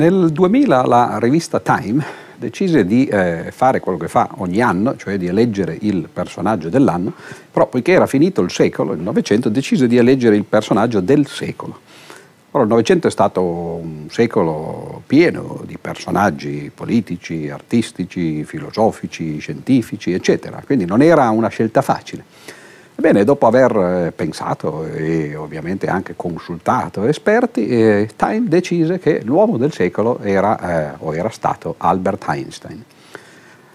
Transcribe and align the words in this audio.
Nel 0.00 0.30
2000 0.32 0.86
la 0.86 1.18
rivista 1.20 1.60
Time 1.60 2.02
decise 2.38 2.86
di 2.86 3.04
eh, 3.04 3.50
fare 3.50 3.80
quello 3.80 3.98
che 3.98 4.08
fa 4.08 4.30
ogni 4.38 4.62
anno, 4.62 4.96
cioè 4.96 5.18
di 5.18 5.26
eleggere 5.26 5.76
il 5.78 6.08
personaggio 6.10 6.70
dell'anno, 6.70 7.12
però 7.52 7.66
poiché 7.66 7.92
era 7.92 8.06
finito 8.06 8.40
il 8.40 8.50
secolo, 8.50 8.94
il 8.94 9.00
Novecento, 9.00 9.50
decise 9.50 9.86
di 9.86 9.98
eleggere 9.98 10.36
il 10.36 10.44
personaggio 10.44 11.00
del 11.00 11.26
secolo. 11.26 11.80
Ora, 12.52 12.62
il 12.62 12.70
Novecento 12.70 13.08
è 13.08 13.10
stato 13.10 13.42
un 13.42 14.06
secolo 14.08 15.02
pieno 15.06 15.60
di 15.66 15.76
personaggi 15.78 16.72
politici, 16.74 17.50
artistici, 17.50 18.42
filosofici, 18.44 19.36
scientifici, 19.36 20.14
eccetera, 20.14 20.62
quindi 20.64 20.86
non 20.86 21.02
era 21.02 21.28
una 21.28 21.48
scelta 21.48 21.82
facile. 21.82 22.24
Ebbene, 23.00 23.24
dopo 23.24 23.46
aver 23.46 23.76
eh, 23.76 24.12
pensato 24.14 24.84
e 24.84 25.34
ovviamente 25.34 25.86
anche 25.86 26.12
consultato 26.16 27.06
esperti, 27.06 27.66
eh, 27.66 28.10
Time 28.14 28.46
decise 28.46 28.98
che 28.98 29.22
l'uomo 29.24 29.56
del 29.56 29.72
secolo 29.72 30.18
era, 30.18 30.92
eh, 30.92 30.96
o 30.98 31.14
era 31.14 31.30
stato 31.30 31.76
Albert 31.78 32.26
Einstein. 32.28 32.84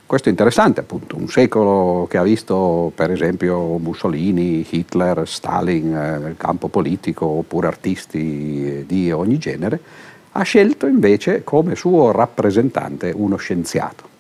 Questo 0.06 0.28
è 0.28 0.32
interessante, 0.32 0.82
appunto, 0.82 1.18
un 1.18 1.28
secolo 1.28 2.06
che 2.08 2.18
ha 2.18 2.22
visto 2.22 2.92
per 2.94 3.10
esempio 3.10 3.80
Mussolini, 3.80 4.64
Hitler, 4.70 5.28
Stalin 5.28 5.92
eh, 5.92 6.20
nel 6.20 6.36
campo 6.38 6.68
politico 6.68 7.26
oppure 7.26 7.66
artisti 7.66 8.84
di 8.86 9.12
ogni 9.12 9.40
genere, 9.40 9.80
ha 10.34 10.44
scelto 10.44 10.86
invece 10.86 11.44
come 11.44 11.76
suo 11.76 12.12
rappresentante 12.12 13.12
uno 13.12 13.38
scienziato. 13.38 14.14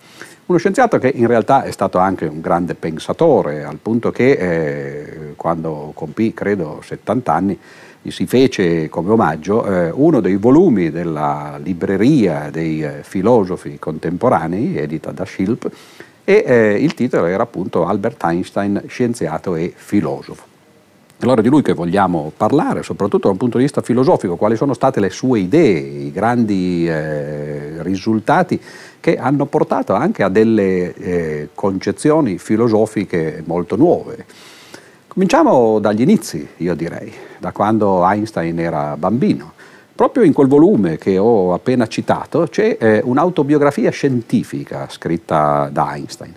Uno 0.48 0.60
scienziato 0.60 1.00
che 1.00 1.08
in 1.08 1.26
realtà 1.26 1.64
è 1.64 1.72
stato 1.72 1.98
anche 1.98 2.28
un 2.28 2.40
grande 2.40 2.76
pensatore, 2.76 3.64
al 3.64 3.80
punto 3.82 4.12
che 4.12 4.32
eh, 4.32 5.34
quando 5.36 5.92
compì, 5.96 6.36
credo, 6.36 6.82
70 6.84 7.34
anni, 7.34 7.60
gli 8.00 8.12
si 8.12 8.28
fece 8.28 8.88
come 8.88 9.10
omaggio 9.10 9.66
eh, 9.66 9.90
uno 9.90 10.20
dei 10.20 10.36
volumi 10.36 10.92
della 10.92 11.60
libreria 11.64 12.52
dei 12.52 12.84
eh, 12.84 13.02
filosofi 13.02 13.80
contemporanei, 13.80 14.78
edita 14.78 15.10
da 15.12 15.26
Schilp, 15.26 15.68
e 16.24 16.44
eh, 16.46 16.74
il 16.80 16.94
titolo 16.94 17.26
era 17.26 17.42
appunto 17.42 17.88
Albert 17.88 18.24
Einstein, 18.24 18.84
scienziato 18.86 19.56
e 19.56 19.74
filosofo. 19.76 20.55
Allora 21.20 21.42
di 21.42 21.48
lui 21.50 21.62
che 21.62 21.74
vogliamo 21.74 22.32
parlare, 22.36 22.84
soprattutto 22.84 23.28
da 23.28 23.32
un 23.32 23.38
punto 23.38 23.58
di 23.58 23.64
vista 23.64 23.82
filosofico, 23.82 24.36
quali 24.36 24.58
sono 24.58 24.74
state 24.74 25.00
le 25.00 25.10
sue 25.10 25.40
idee, 25.40 25.80
i 25.80 26.12
grandi 26.12 26.88
eh, 26.88 27.82
risultati 27.82 28.60
che 29.00 29.18
hanno 29.18 29.46
portato 29.46 29.94
anche 29.94 30.24
a 30.24 30.30
delle 30.30 30.94
eh, 30.94 31.50
concezioni 31.56 32.38
filosofiche 32.38 33.42
molto 33.46 33.76
nuove. 33.76 34.26
Cominciamo 35.08 35.80
dagli 35.80 36.02
inizi, 36.02 36.46
io 36.58 36.76
direi, 36.76 37.12
da 37.40 37.54
quando 37.54 38.06
Einstein 38.06 38.60
era 38.60 38.98
bambino. 38.98 39.54
Proprio 39.96 40.24
in 40.24 40.34
quel 40.34 40.48
volume 40.48 40.98
che 40.98 41.18
ho 41.18 41.54
appena 41.54 41.88
citato 41.88 42.48
c'è 42.50 42.76
eh, 42.78 43.02
un'autobiografia 43.02 43.92
scientifica 43.92 44.90
scritta 44.90 45.70
da 45.72 45.94
Einstein. 45.94 46.34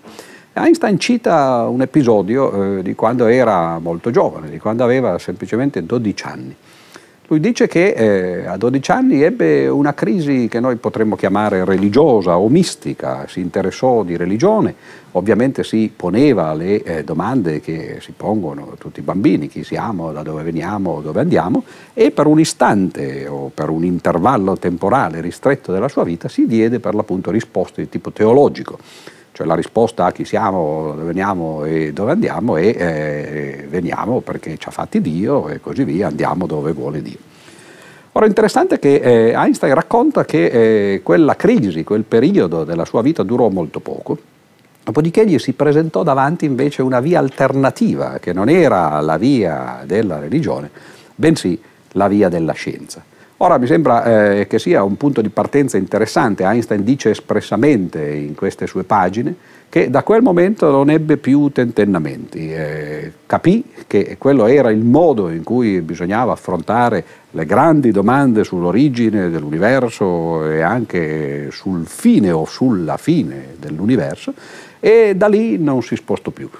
Einstein 0.59 0.98
cita 0.98 1.67
un 1.69 1.81
episodio 1.83 2.78
eh, 2.78 2.83
di 2.83 2.95
quando 2.95 3.27
era 3.27 3.78
molto 3.78 4.11
giovane, 4.11 4.51
di 4.51 4.59
quando 4.59 4.84
aveva 4.84 5.19
semplicemente 5.19 5.84
12 5.84 6.25
anni. 6.27 6.56
Lui 7.31 7.41
dice 7.41 7.67
che 7.67 7.91
eh, 7.91 8.47
a 8.47 8.56
12 8.56 8.91
anni 8.91 9.23
ebbe 9.23 9.69
una 9.69 9.92
crisi 9.92 10.48
che 10.48 10.61
noi 10.61 10.77
potremmo 10.77 11.14
chiamare 11.14 11.62
religiosa 11.62 12.39
o 12.39 12.48
mistica, 12.48 13.27
si 13.29 13.41
interessò 13.41 14.02
di 14.02 14.17
religione, 14.17 14.74
ovviamente 15.13 15.63
si 15.63 15.92
poneva 15.95 16.55
le 16.55 16.83
eh, 16.83 17.05
domande 17.05 17.61
che 17.61 17.98
si 18.01 18.13
pongono 18.17 18.77
tutti 18.79 19.01
i 19.01 19.02
bambini, 19.02 19.46
chi 19.48 19.63
siamo, 19.63 20.11
da 20.11 20.23
dove 20.23 20.42
veniamo, 20.42 21.02
dove 21.02 21.20
andiamo, 21.20 21.64
e 21.92 22.11
per 22.13 22.27
un 22.27 22.40
istante 22.40 23.27
o 23.29 23.51
per 23.52 23.69
un 23.69 23.85
intervallo 23.85 24.57
temporale 24.57 25.20
ristretto 25.20 25.70
della 25.70 25.89
sua 25.89 26.05
vita 26.05 26.29
si 26.29 26.46
diede 26.46 26.80
per 26.80 26.95
l'appunto 26.95 27.30
risposte 27.30 27.83
di 27.83 27.90
tipo 27.90 28.11
teologico 28.11 28.79
cioè 29.39 29.47
la 29.47 29.55
risposta 29.55 30.07
a 30.07 30.11
chi 30.11 30.25
siamo, 30.25 30.95
dove 30.97 31.05
veniamo 31.05 31.65
e 31.65 31.93
dove 31.93 32.11
andiamo 32.11 32.57
è 32.57 32.75
eh, 32.77 33.67
veniamo 33.69 34.19
perché 34.19 34.59
ci 34.59 34.67
ha 34.67 34.73
fatti 34.73 35.01
Dio 35.01 35.49
e 35.49 35.61
così 35.61 35.85
via, 35.85 36.09
andiamo 36.09 36.45
dove 36.45 36.73
vuole 36.73 37.01
Dio. 37.03 37.19
Ora 38.11 38.25
è 38.25 38.29
interessante 38.29 38.81
che 38.81 38.97
eh, 38.97 39.33
Einstein 39.37 39.75
racconta 39.75 40.25
che 40.25 40.47
eh, 40.95 41.03
quella 41.05 41.37
crisi, 41.37 41.85
quel 41.85 42.03
periodo 42.03 42.65
della 42.65 42.85
sua 42.85 43.01
vita 43.01 43.23
durò 43.23 43.49
molto 43.49 43.79
poco, 43.79 44.19
dopodiché 44.83 45.25
gli 45.25 45.39
si 45.39 45.53
presentò 45.53 46.03
davanti 46.03 46.45
invece 46.45 46.83
una 46.83 46.99
via 46.99 47.20
alternativa, 47.20 48.19
che 48.19 48.33
non 48.33 48.49
era 48.49 48.99
la 48.99 49.19
via 49.19 49.85
della 49.87 50.19
religione, 50.19 50.69
bensì 51.15 51.57
la 51.93 52.09
via 52.09 52.29
della 52.29 52.55
scienza. 52.55 53.05
Ora 53.41 53.57
mi 53.57 53.69
sembra 53.69 54.33
eh, 54.33 54.47
che 54.49 54.59
sia 54.59 54.83
un 54.83 54.97
punto 54.97 55.21
di 55.21 55.29
partenza 55.29 55.77
interessante, 55.77 56.43
Einstein 56.43 56.83
dice 56.83 57.11
espressamente 57.11 58.05
in 58.05 58.35
queste 58.35 58.67
sue 58.67 58.83
pagine 58.83 59.33
che 59.69 59.91
da 59.91 60.03
quel 60.03 60.23
momento 60.23 60.73
non 60.73 60.91
ebbe 60.91 61.19
più 61.19 61.49
tentennamenti, 61.51 62.53
eh, 62.53 63.13
capì 63.27 63.63
che 63.87 64.17
quello 64.19 64.47
era 64.47 64.73
il 64.73 64.83
modo 64.83 65.29
in 65.31 65.45
cui 65.45 65.81
bisognava 65.83 66.33
affrontare 66.33 67.05
le 67.31 67.47
grandi 67.47 67.93
domande 67.93 68.43
sull'origine 68.43 69.31
dell'universo 69.31 70.51
e 70.51 70.63
anche 70.63 71.51
sul 71.53 71.87
fine 71.87 72.33
o 72.33 72.45
sulla 72.45 72.97
fine 72.97 73.55
dell'universo 73.57 74.35
e 74.81 75.15
da 75.15 75.29
lì 75.29 75.59
non 75.59 75.81
si 75.83 75.95
spostò 75.95 76.33
più. 76.33 76.51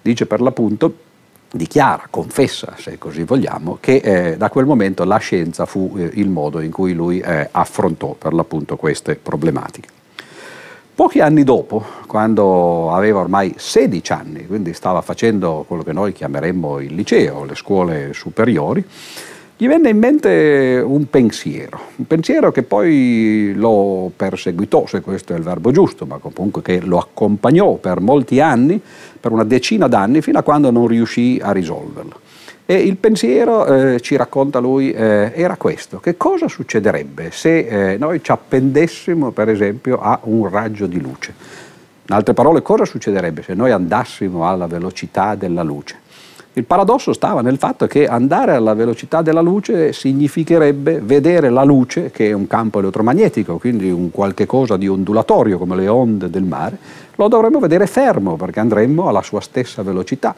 Dice 0.00 0.26
per 0.26 0.40
l'appunto 0.40 1.06
dichiara, 1.50 2.06
confessa, 2.10 2.74
se 2.76 2.98
così 2.98 3.22
vogliamo, 3.24 3.78
che 3.80 3.96
eh, 3.96 4.36
da 4.36 4.50
quel 4.50 4.66
momento 4.66 5.04
la 5.04 5.18
scienza 5.18 5.66
fu 5.66 5.94
eh, 5.96 6.10
il 6.14 6.28
modo 6.28 6.60
in 6.60 6.70
cui 6.70 6.92
lui 6.92 7.20
eh, 7.20 7.48
affrontò 7.50 8.12
per 8.12 8.32
l'appunto 8.34 8.76
queste 8.76 9.16
problematiche. 9.16 9.88
Pochi 10.94 11.20
anni 11.20 11.44
dopo, 11.44 11.84
quando 12.08 12.92
aveva 12.92 13.20
ormai 13.20 13.54
16 13.56 14.12
anni, 14.12 14.46
quindi 14.46 14.74
stava 14.74 15.00
facendo 15.00 15.64
quello 15.68 15.84
che 15.84 15.92
noi 15.92 16.12
chiameremmo 16.12 16.80
il 16.80 16.92
liceo, 16.92 17.44
le 17.44 17.54
scuole 17.54 18.12
superiori, 18.12 18.84
gli 19.60 19.66
venne 19.66 19.88
in 19.88 19.98
mente 19.98 20.80
un 20.86 21.10
pensiero, 21.10 21.80
un 21.96 22.06
pensiero 22.06 22.52
che 22.52 22.62
poi 22.62 23.52
lo 23.56 24.08
perseguitò, 24.14 24.86
se 24.86 25.00
questo 25.00 25.32
è 25.32 25.36
il 25.36 25.42
verbo 25.42 25.72
giusto, 25.72 26.06
ma 26.06 26.18
comunque 26.18 26.62
che 26.62 26.80
lo 26.80 26.96
accompagnò 26.98 27.74
per 27.74 27.98
molti 27.98 28.38
anni, 28.38 28.80
per 29.18 29.32
una 29.32 29.42
decina 29.42 29.88
d'anni, 29.88 30.22
fino 30.22 30.38
a 30.38 30.42
quando 30.42 30.70
non 30.70 30.86
riuscì 30.86 31.40
a 31.42 31.50
risolverlo. 31.50 32.20
E 32.66 32.76
il 32.76 32.98
pensiero, 32.98 33.66
eh, 33.66 34.00
ci 34.00 34.14
racconta 34.14 34.60
lui, 34.60 34.92
eh, 34.92 35.32
era 35.34 35.56
questo. 35.56 35.98
Che 35.98 36.16
cosa 36.16 36.46
succederebbe 36.46 37.32
se 37.32 37.94
eh, 37.94 37.96
noi 37.96 38.22
ci 38.22 38.30
appendessimo, 38.30 39.32
per 39.32 39.48
esempio, 39.48 39.98
a 40.00 40.20
un 40.22 40.48
raggio 40.48 40.86
di 40.86 41.00
luce? 41.00 41.34
In 42.06 42.14
altre 42.14 42.32
parole, 42.32 42.62
cosa 42.62 42.84
succederebbe 42.84 43.42
se 43.42 43.54
noi 43.54 43.72
andassimo 43.72 44.48
alla 44.48 44.68
velocità 44.68 45.34
della 45.34 45.64
luce? 45.64 46.06
Il 46.54 46.64
paradosso 46.64 47.12
stava 47.12 47.40
nel 47.40 47.56
fatto 47.56 47.86
che 47.86 48.06
andare 48.06 48.52
alla 48.52 48.74
velocità 48.74 49.22
della 49.22 49.40
luce 49.40 49.92
significherebbe 49.92 51.00
vedere 51.00 51.50
la 51.50 51.62
luce, 51.62 52.10
che 52.10 52.28
è 52.28 52.32
un 52.32 52.48
campo 52.48 52.80
elettromagnetico, 52.80 53.58
quindi 53.58 53.90
un 53.90 54.10
qualche 54.10 54.46
cosa 54.46 54.76
di 54.76 54.88
ondulatorio 54.88 55.58
come 55.58 55.76
le 55.76 55.86
onde 55.86 56.30
del 56.30 56.42
mare, 56.42 56.78
lo 57.14 57.28
dovremmo 57.28 57.60
vedere 57.60 57.86
fermo 57.86 58.36
perché 58.36 58.60
andremmo 58.60 59.08
alla 59.08 59.22
sua 59.22 59.40
stessa 59.40 59.82
velocità. 59.82 60.34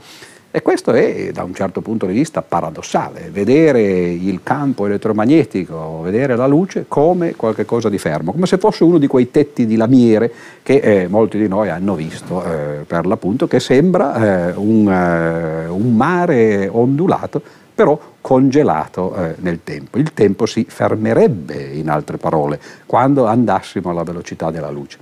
E 0.53 0.62
questo 0.62 0.91
è 0.91 1.31
da 1.33 1.44
un 1.44 1.55
certo 1.55 1.81
punto 1.81 2.06
di 2.06 2.12
vista 2.12 2.43
paradossale, 2.43 3.31
vedere 3.31 3.82
il 3.82 4.41
campo 4.43 4.87
elettromagnetico, 4.87 6.00
vedere 6.02 6.35
la 6.35 6.49
luce 6.49 6.87
come 6.88 7.37
qualcosa 7.37 7.88
di 7.88 7.99
fermo, 7.99 8.32
come 8.32 8.47
se 8.47 8.58
fosse 8.58 8.82
uno 8.82 8.99
di 8.99 9.06
quei 9.06 9.31
tetti 9.31 9.64
di 9.64 9.76
lamiere 9.76 10.32
che 10.64 10.79
eh, 10.79 11.06
molti 11.06 11.38
di 11.38 11.47
noi 11.47 11.69
hanno 11.69 11.94
visto 11.94 12.43
eh, 12.43 12.82
per 12.85 13.06
l'appunto, 13.06 13.47
che 13.47 13.61
sembra 13.61 14.49
eh, 14.49 14.52
un, 14.56 14.91
eh, 14.91 15.69
un, 15.69 15.94
mare 15.94 16.67
ondulato, 16.67 17.41
però 17.73 17.96
congelato 18.20 19.14
eh, 19.14 19.35
nel 19.38 19.61
tempo. 19.62 19.99
Il 19.99 20.12
tempo 20.12 20.46
si 20.46 20.67
fermerebbe, 20.69 21.62
in 21.62 21.88
altre 21.88 22.17
parole, 22.17 22.58
quando 22.87 23.26
andassimo 23.26 23.91
alla 23.91 24.03
velocità 24.03 24.50
della 24.50 24.70
luce. 24.70 24.99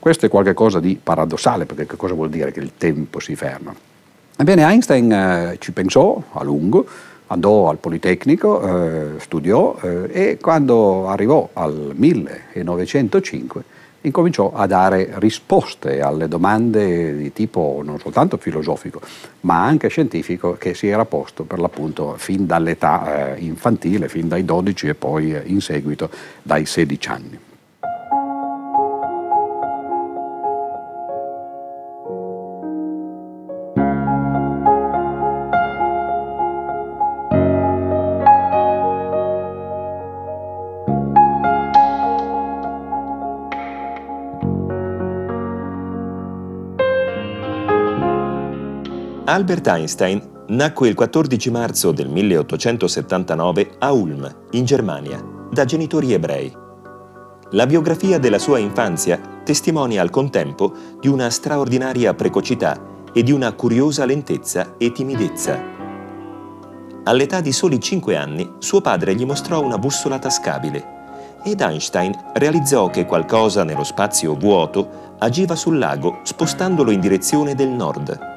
Questo 0.00 0.26
è 0.26 0.28
qualcosa 0.28 0.80
di 0.80 0.98
paradossale, 1.00 1.64
perché 1.64 1.86
che 1.86 1.96
cosa 1.96 2.14
vuol 2.14 2.28
dire 2.28 2.50
che 2.50 2.58
il 2.58 2.72
tempo 2.76 3.20
si 3.20 3.36
ferma? 3.36 3.72
Ebbene, 4.40 4.62
Einstein 4.62 5.12
eh, 5.12 5.56
ci 5.58 5.70
pensò 5.72 6.18
a 6.32 6.42
lungo, 6.42 6.86
andò 7.26 7.68
al 7.68 7.76
Politecnico, 7.76 8.62
eh, 8.62 9.20
studiò 9.20 9.76
eh, 9.82 10.08
e 10.10 10.38
quando 10.40 11.08
arrivò 11.08 11.50
al 11.52 11.92
1905 11.94 13.62
incominciò 14.00 14.50
a 14.54 14.66
dare 14.66 15.10
risposte 15.16 16.00
alle 16.00 16.26
domande 16.26 17.18
di 17.18 17.34
tipo 17.34 17.82
non 17.84 17.98
soltanto 17.98 18.38
filosofico, 18.38 19.02
ma 19.40 19.62
anche 19.62 19.88
scientifico 19.88 20.54
che 20.54 20.72
si 20.72 20.88
era 20.88 21.04
posto 21.04 21.42
per 21.42 21.58
l'appunto 21.58 22.14
fin 22.16 22.46
dall'età 22.46 23.34
eh, 23.34 23.40
infantile, 23.40 24.08
fin 24.08 24.26
dai 24.26 24.46
12 24.46 24.88
e 24.88 24.94
poi 24.94 25.34
eh, 25.34 25.42
in 25.44 25.60
seguito 25.60 26.08
dai 26.42 26.64
16 26.64 27.08
anni. 27.10 27.38
Albert 49.30 49.68
Einstein 49.68 50.20
nacque 50.48 50.88
il 50.88 50.96
14 50.96 51.52
marzo 51.52 51.92
del 51.92 52.08
1879 52.08 53.76
a 53.78 53.92
Ulm, 53.92 54.28
in 54.50 54.64
Germania, 54.64 55.24
da 55.52 55.64
genitori 55.64 56.12
ebrei. 56.12 56.52
La 57.50 57.64
biografia 57.64 58.18
della 58.18 58.40
sua 58.40 58.58
infanzia 58.58 59.20
testimonia 59.44 60.02
al 60.02 60.10
contempo 60.10 60.72
di 60.98 61.06
una 61.06 61.30
straordinaria 61.30 62.12
precocità 62.12 62.76
e 63.12 63.22
di 63.22 63.30
una 63.30 63.52
curiosa 63.52 64.04
lentezza 64.04 64.74
e 64.76 64.90
timidezza. 64.90 65.62
All'età 67.04 67.40
di 67.40 67.52
soli 67.52 67.78
5 67.78 68.16
anni 68.16 68.54
suo 68.58 68.80
padre 68.80 69.14
gli 69.14 69.24
mostrò 69.24 69.62
una 69.62 69.78
bussola 69.78 70.18
tascabile 70.18 71.38
ed 71.44 71.60
Einstein 71.60 72.12
realizzò 72.34 72.90
che 72.90 73.06
qualcosa 73.06 73.62
nello 73.62 73.84
spazio 73.84 74.34
vuoto 74.34 75.14
agiva 75.20 75.54
sul 75.54 75.78
lago 75.78 76.18
spostandolo 76.24 76.90
in 76.90 76.98
direzione 76.98 77.54
del 77.54 77.68
nord. 77.68 78.29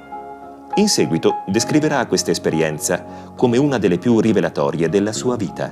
In 0.76 0.90
seguito 0.90 1.44
descriverà 1.46 2.04
questa 2.08 2.32
esperienza 2.32 3.06
come 3.36 3.58
una 3.58 3.78
delle 3.78 4.00
più 4.00 4.20
rivelatorie 4.20 4.90
della 4.90 5.14
sua 5.14 5.36
vita. 5.36 5.72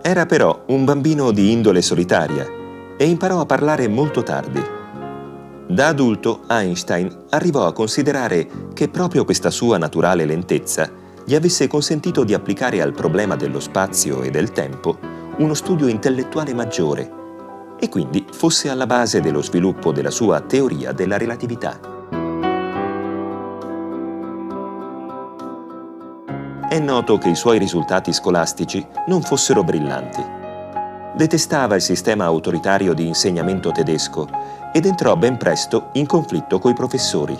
Era 0.00 0.26
però 0.26 0.62
un 0.68 0.84
bambino 0.84 1.32
di 1.32 1.50
indole 1.50 1.82
solitaria 1.82 2.46
e 2.96 3.04
imparò 3.04 3.40
a 3.40 3.46
parlare 3.46 3.88
molto 3.88 4.22
tardi. 4.22 4.62
Da 5.66 5.88
adulto 5.88 6.42
Einstein 6.48 7.24
arrivò 7.30 7.66
a 7.66 7.72
considerare 7.72 8.46
che 8.74 8.88
proprio 8.88 9.24
questa 9.24 9.50
sua 9.50 9.76
naturale 9.76 10.24
lentezza 10.24 10.88
gli 11.24 11.34
avesse 11.34 11.66
consentito 11.66 12.22
di 12.22 12.34
applicare 12.34 12.80
al 12.80 12.92
problema 12.92 13.34
dello 13.34 13.58
spazio 13.58 14.22
e 14.22 14.30
del 14.30 14.52
tempo 14.52 14.98
uno 15.38 15.54
studio 15.54 15.88
intellettuale 15.88 16.54
maggiore 16.54 17.10
e 17.76 17.88
quindi 17.88 18.24
fosse 18.30 18.68
alla 18.68 18.86
base 18.86 19.20
dello 19.20 19.42
sviluppo 19.42 19.90
della 19.90 20.10
sua 20.10 20.40
teoria 20.40 20.92
della 20.92 21.16
relatività. 21.16 21.91
È 26.72 26.78
noto 26.78 27.18
che 27.18 27.28
i 27.28 27.34
suoi 27.34 27.58
risultati 27.58 28.14
scolastici 28.14 28.82
non 29.08 29.20
fossero 29.20 29.62
brillanti. 29.62 30.24
Detestava 31.14 31.74
il 31.74 31.82
sistema 31.82 32.24
autoritario 32.24 32.94
di 32.94 33.06
insegnamento 33.06 33.70
tedesco 33.72 34.26
ed 34.72 34.86
entrò 34.86 35.14
ben 35.14 35.36
presto 35.36 35.90
in 35.92 36.06
conflitto 36.06 36.58
coi 36.58 36.72
professori. 36.72 37.36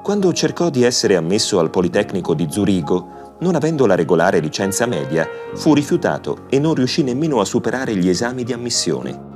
Quando 0.00 0.32
cercò 0.32 0.70
di 0.70 0.84
essere 0.84 1.16
ammesso 1.16 1.58
al 1.58 1.70
Politecnico 1.70 2.34
di 2.34 2.46
Zurigo, 2.48 3.34
non 3.40 3.56
avendo 3.56 3.84
la 3.84 3.96
regolare 3.96 4.38
licenza 4.38 4.86
media, 4.86 5.28
fu 5.54 5.74
rifiutato 5.74 6.44
e 6.48 6.60
non 6.60 6.74
riuscì 6.74 7.02
nemmeno 7.02 7.40
a 7.40 7.44
superare 7.44 7.96
gli 7.96 8.08
esami 8.08 8.44
di 8.44 8.52
ammissione. 8.52 9.32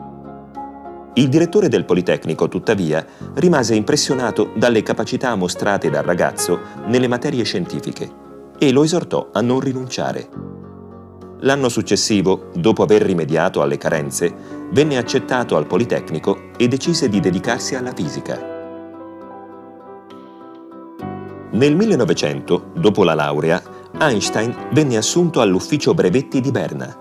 Il 1.14 1.28
direttore 1.28 1.68
del 1.68 1.84
Politecnico, 1.84 2.46
tuttavia, 2.46 3.04
rimase 3.34 3.74
impressionato 3.74 4.52
dalle 4.54 4.84
capacità 4.84 5.34
mostrate 5.34 5.90
dal 5.90 6.04
ragazzo 6.04 6.60
nelle 6.86 7.08
materie 7.08 7.42
scientifiche 7.42 8.26
e 8.58 8.72
lo 8.72 8.82
esortò 8.82 9.28
a 9.32 9.40
non 9.40 9.60
rinunciare. 9.60 10.28
L'anno 11.40 11.68
successivo, 11.68 12.50
dopo 12.54 12.82
aver 12.82 13.02
rimediato 13.02 13.62
alle 13.62 13.78
carenze, 13.78 14.34
venne 14.72 14.96
accettato 14.96 15.56
al 15.56 15.66
Politecnico 15.66 16.50
e 16.56 16.66
decise 16.66 17.08
di 17.08 17.20
dedicarsi 17.20 17.76
alla 17.76 17.92
fisica. 17.94 18.56
Nel 21.50 21.76
1900, 21.76 22.72
dopo 22.74 23.04
la 23.04 23.14
laurea, 23.14 23.62
Einstein 23.98 24.54
venne 24.72 24.96
assunto 24.96 25.40
all'ufficio 25.40 25.94
brevetti 25.94 26.40
di 26.40 26.50
Berna. 26.50 26.94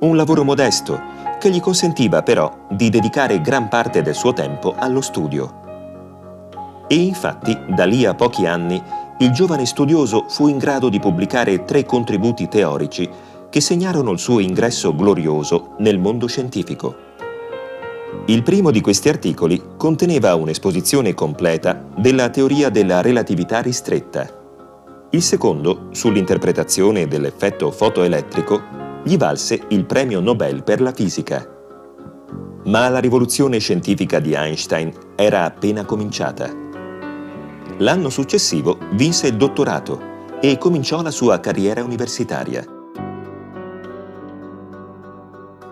Un 0.00 0.16
lavoro 0.16 0.44
modesto 0.44 1.00
che 1.38 1.50
gli 1.50 1.60
consentiva 1.60 2.22
però 2.22 2.66
di 2.70 2.88
dedicare 2.88 3.40
gran 3.40 3.68
parte 3.68 4.02
del 4.02 4.14
suo 4.14 4.32
tempo 4.32 4.74
allo 4.76 5.00
studio. 5.00 5.66
E 6.86 6.94
infatti, 6.94 7.56
da 7.68 7.84
lì 7.84 8.06
a 8.06 8.14
pochi 8.14 8.46
anni, 8.46 8.82
il 9.20 9.32
giovane 9.32 9.66
studioso 9.66 10.26
fu 10.28 10.46
in 10.46 10.58
grado 10.58 10.88
di 10.88 11.00
pubblicare 11.00 11.64
tre 11.64 11.84
contributi 11.84 12.46
teorici 12.48 13.08
che 13.50 13.60
segnarono 13.60 14.12
il 14.12 14.18
suo 14.18 14.38
ingresso 14.38 14.94
glorioso 14.94 15.74
nel 15.78 15.98
mondo 15.98 16.28
scientifico. 16.28 17.06
Il 18.26 18.42
primo 18.42 18.70
di 18.70 18.80
questi 18.80 19.08
articoli 19.08 19.60
conteneva 19.76 20.34
un'esposizione 20.34 21.14
completa 21.14 21.84
della 21.96 22.28
teoria 22.28 22.68
della 22.68 23.00
relatività 23.00 23.60
ristretta. 23.60 24.28
Il 25.10 25.22
secondo, 25.22 25.88
sull'interpretazione 25.90 27.08
dell'effetto 27.08 27.70
fotoelettrico, 27.72 28.62
gli 29.02 29.16
valse 29.16 29.64
il 29.68 29.84
premio 29.86 30.20
Nobel 30.20 30.62
per 30.62 30.80
la 30.80 30.92
fisica. 30.92 31.44
Ma 32.66 32.88
la 32.88 32.98
rivoluzione 32.98 33.58
scientifica 33.58 34.20
di 34.20 34.34
Einstein 34.34 34.92
era 35.16 35.44
appena 35.44 35.84
cominciata. 35.84 36.67
L'anno 37.80 38.10
successivo 38.10 38.76
vinse 38.94 39.28
il 39.28 39.36
dottorato 39.36 40.16
e 40.40 40.58
cominciò 40.58 41.00
la 41.00 41.12
sua 41.12 41.38
carriera 41.38 41.84
universitaria. 41.84 42.64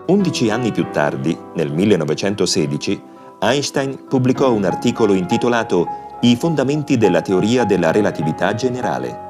Undici 0.07 0.49
anni 0.49 0.71
più 0.71 0.89
tardi, 0.89 1.37
nel 1.55 1.73
1916, 1.73 3.01
Einstein 3.39 4.05
pubblicò 4.07 4.53
un 4.53 4.63
articolo 4.63 5.13
intitolato 5.13 5.85
I 6.21 6.37
fondamenti 6.37 6.95
della 6.95 7.21
teoria 7.21 7.65
della 7.65 7.91
relatività 7.91 8.55
generale, 8.55 9.25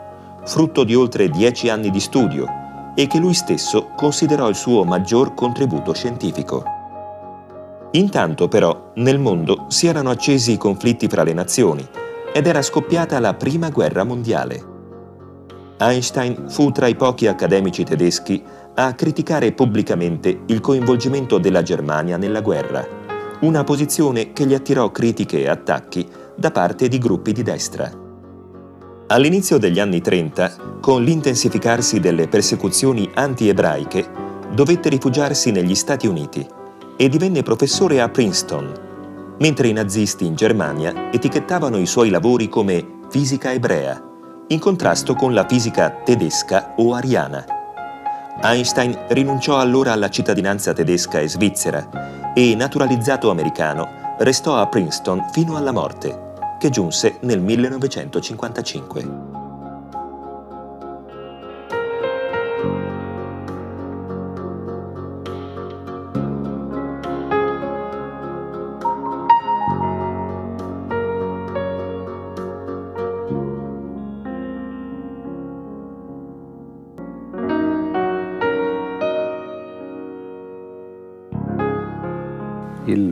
frutto 0.46 0.84
di 0.84 0.94
oltre 0.94 1.30
dieci 1.30 1.70
anni 1.70 1.90
di 1.90 2.00
studio 2.00 2.46
e 2.94 3.08
che 3.08 3.18
lui 3.18 3.34
stesso 3.34 3.90
considerò 3.96 4.50
il 4.50 4.56
suo 4.56 4.84
maggior 4.84 5.34
contributo 5.34 5.96
scientifico. 5.96 6.64
Intanto 7.92 8.48
però 8.48 8.92
nel 8.96 9.18
mondo 9.18 9.66
si 9.68 9.88
erano 9.88 10.12
accesi 10.12 10.52
i 10.52 10.58
conflitti 10.58 11.08
fra 11.08 11.24
le 11.24 11.34
nazioni 11.34 11.90
ed 12.38 12.46
era 12.46 12.62
scoppiata 12.62 13.20
la 13.20 13.34
Prima 13.34 13.72
Guerra 13.72 14.04
Mondiale. 14.04 14.64
Einstein 15.80 16.46
fu 16.48 16.72
tra 16.72 16.86
i 16.86 16.94
pochi 16.94 17.26
accademici 17.26 17.84
tedeschi 17.84 18.44
a 18.76 18.94
criticare 18.94 19.54
pubblicamente 19.54 20.42
il 20.46 20.60
coinvolgimento 20.60 21.40
della 21.40 21.64
Germania 21.64 22.16
nella 22.16 22.42
guerra, 22.42 22.88
una 23.40 23.64
posizione 23.64 24.34
che 24.34 24.46
gli 24.46 24.54
attirò 24.54 24.92
critiche 24.92 25.42
e 25.42 25.50
attacchi 25.50 26.08
da 26.36 26.52
parte 26.52 26.88
di 26.88 27.00
gruppi 27.00 27.32
di 27.32 27.42
destra. 27.42 27.92
All'inizio 29.08 29.58
degli 29.58 29.80
anni 29.80 30.00
30, 30.00 30.80
con 30.80 31.04
l'intensificarsi 31.04 32.00
delle 32.00 32.28
persecuzioni 32.28 33.10
anti-ebraiche, 33.16 34.08
dovette 34.54 34.90
rifugiarsi 34.90 35.50
negli 35.50 35.74
Stati 35.74 36.06
Uniti 36.06 36.46
e 36.98 37.10
divenne 37.10 37.42
professore 37.42 38.00
a 38.00 38.10
Princeton, 38.10 38.86
mentre 39.40 39.68
i 39.68 39.74
nazisti 39.74 40.26
in 40.26 40.36
Germania 40.36 41.12
etichettavano 41.12 41.78
i 41.78 41.86
suoi 41.86 42.10
lavori 42.10 42.50
come 42.50 43.00
fisica 43.10 43.52
ebrea, 43.52 44.02
in 44.48 44.60
contrasto 44.60 45.14
con 45.14 45.34
la 45.34 45.46
fisica 45.48 45.90
tedesca 45.90 46.74
o 46.78 46.94
ariana. 46.94 47.46
Einstein 48.42 49.06
rinunciò 49.10 49.60
allora 49.60 49.94
alla 49.94 50.10
cittadinanza 50.10 50.74
tedesca 50.74 51.20
e 51.20 51.28
svizzera 51.28 52.34
e, 52.34 52.56
naturalizzato 52.56 53.32
americano, 53.32 54.16
restò 54.20 54.58
a 54.58 54.68
Princeton 54.68 55.26
fino 55.32 55.58
alla 55.58 55.72
morte, 55.72 56.34
che 56.60 56.70
giunse 56.70 57.18
nel 57.22 57.42
1955. 57.42 59.47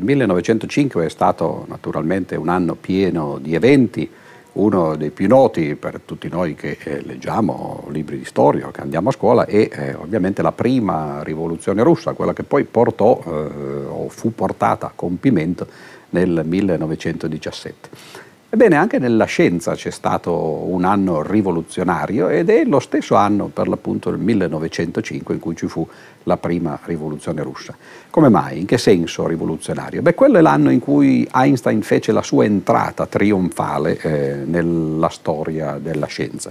1905 0.05 1.05
è 1.05 1.09
stato 1.09 1.65
naturalmente 1.67 2.35
un 2.35 2.47
anno 2.47 2.75
pieno 2.75 3.37
di 3.41 3.55
eventi, 3.55 4.09
uno 4.53 4.95
dei 4.95 5.09
più 5.09 5.27
noti 5.27 5.75
per 5.75 5.99
tutti 6.05 6.29
noi 6.29 6.55
che 6.55 6.77
eh, 6.81 7.01
leggiamo 7.01 7.85
libri 7.89 8.17
di 8.17 8.23
storia 8.25 8.71
che 8.71 8.79
andiamo 8.79 9.09
a 9.09 9.11
scuola 9.11 9.45
è 9.45 9.67
eh, 9.69 9.93
ovviamente 9.95 10.41
la 10.41 10.53
prima 10.53 11.21
rivoluzione 11.23 11.83
russa, 11.83 12.13
quella 12.13 12.31
che 12.31 12.43
poi 12.43 12.63
portò 12.63 13.21
eh, 13.25 13.29
o 13.29 14.07
fu 14.07 14.33
portata 14.33 14.87
a 14.87 14.91
compimento 14.95 15.67
nel 16.11 16.43
1917. 16.45 18.23
Ebbene, 18.55 18.77
anche 18.77 18.99
nella 18.99 19.25
scienza 19.25 19.75
c'è 19.75 19.89
stato 19.89 20.31
un 20.33 20.85
anno 20.85 21.21
rivoluzionario 21.21 22.29
ed 22.29 22.49
è 22.49 22.63
lo 22.63 22.79
stesso 22.79 23.15
anno, 23.15 23.47
per 23.47 23.67
l'appunto, 23.67 24.07
il 24.07 24.17
1905, 24.17 25.33
in 25.33 25.41
cui 25.41 25.57
ci 25.57 25.67
fu 25.67 25.85
la 26.23 26.37
prima 26.37 26.79
rivoluzione 26.85 27.43
russa. 27.43 27.75
Come 28.09 28.29
mai? 28.29 28.61
In 28.61 28.65
che 28.65 28.77
senso 28.77 29.27
rivoluzionario? 29.27 30.01
Beh, 30.01 30.13
quello 30.13 30.37
è 30.37 30.41
l'anno 30.41 30.71
in 30.71 30.79
cui 30.79 31.27
Einstein 31.33 31.81
fece 31.81 32.13
la 32.13 32.21
sua 32.21 32.45
entrata 32.45 33.05
trionfale 33.07 33.99
eh, 33.99 34.35
nella 34.45 35.09
storia 35.09 35.77
della 35.77 36.05
scienza. 36.05 36.49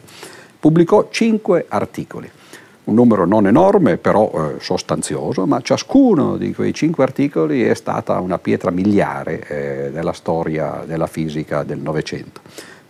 Pubblicò 0.61 1.09
cinque 1.11 1.65
articoli 1.67 2.31
un 2.85 2.95
numero 2.95 3.25
non 3.25 3.47
enorme, 3.47 3.97
però 3.97 4.31
eh, 4.35 4.61
sostanzioso, 4.61 5.47
ma 5.47 5.61
ciascuno 5.61 6.37
di 6.37 6.53
quei 6.53 6.75
cinque 6.75 7.05
articoli 7.05 7.63
è 7.63 7.75
stata 7.75 8.19
una 8.21 8.39
pietra 8.39 8.71
miliare 8.71 9.41
eh, 9.47 9.91
della 9.91 10.13
storia 10.13 10.85
della 10.87 11.07
fisica 11.07 11.63
del 11.63 11.79
Novecento. 11.79 12.41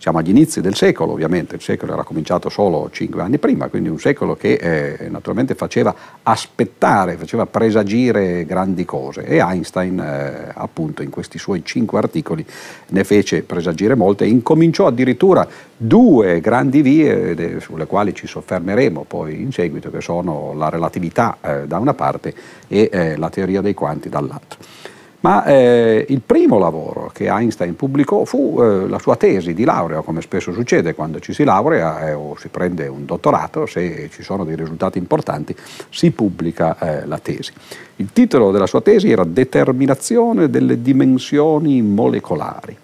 Siamo 0.05 0.19
agli 0.19 0.29
inizi 0.29 0.61
del 0.61 0.75
secolo, 0.75 1.13
ovviamente, 1.13 1.55
il 1.55 1.63
secolo 1.63 1.93
era 1.93 2.03
cominciato 2.03 2.47
solo 2.49 2.91
cinque 2.91 3.23
anni 3.23 3.39
prima, 3.39 3.69
quindi 3.69 3.89
un 3.89 3.97
secolo 3.97 4.35
che 4.35 4.53
eh, 4.53 5.09
naturalmente 5.09 5.55
faceva 5.55 5.95
aspettare, 6.21 7.15
faceva 7.15 7.47
presagire 7.47 8.45
grandi 8.45 8.85
cose 8.85 9.23
e 9.23 9.37
Einstein 9.37 9.99
eh, 9.99 10.51
appunto 10.53 11.01
in 11.01 11.09
questi 11.09 11.39
suoi 11.39 11.65
cinque 11.65 11.97
articoli 11.97 12.45
ne 12.89 13.03
fece 13.03 13.41
presagire 13.41 13.95
molte 13.95 14.25
e 14.25 14.27
incominciò 14.27 14.85
addirittura 14.85 15.47
due 15.75 16.39
grandi 16.39 16.83
vie 16.83 17.59
sulle 17.59 17.87
quali 17.87 18.13
ci 18.13 18.27
soffermeremo 18.27 19.05
poi 19.07 19.41
in 19.41 19.51
seguito, 19.51 19.89
che 19.89 20.01
sono 20.01 20.53
la 20.53 20.69
relatività 20.69 21.37
eh, 21.41 21.65
da 21.65 21.79
una 21.79 21.95
parte 21.95 22.31
e 22.67 22.89
eh, 22.91 23.17
la 23.17 23.31
teoria 23.31 23.61
dei 23.61 23.73
quanti 23.73 24.09
dall'altra. 24.09 24.93
Ma 25.25 25.43
eh, 25.43 26.05
il 26.09 26.21
primo 26.23 26.59
lavoro 26.59 27.09
che 27.11 27.29
Einstein 27.29 27.75
pubblicò 27.75 28.25
fu 28.25 28.59
eh, 28.61 28.87
la 28.87 28.99
sua 28.99 29.15
tesi 29.15 29.55
di 29.55 29.63
laurea, 29.63 30.01
come 30.01 30.21
spesso 30.21 30.53
succede 30.53 30.93
quando 30.93 31.19
ci 31.19 31.33
si 31.33 31.43
laurea 31.43 32.09
eh, 32.09 32.13
o 32.13 32.35
si 32.37 32.49
prende 32.49 32.85
un 32.85 33.05
dottorato, 33.05 33.65
se 33.65 34.07
ci 34.11 34.21
sono 34.21 34.43
dei 34.43 34.55
risultati 34.55 34.99
importanti 34.99 35.55
si 35.89 36.11
pubblica 36.11 36.77
eh, 36.77 37.07
la 37.07 37.17
tesi. 37.17 37.51
Il 37.95 38.09
titolo 38.13 38.51
della 38.51 38.67
sua 38.67 38.81
tesi 38.81 39.09
era 39.09 39.23
Determinazione 39.23 40.47
delle 40.47 40.79
dimensioni 40.83 41.81
molecolari. 41.81 42.77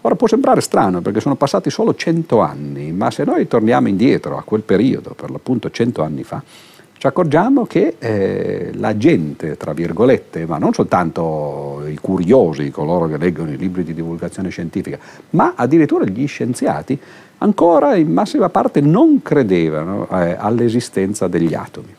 Ora 0.00 0.16
può 0.16 0.26
sembrare 0.26 0.62
strano 0.62 1.00
perché 1.00 1.20
sono 1.20 1.36
passati 1.36 1.70
solo 1.70 1.94
cento 1.94 2.40
anni, 2.40 2.90
ma 2.90 3.12
se 3.12 3.22
noi 3.22 3.46
torniamo 3.46 3.86
indietro 3.86 4.36
a 4.36 4.42
quel 4.42 4.62
periodo, 4.62 5.14
per 5.14 5.30
l'appunto 5.30 5.70
cento 5.70 6.02
anni 6.02 6.24
fa, 6.24 6.42
ci 7.04 7.10
accorgiamo 7.10 7.66
che 7.66 7.96
eh, 7.98 8.70
la 8.76 8.96
gente, 8.96 9.58
tra 9.58 9.74
virgolette, 9.74 10.46
ma 10.46 10.56
non 10.56 10.72
soltanto 10.72 11.82
i 11.86 11.96
curiosi, 11.96 12.70
coloro 12.70 13.08
che 13.08 13.18
leggono 13.18 13.52
i 13.52 13.58
libri 13.58 13.84
di 13.84 13.92
divulgazione 13.92 14.48
scientifica, 14.48 14.98
ma 15.30 15.52
addirittura 15.54 16.06
gli 16.06 16.26
scienziati, 16.26 16.98
ancora 17.38 17.94
in 17.96 18.10
massima 18.10 18.48
parte 18.48 18.80
non 18.80 19.20
credevano 19.20 20.08
eh, 20.10 20.34
all'esistenza 20.38 21.28
degli 21.28 21.52
atomi. 21.52 21.94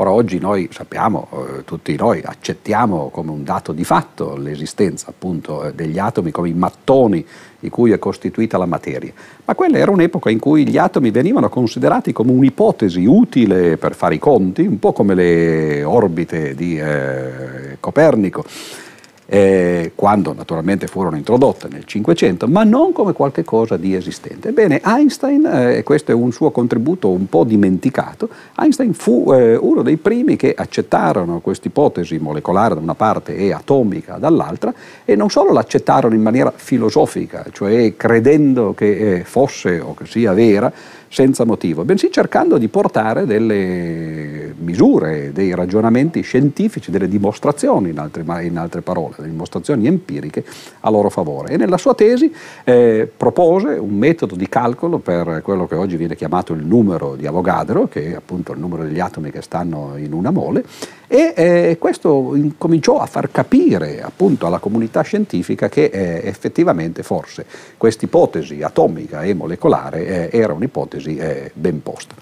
Ora 0.00 0.12
oggi 0.12 0.38
noi 0.38 0.68
sappiamo, 0.70 1.26
eh, 1.32 1.64
tutti 1.64 1.96
noi 1.96 2.22
accettiamo 2.24 3.08
come 3.08 3.32
un 3.32 3.42
dato 3.42 3.72
di 3.72 3.82
fatto 3.82 4.36
l'esistenza 4.36 5.10
appunto 5.10 5.64
eh, 5.64 5.74
degli 5.74 5.98
atomi 5.98 6.30
come 6.30 6.50
i 6.50 6.54
mattoni 6.54 7.26
di 7.58 7.68
cui 7.68 7.90
è 7.90 7.98
costituita 7.98 8.58
la 8.58 8.66
materia, 8.66 9.12
ma 9.44 9.56
quella 9.56 9.76
era 9.76 9.90
un'epoca 9.90 10.30
in 10.30 10.38
cui 10.38 10.68
gli 10.68 10.78
atomi 10.78 11.10
venivano 11.10 11.48
considerati 11.48 12.12
come 12.12 12.30
un'ipotesi 12.30 13.04
utile 13.06 13.76
per 13.76 13.96
fare 13.96 14.14
i 14.14 14.18
conti, 14.20 14.62
un 14.62 14.78
po' 14.78 14.92
come 14.92 15.16
le 15.16 15.82
orbite 15.82 16.54
di 16.54 16.78
eh, 16.78 17.76
Copernico 17.80 18.44
eh, 19.30 19.92
quando 19.94 20.32
naturalmente 20.32 20.86
furono 20.86 21.16
introdotte 21.16 21.68
nel 21.70 21.84
Cinquecento, 21.84 22.48
ma 22.48 22.64
non 22.64 22.92
come 22.92 23.12
qualcosa 23.12 23.76
di 23.76 23.94
esistente. 23.94 24.48
Ebbene, 24.48 24.80
Einstein, 24.82 25.44
e 25.44 25.76
eh, 25.76 25.82
questo 25.82 26.12
è 26.12 26.14
un 26.14 26.32
suo 26.32 26.50
contributo 26.50 27.10
un 27.10 27.28
po' 27.28 27.44
dimenticato, 27.44 28.30
Einstein 28.56 28.94
fu 28.94 29.30
eh, 29.34 29.54
uno 29.54 29.82
dei 29.82 29.98
primi 29.98 30.36
che 30.36 30.54
accettarono 30.56 31.40
questa 31.40 31.68
ipotesi 31.68 32.18
molecolare 32.18 32.74
da 32.74 32.80
una 32.80 32.94
parte 32.94 33.36
e 33.36 33.52
atomica 33.52 34.16
dall'altra, 34.16 34.72
e 35.04 35.14
non 35.14 35.28
solo 35.28 35.52
l'accettarono 35.52 36.14
in 36.14 36.22
maniera 36.22 36.50
filosofica, 36.54 37.44
cioè 37.52 37.94
credendo 37.96 38.72
che 38.72 39.16
eh, 39.16 39.24
fosse 39.24 39.78
o 39.78 39.92
che 39.94 40.06
sia 40.06 40.32
vera, 40.32 40.72
senza 41.08 41.44
motivo, 41.44 41.84
bensì 41.84 42.10
cercando 42.10 42.58
di 42.58 42.68
portare 42.68 43.26
delle 43.26 44.54
misure, 44.58 45.32
dei 45.32 45.54
ragionamenti 45.54 46.20
scientifici, 46.20 46.90
delle 46.90 47.08
dimostrazioni, 47.08 47.90
in 47.90 47.98
altre, 47.98 48.24
in 48.44 48.56
altre 48.58 48.82
parole, 48.82 49.14
delle 49.16 49.30
dimostrazioni 49.30 49.86
empiriche 49.86 50.44
a 50.80 50.90
loro 50.90 51.08
favore. 51.08 51.52
E 51.52 51.56
nella 51.56 51.78
sua 51.78 51.94
tesi 51.94 52.32
eh, 52.64 53.10
propose 53.14 53.68
un 53.70 53.94
metodo 53.94 54.36
di 54.36 54.48
calcolo 54.48 54.98
per 54.98 55.40
quello 55.42 55.66
che 55.66 55.74
oggi 55.74 55.96
viene 55.96 56.16
chiamato 56.16 56.52
il 56.52 56.64
numero 56.64 57.16
di 57.16 57.26
Avogadro, 57.26 57.88
che 57.88 58.12
è 58.12 58.14
appunto 58.14 58.52
il 58.52 58.58
numero 58.58 58.82
degli 58.82 59.00
atomi 59.00 59.30
che 59.30 59.42
stanno 59.42 59.94
in 59.96 60.12
una 60.12 60.30
mole, 60.30 60.64
e 61.08 61.32
eh, 61.34 61.76
questo 61.78 62.38
cominciò 62.58 62.98
a 63.00 63.06
far 63.06 63.30
capire 63.30 64.02
appunto 64.02 64.46
alla 64.46 64.58
comunità 64.58 65.00
scientifica 65.00 65.68
che 65.70 65.84
eh, 65.84 66.20
effettivamente 66.24 67.02
forse 67.02 67.46
questa 67.78 68.04
ipotesi 68.04 68.62
atomica 68.62 69.22
e 69.22 69.32
molecolare 69.32 70.30
eh, 70.30 70.38
era 70.38 70.52
un'ipotesi 70.52 71.16
eh, 71.16 71.50
ben 71.54 71.82
posta. 71.82 72.14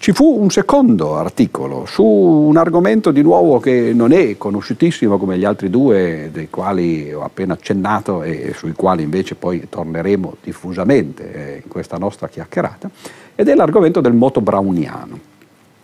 Ci 0.00 0.12
fu 0.12 0.40
un 0.40 0.48
secondo 0.48 1.16
articolo 1.16 1.84
su 1.84 2.02
un 2.02 2.56
argomento 2.56 3.10
di 3.10 3.20
nuovo 3.20 3.60
che 3.60 3.92
non 3.92 4.12
è 4.12 4.38
conosciutissimo 4.38 5.18
come 5.18 5.36
gli 5.36 5.44
altri 5.44 5.68
due, 5.68 6.30
dei 6.32 6.48
quali 6.48 7.12
ho 7.12 7.22
appena 7.22 7.52
accennato 7.52 8.22
e 8.22 8.54
sui 8.56 8.72
quali 8.72 9.02
invece 9.02 9.34
poi 9.34 9.68
torneremo 9.68 10.36
diffusamente 10.42 11.32
eh, 11.32 11.60
in 11.62 11.68
questa 11.68 11.98
nostra 11.98 12.28
chiacchierata, 12.28 12.88
ed 13.34 13.46
è 13.46 13.54
l'argomento 13.54 14.00
del 14.00 14.14
moto 14.14 14.40
browniano. 14.40 15.29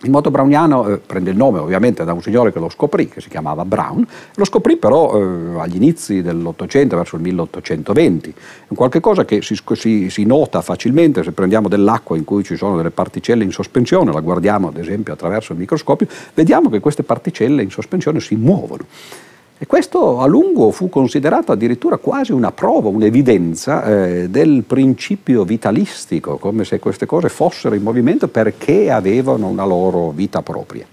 Il 0.06 0.12
moto 0.12 0.30
browniano 0.30 0.86
eh, 0.86 0.98
prende 0.98 1.30
il 1.30 1.36
nome 1.36 1.58
ovviamente 1.58 2.04
da 2.04 2.12
un 2.12 2.22
signore 2.22 2.52
che 2.52 2.60
lo 2.60 2.68
scoprì, 2.68 3.08
che 3.08 3.20
si 3.20 3.28
chiamava 3.28 3.64
Brown, 3.64 4.06
lo 4.36 4.44
scoprì 4.44 4.76
però 4.76 5.20
eh, 5.20 5.60
agli 5.60 5.74
inizi 5.74 6.22
dell'Ottocento, 6.22 6.96
verso 6.96 7.16
il 7.16 7.22
1820, 7.22 8.34
qualche 8.68 9.00
cosa 9.00 9.24
che 9.24 9.42
si, 9.42 9.60
si, 9.72 10.08
si, 10.08 10.24
nota 10.24 10.62
facilmente 10.62 11.24
se 11.24 11.32
prendiamo 11.32 11.66
dell'acqua 11.66 12.16
in 12.16 12.22
cui 12.22 12.44
ci 12.44 12.54
sono 12.54 12.76
delle 12.76 12.90
particelle 12.90 13.42
in 13.42 13.50
sospensione, 13.50 14.12
la 14.12 14.20
guardiamo 14.20 14.68
ad 14.68 14.76
esempio 14.76 15.12
attraverso 15.12 15.52
il 15.52 15.58
microscopio, 15.58 16.06
vediamo 16.34 16.70
che 16.70 16.78
queste 16.78 17.02
particelle 17.02 17.64
in 17.64 17.70
sospensione 17.70 18.20
si 18.20 18.36
muovono. 18.36 18.84
E 19.58 19.64
questo 19.66 20.20
a 20.20 20.26
lungo 20.26 20.70
fu 20.70 20.90
considerato 20.90 21.50
addirittura 21.50 21.96
quasi 21.96 22.30
una 22.30 22.52
prova, 22.52 22.90
un'evidenza 22.90 23.84
eh, 23.84 24.28
del 24.28 24.64
principio 24.66 25.44
vitalistico, 25.44 26.36
come 26.36 26.64
se 26.64 26.78
queste 26.78 27.06
cose 27.06 27.30
fossero 27.30 27.74
in 27.74 27.82
movimento 27.82 28.28
perché 28.28 28.90
avevano 28.90 29.46
una 29.46 29.64
loro 29.64 30.10
vita 30.10 30.42
propria. 30.42 30.84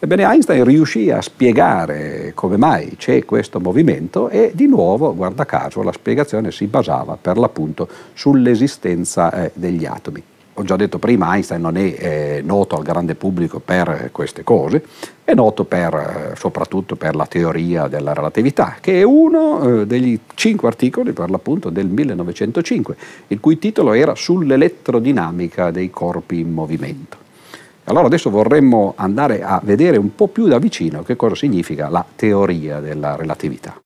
Ebbene 0.00 0.22
Einstein 0.22 0.64
riuscì 0.64 1.10
a 1.10 1.20
spiegare 1.20 2.32
come 2.34 2.56
mai 2.56 2.96
c'è 2.96 3.26
questo 3.26 3.60
movimento 3.60 4.30
e 4.30 4.52
di 4.54 4.66
nuovo, 4.66 5.14
guarda 5.14 5.44
caso, 5.44 5.82
la 5.82 5.92
spiegazione 5.92 6.50
si 6.50 6.66
basava 6.66 7.18
per 7.20 7.36
l'appunto 7.36 7.86
sull'esistenza 8.14 9.30
eh, 9.32 9.50
degli 9.52 9.84
atomi 9.84 10.22
ho 10.58 10.64
già 10.64 10.74
detto 10.74 10.98
prima, 10.98 11.34
Einstein 11.34 11.60
non 11.60 11.76
è 11.76 11.94
eh, 11.98 12.42
noto 12.42 12.74
al 12.74 12.82
grande 12.82 13.14
pubblico 13.14 13.60
per 13.60 14.08
queste 14.10 14.42
cose, 14.42 14.84
è 15.22 15.32
noto 15.32 15.64
per, 15.64 15.94
eh, 15.94 16.36
soprattutto 16.36 16.96
per 16.96 17.14
la 17.14 17.26
teoria 17.26 17.86
della 17.86 18.12
relatività, 18.12 18.76
che 18.80 19.00
è 19.00 19.02
uno 19.04 19.82
eh, 19.82 19.86
degli 19.86 20.18
cinque 20.34 20.66
articoli 20.66 21.12
per 21.12 21.30
l'appunto 21.30 21.70
del 21.70 21.86
1905, 21.86 22.96
il 23.28 23.38
cui 23.38 23.58
titolo 23.58 23.92
era 23.92 24.16
Sull'elettrodinamica 24.16 25.70
dei 25.70 25.90
corpi 25.90 26.40
in 26.40 26.52
movimento. 26.52 27.16
Allora 27.84 28.06
adesso 28.06 28.28
vorremmo 28.28 28.94
andare 28.96 29.42
a 29.42 29.60
vedere 29.62 29.96
un 29.96 30.14
po' 30.14 30.26
più 30.26 30.48
da 30.48 30.58
vicino 30.58 31.02
che 31.02 31.14
cosa 31.14 31.36
significa 31.36 31.88
la 31.88 32.04
teoria 32.16 32.80
della 32.80 33.14
relatività. 33.14 33.80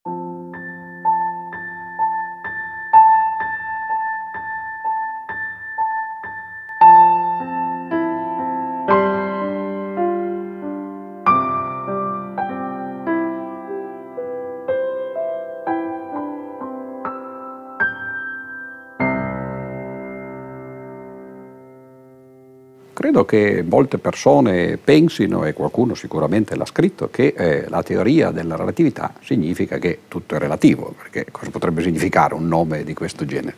Credo 23.13 23.27
che 23.27 23.63
molte 23.63 23.99
persone 23.99 24.79
pensino, 24.83 25.45
e 25.45 25.53
qualcuno 25.53 25.95
sicuramente 25.95 26.57
l'ha 26.57 26.65
scritto, 26.65 27.11
che 27.11 27.35
eh, 27.37 27.69
la 27.69 27.83
teoria 27.83 28.31
della 28.31 28.57
relatività 28.57 29.13
significa 29.23 29.77
che 29.77 29.99
tutto 30.09 30.35
è 30.35 30.39
relativo, 30.39 30.95
perché 30.97 31.27
cosa 31.31 31.51
potrebbe 31.51 31.83
significare 31.83 32.33
un 32.33 32.49
nome 32.49 32.85
di 32.85 32.95
questo 32.95 33.27
genere? 33.27 33.55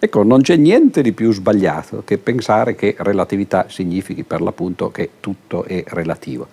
Ecco, 0.00 0.24
non 0.24 0.40
c'è 0.40 0.56
niente 0.56 1.00
di 1.00 1.12
più 1.12 1.32
sbagliato 1.32 2.02
che 2.04 2.18
pensare 2.18 2.74
che 2.74 2.96
relatività 2.98 3.66
significhi 3.68 4.24
per 4.24 4.40
l'appunto 4.40 4.90
che 4.90 5.10
tutto 5.20 5.62
è 5.62 5.84
relativo. 5.86 6.48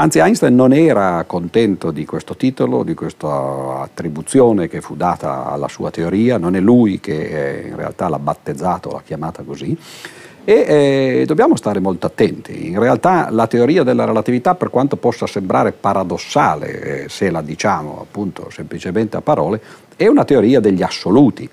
Anzi, 0.00 0.18
Einstein 0.18 0.56
non 0.56 0.72
era 0.72 1.22
contento 1.28 1.92
di 1.92 2.04
questo 2.04 2.36
titolo, 2.36 2.82
di 2.82 2.94
questa 2.94 3.82
attribuzione 3.82 4.66
che 4.66 4.80
fu 4.80 4.96
data 4.96 5.46
alla 5.46 5.68
sua 5.68 5.90
teoria, 5.90 6.38
non 6.38 6.56
è 6.56 6.60
lui 6.60 6.98
che 6.98 7.62
eh, 7.62 7.68
in 7.68 7.76
realtà 7.76 8.08
l'ha 8.08 8.18
battezzato, 8.18 8.90
l'ha 8.90 9.02
chiamata 9.04 9.42
così, 9.42 9.76
e 10.44 11.20
eh, 11.20 11.24
dobbiamo 11.26 11.56
stare 11.56 11.80
molto 11.80 12.06
attenti. 12.06 12.68
In 12.68 12.78
realtà 12.78 13.28
la 13.30 13.46
teoria 13.46 13.82
della 13.82 14.04
relatività, 14.04 14.54
per 14.54 14.70
quanto 14.70 14.96
possa 14.96 15.26
sembrare 15.26 15.72
paradossale, 15.72 17.04
eh, 17.04 17.08
se 17.08 17.30
la 17.30 17.42
diciamo 17.42 18.00
appunto 18.00 18.48
semplicemente 18.50 19.16
a 19.16 19.20
parole, 19.20 19.60
è 19.96 20.06
una 20.06 20.24
teoria 20.24 20.60
degli 20.60 20.82
assoluti. 20.82 21.48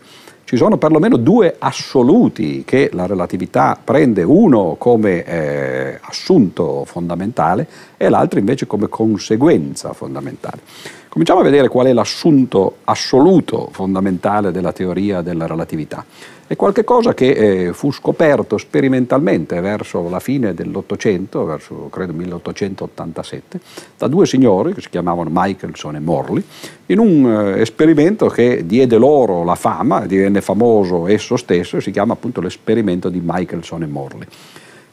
Ci 0.45 0.57
sono 0.57 0.77
perlomeno 0.77 1.17
due 1.17 1.55
assoluti 1.57 2.63
che 2.63 2.91
la 2.93 3.07
relatività 3.07 3.75
prende, 3.83 4.21
uno 4.21 4.75
come 4.77 5.23
eh, 5.23 5.99
assunto 6.01 6.85
fondamentale 6.85 7.67
e 7.97 8.09
l'altro 8.09 8.37
invece 8.37 8.67
come 8.67 8.87
conseguenza 8.87 9.93
fondamentale. 9.93 10.61
Cominciamo 11.09 11.39
a 11.39 11.43
vedere 11.43 11.67
qual 11.67 11.87
è 11.87 11.93
l'assunto 11.93 12.79
assoluto 12.83 13.69
fondamentale 13.71 14.51
della 14.51 14.71
teoria 14.71 15.21
della 15.21 15.47
relatività. 15.47 16.05
È 16.47 16.55
qualcosa 16.55 17.15
che 17.15 17.29
eh, 17.29 17.73
fu 17.73 17.91
scoperto 17.91 18.59
sperimentalmente 18.59 19.59
verso 19.61 20.07
la 20.09 20.19
fine 20.19 20.53
dell'Ottocento, 20.53 21.43
verso 21.43 21.87
credo 21.89 22.13
1887, 22.13 23.59
da 23.97 24.05
due 24.07 24.27
signori 24.27 24.75
che 24.75 24.81
si 24.81 24.89
chiamavano 24.89 25.31
Michelson 25.33 25.95
e 25.95 25.99
Morley, 25.99 26.43
in 26.85 26.99
un 26.99 27.25
eh, 27.25 27.61
esperimento 27.61 28.27
che 28.27 28.63
diede 28.67 28.99
loro 28.99 29.43
la 29.43 29.55
fama, 29.55 30.05
divenne 30.05 30.39
famoso 30.41 31.07
esso 31.07 31.35
stesso, 31.35 31.79
si 31.79 31.89
chiama 31.89 32.13
appunto 32.13 32.41
l'esperimento 32.41 33.09
di 33.09 33.21
Michelson 33.23 33.81
e 33.81 33.87
Morley. 33.87 34.27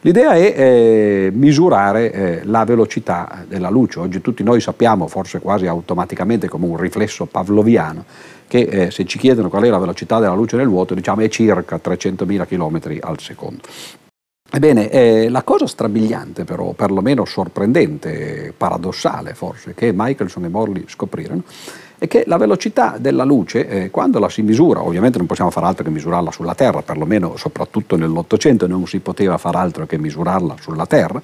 L'idea 0.04 0.32
è 0.32 0.54
eh, 0.56 1.30
misurare 1.32 2.12
eh, 2.12 2.40
la 2.44 2.64
velocità 2.64 3.44
della 3.46 3.70
luce. 3.70 4.00
Oggi 4.00 4.20
tutti 4.20 4.42
noi 4.42 4.60
sappiamo, 4.60 5.06
forse 5.06 5.38
quasi 5.38 5.68
automaticamente 5.68 6.48
come 6.48 6.66
un 6.66 6.76
riflesso 6.76 7.26
pavloviano, 7.26 8.04
che 8.52 8.60
eh, 8.60 8.90
se 8.90 9.06
ci 9.06 9.16
chiedono 9.16 9.48
qual 9.48 9.62
è 9.62 9.70
la 9.70 9.78
velocità 9.78 10.18
della 10.18 10.34
luce 10.34 10.58
nel 10.58 10.68
vuoto 10.68 10.92
diciamo 10.92 11.22
è 11.22 11.28
circa 11.30 11.80
300.000 11.82 12.46
km 12.46 12.98
al 13.00 13.18
secondo. 13.18 13.62
Ebbene, 14.54 14.90
eh, 14.90 15.30
la 15.30 15.42
cosa 15.42 15.66
strabiliante 15.66 16.44
però, 16.44 16.72
perlomeno 16.72 17.24
sorprendente, 17.24 18.52
paradossale 18.54 19.32
forse, 19.32 19.72
che 19.72 19.92
Michelson 19.94 20.44
e 20.44 20.48
Morley 20.48 20.84
scoprirono, 20.86 21.42
è 21.96 22.06
che 22.06 22.24
la 22.26 22.36
velocità 22.36 22.96
della 22.98 23.24
luce, 23.24 23.66
eh, 23.66 23.90
quando 23.90 24.18
la 24.18 24.28
si 24.28 24.42
misura, 24.42 24.82
ovviamente 24.82 25.16
non 25.16 25.26
possiamo 25.26 25.50
fare 25.50 25.64
altro 25.64 25.84
che 25.84 25.90
misurarla 25.90 26.30
sulla 26.30 26.54
Terra, 26.54 26.82
perlomeno 26.82 27.38
soprattutto 27.38 27.96
nell'Ottocento 27.96 28.66
non 28.66 28.86
si 28.86 29.00
poteva 29.00 29.38
fare 29.38 29.56
altro 29.56 29.86
che 29.86 29.96
misurarla 29.96 30.56
sulla 30.60 30.84
Terra, 30.84 31.22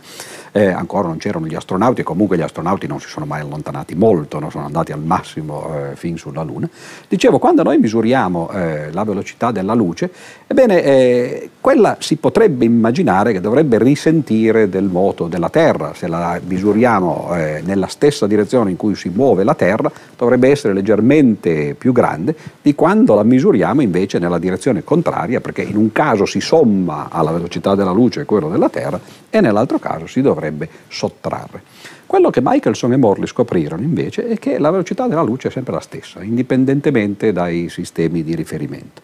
eh, 0.53 0.67
ancora 0.67 1.09
non 1.09 1.19
c'erano 1.19 1.47
gli 1.47 1.55
astronauti 1.55 2.01
e 2.01 2.05
comunque 2.05 2.37
gli 2.37 2.43
astronauti 2.43 2.87
non 2.87 3.01
si 3.01 3.09
sono 3.09 3.27
mai 3.27 3.41
allontanati 3.41 3.95
molto, 3.95 4.39
non 4.39 4.51
sono 4.51 4.65
andati 4.65 4.93
al 4.93 5.03
massimo 5.03 5.71
eh, 5.75 5.97
fin 5.97 6.17
sulla 6.17 6.43
Luna. 6.43 6.69
Dicevo, 7.09 7.39
quando 7.39 7.63
noi 7.63 7.79
misuriamo 7.79 8.51
eh, 8.51 8.93
la 8.93 9.05
velocità 9.05 9.51
della 9.51 9.75
luce, 9.75 10.11
ebbene, 10.47 10.83
eh, 10.83 11.51
quella 11.61 11.97
si 12.01 12.17
potrebbe 12.17 12.65
immaginare 12.65 13.33
che 13.33 13.41
dovrebbe 13.41 13.79
risentire 13.79 14.69
del 14.69 14.85
moto 14.85 15.27
della 15.27 15.51
Terra, 15.51 15.93
se 15.95 16.07
la 16.07 16.41
misuriamo 16.43 17.35
eh, 17.35 17.63
nella 17.65 17.87
stessa 17.89 18.27
direzione 18.27 18.71
in 18.71 18.77
cui 18.77 18.95
si 18.95 19.11
muove 19.11 19.45
la 19.45 19.55
Terra, 19.55 19.91
dovrebbe 20.17 20.49
essere 20.51 20.73
leggermente 20.73 21.75
più 21.75 21.93
grande 21.93 22.35
di 22.63 22.75
quando 22.75 23.15
la 23.15 23.23
misuriamo 23.23 23.83
invece 23.83 24.19
nella 24.19 24.39
direzione 24.39 24.85
contraria, 24.85 25.41
perché 25.41 25.63
in 25.63 25.77
un 25.77 25.93
caso 25.93 26.25
si 26.25 26.41
somma 26.41 27.09
alla 27.11 27.31
velocità 27.31 27.75
della 27.75 27.93
luce 27.93 28.25
quello 28.25 28.49
della 28.49 28.69
Terra 28.69 29.01
e 29.31 29.41
nell'altro 29.41 29.79
caso 29.79 30.07
si 30.07 30.21
dovrebbe 30.21 30.69
sottrarre. 30.89 31.63
Quello 32.07 32.31
che 32.31 32.41
Michelson 32.43 32.93
e 32.93 32.97
Morley 32.97 33.27
scoprirono 33.27 33.83
invece 33.83 34.27
è 34.29 34.39
che 34.39 34.59
la 34.59 34.71
velocità 34.71 35.07
della 35.07 35.23
luce 35.23 35.49
è 35.49 35.51
sempre 35.51 35.75
la 35.75 35.81
stessa, 35.81 36.23
indipendentemente 36.23 37.33
dai 37.33 37.69
sistemi 37.69 38.25
di 38.25 38.35
riferimento. 38.35 39.03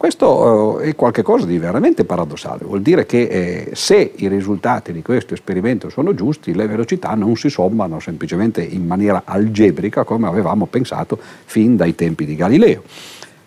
Questo 0.00 0.80
eh, 0.80 0.88
è 0.88 0.96
qualcosa 0.96 1.44
di 1.44 1.58
veramente 1.58 2.06
paradossale, 2.06 2.64
vuol 2.64 2.80
dire 2.80 3.04
che 3.04 3.20
eh, 3.20 3.70
se 3.74 4.12
i 4.16 4.28
risultati 4.28 4.92
di 4.92 5.02
questo 5.02 5.34
esperimento 5.34 5.90
sono 5.90 6.14
giusti, 6.14 6.54
le 6.54 6.66
velocità 6.66 7.12
non 7.14 7.36
si 7.36 7.50
sommano 7.50 8.00
semplicemente 8.00 8.62
in 8.62 8.86
maniera 8.86 9.24
algebrica 9.26 10.04
come 10.04 10.26
avevamo 10.26 10.64
pensato 10.64 11.18
fin 11.44 11.76
dai 11.76 11.94
tempi 11.94 12.24
di 12.24 12.34
Galileo. 12.34 12.82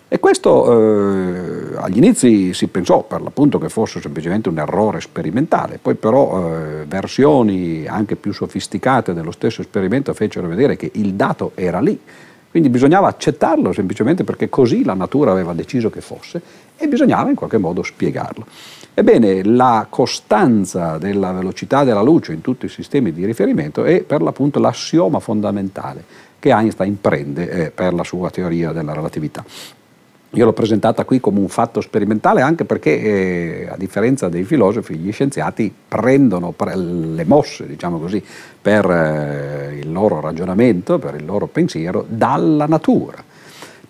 E 0.06 0.20
questo 0.20 1.72
eh, 1.72 1.76
agli 1.76 1.96
inizi 1.96 2.54
si 2.54 2.68
pensò 2.68 3.02
per 3.02 3.20
l'appunto 3.20 3.58
che 3.58 3.68
fosse 3.68 4.00
semplicemente 4.00 4.48
un 4.48 4.58
errore 4.58 5.00
sperimentale, 5.00 5.78
poi 5.80 5.94
però 5.94 6.52
eh, 6.52 6.84
versioni 6.86 7.86
anche 7.86 8.14
più 8.14 8.32
sofisticate 8.32 9.12
dello 9.12 9.32
stesso 9.32 9.60
esperimento 9.60 10.14
fecero 10.14 10.46
vedere 10.46 10.76
che 10.76 10.90
il 10.94 11.14
dato 11.14 11.52
era 11.54 11.80
lì, 11.80 11.98
quindi 12.50 12.68
bisognava 12.68 13.08
accettarlo 13.08 13.72
semplicemente 13.72 14.22
perché 14.22 14.48
così 14.48 14.84
la 14.84 14.94
natura 14.94 15.32
aveva 15.32 15.52
deciso 15.54 15.90
che 15.90 16.00
fosse 16.00 16.40
e 16.76 16.86
bisognava 16.86 17.30
in 17.30 17.34
qualche 17.34 17.58
modo 17.58 17.82
spiegarlo. 17.82 18.46
Ebbene, 18.94 19.42
la 19.42 19.88
costanza 19.90 20.98
della 20.98 21.32
velocità 21.32 21.82
della 21.82 22.02
luce 22.02 22.32
in 22.32 22.42
tutti 22.42 22.66
i 22.66 22.68
sistemi 22.68 23.12
di 23.12 23.24
riferimento 23.24 23.82
è 23.82 24.02
per 24.02 24.22
l'appunto 24.22 24.60
l'assioma 24.60 25.18
fondamentale 25.18 26.04
che 26.38 26.50
Einstein 26.50 27.00
prende 27.00 27.48
eh, 27.48 27.70
per 27.70 27.94
la 27.94 28.04
sua 28.04 28.28
teoria 28.30 28.70
della 28.70 28.92
relatività. 28.92 29.42
Io 30.34 30.44
l'ho 30.44 30.52
presentata 30.52 31.04
qui 31.04 31.20
come 31.20 31.38
un 31.38 31.48
fatto 31.48 31.80
sperimentale 31.80 32.40
anche 32.40 32.64
perché, 32.64 33.00
eh, 33.00 33.68
a 33.70 33.76
differenza 33.76 34.28
dei 34.28 34.42
filosofi, 34.42 34.96
gli 34.96 35.12
scienziati 35.12 35.72
prendono 35.88 36.50
pre- 36.50 36.76
le 36.76 37.24
mosse, 37.24 37.66
diciamo 37.66 38.00
così, 38.00 38.22
per 38.60 38.90
eh, 38.90 39.78
il 39.78 39.92
loro 39.92 40.20
ragionamento, 40.20 40.98
per 40.98 41.14
il 41.14 41.24
loro 41.24 41.46
pensiero, 41.46 42.04
dalla 42.08 42.66
natura. 42.66 43.22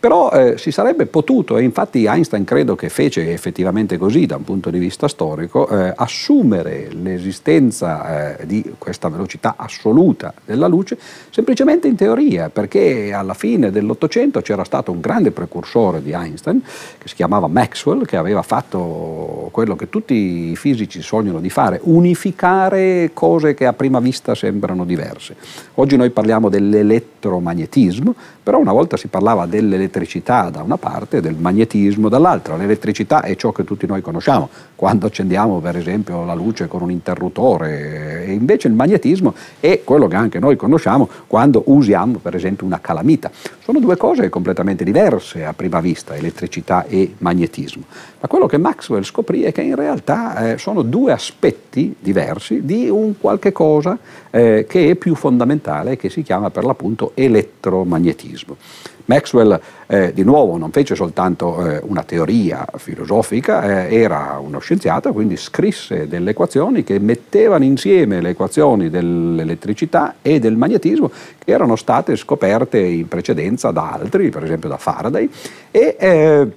Però 0.04 0.30
eh, 0.32 0.58
si 0.58 0.70
sarebbe 0.70 1.06
potuto, 1.06 1.56
e 1.56 1.62
infatti 1.62 2.04
Einstein 2.04 2.44
credo 2.44 2.74
che 2.74 2.90
fece 2.90 3.32
effettivamente 3.32 3.96
così 3.96 4.26
da 4.26 4.36
un 4.36 4.44
punto 4.44 4.68
di 4.68 4.78
vista 4.78 5.08
storico, 5.08 5.66
eh, 5.66 5.94
assumere 5.96 6.90
l'esistenza 6.90 8.36
eh, 8.36 8.44
di 8.44 8.74
questa 8.76 9.08
velocità 9.08 9.54
assoluta 9.56 10.34
della 10.44 10.66
luce 10.66 10.98
semplicemente 11.30 11.88
in 11.88 11.96
teoria, 11.96 12.50
perché 12.50 13.14
alla 13.14 13.32
fine 13.32 13.70
dell'Ottocento 13.70 14.42
c'era 14.42 14.62
stato 14.64 14.92
un 14.92 15.00
grande 15.00 15.30
precursore 15.30 16.02
di 16.02 16.12
Einstein, 16.12 16.60
che 16.98 17.08
si 17.08 17.14
chiamava 17.14 17.46
Maxwell, 17.46 18.04
che 18.04 18.18
aveva 18.18 18.42
fatto 18.42 19.48
quello 19.52 19.74
che 19.74 19.88
tutti 19.88 20.50
i 20.50 20.54
fisici 20.54 21.00
sognano 21.00 21.40
di 21.40 21.48
fare, 21.48 21.80
unificare 21.82 23.12
cose 23.14 23.54
che 23.54 23.64
a 23.64 23.72
prima 23.72 24.00
vista 24.00 24.34
sembrano 24.34 24.84
diverse. 24.84 25.34
Oggi 25.76 25.96
noi 25.96 26.10
parliamo 26.10 26.50
dell'elettromagnetismo, 26.50 28.14
però 28.42 28.58
una 28.58 28.72
volta 28.72 28.98
si 28.98 29.06
parlava 29.06 29.46
dell'elettricità 29.94 30.50
da 30.50 30.62
una 30.62 30.76
parte 30.76 31.18
e 31.18 31.20
del 31.20 31.36
magnetismo 31.36 32.08
dall'altra. 32.08 32.56
L'elettricità 32.56 33.22
è 33.22 33.36
ciò 33.36 33.52
che 33.52 33.64
tutti 33.64 33.86
noi 33.86 34.02
conosciamo, 34.02 34.48
quando 34.74 35.06
accendiamo 35.06 35.60
per 35.60 35.76
esempio 35.76 36.24
la 36.24 36.34
luce 36.34 36.66
con 36.66 36.82
un 36.82 36.90
interruttore, 36.90 38.24
e 38.26 38.32
invece 38.32 38.68
il 38.68 38.74
magnetismo 38.74 39.34
è 39.60 39.82
quello 39.84 40.08
che 40.08 40.16
anche 40.16 40.38
noi 40.38 40.56
conosciamo 40.56 41.08
quando 41.26 41.62
usiamo 41.66 42.18
per 42.18 42.34
esempio 42.34 42.66
una 42.66 42.80
calamita. 42.80 43.30
Sono 43.62 43.78
due 43.78 43.96
cose 43.96 44.28
completamente 44.28 44.84
diverse 44.84 45.44
a 45.44 45.52
prima 45.52 45.80
vista, 45.80 46.14
elettricità 46.16 46.84
e 46.86 47.14
magnetismo. 47.18 47.84
Ma 48.20 48.28
quello 48.28 48.46
che 48.46 48.58
Maxwell 48.58 49.02
scoprì 49.02 49.42
è 49.42 49.52
che 49.52 49.62
in 49.62 49.74
realtà 49.74 50.52
eh, 50.52 50.58
sono 50.58 50.82
due 50.82 51.12
aspetti 51.12 51.94
diversi 51.98 52.64
di 52.64 52.88
un 52.88 53.14
qualche 53.18 53.52
cosa 53.52 53.98
eh, 54.30 54.66
che 54.68 54.90
è 54.90 54.94
più 54.96 55.14
fondamentale, 55.14 55.96
che 55.96 56.10
si 56.10 56.22
chiama 56.22 56.50
per 56.50 56.64
l'appunto 56.64 57.12
elettromagnetismo. 57.14 58.56
Maxwell 59.06 59.60
eh, 59.86 60.12
di 60.12 60.22
nuovo 60.22 60.56
non 60.56 60.70
fece 60.70 60.94
soltanto 60.94 61.68
eh, 61.68 61.80
una 61.84 62.02
teoria 62.02 62.66
filosofica, 62.76 63.86
eh, 63.86 63.94
era 63.96 64.40
uno 64.42 64.58
scienziato, 64.58 65.12
quindi 65.12 65.36
scrisse 65.36 66.08
delle 66.08 66.30
equazioni 66.30 66.84
che 66.84 66.98
mettevano 66.98 67.64
insieme 67.64 68.20
le 68.20 68.30
equazioni 68.30 68.88
dell'elettricità 68.88 70.16
e 70.22 70.38
del 70.38 70.56
magnetismo 70.56 71.10
che 71.38 71.52
erano 71.52 71.76
state 71.76 72.16
scoperte 72.16 72.78
in 72.78 73.08
precedenza 73.08 73.70
da 73.70 73.92
altri, 73.92 74.30
per 74.30 74.44
esempio 74.44 74.68
da 74.68 74.78
Faraday, 74.78 75.28
e 75.70 75.96
eh, 75.98 76.48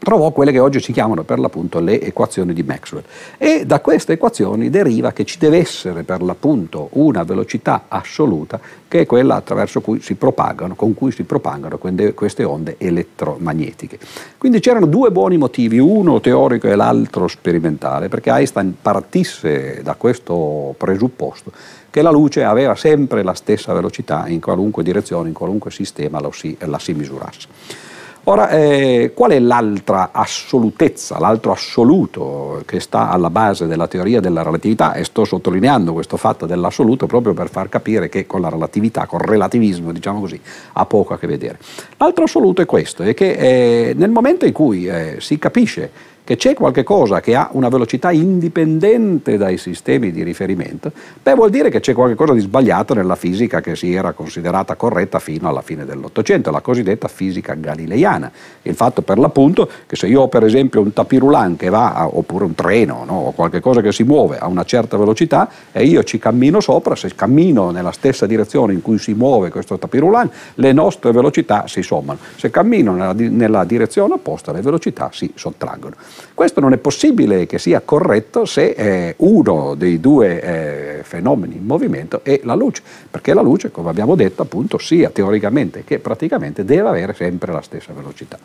trovò 0.00 0.30
quelle 0.30 0.50
che 0.50 0.58
oggi 0.58 0.80
si 0.80 0.92
chiamano 0.92 1.24
per 1.24 1.38
l'appunto 1.38 1.78
le 1.78 2.00
equazioni 2.00 2.54
di 2.54 2.62
Maxwell. 2.62 3.04
E 3.36 3.64
da 3.66 3.80
queste 3.80 4.14
equazioni 4.14 4.70
deriva 4.70 5.12
che 5.12 5.24
ci 5.24 5.38
deve 5.38 5.58
essere 5.58 6.02
per 6.04 6.22
l'appunto 6.22 6.88
una 6.92 7.22
velocità 7.22 7.84
assoluta 7.88 8.58
che 8.88 9.00
è 9.00 9.06
quella 9.06 9.36
attraverso 9.36 9.80
cui 9.80 10.00
si 10.00 10.14
propagano, 10.14 10.74
con 10.74 10.94
cui 10.94 11.12
si 11.12 11.22
propagano 11.24 11.78
queste 11.78 12.44
onde 12.44 12.76
elettromagnetiche. 12.78 13.98
Quindi 14.38 14.58
c'erano 14.58 14.86
due 14.86 15.10
buoni 15.10 15.36
motivi, 15.36 15.78
uno 15.78 16.18
teorico 16.20 16.66
e 16.66 16.74
l'altro 16.74 17.28
sperimentale, 17.28 18.08
perché 18.08 18.30
Einstein 18.30 18.74
partisse 18.80 19.80
da 19.82 19.94
questo 19.94 20.74
presupposto 20.76 21.52
che 21.90 22.02
la 22.02 22.10
luce 22.10 22.42
aveva 22.42 22.74
sempre 22.74 23.22
la 23.22 23.34
stessa 23.34 23.72
velocità 23.72 24.26
in 24.28 24.40
qualunque 24.40 24.82
direzione, 24.82 25.28
in 25.28 25.34
qualunque 25.34 25.70
sistema 25.70 26.20
si, 26.32 26.56
la 26.60 26.78
si 26.78 26.94
misurasse. 26.94 27.89
Ora, 28.24 28.50
eh, 28.50 29.12
qual 29.14 29.30
è 29.30 29.38
l'altra 29.38 30.10
assolutezza, 30.12 31.18
l'altro 31.18 31.52
assoluto 31.52 32.62
che 32.66 32.78
sta 32.78 33.08
alla 33.08 33.30
base 33.30 33.66
della 33.66 33.88
teoria 33.88 34.20
della 34.20 34.42
relatività? 34.42 34.92
E 34.92 35.04
sto 35.04 35.24
sottolineando 35.24 35.94
questo 35.94 36.18
fatto 36.18 36.44
dell'assoluto 36.44 37.06
proprio 37.06 37.32
per 37.32 37.48
far 37.48 37.70
capire 37.70 38.10
che 38.10 38.26
con 38.26 38.42
la 38.42 38.50
relatività, 38.50 39.06
con 39.06 39.20
il 39.20 39.26
relativismo, 39.26 39.90
diciamo 39.90 40.20
così, 40.20 40.38
ha 40.74 40.84
poco 40.84 41.14
a 41.14 41.18
che 41.18 41.26
vedere. 41.26 41.58
L'altro 41.96 42.24
assoluto 42.24 42.60
è 42.60 42.66
questo, 42.66 43.02
è 43.02 43.14
che 43.14 43.30
eh, 43.32 43.94
nel 43.94 44.10
momento 44.10 44.44
in 44.44 44.52
cui 44.52 44.86
eh, 44.86 45.16
si 45.18 45.38
capisce 45.38 45.90
che 46.24 46.36
c'è 46.36 46.54
qualche 46.54 46.82
cosa 46.82 47.20
che 47.20 47.34
ha 47.34 47.48
una 47.52 47.68
velocità 47.68 48.10
indipendente 48.10 49.36
dai 49.36 49.58
sistemi 49.58 50.12
di 50.12 50.22
riferimento, 50.22 50.92
beh 51.22 51.34
vuol 51.34 51.50
dire 51.50 51.70
che 51.70 51.80
c'è 51.80 51.92
qualcosa 51.92 52.32
di 52.32 52.40
sbagliato 52.40 52.94
nella 52.94 53.16
fisica 53.16 53.60
che 53.60 53.74
si 53.74 53.92
era 53.92 54.12
considerata 54.12 54.76
corretta 54.76 55.18
fino 55.18 55.48
alla 55.48 55.62
fine 55.62 55.84
dell'Ottocento, 55.84 56.50
la 56.50 56.60
cosiddetta 56.60 57.08
fisica 57.08 57.54
galileiana. 57.54 58.30
Il 58.62 58.74
fatto 58.74 59.02
per 59.02 59.18
l'appunto 59.18 59.68
che 59.86 59.96
se 59.96 60.06
io 60.06 60.22
ho 60.22 60.28
per 60.28 60.44
esempio 60.44 60.80
un 60.80 60.92
tapirulan 60.92 61.56
che 61.56 61.68
va, 61.68 62.08
oppure 62.10 62.44
un 62.44 62.54
treno 62.54 63.04
no, 63.04 63.14
o 63.14 63.32
qualche 63.32 63.60
cosa 63.60 63.80
che 63.80 63.92
si 63.92 64.04
muove 64.04 64.38
a 64.38 64.46
una 64.46 64.64
certa 64.64 64.96
velocità 64.96 65.48
e 65.72 65.84
io 65.84 66.02
ci 66.04 66.18
cammino 66.18 66.60
sopra, 66.60 66.94
se 66.94 67.14
cammino 67.14 67.70
nella 67.70 67.92
stessa 67.92 68.26
direzione 68.26 68.72
in 68.72 68.82
cui 68.82 68.98
si 68.98 69.14
muove 69.14 69.50
questo 69.50 69.78
tapirulan, 69.78 70.30
le 70.54 70.72
nostre 70.72 71.12
velocità 71.12 71.66
si 71.66 71.82
sommano. 71.82 72.18
Se 72.36 72.50
cammino 72.50 72.94
nella, 72.94 73.14
nella 73.14 73.64
direzione 73.64 74.14
opposta, 74.14 74.52
le 74.52 74.60
velocità 74.60 75.10
si 75.12 75.32
sottraggono. 75.34 75.94
Questo 76.34 76.60
non 76.60 76.72
è 76.72 76.78
possibile 76.78 77.46
che 77.46 77.58
sia 77.58 77.82
corretto 77.84 78.44
se 78.44 78.70
eh, 78.70 79.14
uno 79.18 79.74
dei 79.74 80.00
due 80.00 80.40
eh, 80.40 81.02
fenomeni 81.02 81.56
in 81.56 81.64
movimento 81.64 82.20
è 82.22 82.40
la 82.44 82.54
luce, 82.54 82.82
perché 83.10 83.34
la 83.34 83.42
luce, 83.42 83.70
come 83.70 83.90
abbiamo 83.90 84.14
detto, 84.14 84.42
appunto, 84.42 84.78
sia 84.78 85.10
teoricamente 85.10 85.84
che 85.84 85.98
praticamente 85.98 86.64
deve 86.64 86.88
avere 86.88 87.14
sempre 87.14 87.52
la 87.52 87.60
stessa 87.60 87.92
velocità. 87.92 88.38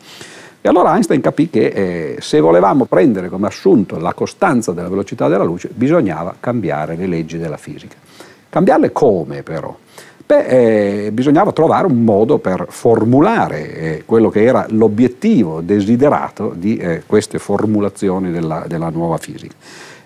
E 0.60 0.68
allora 0.68 0.94
Einstein 0.94 1.20
capì 1.20 1.48
che 1.48 1.66
eh, 1.66 2.16
se 2.20 2.40
volevamo 2.40 2.86
prendere 2.86 3.28
come 3.28 3.46
assunto 3.46 3.98
la 3.98 4.14
costanza 4.14 4.72
della 4.72 4.88
velocità 4.88 5.28
della 5.28 5.44
luce, 5.44 5.70
bisognava 5.72 6.34
cambiare 6.40 6.96
le 6.96 7.06
leggi 7.06 7.38
della 7.38 7.56
fisica. 7.56 7.96
Cambiarle 8.48 8.90
come 8.90 9.42
però? 9.42 9.76
Beh, 10.26 11.04
eh, 11.04 11.12
bisognava 11.12 11.52
trovare 11.52 11.86
un 11.86 12.02
modo 12.02 12.38
per 12.38 12.66
formulare 12.68 13.74
eh, 13.76 14.02
quello 14.04 14.28
che 14.28 14.42
era 14.42 14.66
l'obiettivo 14.70 15.60
desiderato 15.60 16.52
di 16.52 16.76
eh, 16.78 17.04
queste 17.06 17.38
formulazioni 17.38 18.32
della, 18.32 18.64
della, 18.66 18.88
nuova 18.90 19.18
fisica. 19.18 19.54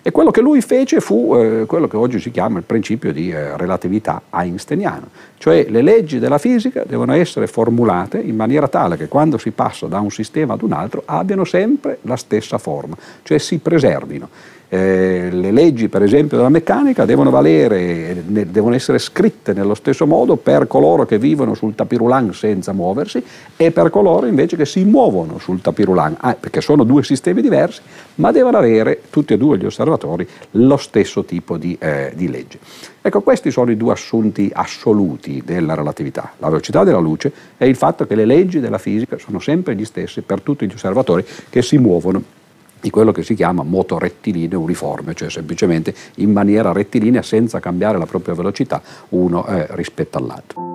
E 0.03 0.11
quello 0.11 0.29
che 0.29 0.41
lui 0.41 0.61
fece 0.61 0.99
fu 0.99 1.35
eh, 1.35 1.65
quello 1.65 1.87
che 1.87 1.97
oggi 1.97 2.19
si 2.19 2.29
chiama 2.29 2.59
il 2.59 2.65
principio 2.65 3.11
di 3.11 3.31
eh, 3.31 3.57
relatività 3.57 4.21
einsteiniano, 4.29 5.07
cioè 5.39 5.65
le 5.67 5.81
leggi 5.81 6.19
della 6.19 6.37
fisica 6.37 6.83
devono 6.85 7.13
essere 7.13 7.47
formulate 7.47 8.19
in 8.19 8.35
maniera 8.35 8.67
tale 8.67 8.97
che 8.97 9.07
quando 9.07 9.39
si 9.39 9.49
passa 9.49 9.87
da 9.87 9.99
un 10.01 10.11
sistema 10.11 10.53
ad 10.53 10.61
un 10.61 10.73
altro 10.73 11.01
abbiano 11.05 11.45
sempre 11.45 11.97
la 12.03 12.15
stessa 12.15 12.59
forma, 12.59 12.95
cioè 13.23 13.39
si 13.39 13.57
preservino. 13.57 14.29
Eh, 14.73 15.27
le 15.29 15.51
leggi 15.51 15.89
per 15.89 16.01
esempio 16.01 16.37
della 16.37 16.47
meccanica 16.47 17.03
devono 17.03 17.29
valere, 17.29 18.23
devono 18.25 18.73
essere 18.73 18.99
scritte 18.99 19.51
nello 19.51 19.73
stesso 19.73 20.07
modo 20.07 20.37
per 20.37 20.65
coloro 20.67 21.05
che 21.05 21.19
vivono 21.19 21.55
sul 21.55 21.75
tapirulan 21.75 22.33
senza 22.33 22.71
muoversi 22.71 23.21
e 23.57 23.71
per 23.71 23.89
coloro 23.89 24.27
invece 24.27 24.55
che 24.55 24.65
si 24.65 24.85
muovono 24.85 25.39
sul 25.39 25.59
tapirulan, 25.59 26.15
ah, 26.21 26.35
perché 26.35 26.61
sono 26.61 26.85
due 26.85 27.03
sistemi 27.03 27.41
diversi, 27.41 27.81
ma 28.15 28.31
devono 28.31 28.59
avere 28.59 29.01
tutti 29.09 29.33
e 29.33 29.37
due 29.37 29.57
gli 29.57 29.65
osservatori 29.65 30.25
lo 30.51 30.77
stesso 30.77 31.25
tipo 31.25 31.57
di, 31.57 31.75
eh, 31.77 32.13
di 32.15 32.29
legge. 32.29 32.57
Ecco, 33.01 33.19
questi 33.19 33.51
sono 33.51 33.71
i 33.71 33.75
due 33.75 33.91
assunti 33.91 34.49
assoluti 34.53 35.41
della 35.43 35.73
relatività, 35.73 36.31
la 36.37 36.47
velocità 36.47 36.85
della 36.85 36.99
luce 36.99 37.29
e 37.57 37.67
il 37.67 37.75
fatto 37.75 38.07
che 38.07 38.15
le 38.15 38.23
leggi 38.23 38.61
della 38.61 38.77
fisica 38.77 39.17
sono 39.17 39.39
sempre 39.39 39.75
gli 39.75 39.83
stessi 39.83 40.21
per 40.21 40.39
tutti 40.39 40.65
gli 40.65 40.73
osservatori 40.73 41.25
che 41.49 41.61
si 41.61 41.77
muovono 41.77 42.39
di 42.81 42.89
quello 42.89 43.11
che 43.11 43.23
si 43.23 43.35
chiama 43.35 43.63
moto 43.63 43.97
rettilineo 43.97 44.59
uniforme, 44.59 45.13
cioè 45.13 45.29
semplicemente 45.29 45.93
in 46.15 46.31
maniera 46.31 46.73
rettilinea 46.73 47.21
senza 47.21 47.59
cambiare 47.59 47.97
la 47.97 48.05
propria 48.05 48.33
velocità 48.33 48.81
uno 49.09 49.45
eh, 49.45 49.67
rispetto 49.69 50.17
all'altro. 50.17 50.70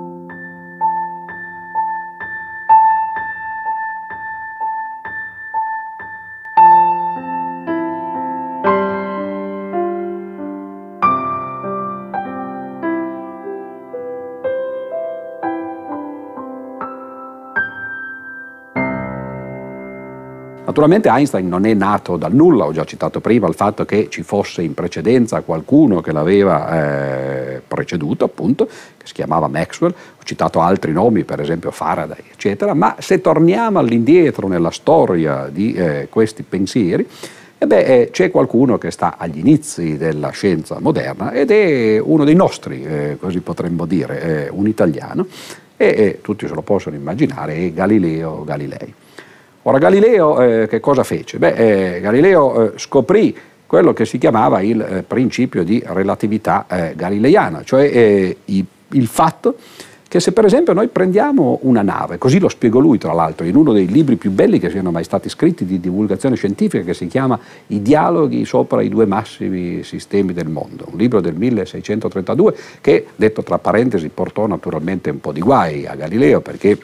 Naturalmente 20.77 21.09
Einstein 21.09 21.49
non 21.49 21.65
è 21.65 21.73
nato 21.73 22.19
dal 22.19 22.35
nulla, 22.35 22.67
ho 22.67 22.73
già 22.73 22.85
citato 22.85 23.21
prima 23.21 23.49
il 23.49 23.55
fatto 23.55 23.87
che 23.87 24.09
ci 24.11 24.23
fosse 24.23 24.61
in 24.61 24.75
precedenza 24.75 25.41
qualcuno 25.41 26.03
che 26.03 26.13
l'aveva 26.13 27.55
eh, 27.55 27.63
preceduto, 27.67 28.27
appunto, 28.27 28.67
che 28.67 29.07
si 29.07 29.15
chiamava 29.15 29.49
Maxwell, 29.49 29.93
ho 29.93 30.23
citato 30.23 30.61
altri 30.61 30.93
nomi, 30.93 31.25
per 31.25 31.41
esempio 31.41 31.71
Faraday, 31.71 32.25
eccetera, 32.31 32.75
ma 32.75 32.97
se 32.99 33.23
torniamo 33.23 33.79
all'indietro 33.79 34.49
nella 34.49 34.71
storia 34.71 35.49
di 35.51 35.73
eh, 35.73 36.09
questi 36.11 36.43
pensieri, 36.43 37.09
e 37.57 37.67
beh, 37.67 37.81
eh, 37.81 38.11
c'è 38.11 38.31
qualcuno 38.31 38.77
che 38.77 38.91
sta 38.91 39.15
agli 39.17 39.39
inizi 39.39 39.97
della 39.97 40.29
scienza 40.29 40.77
moderna 40.79 41.33
ed 41.33 41.53
è 41.53 41.99
uno 41.99 42.25
dei 42.25 42.35
nostri, 42.35 42.85
eh, 42.85 43.17
così 43.19 43.41
potremmo 43.41 43.87
dire, 43.87 44.51
un 44.53 44.69
italiano, 44.69 45.27
e, 45.75 45.87
e 45.87 46.19
tutti 46.21 46.47
se 46.47 46.53
lo 46.53 46.61
possono 46.61 46.97
immaginare, 46.97 47.55
è 47.55 47.73
Galileo 47.73 48.45
Galilei. 48.45 49.05
Ora 49.69 49.79
Galileo 49.79 50.41
eh, 50.41 50.69
che 50.69 50.79
cosa 50.79 51.03
fece? 51.03 51.39
Beh, 51.39 51.97
eh, 51.97 52.01
Galileo 52.01 52.75
eh, 52.75 52.79
scoprì 52.79 53.37
quello 53.67 53.93
che 53.93 54.05
si 54.05 54.17
chiamava 54.17 54.61
il 54.61 54.81
eh, 54.81 55.03
principio 55.03 55.65
di 55.65 55.83
relatività 55.85 56.67
eh, 56.69 56.93
galileiana, 56.95 57.65
cioè 57.65 57.85
i, 58.45 58.65
il 58.91 59.07
fatto 59.09 59.57
che 60.07 60.21
se 60.21 60.31
per 60.31 60.45
esempio 60.45 60.73
noi 60.73 60.87
prendiamo 60.87 61.59
una 61.63 61.83
nave, 61.83 62.17
così 62.17 62.39
lo 62.39 62.49
spiegò 62.49 62.79
lui 62.79 62.97
tra 62.97 63.13
l'altro 63.13 63.45
in 63.45 63.57
uno 63.57 63.73
dei 63.73 63.89
libri 63.89 64.15
più 64.15 64.31
belli 64.31 64.61
che 64.61 64.71
siano 64.71 64.93
mai 64.93 65.03
stati 65.03 65.29
scritti 65.29 65.65
di 65.65 65.81
divulgazione 65.81 66.37
scientifica 66.37 66.85
che 66.85 66.95
si 66.95 67.09
chiama 67.09 67.37
I 67.67 67.83
dialoghi 67.83 68.45
sopra 68.45 68.83
i 68.83 68.89
due 68.89 69.05
massimi 69.05 69.83
sistemi 69.83 70.33
del 70.33 70.47
mondo, 70.47 70.87
un 70.93 70.97
libro 70.97 71.21
del 71.21 71.35
1632 71.35 72.57
che 72.81 73.07
detto 73.17 73.43
tra 73.43 73.59
parentesi 73.59 74.11
portò 74.11 74.47
naturalmente 74.47 75.11
un 75.11 75.21
po' 75.21 75.33
di 75.33 75.41
guai 75.41 75.89
a 75.89 75.97
Galileo 75.97 76.41
perché 76.41 76.79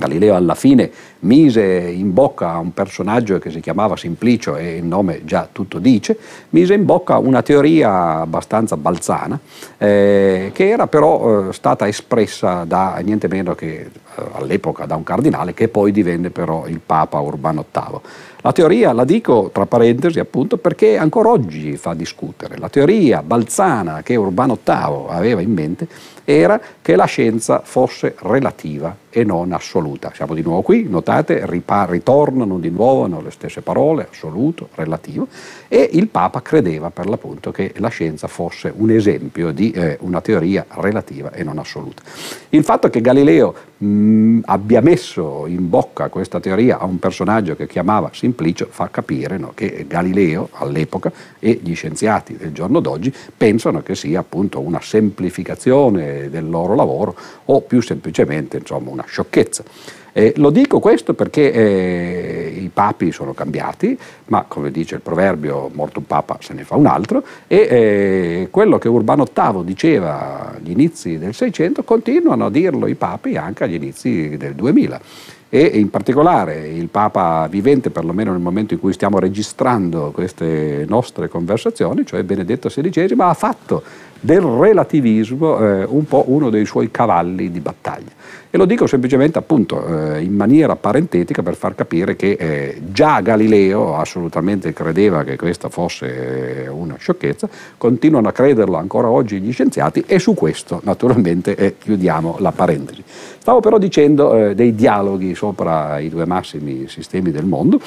Galileo 0.00 0.34
alla 0.34 0.56
fine 0.56 0.90
mise 1.20 1.62
in 1.62 2.12
bocca 2.12 2.50
a 2.50 2.58
un 2.58 2.72
personaggio 2.72 3.38
che 3.38 3.50
si 3.50 3.60
chiamava 3.60 3.96
Simplicio 3.96 4.56
e 4.56 4.76
il 4.76 4.84
nome 4.84 5.24
già 5.24 5.48
tutto 5.50 5.78
dice, 5.78 6.18
mise 6.50 6.74
in 6.74 6.84
bocca 6.84 7.18
una 7.18 7.42
teoria 7.42 8.20
abbastanza 8.20 8.76
balzana 8.76 9.38
eh, 9.78 10.50
che 10.52 10.68
era 10.68 10.88
però 10.88 11.48
eh, 11.48 11.52
stata 11.52 11.86
espressa 11.86 12.64
da 12.64 12.98
niente 13.04 13.28
meno 13.28 13.54
che 13.54 13.90
eh, 14.16 14.22
all'epoca 14.32 14.86
da 14.86 14.96
un 14.96 15.04
cardinale 15.04 15.54
che 15.54 15.68
poi 15.68 15.92
divenne 15.92 16.30
però 16.30 16.66
il 16.66 16.80
Papa 16.84 17.20
Urbano 17.20 17.64
VIII. 17.70 18.00
La 18.42 18.52
teoria 18.52 18.92
la 18.92 19.04
dico 19.04 19.50
tra 19.52 19.66
parentesi 19.66 20.18
appunto 20.18 20.56
perché 20.56 20.96
ancora 20.96 21.28
oggi 21.28 21.76
fa 21.76 21.94
discutere. 21.94 22.56
La 22.56 22.68
teoria 22.68 23.22
balzana 23.22 24.02
che 24.02 24.16
Urbano 24.16 24.58
VIII 24.62 25.04
aveva 25.08 25.42
in 25.42 25.52
mente 25.52 25.86
era 26.24 26.60
che 26.90 26.96
la 26.96 27.04
scienza 27.04 27.60
fosse 27.62 28.16
relativa 28.18 28.96
e 29.10 29.22
non 29.22 29.52
assoluta. 29.52 30.10
Siamo 30.14 30.34
di 30.34 30.42
nuovo 30.42 30.62
qui, 30.62 30.88
notate, 30.88 31.44
ritornano 31.46 32.58
di 32.58 32.70
nuovo 32.70 33.20
le 33.20 33.30
stesse 33.30 33.60
parole, 33.60 34.08
assoluto, 34.10 34.68
relativo, 34.74 35.28
e 35.68 35.88
il 35.92 36.08
Papa 36.08 36.42
credeva 36.42 36.90
per 36.90 37.08
l'appunto 37.08 37.52
che 37.52 37.74
la 37.76 37.88
scienza 37.88 38.26
fosse 38.26 38.72
un 38.74 38.90
esempio 38.90 39.52
di 39.52 39.70
eh, 39.70 39.98
una 40.00 40.20
teoria 40.20 40.64
relativa 40.68 41.32
e 41.32 41.44
non 41.44 41.58
assoluta. 41.58 42.02
Il 42.48 42.64
fatto 42.64 42.88
che 42.88 43.00
Galileo 43.00 43.54
mh, 43.76 44.40
abbia 44.44 44.80
messo 44.80 45.46
in 45.46 45.68
bocca 45.68 46.08
questa 46.08 46.40
teoria 46.40 46.78
a 46.78 46.84
un 46.84 46.98
personaggio 46.98 47.56
che 47.56 47.66
chiamava 47.66 48.10
Simplicio 48.12 48.66
fa 48.70 48.88
capire 48.90 49.38
no, 49.38 49.52
che 49.54 49.84
Galileo 49.88 50.48
all'epoca 50.52 51.12
e 51.38 51.58
gli 51.62 51.74
scienziati 51.74 52.36
del 52.36 52.52
giorno 52.52 52.80
d'oggi 52.80 53.12
pensano 53.36 53.82
che 53.82 53.94
sia 53.94 54.20
appunto 54.20 54.60
una 54.60 54.80
semplificazione 54.80 56.30
del 56.30 56.48
loro 56.48 56.74
lavoro 56.80 57.14
o 57.46 57.60
più 57.60 57.80
semplicemente 57.80 58.58
insomma, 58.58 58.90
una 58.90 59.04
sciocchezza. 59.06 59.64
Eh, 60.12 60.32
lo 60.36 60.50
dico 60.50 60.80
questo 60.80 61.14
perché 61.14 61.52
eh, 61.52 62.58
i 62.60 62.68
papi 62.72 63.12
sono 63.12 63.32
cambiati, 63.32 63.96
ma 64.26 64.44
come 64.46 64.70
dice 64.70 64.96
il 64.96 65.00
proverbio, 65.02 65.70
morto 65.72 66.00
un 66.00 66.06
papa 66.06 66.38
se 66.40 66.52
ne 66.52 66.64
fa 66.64 66.74
un 66.74 66.86
altro, 66.86 67.22
e 67.46 67.56
eh, 67.56 68.48
quello 68.50 68.78
che 68.78 68.88
Urbano 68.88 69.24
VIII 69.32 69.64
diceva 69.64 70.54
agli 70.56 70.70
inizi 70.70 71.18
del 71.18 71.34
Seicento 71.34 71.84
continuano 71.84 72.46
a 72.46 72.50
dirlo 72.50 72.86
i 72.86 72.94
papi 72.94 73.36
anche 73.36 73.64
agli 73.64 73.74
inizi 73.74 74.36
del 74.36 74.54
2000 74.54 75.00
e 75.52 75.62
in 75.64 75.90
particolare 75.90 76.68
il 76.68 76.86
Papa 76.86 77.48
vivente, 77.48 77.90
perlomeno 77.90 78.30
nel 78.30 78.40
momento 78.40 78.74
in 78.74 78.80
cui 78.80 78.92
stiamo 78.92 79.18
registrando 79.18 80.12
queste 80.12 80.84
nostre 80.88 81.28
conversazioni, 81.28 82.06
cioè 82.06 82.22
Benedetto 82.22 82.68
XVI, 82.68 83.16
ha 83.18 83.34
fatto 83.34 83.82
del 84.20 84.40
relativismo 84.40 85.58
eh, 85.58 85.84
un 85.84 86.04
po' 86.04 86.24
uno 86.28 86.50
dei 86.50 86.66
suoi 86.66 86.90
cavalli 86.90 87.50
di 87.50 87.60
battaglia. 87.60 88.10
E 88.52 88.58
lo 88.58 88.64
dico 88.64 88.88
semplicemente 88.88 89.38
appunto 89.38 90.14
eh, 90.14 90.22
in 90.22 90.34
maniera 90.34 90.74
parentetica 90.74 91.40
per 91.40 91.54
far 91.54 91.76
capire 91.76 92.16
che 92.16 92.32
eh, 92.32 92.82
già 92.90 93.20
Galileo 93.20 93.96
assolutamente 93.96 94.72
credeva 94.72 95.22
che 95.22 95.36
questa 95.36 95.68
fosse 95.68 96.64
eh, 96.64 96.68
una 96.68 96.96
sciocchezza, 96.98 97.48
continuano 97.78 98.26
a 98.26 98.32
crederlo 98.32 98.76
ancora 98.76 99.08
oggi 99.08 99.40
gli 99.40 99.52
scienziati 99.52 100.02
e 100.04 100.18
su 100.18 100.34
questo 100.34 100.80
naturalmente 100.82 101.54
eh, 101.54 101.76
chiudiamo 101.78 102.36
la 102.40 102.50
parentesi. 102.50 103.04
Stavo 103.06 103.60
però 103.60 103.78
dicendo 103.78 104.34
eh, 104.36 104.54
dei 104.56 104.74
dialoghi 104.74 105.34
sopra 105.36 106.00
i 106.00 106.08
due 106.08 106.26
massimi 106.26 106.88
sistemi 106.88 107.30
del 107.30 107.44
mondo 107.44 107.80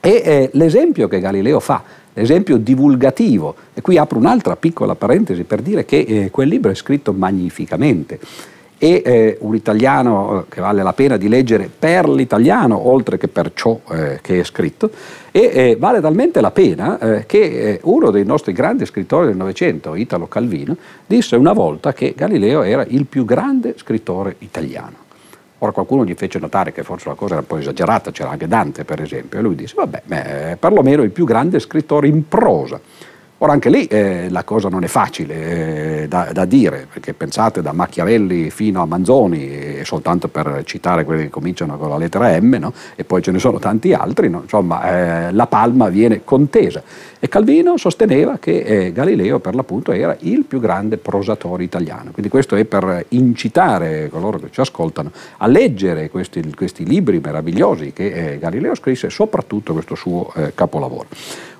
E 0.00 0.50
l'esempio 0.52 1.08
che 1.08 1.18
Galileo 1.18 1.60
fa, 1.60 1.82
l'esempio 2.14 2.56
divulgativo, 2.56 3.54
e 3.74 3.80
qui 3.80 3.98
apro 3.98 4.18
un'altra 4.18 4.56
piccola 4.56 4.94
parentesi 4.94 5.44
per 5.44 5.60
dire 5.60 5.84
che 5.84 5.98
eh, 5.98 6.30
quel 6.30 6.48
libro 6.48 6.70
è 6.70 6.74
scritto 6.74 7.12
magnificamente. 7.12 8.18
E 8.76 9.02
eh, 9.04 9.38
un 9.40 9.54
italiano 9.54 10.40
eh, 10.40 10.44
che 10.48 10.60
vale 10.60 10.82
la 10.82 10.92
pena 10.92 11.16
di 11.16 11.28
leggere 11.28 11.70
per 11.76 12.08
l'italiano 12.08 12.88
oltre 12.88 13.16
che 13.16 13.28
per 13.28 13.52
ciò 13.54 13.80
eh, 13.90 14.18
che 14.20 14.40
è 14.40 14.44
scritto. 14.44 14.90
E 15.30 15.50
eh, 15.52 15.76
vale 15.78 16.00
talmente 16.00 16.40
la 16.40 16.50
pena 16.50 16.98
eh, 16.98 17.26
che 17.26 17.38
eh, 17.38 17.80
uno 17.84 18.10
dei 18.10 18.24
nostri 18.24 18.52
grandi 18.52 18.84
scrittori 18.84 19.26
del 19.26 19.36
Novecento, 19.36 19.94
Italo 19.94 20.26
Calvino, 20.26 20.76
disse 21.06 21.36
una 21.36 21.52
volta 21.52 21.92
che 21.92 22.14
Galileo 22.16 22.62
era 22.62 22.84
il 22.88 23.06
più 23.06 23.24
grande 23.24 23.74
scrittore 23.76 24.36
italiano. 24.40 25.03
Ora 25.64 25.72
qualcuno 25.72 26.04
gli 26.04 26.12
fece 26.14 26.38
notare 26.38 26.72
che 26.72 26.82
forse 26.82 27.08
la 27.08 27.14
cosa 27.14 27.32
era 27.32 27.40
un 27.40 27.46
po' 27.46 27.56
esagerata, 27.56 28.10
c'era 28.10 28.28
anche 28.28 28.46
Dante 28.46 28.84
per 28.84 29.00
esempio, 29.00 29.38
e 29.38 29.42
lui 29.42 29.54
disse, 29.54 29.72
vabbè, 29.74 30.02
beh, 30.04 30.56
perlomeno 30.60 31.02
il 31.02 31.10
più 31.10 31.24
grande 31.24 31.58
scrittore 31.58 32.06
in 32.06 32.28
prosa. 32.28 32.78
Ora 33.44 33.52
anche 33.52 33.68
lì 33.68 33.84
eh, 33.88 34.30
la 34.30 34.42
cosa 34.42 34.70
non 34.70 34.84
è 34.84 34.86
facile 34.86 36.04
eh, 36.04 36.08
da, 36.08 36.30
da, 36.32 36.46
dire, 36.46 36.86
perché 36.90 37.12
pensate 37.12 37.60
da 37.60 37.72
Machiavelli 37.72 38.48
fino 38.48 38.80
a 38.80 38.86
Manzoni, 38.86 39.50
eh, 39.50 39.82
soltanto 39.84 40.28
per 40.28 40.62
citare 40.64 41.04
quelli 41.04 41.24
che 41.24 41.28
cominciano 41.28 41.76
con 41.76 41.90
la 41.90 41.98
lettera 41.98 42.40
M, 42.40 42.56
no? 42.58 42.72
e 42.94 43.04
poi 43.04 43.20
ce 43.20 43.32
ne 43.32 43.38
sono 43.38 43.58
tanti 43.58 43.92
altri, 43.92 44.30
no? 44.30 44.40
insomma 44.44 45.26
eh, 45.28 45.32
la 45.32 45.46
palma 45.46 45.90
viene 45.90 46.22
contesa. 46.24 46.82
E 47.18 47.28
Calvino 47.28 47.76
sosteneva 47.76 48.38
che 48.38 48.60
eh, 48.60 48.92
Galileo 48.92 49.40
per 49.40 49.54
l'appunto 49.54 49.92
era 49.92 50.16
il 50.20 50.44
più 50.44 50.58
grande 50.58 50.96
prosatore 50.96 51.64
italiano, 51.64 52.12
quindi 52.12 52.30
questo 52.30 52.56
è 52.56 52.64
per 52.64 53.04
incitare 53.08 54.08
coloro 54.08 54.38
che 54.38 54.48
ci 54.50 54.60
ascoltano 54.60 55.10
a 55.36 55.46
leggere 55.46 56.08
questi, 56.08 56.42
questi 56.54 56.86
libri 56.86 57.20
meravigliosi 57.22 57.92
che 57.92 58.06
eh, 58.06 58.38
Galileo 58.38 58.74
scrisse, 58.74 59.10
soprattutto 59.10 59.74
questo 59.74 59.94
suo 59.94 60.32
capolavoro. 60.54 61.08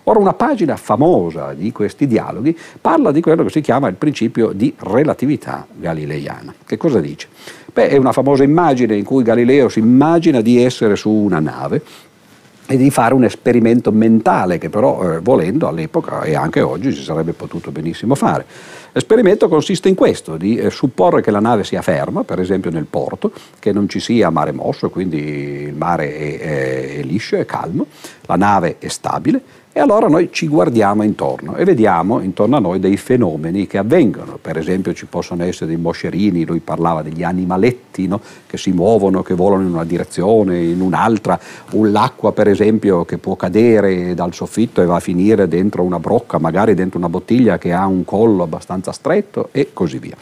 Ora 0.05 0.19
una 0.19 0.35
pagina 0.35 0.77
famosa 0.77 1.55
di 1.55 1.73
questi 1.73 2.07
dialoghi 2.07 2.57
parla 2.79 3.11
di 3.11 3.23
quello 3.23 3.43
che 3.43 3.51
si 3.51 3.63
chiama 3.63 3.89
il 3.89 3.95
principio 3.95 4.53
di 4.53 4.75
relatività 4.77 5.67
galileiana. 5.73 6.55
Che 6.67 6.77
cosa 6.77 7.01
dice? 7.01 7.29
Beh, 7.73 7.89
è 7.89 7.97
una 7.97 8.13
famosa 8.13 8.43
immagine 8.43 8.97
in 8.97 9.05
cui 9.05 9.23
Galileo 9.23 9.71
si 9.71 9.79
immagina 9.79 10.43
di 10.43 10.63
essere 10.63 10.95
su 10.95 11.11
una 11.11 11.41
nave 11.41 11.83
e 12.67 12.77
di 12.77 12.91
fare 12.91 13.15
un 13.15 13.25
esperimento 13.25 13.93
mentale 13.93 14.59
che 14.59 14.71
però 14.71 15.17
eh, 15.17 15.21
volendo 15.21 15.69
all'epoca 15.69 16.23
e 16.23 16.35
anche 16.35 16.61
oggi 16.61 16.93
si 16.93 17.03
sarebbe 17.03 17.33
potuto 17.33 17.71
benissimo 17.71 18.15
fare. 18.15 18.45
L'esperimento 18.93 19.49
consiste 19.49 19.89
in 19.89 19.95
questo, 19.95 20.37
di 20.37 20.57
eh, 20.57 20.71
supporre 20.71 21.21
che 21.21 21.31
la 21.31 21.41
nave 21.41 21.65
sia 21.65 21.83
ferma, 21.83 22.25
per 22.25 22.41
esempio 22.41 22.71
nel 22.71 22.87
porto, 22.87 23.33
che 23.59 23.73
non 23.73 23.89
ci 23.89 24.01
sia 24.01 24.31
mare 24.31 24.53
mosso, 24.53 24.89
quindi 24.89 25.19
il 25.19 25.75
mare 25.75 26.17
è, 26.17 26.39
è, 26.39 26.97
è 26.99 27.03
liscio, 27.03 27.37
è 27.37 27.45
calmo, 27.45 27.87
la 28.27 28.37
nave 28.37 28.77
è 28.79 28.89
stabile, 28.89 29.43
e 29.77 29.81
allora 29.81 30.07
noi 30.07 30.29
ci 30.31 30.47
guardiamo 30.47 31.03
intorno 31.03 31.57
e 31.57 31.65
vediamo 31.65 32.21
intorno 32.21 32.55
a 32.57 32.61
noi 32.61 32.79
dei 32.79 32.97
fenomeni 32.97 33.67
che 33.67 33.77
avvengono. 33.77 34.39
Per 34.41 34.57
esempio 34.57 34.95
ci 34.95 35.07
possono 35.07 35.43
essere 35.43 35.67
dei 35.67 35.77
moscerini, 35.77 36.47
lui 36.47 36.61
parlava 36.61 37.03
degli 37.03 37.25
animaletti 37.25 38.07
no? 38.07 38.21
che 38.47 38.57
si 38.57 38.71
muovono, 38.71 39.25
che 39.25 39.35
volano 39.35 39.63
in 39.63 39.73
una 39.73 39.83
direzione, 39.83 40.63
in 40.63 40.81
un'altra, 40.81 41.41
o 41.73 41.85
l'acqua 41.87 42.31
per 42.31 42.47
esempio 42.47 43.05
che 43.05 43.19
può 43.19 43.35
cadere 43.35 44.15
dal 44.15 44.33
soffitto 44.33 44.81
e 44.81 44.85
va 44.85 44.95
a 44.95 45.01
finire 45.01 45.49
dentro 45.49 45.83
una 45.83 45.99
brocca, 45.99 46.39
magari 46.39 46.75
dentro 46.75 46.99
una 46.99 47.09
bottiglia 47.09 47.59
che 47.59 47.73
ha 47.73 47.85
un 47.85 48.05
collo 48.05 48.45
abbastanza 48.45 48.93
stretto 48.93 49.49
e 49.51 49.71
così 49.73 49.99
via. 49.99 50.15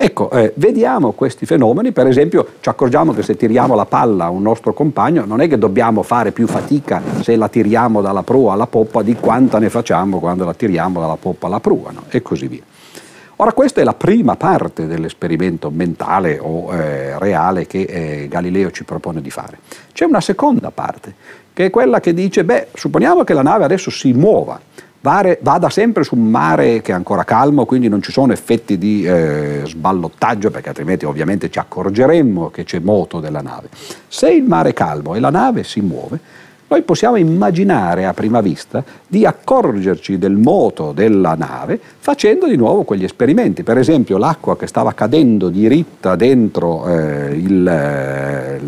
Ecco, 0.00 0.30
eh, 0.30 0.52
vediamo 0.54 1.10
questi 1.10 1.44
fenomeni, 1.44 1.90
per 1.90 2.06
esempio 2.06 2.46
ci 2.60 2.68
accorgiamo 2.68 3.12
che 3.12 3.24
se 3.24 3.34
tiriamo 3.34 3.74
la 3.74 3.84
palla 3.84 4.26
a 4.26 4.30
un 4.30 4.42
nostro 4.42 4.72
compagno 4.72 5.24
non 5.24 5.40
è 5.40 5.48
che 5.48 5.58
dobbiamo 5.58 6.04
fare 6.04 6.30
più 6.30 6.46
fatica 6.46 7.02
se 7.20 7.34
la 7.34 7.48
tiriamo 7.48 8.00
dalla 8.00 8.22
prua 8.22 8.52
alla 8.52 8.68
poppa 8.68 9.02
di 9.02 9.16
quanta 9.16 9.58
ne 9.58 9.68
facciamo 9.68 10.20
quando 10.20 10.44
la 10.44 10.54
tiriamo 10.54 11.00
dalla 11.00 11.16
poppa 11.16 11.48
alla 11.48 11.58
prua 11.58 11.90
no? 11.90 12.04
e 12.10 12.22
così 12.22 12.46
via. 12.46 12.62
Ora 13.40 13.52
questa 13.52 13.80
è 13.80 13.84
la 13.84 13.94
prima 13.94 14.36
parte 14.36 14.86
dell'esperimento 14.86 15.68
mentale 15.70 16.38
o 16.40 16.72
eh, 16.72 17.18
reale 17.18 17.66
che 17.66 17.80
eh, 17.80 18.28
Galileo 18.28 18.70
ci 18.70 18.84
propone 18.84 19.20
di 19.20 19.30
fare. 19.30 19.58
C'è 19.92 20.04
una 20.04 20.20
seconda 20.20 20.70
parte, 20.70 21.14
che 21.52 21.66
è 21.66 21.70
quella 21.70 21.98
che 21.98 22.14
dice, 22.14 22.44
beh, 22.44 22.68
supponiamo 22.72 23.24
che 23.24 23.34
la 23.34 23.42
nave 23.42 23.64
adesso 23.64 23.90
si 23.90 24.12
muova, 24.12 24.60
vada 25.00 25.70
sempre 25.70 26.02
su 26.02 26.16
un 26.16 26.28
mare 26.28 26.82
che 26.82 26.92
è 26.92 26.94
ancora 26.94 27.24
calmo, 27.24 27.64
quindi 27.64 27.88
non 27.88 28.02
ci 28.02 28.12
sono 28.12 28.32
effetti 28.32 28.78
di 28.78 29.04
eh, 29.04 29.62
sballottaggio, 29.64 30.50
perché 30.50 30.68
altrimenti 30.68 31.04
ovviamente 31.04 31.50
ci 31.50 31.58
accorgeremmo 31.58 32.50
che 32.50 32.64
c'è 32.64 32.78
moto 32.80 33.20
della 33.20 33.40
nave. 33.40 33.68
Se 34.08 34.30
il 34.30 34.44
mare 34.44 34.70
è 34.70 34.72
calmo 34.72 35.14
e 35.14 35.20
la 35.20 35.30
nave 35.30 35.64
si 35.64 35.80
muove, 35.80 36.20
noi 36.70 36.82
possiamo 36.82 37.16
immaginare 37.16 38.04
a 38.04 38.12
prima 38.12 38.42
vista 38.42 38.84
di 39.06 39.24
accorgerci 39.24 40.18
del 40.18 40.36
moto 40.36 40.92
della 40.92 41.34
nave 41.34 41.80
facendo 41.98 42.46
di 42.46 42.56
nuovo 42.56 42.82
quegli 42.82 43.04
esperimenti. 43.04 43.62
Per 43.62 43.78
esempio 43.78 44.18
l'acqua 44.18 44.54
che 44.56 44.66
stava 44.66 44.92
cadendo 44.92 45.48
diritta 45.48 46.14
dentro, 46.14 46.86
eh, 46.86 47.34
il, 47.36 47.66
eh, 47.66 48.60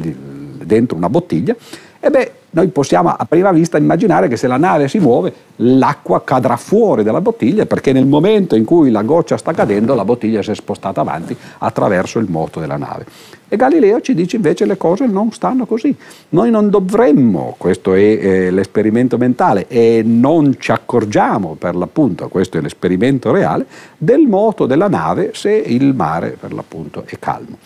dentro 0.65 0.97
una 0.97 1.11
bottiglia, 1.11 1.55
e 2.01 2.09
beh, 2.09 2.33
noi 2.53 2.69
possiamo 2.69 3.11
a 3.11 3.25
prima 3.27 3.53
vista 3.53 3.79
immaginare 3.79 4.27
che 4.27 4.37
se 4.37 4.49
la 4.49 4.57
nave 4.57 4.89
si 4.89 4.99
muove 4.99 5.33
l'acqua 5.57 6.25
cadrà 6.25 6.57
fuori 6.57 7.05
dalla 7.05 7.21
bottiglia 7.21 7.65
perché 7.65 7.93
nel 7.93 8.07
momento 8.07 8.57
in 8.57 8.65
cui 8.65 8.91
la 8.91 9.03
goccia 9.03 9.37
sta 9.37 9.53
cadendo 9.53 9.95
la 9.95 10.05
bottiglia 10.05 10.43
si 10.43 10.51
è 10.51 10.55
spostata 10.55 11.01
avanti 11.01 11.37
attraverso 11.59 12.19
il 12.19 12.29
moto 12.29 12.59
della 12.59 12.77
nave. 12.77 13.07
E 13.49 13.57
Galileo 13.57 14.01
ci 14.01 14.15
dice 14.15 14.37
invece 14.37 14.65
le 14.65 14.77
cose 14.77 15.07
non 15.07 15.33
stanno 15.33 15.67
così. 15.67 15.95
Noi 16.31 16.51
non 16.51 16.71
dovremmo, 16.71 17.55
questo 17.59 17.95
è 17.95 17.99
eh, 17.99 18.51
l'esperimento 18.51 19.19
mentale, 19.19 19.67
e 19.67 20.03
non 20.05 20.57
ci 20.59 20.71
accorgiamo 20.71 21.57
per 21.59 21.75
l'appunto, 21.75 22.29
questo 22.29 22.59
è 22.59 22.61
l'esperimento 22.61 23.33
reale, 23.33 23.67
del 23.97 24.27
moto 24.27 24.67
della 24.67 24.89
nave 24.89 25.33
se 25.35 25.51
il 25.51 25.95
mare 25.95 26.37
per 26.39 26.53
l'appunto 26.53 27.03
è 27.07 27.19
calmo. 27.19 27.59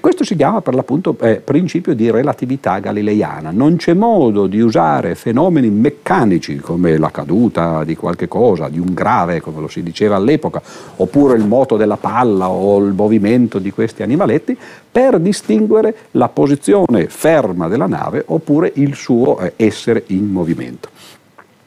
Questo 0.00 0.24
si 0.24 0.34
chiama 0.34 0.62
per 0.62 0.74
l'appunto 0.74 1.14
eh, 1.20 1.36
principio 1.36 1.94
di 1.94 2.10
relatività 2.10 2.78
galileiana. 2.78 3.50
Non 3.50 3.76
c'è 3.76 3.92
modo 3.92 4.46
di 4.46 4.58
usare 4.58 5.14
fenomeni 5.14 5.68
meccanici 5.68 6.56
come 6.56 6.96
la 6.96 7.10
caduta 7.10 7.84
di 7.84 7.96
qualche 7.96 8.26
cosa, 8.26 8.70
di 8.70 8.78
un 8.78 8.94
grave, 8.94 9.42
come 9.42 9.60
lo 9.60 9.68
si 9.68 9.82
diceva 9.82 10.16
all'epoca, 10.16 10.62
oppure 10.96 11.36
il 11.36 11.44
moto 11.44 11.76
della 11.76 11.98
palla 11.98 12.48
o 12.48 12.78
il 12.78 12.94
movimento 12.94 13.58
di 13.58 13.70
questi 13.72 14.02
animaletti, 14.02 14.56
per 14.90 15.20
distinguere 15.20 15.94
la 16.12 16.30
posizione 16.30 17.08
ferma 17.08 17.68
della 17.68 17.86
nave 17.86 18.22
oppure 18.24 18.72
il 18.76 18.94
suo 18.94 19.38
eh, 19.38 19.52
essere 19.56 20.04
in 20.06 20.24
movimento. 20.30 20.88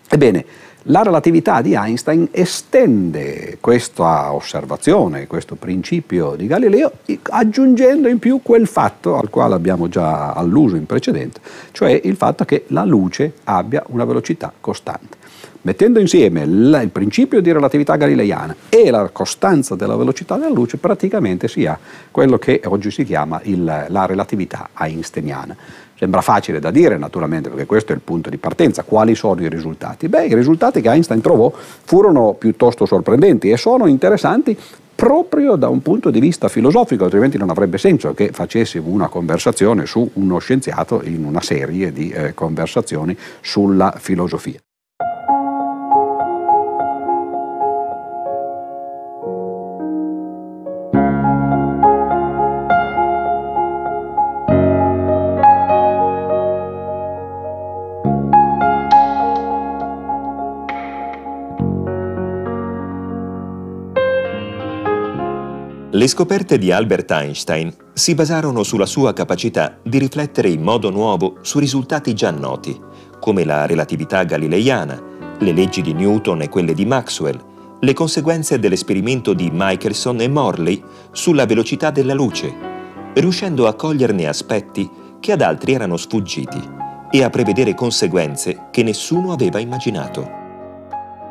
Ebbene, 0.09 0.45
la 0.87 1.01
relatività 1.01 1.61
di 1.61 1.75
Einstein 1.75 2.27
estende 2.31 3.57
questa 3.61 4.33
osservazione, 4.33 5.27
questo 5.27 5.55
principio 5.55 6.35
di 6.35 6.45
Galileo, 6.45 6.91
aggiungendo 7.29 8.09
in 8.09 8.19
più 8.19 8.41
quel 8.43 8.67
fatto 8.67 9.17
al 9.17 9.29
quale 9.29 9.53
abbiamo 9.53 9.87
già 9.87 10.33
alluso 10.33 10.75
in 10.75 10.85
precedenza, 10.85 11.39
cioè 11.71 12.01
il 12.03 12.17
fatto 12.17 12.43
che 12.43 12.65
la 12.67 12.83
luce 12.83 13.33
abbia 13.45 13.83
una 13.87 14.03
velocità 14.03 14.51
costante. 14.59 15.21
Mettendo 15.65 16.01
insieme 16.01 16.41
il 16.41 16.89
principio 16.91 17.39
di 17.39 17.49
relatività 17.49 17.95
galileiana 17.95 18.53
e 18.67 18.91
la 18.91 19.07
costanza 19.13 19.75
della 19.75 19.95
velocità 19.95 20.35
della 20.35 20.53
luce, 20.53 20.75
praticamente 20.75 21.47
si 21.47 21.65
ha 21.65 21.79
quello 22.11 22.37
che 22.37 22.59
oggi 22.65 22.91
si 22.91 23.05
chiama 23.05 23.39
il, 23.43 23.85
la 23.87 24.05
relatività 24.05 24.71
einsteiniana. 24.77 25.55
Sembra 25.95 26.21
facile 26.21 26.59
da 26.59 26.71
dire 26.71 26.97
naturalmente 26.97 27.49
perché 27.49 27.65
questo 27.65 27.91
è 27.91 27.95
il 27.95 28.01
punto 28.01 28.29
di 28.29 28.37
partenza. 28.37 28.83
Quali 28.83 29.15
sono 29.15 29.41
i 29.41 29.49
risultati? 29.49 30.07
Beh, 30.09 30.25
i 30.25 30.35
risultati 30.35 30.81
che 30.81 30.89
Einstein 30.89 31.21
trovò 31.21 31.51
furono 31.53 32.33
piuttosto 32.33 32.85
sorprendenti 32.85 33.49
e 33.49 33.57
sono 33.57 33.85
interessanti 33.85 34.57
proprio 34.95 35.55
da 35.55 35.69
un 35.69 35.81
punto 35.81 36.09
di 36.09 36.19
vista 36.19 36.47
filosofico, 36.47 37.03
altrimenti 37.03 37.37
non 37.37 37.49
avrebbe 37.49 37.77
senso 37.77 38.13
che 38.13 38.29
facessimo 38.31 38.87
una 38.87 39.07
conversazione 39.07 39.85
su 39.85 40.09
uno 40.13 40.37
scienziato 40.39 41.01
in 41.03 41.25
una 41.25 41.41
serie 41.41 41.91
di 41.91 42.09
eh, 42.09 42.33
conversazioni 42.33 43.17
sulla 43.41 43.95
filosofia. 43.97 44.59
Le 66.03 66.09
scoperte 66.09 66.57
di 66.57 66.69
Albert 66.69 67.09
Einstein 67.11 67.73
si 67.93 68.13
basarono 68.13 68.63
sulla 68.63 68.85
sua 68.85 69.13
capacità 69.13 69.77
di 69.81 69.99
riflettere 69.99 70.49
in 70.49 70.61
modo 70.61 70.89
nuovo 70.89 71.37
su 71.43 71.59
risultati 71.59 72.13
già 72.13 72.29
noti, 72.29 72.77
come 73.21 73.45
la 73.45 73.65
relatività 73.65 74.21
galileiana, 74.25 75.01
le 75.39 75.53
leggi 75.53 75.81
di 75.81 75.93
Newton 75.93 76.41
e 76.41 76.49
quelle 76.49 76.73
di 76.73 76.85
Maxwell, 76.85 77.39
le 77.79 77.93
conseguenze 77.93 78.59
dell'esperimento 78.59 79.31
di 79.31 79.49
Michelson 79.49 80.19
e 80.19 80.27
Morley 80.27 80.83
sulla 81.13 81.45
velocità 81.45 81.89
della 81.89 82.13
luce, 82.13 82.53
riuscendo 83.13 83.65
a 83.65 83.73
coglierne 83.73 84.27
aspetti 84.27 84.89
che 85.21 85.31
ad 85.31 85.39
altri 85.39 85.71
erano 85.71 85.95
sfuggiti 85.95 86.59
e 87.11 87.23
a 87.23 87.29
prevedere 87.29 87.73
conseguenze 87.75 88.67
che 88.71 88.83
nessuno 88.83 89.31
aveva 89.31 89.59
immaginato. 89.59 90.29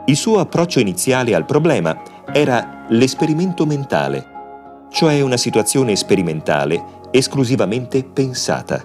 Il 0.06 0.16
suo 0.16 0.38
approccio 0.38 0.80
iniziale 0.80 1.34
al 1.34 1.44
problema 1.44 1.94
era 2.32 2.86
l'esperimento 2.88 3.66
mentale, 3.66 4.31
cioè 4.92 5.22
una 5.22 5.38
situazione 5.38 5.96
sperimentale 5.96 7.00
esclusivamente 7.10 8.04
pensata. 8.04 8.84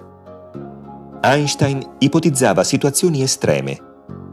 Einstein 1.20 1.84
ipotizzava 1.98 2.64
situazioni 2.64 3.22
estreme 3.22 3.78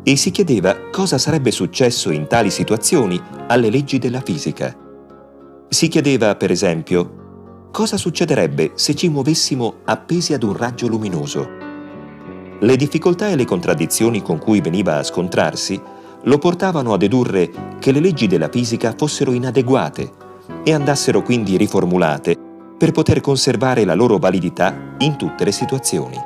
e 0.02 0.16
si 0.16 0.32
chiedeva 0.32 0.90
cosa 0.90 1.18
sarebbe 1.18 1.52
successo 1.52 2.12
in 2.12 2.28
tali 2.28 2.50
situazioni 2.50 3.22
alle 3.48 3.70
leggi 3.70 3.98
della 3.98 4.22
fisica. 4.22 4.74
Si 5.68 5.88
chiedeva, 5.90 6.36
per 6.36 6.52
esempio, 6.52 7.70
cosa 7.72 7.98
succederebbe 7.98 8.72
se 8.76 8.96
ci 8.96 9.10
muovessimo 9.10 9.82
appesi 9.84 10.34
ad 10.34 10.44
un 10.44 10.56
raggio 10.56 10.88
luminoso. 10.88 11.50
Le 12.58 12.76
difficoltà 12.78 13.28
e 13.28 13.36
le 13.36 13.46
contraddizioni 13.46 14.22
con 14.22 14.38
cui 14.38 14.62
veniva 14.62 14.98
a 14.98 15.04
scontrarsi 15.04 15.82
lo 16.24 16.38
portavano 16.38 16.94
a 16.94 16.98
dedurre 16.98 17.78
che 17.80 17.92
le 17.92 18.00
leggi 18.00 18.28
della 18.28 18.50
fisica 18.50 18.94
fossero 18.98 19.34
inadeguate 19.34 20.24
e 20.64 20.74
andassero 20.74 21.22
quindi 21.22 21.58
riformulate 21.58 22.38
per 22.78 22.92
poter 22.92 23.22
conservare 23.22 23.86
la 23.86 23.94
loro 23.94 24.18
validità 24.18 24.96
in 25.00 25.16
tutte 25.16 25.46
le 25.46 25.52
situazioni. 25.52 26.18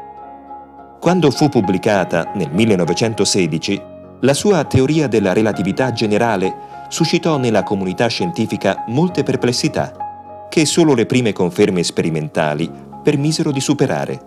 Quando 1.00 1.32
fu 1.32 1.48
pubblicata 1.48 2.32
nel 2.36 2.50
1916, 2.52 3.82
la 4.22 4.34
sua 4.34 4.64
teoria 4.66 5.08
della 5.08 5.32
relatività 5.32 5.94
generale 5.94 6.54
suscitò 6.90 7.38
nella 7.38 7.64
comunità 7.64 8.08
scientifica 8.08 8.84
molte 8.88 9.24
perplessità, 9.24 10.48
che 10.50 10.66
solo 10.66 10.94
le 10.94 11.06
prime 11.06 11.32
conferme 11.32 11.84
sperimentali 11.84 12.70
permisero 13.02 13.52
di 13.52 13.62
superare, 13.62 14.20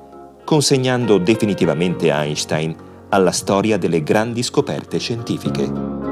consegnando 0.45 1.19
definitivamente 1.19 2.11
Einstein 2.11 2.75
alla 3.11 3.33
storia 3.33 3.77
delle 3.77 4.03
grandi 4.03 4.43
scoperte 4.43 4.99
scientifiche. 4.99 6.12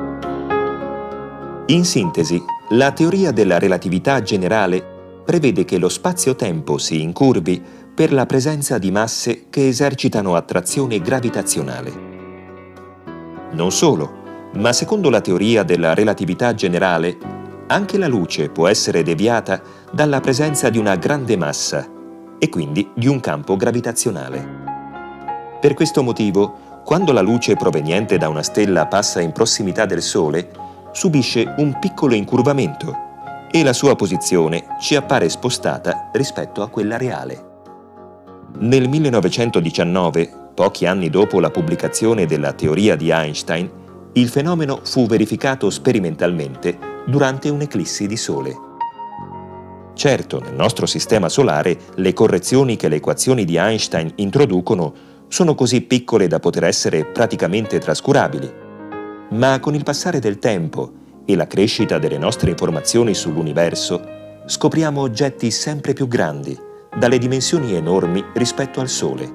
In 1.71 1.85
sintesi, 1.85 2.43
la 2.71 2.91
teoria 2.91 3.31
della 3.31 3.61
relatività 3.61 4.21
generale 4.23 4.85
prevede 5.25 5.65
che 5.65 5.79
lo 5.79 5.89
spazio-tempo 5.89 6.79
si 6.79 7.01
incurvi 7.01 7.63
per 7.95 8.13
la 8.13 8.27
presenza 8.27 8.77
di 8.77 8.91
masse 8.91 9.45
che 9.51 9.69
esercitano 9.69 10.35
attrazione 10.35 11.01
gravitazionale. 11.01 11.93
Non 13.53 13.71
solo, 13.71 14.49
ma 14.55 14.73
secondo 14.73 15.11
la 15.11 15.21
teoria 15.21 15.63
della 15.63 15.95
relatività 15.95 16.55
generale, 16.55 17.17
anche 17.69 17.99
la 17.99 18.09
luce 18.09 18.49
può 18.49 18.67
essere 18.67 19.05
deviata 19.05 19.63
dalla 19.93 20.19
presenza 20.19 20.71
di 20.71 20.79
una 20.79 20.97
grande 20.97 21.37
massa 21.37 21.89
e 22.37 22.49
quindi 22.49 22.91
di 22.97 23.07
un 23.07 23.21
campo 23.21 23.55
gravitazionale. 23.55 24.45
Per 25.61 25.75
questo 25.75 26.03
motivo, 26.03 26.83
quando 26.85 27.13
la 27.13 27.21
luce 27.21 27.55
proveniente 27.55 28.19
da 28.19 28.29
una 28.29 28.43
stella 28.43 28.87
passa 28.87 29.21
in 29.21 29.31
prossimità 29.31 29.87
del 29.87 30.03
Sole, 30.03 30.70
subisce 30.93 31.55
un 31.59 31.79
piccolo 31.79 32.15
incurvamento 32.15 33.09
e 33.51 33.63
la 33.63 33.73
sua 33.73 33.97
posizione 33.97 34.77
ci 34.81 34.95
appare 34.97 35.29
spostata 35.29 36.11
rispetto 36.13 36.63
a 36.63 36.69
quella 36.69 36.97
reale. 36.97 37.49
Nel 38.59 38.89
1919, 38.89 40.51
pochi 40.55 40.87
anni 40.87 41.09
dopo 41.09 41.41
la 41.41 41.51
pubblicazione 41.51 42.27
della 42.27 42.53
teoria 42.53 42.97
di 42.97 43.11
Einstein, 43.11 43.71
il 44.15 44.29
fenomeno 44.29 44.81
fu 44.83 45.07
verificato 45.07 45.71
sperimentalmente 45.71 46.77
durante 47.07 47.49
un'eclissi 47.49 48.07
di 48.07 48.17
Sole. 48.17 48.69
Certo, 49.95 50.41
nel 50.41 50.55
nostro 50.55 50.87
sistema 50.87 51.29
solare 51.29 51.77
le 51.97 52.13
correzioni 52.13 52.77
che 52.77 52.89
le 52.89 52.97
equazioni 52.97 53.45
di 53.45 53.57
Einstein 53.57 54.13
introducono 54.17 54.93
sono 55.29 55.55
così 55.55 55.83
piccole 55.83 56.27
da 56.27 56.41
poter 56.41 56.65
essere 56.65 57.05
praticamente 57.05 57.79
trascurabili. 57.79 58.60
Ma 59.31 59.61
con 59.61 59.75
il 59.75 59.85
passare 59.85 60.19
del 60.19 60.39
tempo 60.39 60.93
e 61.25 61.37
la 61.37 61.47
crescita 61.47 61.99
delle 61.99 62.19
nostre 62.19 62.51
informazioni 62.51 63.15
sull'universo, 63.15 64.19
scopriamo 64.47 65.01
oggetti 65.01 65.51
sempre 65.53 65.93
più 65.93 66.09
grandi 66.09 66.59
dalle 66.97 67.19
dimensioni 67.19 67.75
enormi 67.75 68.25
rispetto 68.35 68.81
al 68.81 68.89
Sole. 68.89 69.33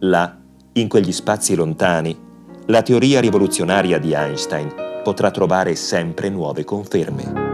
Là, 0.00 0.38
in 0.72 0.88
quegli 0.88 1.12
spazi 1.12 1.54
lontani, 1.54 2.18
la 2.66 2.80
teoria 2.80 3.20
rivoluzionaria 3.20 3.98
di 3.98 4.14
Einstein 4.14 4.72
potrà 5.04 5.30
trovare 5.30 5.74
sempre 5.74 6.30
nuove 6.30 6.64
conferme. 6.64 7.51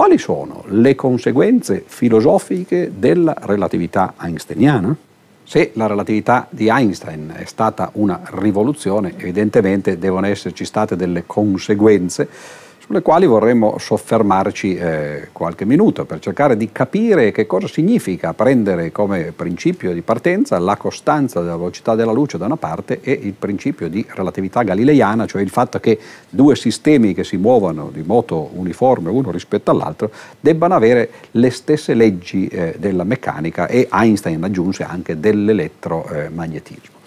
Quali 0.00 0.16
sono 0.16 0.64
le 0.68 0.94
conseguenze 0.94 1.84
filosofiche 1.86 2.90
della 2.96 3.36
relatività 3.38 4.14
einsteiniana? 4.18 4.96
Se 5.44 5.72
la 5.74 5.86
relatività 5.86 6.46
di 6.48 6.68
Einstein 6.68 7.34
è 7.36 7.44
stata 7.44 7.90
una 7.96 8.22
rivoluzione, 8.30 9.12
evidentemente 9.18 9.98
devono 9.98 10.26
esserci 10.26 10.64
state 10.64 10.96
delle 10.96 11.24
conseguenze 11.26 12.30
sulle 12.90 13.02
quali 13.02 13.26
vorremmo 13.26 13.78
soffermarci 13.78 14.74
eh, 14.74 15.28
qualche 15.30 15.64
minuto 15.64 16.04
per 16.04 16.18
cercare 16.18 16.56
di 16.56 16.72
capire 16.72 17.30
che 17.30 17.46
cosa 17.46 17.68
significa 17.68 18.34
prendere 18.34 18.90
come 18.90 19.30
principio 19.30 19.92
di 19.92 20.02
partenza 20.02 20.58
la 20.58 20.74
costanza 20.74 21.38
della 21.38 21.56
velocità 21.56 21.94
della 21.94 22.10
luce 22.10 22.36
da 22.36 22.46
una 22.46 22.56
parte 22.56 22.98
e 23.00 23.12
il 23.12 23.34
principio 23.34 23.88
di 23.88 24.04
relatività 24.08 24.64
galileiana, 24.64 25.24
cioè 25.26 25.40
il 25.40 25.50
fatto 25.50 25.78
che 25.78 26.00
due 26.28 26.56
sistemi 26.56 27.14
che 27.14 27.22
si 27.22 27.36
muovono 27.36 27.90
di 27.92 28.02
moto 28.02 28.50
uniforme 28.54 29.08
uno 29.08 29.30
rispetto 29.30 29.70
all'altro 29.70 30.10
debbano 30.40 30.74
avere 30.74 31.10
le 31.30 31.50
stesse 31.50 31.94
leggi 31.94 32.48
eh, 32.48 32.74
della 32.76 33.04
meccanica 33.04 33.68
e 33.68 33.86
Einstein 33.88 34.42
aggiunse 34.42 34.82
anche 34.82 35.20
dell'elettromagnetismo. 35.20 36.98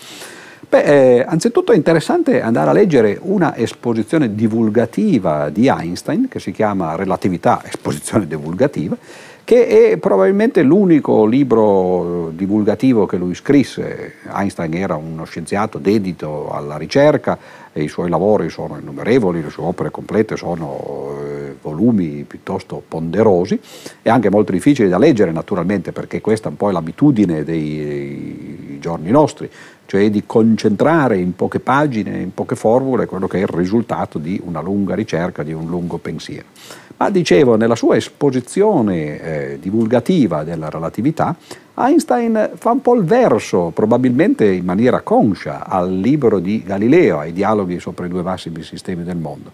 Beh, 0.74 1.18
eh, 1.18 1.26
anzitutto 1.28 1.72
è 1.72 1.76
interessante 1.76 2.42
andare 2.42 2.72
a 2.72 2.74
leggere 2.74 3.20
una 3.22 3.56
esposizione 3.56 4.34
divulgativa 4.34 5.50
di 5.50 5.68
Einstein 5.68 6.28
che 6.28 6.40
si 6.40 6.52
chiama 6.52 6.96
Relatività, 6.96 7.62
esposizione 7.64 8.26
divulgativa, 8.26 8.98
che 9.44 9.92
è 9.92 9.98
probabilmente 9.98 10.64
l'unico 10.64 11.26
libro 11.26 12.32
divulgativo 12.34 13.06
che 13.06 13.18
lui 13.18 13.36
scrisse. 13.36 14.14
Einstein 14.34 14.74
era 14.74 14.96
uno 14.96 15.26
scienziato 15.26 15.78
dedito 15.78 16.50
alla 16.50 16.78
ricerca 16.78 17.38
e 17.72 17.84
i 17.84 17.88
suoi 17.88 18.10
lavori 18.10 18.50
sono 18.50 18.76
innumerevoli, 18.80 19.44
le 19.44 19.52
sue 19.52 19.66
opere 19.66 19.92
complete 19.92 20.38
sono 20.38 21.20
eh, 21.20 21.56
volumi 21.62 22.24
piuttosto 22.28 22.82
ponderosi 22.88 23.60
e 24.02 24.10
anche 24.10 24.32
molto 24.32 24.52
difficili 24.52 24.90
da 24.90 24.98
leggere 24.98 25.32
naturalmente 25.32 25.92
perché 25.92 26.20
questa 26.20 26.48
è 26.48 26.52
un 26.52 26.58
po' 26.58 26.72
l'abitudine 26.72 27.44
dei, 27.44 28.66
dei 28.66 28.78
giorni 28.80 29.12
nostri 29.12 29.50
cioè 29.94 30.10
di 30.10 30.24
concentrare 30.26 31.20
in 31.20 31.36
poche 31.36 31.60
pagine, 31.60 32.18
in 32.18 32.34
poche 32.34 32.56
formule, 32.56 33.06
quello 33.06 33.28
che 33.28 33.38
è 33.38 33.42
il 33.42 33.48
risultato 33.48 34.18
di 34.18 34.42
una 34.44 34.60
lunga 34.60 34.96
ricerca, 34.96 35.44
di 35.44 35.54
un 35.54 35.68
lungo 35.68 36.00
pensiero. 36.00 36.48
Ma 36.98 37.12
dicevo, 37.12 37.58
nella 37.58 37.76
sua 37.76 37.96
esposizione 37.96 39.22
eh, 39.22 39.60
divulgativa 39.60 40.44
della 40.44 40.72
relatività, 40.72 41.36
Einstein 41.76 42.54
fa 42.56 42.72
un 42.72 42.82
po' 42.82 42.96
il 42.96 43.04
verso, 43.04 43.72
probabilmente 43.72 44.46
in 44.46 44.66
maniera 44.66 45.02
conscia, 45.02 45.68
al 45.68 45.96
libro 45.96 46.40
di 46.40 46.64
Galileo, 46.64 47.20
ai 47.20 47.32
dialoghi 47.32 47.80
sopra 47.80 48.08
i 48.08 48.10
due 48.10 48.24
massimi 48.24 48.64
sistemi 48.64 49.04
del 49.04 49.18
mondo. 49.18 49.52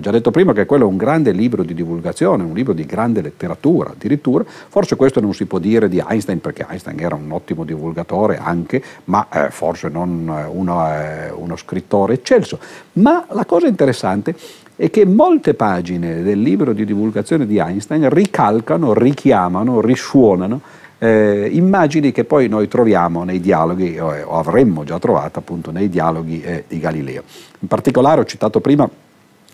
Ho 0.00 0.02
già 0.02 0.12
detto 0.12 0.30
prima 0.30 0.54
che 0.54 0.64
quello 0.64 0.84
è 0.84 0.86
un 0.86 0.96
grande 0.96 1.30
libro 1.30 1.62
di 1.62 1.74
divulgazione, 1.74 2.42
un 2.42 2.54
libro 2.54 2.72
di 2.72 2.86
grande 2.86 3.20
letteratura 3.20 3.90
addirittura, 3.90 4.44
forse 4.46 4.96
questo 4.96 5.20
non 5.20 5.34
si 5.34 5.44
può 5.44 5.58
dire 5.58 5.90
di 5.90 6.02
Einstein 6.02 6.40
perché 6.40 6.64
Einstein 6.66 6.98
era 6.98 7.16
un 7.16 7.30
ottimo 7.30 7.64
divulgatore 7.64 8.38
anche, 8.38 8.82
ma 9.04 9.28
eh, 9.30 9.50
forse 9.50 9.90
non 9.90 10.26
eh, 10.26 10.48
uno, 10.50 10.88
eh, 10.88 11.30
uno 11.32 11.54
scrittore 11.54 12.14
eccelso. 12.14 12.58
Ma 12.94 13.26
la 13.32 13.44
cosa 13.44 13.66
interessante 13.66 14.34
è 14.74 14.88
che 14.88 15.04
molte 15.04 15.52
pagine 15.52 16.22
del 16.22 16.40
libro 16.40 16.72
di 16.72 16.86
divulgazione 16.86 17.44
di 17.44 17.58
Einstein 17.58 18.08
ricalcano, 18.08 18.94
richiamano, 18.94 19.82
risuonano 19.82 20.62
eh, 20.96 21.46
immagini 21.52 22.10
che 22.10 22.24
poi 22.24 22.48
noi 22.48 22.68
troviamo 22.68 23.24
nei 23.24 23.38
dialoghi, 23.38 23.98
o, 23.98 24.06
o 24.06 24.38
avremmo 24.38 24.82
già 24.82 24.98
trovato 24.98 25.40
appunto 25.40 25.70
nei 25.70 25.90
dialoghi 25.90 26.40
eh, 26.40 26.64
di 26.66 26.78
Galileo. 26.78 27.22
In 27.58 27.68
particolare 27.68 28.22
ho 28.22 28.24
citato 28.24 28.60
prima 28.60 28.88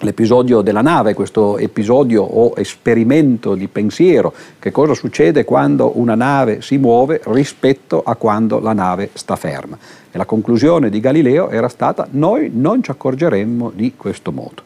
l'episodio 0.01 0.61
della 0.61 0.82
nave, 0.82 1.14
questo 1.14 1.57
episodio 1.59 2.22
o 2.22 2.53
esperimento 2.57 3.55
di 3.55 3.66
pensiero, 3.68 4.32
che 4.59 4.70
cosa 4.70 4.94
succede 4.94 5.44
quando 5.44 5.99
una 5.99 6.14
nave 6.14 6.61
si 6.61 6.76
muove 6.76 7.20
rispetto 7.24 8.03
a 8.05 8.14
quando 8.16 8.61
la 8.61 8.72
nave 8.72 9.11
sta 9.14 9.36
ferma. 9.36 9.78
E 10.11 10.18
la 10.18 10.26
conclusione 10.26 10.90
di 10.90 11.01
Galileo 11.01 11.49
era 11.49 11.68
stata 11.68 12.07
noi 12.11 12.51
non 12.53 12.82
ci 12.82 12.90
accorgeremmo 12.90 13.72
di 13.74 13.94
questo 13.97 14.32
modo. 14.32 14.62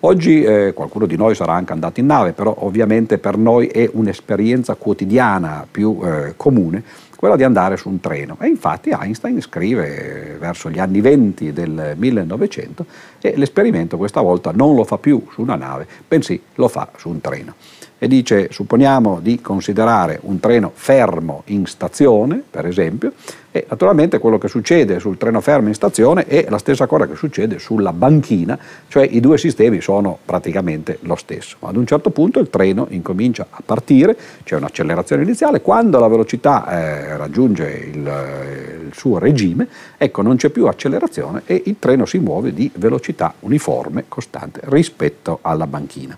Oggi 0.00 0.44
eh, 0.44 0.72
qualcuno 0.74 1.06
di 1.06 1.16
noi 1.16 1.34
sarà 1.34 1.54
anche 1.54 1.72
andato 1.72 1.98
in 1.98 2.06
nave, 2.06 2.32
però 2.32 2.54
ovviamente 2.60 3.18
per 3.18 3.36
noi 3.36 3.66
è 3.66 3.90
un'esperienza 3.92 4.76
quotidiana 4.76 5.66
più 5.68 5.98
eh, 6.04 6.34
comune 6.36 6.84
quella 7.18 7.34
di 7.34 7.42
andare 7.42 7.76
su 7.76 7.88
un 7.88 7.98
treno. 7.98 8.36
E 8.40 8.46
infatti 8.46 8.90
Einstein 8.90 9.40
scrive 9.40 10.36
verso 10.38 10.70
gli 10.70 10.78
anni 10.78 11.00
20 11.00 11.52
del 11.52 11.94
1900 11.96 12.86
e 13.20 13.34
l'esperimento 13.36 13.96
questa 13.96 14.20
volta 14.20 14.52
non 14.52 14.76
lo 14.76 14.84
fa 14.84 14.98
più 14.98 15.26
su 15.32 15.42
una 15.42 15.56
nave, 15.56 15.88
bensì 16.06 16.40
lo 16.54 16.68
fa 16.68 16.88
su 16.96 17.08
un 17.08 17.20
treno 17.20 17.54
e 17.98 18.06
dice 18.06 18.48
supponiamo 18.50 19.18
di 19.20 19.40
considerare 19.40 20.18
un 20.22 20.38
treno 20.40 20.70
fermo 20.74 21.42
in 21.46 21.66
stazione, 21.66 22.42
per 22.48 22.66
esempio, 22.66 23.12
e 23.50 23.66
naturalmente 23.68 24.18
quello 24.18 24.38
che 24.38 24.46
succede 24.46 25.00
sul 25.00 25.16
treno 25.16 25.40
fermo 25.40 25.68
in 25.68 25.74
stazione 25.74 26.26
è 26.26 26.46
la 26.48 26.58
stessa 26.58 26.86
cosa 26.86 27.06
che 27.06 27.16
succede 27.16 27.58
sulla 27.58 27.92
banchina, 27.92 28.58
cioè 28.88 29.08
i 29.10 29.20
due 29.20 29.38
sistemi 29.38 29.80
sono 29.80 30.18
praticamente 30.24 30.98
lo 31.02 31.16
stesso. 31.16 31.56
Ad 31.60 31.76
un 31.76 31.86
certo 31.86 32.10
punto 32.10 32.38
il 32.38 32.50
treno 32.50 32.86
incomincia 32.90 33.46
a 33.48 33.62
partire, 33.64 34.16
c'è 34.44 34.56
un'accelerazione 34.56 35.22
iniziale, 35.22 35.60
quando 35.60 35.98
la 35.98 36.08
velocità 36.08 36.68
eh, 36.68 37.16
raggiunge 37.16 37.90
il, 37.92 38.06
eh, 38.06 38.84
il 38.86 38.92
suo 38.92 39.18
regime, 39.18 39.66
ecco 39.96 40.22
non 40.22 40.36
c'è 40.36 40.50
più 40.50 40.66
accelerazione 40.66 41.42
e 41.46 41.62
il 41.64 41.76
treno 41.78 42.04
si 42.04 42.18
muove 42.18 42.52
di 42.52 42.70
velocità 42.74 43.34
uniforme, 43.40 44.04
costante 44.08 44.60
rispetto 44.64 45.38
alla 45.42 45.66
banchina. 45.66 46.16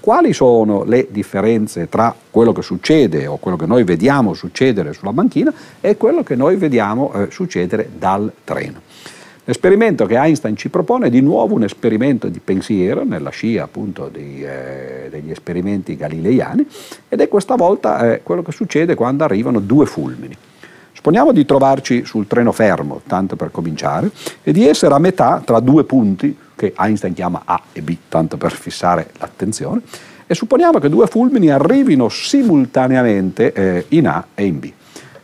Quali 0.00 0.32
sono 0.32 0.82
le 0.84 1.08
differenze 1.10 1.90
tra 1.90 2.14
quello 2.30 2.52
che 2.52 2.62
succede 2.62 3.26
o 3.26 3.36
quello 3.36 3.58
che 3.58 3.66
noi 3.66 3.84
vediamo 3.84 4.32
succedere 4.32 4.94
sulla 4.94 5.12
banchina 5.12 5.52
e 5.78 5.98
quello 5.98 6.22
che 6.22 6.34
noi 6.34 6.56
vediamo 6.56 7.12
eh, 7.12 7.26
succedere 7.30 7.90
dal 7.98 8.32
treno? 8.42 8.80
L'esperimento 9.44 10.06
che 10.06 10.16
Einstein 10.16 10.56
ci 10.56 10.70
propone 10.70 11.08
è 11.08 11.10
di 11.10 11.20
nuovo 11.20 11.54
un 11.54 11.64
esperimento 11.64 12.28
di 12.28 12.40
pensiero, 12.40 13.04
nella 13.04 13.28
scia 13.28 13.64
appunto 13.64 14.08
di, 14.08 14.42
eh, 14.42 15.08
degli 15.10 15.30
esperimenti 15.30 15.96
galileiani, 15.96 16.66
ed 17.06 17.20
è 17.20 17.28
questa 17.28 17.56
volta 17.56 18.14
eh, 18.14 18.22
quello 18.22 18.40
che 18.40 18.52
succede 18.52 18.94
quando 18.94 19.24
arrivano 19.24 19.60
due 19.60 19.84
fulmini. 19.84 20.36
Supponiamo 21.00 21.32
di 21.32 21.46
trovarci 21.46 22.04
sul 22.04 22.26
treno 22.26 22.52
fermo, 22.52 23.00
tanto 23.06 23.34
per 23.34 23.50
cominciare, 23.50 24.10
e 24.42 24.52
di 24.52 24.68
essere 24.68 24.92
a 24.92 24.98
metà 24.98 25.40
tra 25.42 25.58
due 25.58 25.84
punti 25.84 26.36
che 26.54 26.74
Einstein 26.76 27.14
chiama 27.14 27.40
A 27.46 27.58
e 27.72 27.80
B, 27.80 27.96
tanto 28.10 28.36
per 28.36 28.52
fissare 28.52 29.08
l'attenzione, 29.18 29.80
e 30.26 30.34
supponiamo 30.34 30.78
che 30.78 30.90
due 30.90 31.06
fulmini 31.06 31.48
arrivino 31.48 32.10
simultaneamente 32.10 33.54
eh, 33.54 33.86
in 33.88 34.08
A 34.08 34.26
e 34.34 34.44
in 34.44 34.58
B. 34.58 34.70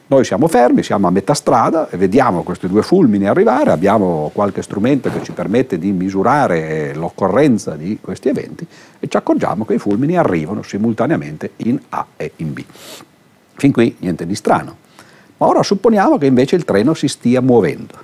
Noi 0.07 0.25
siamo 0.25 0.49
fermi, 0.49 0.83
siamo 0.83 1.09
a 1.09 1.11
metà 1.11 1.35
strada 1.35 1.91
e 1.91 1.99
vediamo 1.99 2.43
questi 2.43 2.69
due 2.69 2.81
fulmini 2.81 3.27
arrivare, 3.27 3.71
abbiamo 3.71 4.31
qualche 4.33 4.63
strumento 4.63 5.13
che 5.13 5.23
ci 5.23 5.33
permette 5.33 5.79
di 5.79 5.93
misurare 5.93 6.95
l'occorrenza 6.95 7.77
di 7.77 7.99
questi 8.01 8.31
eventi 8.31 8.67
e 8.99 9.09
ci 9.09 9.17
accorgiamo 9.19 9.67
che 9.67 9.75
i 9.75 9.79
fulmini 9.79 10.17
arrivano 10.17 10.63
simultaneamente 10.63 11.51
in 11.57 11.79
A 11.91 12.07
e 12.17 12.33
in 12.37 12.55
B. 12.55 12.65
Fin 13.57 13.73
qui 13.73 13.95
niente 13.99 14.25
di 14.25 14.35
strano. 14.35 14.85
Ma 15.39 15.47
ora 15.47 15.63
supponiamo 15.63 16.19
che 16.19 16.27
invece 16.27 16.57
il 16.57 16.65
treno 16.65 16.95
si 16.95 17.09
stia 17.09 17.41
muovendo. 17.41 17.95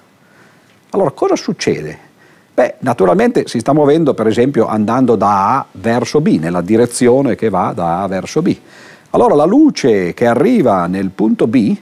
Allora 0.91 1.11
cosa 1.13 1.37
succede? 1.37 2.11
Beh, 2.55 2.75
naturalmente 2.81 3.47
si 3.47 3.61
sta 3.61 3.73
muovendo 3.73 4.13
per 4.13 4.27
esempio 4.27 4.67
andando 4.67 5.17
da 5.17 5.57
A 5.57 5.67
verso 5.73 6.21
B, 6.21 6.39
nella 6.39 6.61
direzione 6.61 7.35
che 7.35 7.49
va 7.49 7.73
da 7.75 8.03
A 8.03 8.07
verso 8.07 8.43
B. 8.43 8.55
Allora 9.11 9.35
la 9.35 9.47
luce 9.47 10.13
che 10.13 10.27
arriva 10.27 10.87
nel 10.87 11.11
punto 11.11 11.47
B 11.47 11.77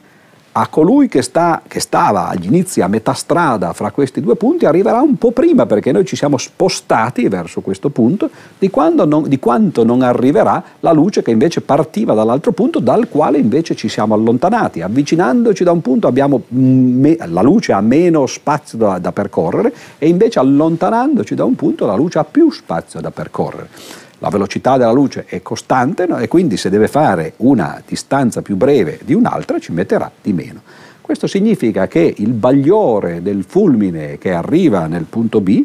a 0.52 0.66
colui 0.66 1.08
che, 1.08 1.22
sta, 1.22 1.62
che, 1.66 1.78
stava 1.78 2.28
agli 2.28 2.46
inizi 2.46 2.80
a 2.80 2.88
metà 2.88 3.12
strada 3.12 3.72
fra 3.72 3.92
questi 3.92 4.20
due 4.20 4.34
punti 4.34 4.66
arriverà 4.66 5.00
un 5.00 5.16
po' 5.16 5.30
prima 5.30 5.66
perché 5.66 5.92
noi 5.92 6.04
ci 6.04 6.16
siamo 6.16 6.38
spostati 6.38 7.28
verso 7.28 7.60
questo 7.60 7.90
punto 7.90 8.30
di, 8.58 8.70
non, 9.06 9.28
di 9.28 9.38
quanto 9.38 9.84
non 9.84 10.02
arriverà 10.02 10.62
la 10.80 10.92
luce 10.92 11.22
che 11.22 11.30
invece 11.30 11.60
partiva 11.60 12.14
dall'altro 12.14 12.50
punto 12.52 12.80
dal 12.80 13.08
quale 13.08 13.38
invece 13.38 13.76
ci 13.76 13.88
siamo 13.88 14.14
allontanati. 14.14 14.82
Avvicinandoci 14.82 15.62
da 15.62 15.70
un 15.70 15.82
punto 15.82 16.08
abbiamo 16.08 16.42
me, 16.48 17.16
la 17.26 17.42
luce 17.42 17.72
ha 17.72 17.80
meno 17.80 18.26
spazio 18.26 18.78
da, 18.78 18.98
da 18.98 19.12
percorrere 19.12 19.72
e 19.98 20.08
invece 20.08 20.40
allontanandoci 20.40 21.34
da 21.36 21.44
un 21.44 21.54
punto 21.54 21.86
la 21.86 21.94
luce 21.94 22.18
ha 22.18 22.24
più 22.24 22.50
spazio 22.50 23.00
da 23.00 23.10
percorrere 23.12 24.08
la 24.20 24.28
velocità 24.28 24.76
della 24.76 24.92
luce 24.92 25.24
è 25.26 25.42
costante 25.42 26.06
no? 26.06 26.18
e 26.18 26.28
quindi 26.28 26.56
se 26.56 26.70
deve 26.70 26.88
fare 26.88 27.34
una 27.38 27.82
distanza 27.86 28.42
più 28.42 28.56
breve 28.56 29.00
di 29.02 29.14
un'altra 29.14 29.58
ci 29.58 29.72
metterà 29.72 30.10
di 30.22 30.32
meno. 30.32 30.60
Questo 31.00 31.26
significa 31.26 31.88
che 31.88 32.14
il 32.18 32.32
bagliore 32.32 33.22
del 33.22 33.44
fulmine 33.46 34.18
che 34.18 34.32
arriva 34.32 34.86
nel 34.86 35.04
punto 35.04 35.40
B 35.40 35.64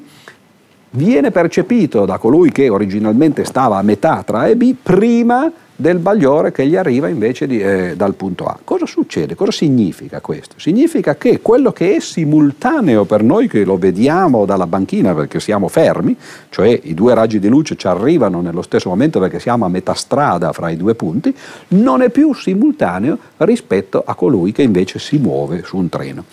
viene 0.95 1.31
percepito 1.31 2.05
da 2.05 2.17
colui 2.17 2.51
che 2.51 2.69
originalmente 2.69 3.43
stava 3.45 3.77
a 3.77 3.81
metà 3.81 4.23
tra 4.23 4.39
A 4.39 4.47
e 4.47 4.55
B 4.55 4.73
prima 4.81 5.51
del 5.77 5.99
bagliore 5.99 6.53
che 6.53 6.65
gli 6.65 6.77
arriva 6.77 7.09
invece 7.09 7.47
di, 7.47 7.59
eh, 7.59 7.95
dal 7.97 8.15
punto 8.15 8.45
A. 8.45 8.57
Cosa 8.63 8.85
succede? 8.85 9.35
Cosa 9.35 9.51
significa 9.51 10.21
questo? 10.21 10.55
Significa 10.57 11.15
che 11.17 11.41
quello 11.41 11.73
che 11.73 11.95
è 11.95 11.99
simultaneo 11.99 13.03
per 13.03 13.23
noi 13.23 13.49
che 13.49 13.65
lo 13.65 13.77
vediamo 13.77 14.45
dalla 14.45 14.67
banchina 14.67 15.13
perché 15.13 15.41
siamo 15.41 15.67
fermi, 15.67 16.15
cioè 16.49 16.79
i 16.83 16.93
due 16.93 17.13
raggi 17.13 17.39
di 17.39 17.49
luce 17.49 17.75
ci 17.75 17.87
arrivano 17.87 18.39
nello 18.39 18.61
stesso 18.61 18.87
momento 18.87 19.19
perché 19.19 19.39
siamo 19.39 19.65
a 19.65 19.69
metà 19.69 19.93
strada 19.93 20.53
fra 20.53 20.69
i 20.69 20.77
due 20.77 20.95
punti, 20.95 21.35
non 21.69 22.01
è 22.01 22.09
più 22.09 22.33
simultaneo 22.33 23.17
rispetto 23.37 24.01
a 24.05 24.15
colui 24.15 24.53
che 24.53 24.61
invece 24.61 24.97
si 24.97 25.17
muove 25.17 25.63
su 25.65 25.75
un 25.75 25.89
treno. 25.89 26.23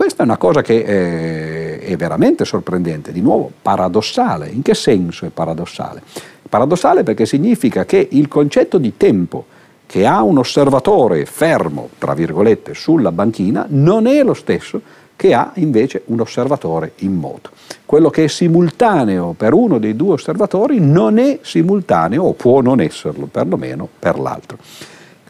Questa 0.00 0.22
è 0.22 0.24
una 0.24 0.38
cosa 0.38 0.62
che 0.62 0.78
eh, 0.78 1.78
è 1.80 1.94
veramente 1.94 2.46
sorprendente, 2.46 3.12
di 3.12 3.20
nuovo 3.20 3.52
paradossale. 3.60 4.48
In 4.48 4.62
che 4.62 4.72
senso 4.72 5.26
è 5.26 5.28
paradossale? 5.28 6.00
Paradossale 6.48 7.02
perché 7.02 7.26
significa 7.26 7.84
che 7.84 8.08
il 8.12 8.26
concetto 8.26 8.78
di 8.78 8.96
tempo 8.96 9.44
che 9.84 10.06
ha 10.06 10.22
un 10.22 10.38
osservatore 10.38 11.26
fermo, 11.26 11.90
tra 11.98 12.14
virgolette, 12.14 12.72
sulla 12.72 13.12
banchina, 13.12 13.66
non 13.68 14.06
è 14.06 14.22
lo 14.22 14.32
stesso 14.32 14.80
che 15.16 15.34
ha 15.34 15.52
invece 15.56 16.04
un 16.06 16.20
osservatore 16.20 16.92
in 17.00 17.16
moto. 17.16 17.50
Quello 17.84 18.08
che 18.08 18.24
è 18.24 18.28
simultaneo 18.28 19.34
per 19.36 19.52
uno 19.52 19.76
dei 19.76 19.96
due 19.96 20.14
osservatori 20.14 20.80
non 20.80 21.18
è 21.18 21.40
simultaneo, 21.42 22.22
o 22.22 22.32
può 22.32 22.62
non 22.62 22.80
esserlo, 22.80 23.26
perlomeno 23.26 23.86
per 23.98 24.18
l'altro. 24.18 24.56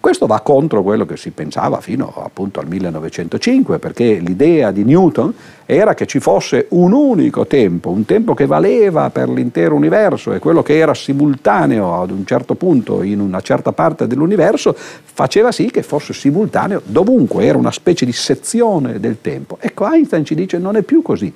Questo 0.00 0.24
va 0.24 0.40
contro 0.40 0.82
quello 0.82 1.04
che 1.04 1.18
si 1.18 1.30
pensava 1.30 1.82
fino 1.82 2.10
appunto 2.24 2.58
al 2.58 2.66
1905, 2.66 3.78
perché 3.78 4.14
l'idea 4.14 4.70
di 4.70 4.82
Newton 4.82 5.34
era 5.66 5.92
che 5.92 6.06
ci 6.06 6.20
fosse 6.20 6.68
un 6.70 6.92
unico 6.92 7.46
tempo, 7.46 7.90
un 7.90 8.06
tempo 8.06 8.32
che 8.32 8.46
valeva 8.46 9.10
per 9.10 9.28
l'intero 9.28 9.74
universo 9.74 10.32
e 10.32 10.38
quello 10.38 10.62
che 10.62 10.78
era 10.78 10.94
simultaneo 10.94 12.00
ad 12.00 12.12
un 12.12 12.24
certo 12.24 12.54
punto 12.54 13.02
in 13.02 13.20
una 13.20 13.42
certa 13.42 13.72
parte 13.72 14.06
dell'universo 14.06 14.74
faceva 14.74 15.52
sì 15.52 15.70
che 15.70 15.82
fosse 15.82 16.14
simultaneo 16.14 16.80
dovunque, 16.82 17.44
era 17.44 17.58
una 17.58 17.70
specie 17.70 18.06
di 18.06 18.12
sezione 18.12 19.00
del 19.00 19.18
tempo. 19.20 19.58
Ecco, 19.60 19.86
Einstein 19.86 20.24
ci 20.24 20.34
dice 20.34 20.56
non 20.56 20.76
è 20.76 20.82
più 20.82 21.02
così. 21.02 21.30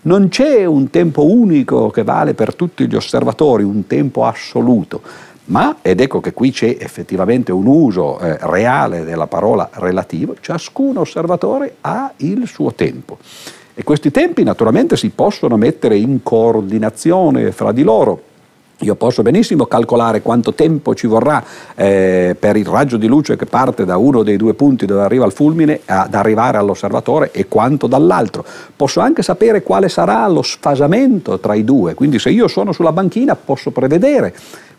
Non 0.00 0.28
c'è 0.28 0.64
un 0.64 0.90
tempo 0.90 1.24
unico 1.24 1.90
che 1.90 2.02
vale 2.02 2.34
per 2.34 2.54
tutti 2.54 2.86
gli 2.88 2.94
osservatori, 2.94 3.62
un 3.62 3.86
tempo 3.86 4.24
assoluto 4.24 5.02
ma, 5.48 5.76
ed 5.82 6.00
ecco 6.00 6.20
che 6.20 6.32
qui 6.32 6.50
c'è 6.50 6.76
effettivamente 6.78 7.52
un 7.52 7.66
uso 7.66 8.18
eh, 8.18 8.36
reale 8.40 9.04
della 9.04 9.26
parola 9.26 9.68
relativo, 9.74 10.36
ciascun 10.40 10.96
osservatore 10.98 11.76
ha 11.82 12.12
il 12.18 12.46
suo 12.46 12.72
tempo. 12.74 13.18
E 13.74 13.82
questi 13.84 14.10
tempi 14.10 14.42
naturalmente 14.42 14.96
si 14.96 15.10
possono 15.10 15.56
mettere 15.56 15.96
in 15.96 16.22
coordinazione 16.22 17.52
fra 17.52 17.72
di 17.72 17.82
loro. 17.82 18.22
Io 18.82 18.94
posso 18.94 19.22
benissimo 19.22 19.66
calcolare 19.66 20.22
quanto 20.22 20.52
tempo 20.54 20.94
ci 20.94 21.06
vorrà 21.06 21.42
eh, 21.74 22.36
per 22.38 22.56
il 22.56 22.66
raggio 22.66 22.96
di 22.96 23.06
luce 23.06 23.36
che 23.36 23.46
parte 23.46 23.84
da 23.84 23.96
uno 23.96 24.22
dei 24.22 24.36
due 24.36 24.54
punti 24.54 24.86
dove 24.86 25.02
arriva 25.02 25.26
il 25.26 25.32
fulmine 25.32 25.80
ad 25.84 26.14
arrivare 26.14 26.58
all'osservatore 26.58 27.30
e 27.32 27.48
quanto 27.48 27.86
dall'altro. 27.86 28.44
Posso 28.76 29.00
anche 29.00 29.22
sapere 29.22 29.62
quale 29.62 29.88
sarà 29.88 30.28
lo 30.28 30.42
sfasamento 30.42 31.40
tra 31.40 31.54
i 31.54 31.64
due, 31.64 31.94
quindi 31.94 32.18
se 32.18 32.30
io 32.30 32.46
sono 32.46 32.72
sulla 32.72 32.92
banchina 32.92 33.34
posso 33.34 33.70
prevedere 33.70 34.34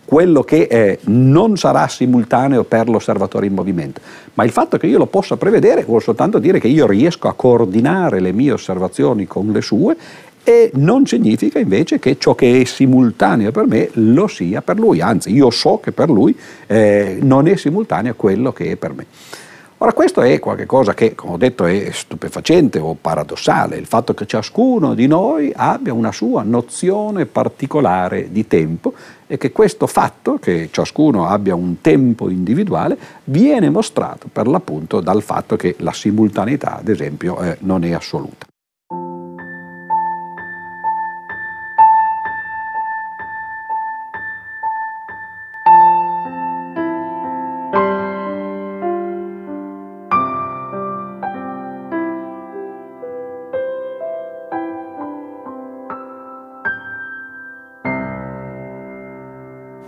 quello 0.10 0.41
che 0.41 0.64
eh, 0.64 0.97
non 1.03 1.55
sarà 1.55 1.88
simultaneo 1.88 2.64
per 2.64 2.89
l'osservatore 2.89 3.45
in 3.45 3.53
movimento, 3.53 4.01
ma 4.34 4.43
il 4.43 4.49
fatto 4.49 4.80
che 4.80 4.88
io 4.88 4.97
lo 4.97 5.05
possa 5.05 5.38
prevedere 5.38 5.84
vuol 5.84 6.01
soltanto 6.01 6.39
dire 6.39 6.60
che 6.60 6.68
io 6.68 6.88
riesco 6.88 7.28
a 7.28 7.36
coordinare 7.36 8.20
le 8.20 8.32
mie 8.32 8.53
osservazioni 8.53 9.28
con 9.28 9.51
le 9.51 9.62
sue 9.62 9.95
e 10.43 10.72
non 10.74 11.05
significa 11.05 11.60
invece 11.60 11.99
che 11.99 12.18
ciò 12.18 12.34
che 12.34 12.60
è 12.60 12.64
simultaneo 12.64 13.51
per 13.51 13.68
me 13.68 13.89
lo 13.93 14.26
sia 14.26 14.64
per 14.64 14.80
lui, 14.80 14.99
anzi 14.99 15.32
io 15.32 15.51
so 15.51 15.80
che 15.80 15.91
per 15.91 16.10
lui 16.10 16.36
eh, 16.66 17.20
non 17.22 17.47
è 17.47 17.55
simultaneo 17.55 18.16
quello 18.16 18.51
che 18.51 18.72
è 18.72 18.76
per 18.78 18.93
me. 18.95 19.05
Ora 19.82 19.93
questo 19.93 20.21
è 20.21 20.39
qualcosa 20.39 20.93
che, 20.93 21.15
come 21.15 21.34
ho 21.36 21.38
detto, 21.38 21.63
è 21.63 21.89
stupefacente 21.91 22.80
o 22.80 22.97
paradossale, 22.99 23.77
il 23.77 23.86
fatto 23.86 24.13
che 24.13 24.25
ciascuno 24.25 24.93
di 24.93 25.07
noi 25.07 25.53
abbia 25.55 25.93
una 25.93 26.11
sua 26.11 26.43
nozione 26.43 27.25
particolare 27.25 28.30
di 28.30 28.45
tempo 28.45 28.91
e 29.25 29.38
che 29.38 29.53
questo 29.53 29.88
fatto, 29.88 30.38
che 30.38 30.67
ciascuno 30.69 31.27
abbia 31.27 31.55
un 31.55 31.80
tempo 31.80 32.30
individuale, 32.30 32.97
viene 33.23 33.69
mostrato 33.69 34.27
per 34.30 34.47
l'appunto 34.47 34.99
dal 34.99 35.21
fatto 35.21 35.55
che 35.55 35.75
la 35.80 35.93
simultaneità, 35.93 36.80
ad 36.80 36.89
esempio, 36.89 37.41
eh, 37.41 37.55
non 37.61 37.86
è 37.86 37.93
assoluta. 37.93 38.48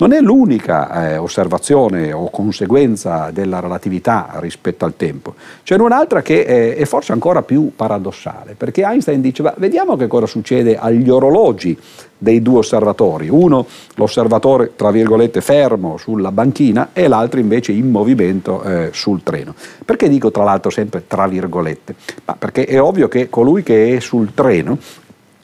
Non 0.02 0.14
è 0.14 0.20
l'unica 0.20 1.12
eh, 1.12 1.18
osservazione 1.18 2.12
o 2.12 2.32
conseguenza 2.32 3.30
della 3.32 3.60
relatività 3.60 4.32
rispetto 4.40 4.84
al 4.84 4.96
tempo. 4.98 5.36
C'è 5.64 5.76
un'altra 5.78 6.24
che 6.24 6.44
è, 6.44 6.76
è 6.76 6.86
forse 6.86 7.12
ancora 7.12 7.44
più 7.44 7.74
paradossale, 7.76 8.56
perché 8.58 8.82
Einstein 8.82 9.22
diceva 9.22 9.54
vediamo 9.58 9.96
che 9.96 10.08
cosa 10.08 10.26
succede 10.26 10.76
agli 10.76 11.08
orologi 11.08 11.78
dei 12.18 12.42
due 12.42 12.60
osservatori, 12.60 13.30
uno 13.30 13.68
l'osservatore 13.96 14.72
tra 14.76 14.90
virgolette 14.90 15.40
fermo 15.40 15.98
sulla 15.98 16.32
banchina 16.32 16.90
e 16.94 17.08
l'altro 17.08 17.40
invece 17.40 17.72
in 17.72 17.92
movimento 17.92 18.64
eh, 18.64 18.90
sul 18.94 19.22
treno. 19.22 19.54
Perché 19.86 20.10
dico 20.10 20.32
tra 20.32 20.44
l'altro 20.44 20.72
sempre 20.72 21.04
tra 21.06 21.28
virgolette? 21.28 21.94
Ma 22.26 22.36
perché 22.40 22.66
è 22.66 22.82
ovvio 22.82 23.08
che 23.08 23.30
colui 23.30 23.62
che 23.62 23.96
è 23.96 24.00
sul 24.00 24.34
treno 24.34 24.80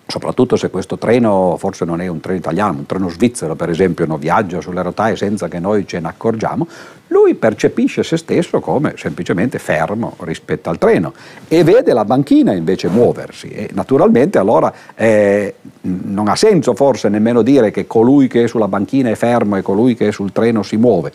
soprattutto 0.07 0.55
se 0.55 0.69
questo 0.69 0.97
treno 0.97 1.55
forse 1.57 1.83
non 1.85 2.01
è 2.01 2.07
un 2.07 2.19
treno 2.21 2.39
italiano, 2.39 2.79
un 2.79 2.85
treno 2.85 3.09
svizzero 3.09 3.55
per 3.55 3.69
esempio, 3.69 4.05
no, 4.05 4.17
viaggia 4.17 4.61
sulle 4.61 4.81
rotaie 4.81 5.15
senza 5.15 5.47
che 5.47 5.59
noi 5.59 5.85
ce 5.85 5.99
ne 5.99 6.07
accorgiamo, 6.07 6.67
lui 7.07 7.35
percepisce 7.35 8.03
se 8.03 8.17
stesso 8.17 8.59
come 8.59 8.93
semplicemente 8.97 9.59
fermo 9.59 10.15
rispetto 10.19 10.69
al 10.69 10.77
treno 10.77 11.13
e 11.47 11.63
vede 11.63 11.93
la 11.93 12.05
banchina 12.05 12.53
invece 12.53 12.87
muoversi 12.87 13.49
e 13.49 13.69
naturalmente 13.73 14.37
allora 14.37 14.73
eh, 14.95 15.55
non 15.81 16.27
ha 16.27 16.35
senso 16.35 16.73
forse 16.73 17.09
nemmeno 17.09 17.41
dire 17.41 17.71
che 17.71 17.85
colui 17.85 18.27
che 18.27 18.43
è 18.43 18.47
sulla 18.47 18.67
banchina 18.67 19.09
è 19.09 19.15
fermo 19.15 19.57
e 19.57 19.61
colui 19.61 19.95
che 19.95 20.07
è 20.07 20.11
sul 20.11 20.31
treno 20.31 20.63
si 20.63 20.77
muove, 20.77 21.11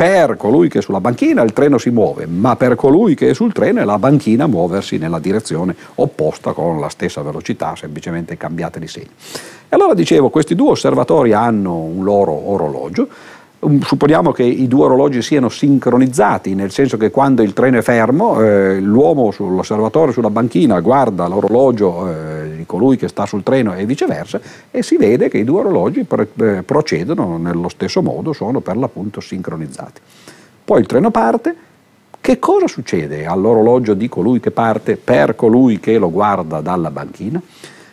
per 0.00 0.38
colui 0.38 0.70
che 0.70 0.78
è 0.78 0.80
sulla 0.80 0.98
banchina 0.98 1.42
il 1.42 1.52
treno 1.52 1.76
si 1.76 1.90
muove, 1.90 2.24
ma 2.24 2.56
per 2.56 2.74
colui 2.74 3.14
che 3.14 3.28
è 3.28 3.34
sul 3.34 3.52
treno 3.52 3.82
è 3.82 3.84
la 3.84 3.98
banchina 3.98 4.46
muoversi 4.46 4.96
nella 4.96 5.18
direzione 5.18 5.76
opposta 5.96 6.52
con 6.52 6.80
la 6.80 6.88
stessa 6.88 7.20
velocità, 7.20 7.76
semplicemente 7.76 8.38
cambiate 8.38 8.80
di 8.80 8.88
segno. 8.88 9.10
E 9.68 9.76
allora 9.76 9.92
dicevo, 9.92 10.30
questi 10.30 10.54
due 10.54 10.70
osservatori 10.70 11.34
hanno 11.34 11.76
un 11.76 12.02
loro 12.02 12.32
orologio, 12.32 13.08
Supponiamo 13.62 14.32
che 14.32 14.42
i 14.42 14.66
due 14.68 14.86
orologi 14.86 15.20
siano 15.20 15.50
sincronizzati, 15.50 16.54
nel 16.54 16.70
senso 16.70 16.96
che 16.96 17.10
quando 17.10 17.42
il 17.42 17.52
treno 17.52 17.76
è 17.76 17.82
fermo, 17.82 18.40
eh, 18.40 18.80
l'uomo 18.80 19.30
sull'osservatorio 19.32 20.14
sulla 20.14 20.30
banchina 20.30 20.80
guarda 20.80 21.26
l'orologio 21.26 22.08
eh, 22.08 22.56
di 22.56 22.64
colui 22.64 22.96
che 22.96 23.08
sta 23.08 23.26
sul 23.26 23.42
treno 23.42 23.74
e 23.74 23.84
viceversa 23.84 24.40
e 24.70 24.82
si 24.82 24.96
vede 24.96 25.28
che 25.28 25.36
i 25.36 25.44
due 25.44 25.60
orologi 25.60 26.04
pre- 26.04 26.28
eh, 26.40 26.62
procedono 26.62 27.36
nello 27.36 27.68
stesso 27.68 28.00
modo, 28.00 28.32
sono 28.32 28.60
per 28.60 28.78
l'appunto 28.78 29.20
sincronizzati. 29.20 30.00
Poi 30.64 30.80
il 30.80 30.86
treno 30.86 31.10
parte, 31.10 31.54
che 32.18 32.38
cosa 32.38 32.66
succede 32.66 33.26
all'orologio 33.26 33.92
di 33.92 34.08
colui 34.08 34.40
che 34.40 34.52
parte 34.52 34.96
per 34.96 35.36
colui 35.36 35.80
che 35.80 35.98
lo 35.98 36.10
guarda 36.10 36.62
dalla 36.62 36.90
banchina? 36.90 37.42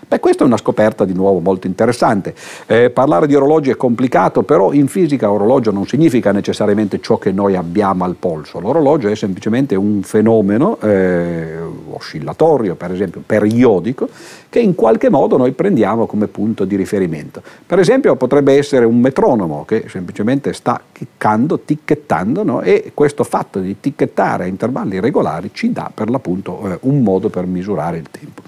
Beh, 0.09 0.21
questa 0.21 0.43
è 0.43 0.47
una 0.47 0.55
scoperta 0.55 1.03
di 1.03 1.11
nuovo 1.11 1.39
molto 1.39 1.67
interessante. 1.67 2.33
Eh, 2.65 2.91
parlare 2.91 3.27
di 3.27 3.35
orologi 3.35 3.71
è 3.71 3.75
complicato, 3.75 4.43
però 4.43 4.71
in 4.71 4.87
fisica 4.87 5.29
orologio 5.29 5.71
non 5.71 5.85
significa 5.85 6.31
necessariamente 6.31 7.01
ciò 7.01 7.17
che 7.17 7.33
noi 7.33 7.57
abbiamo 7.57 8.05
al 8.05 8.15
polso. 8.15 8.61
L'orologio 8.61 9.09
è 9.09 9.15
semplicemente 9.15 9.75
un 9.75 10.03
fenomeno 10.03 10.79
eh, 10.79 11.57
oscillatorio, 11.89 12.75
per 12.75 12.93
esempio 12.93 13.21
periodico, 13.25 14.07
che 14.47 14.59
in 14.59 14.75
qualche 14.75 15.09
modo 15.09 15.35
noi 15.35 15.51
prendiamo 15.51 16.05
come 16.05 16.27
punto 16.27 16.63
di 16.63 16.77
riferimento. 16.77 17.41
Per 17.65 17.77
esempio 17.77 18.15
potrebbe 18.15 18.55
essere 18.55 18.85
un 18.85 19.01
metronomo 19.01 19.65
che 19.65 19.87
semplicemente 19.89 20.53
sta 20.53 20.79
chiccando, 20.89 21.59
ticchettando, 21.59 22.43
no? 22.45 22.61
e 22.61 22.91
questo 22.93 23.25
fatto 23.25 23.59
di 23.59 23.81
ticchettare 23.81 24.45
a 24.45 24.47
intervalli 24.47 25.01
regolari 25.01 25.49
ci 25.51 25.73
dà 25.73 25.91
per 25.93 26.09
l'appunto 26.09 26.71
eh, 26.71 26.77
un 26.83 27.01
modo 27.01 27.27
per 27.27 27.45
misurare 27.45 27.97
il 27.97 28.07
tempo. 28.09 28.43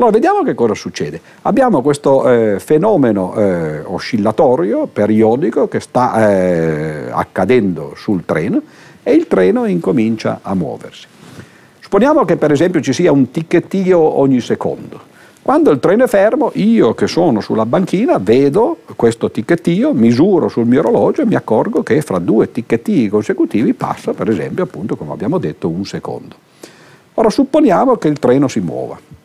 Allora 0.00 0.14
vediamo 0.14 0.42
che 0.42 0.54
cosa 0.54 0.72
succede. 0.72 1.20
Abbiamo 1.42 1.82
questo 1.82 2.26
eh, 2.26 2.58
fenomeno 2.58 3.34
eh, 3.34 3.80
oscillatorio, 3.80 4.86
periodico, 4.86 5.68
che 5.68 5.78
sta 5.78 6.26
eh, 6.26 7.08
accadendo 7.10 7.92
sul 7.96 8.24
treno 8.24 8.62
e 9.02 9.12
il 9.12 9.26
treno 9.26 9.66
incomincia 9.66 10.38
a 10.40 10.54
muoversi. 10.54 11.06
Supponiamo 11.80 12.24
che 12.24 12.38
per 12.38 12.50
esempio 12.50 12.80
ci 12.80 12.94
sia 12.94 13.12
un 13.12 13.30
ticchettio 13.30 13.98
ogni 13.98 14.40
secondo. 14.40 14.98
Quando 15.42 15.70
il 15.70 15.80
treno 15.80 16.04
è 16.04 16.08
fermo, 16.08 16.50
io 16.54 16.94
che 16.94 17.06
sono 17.06 17.42
sulla 17.42 17.66
banchina 17.66 18.16
vedo 18.16 18.78
questo 18.96 19.30
ticchettio, 19.30 19.92
misuro 19.92 20.48
sul 20.48 20.64
mio 20.64 20.80
orologio 20.80 21.20
e 21.20 21.26
mi 21.26 21.34
accorgo 21.34 21.82
che 21.82 22.00
fra 22.00 22.18
due 22.18 22.50
ticchetti 22.50 23.06
consecutivi 23.10 23.74
passa, 23.74 24.14
per 24.14 24.30
esempio, 24.30 24.64
appunto, 24.64 24.96
come 24.96 25.12
abbiamo 25.12 25.36
detto, 25.36 25.68
un 25.68 25.84
secondo. 25.84 26.36
Ora 27.12 27.28
supponiamo 27.28 27.96
che 27.96 28.08
il 28.08 28.18
treno 28.18 28.48
si 28.48 28.60
muova. 28.60 29.18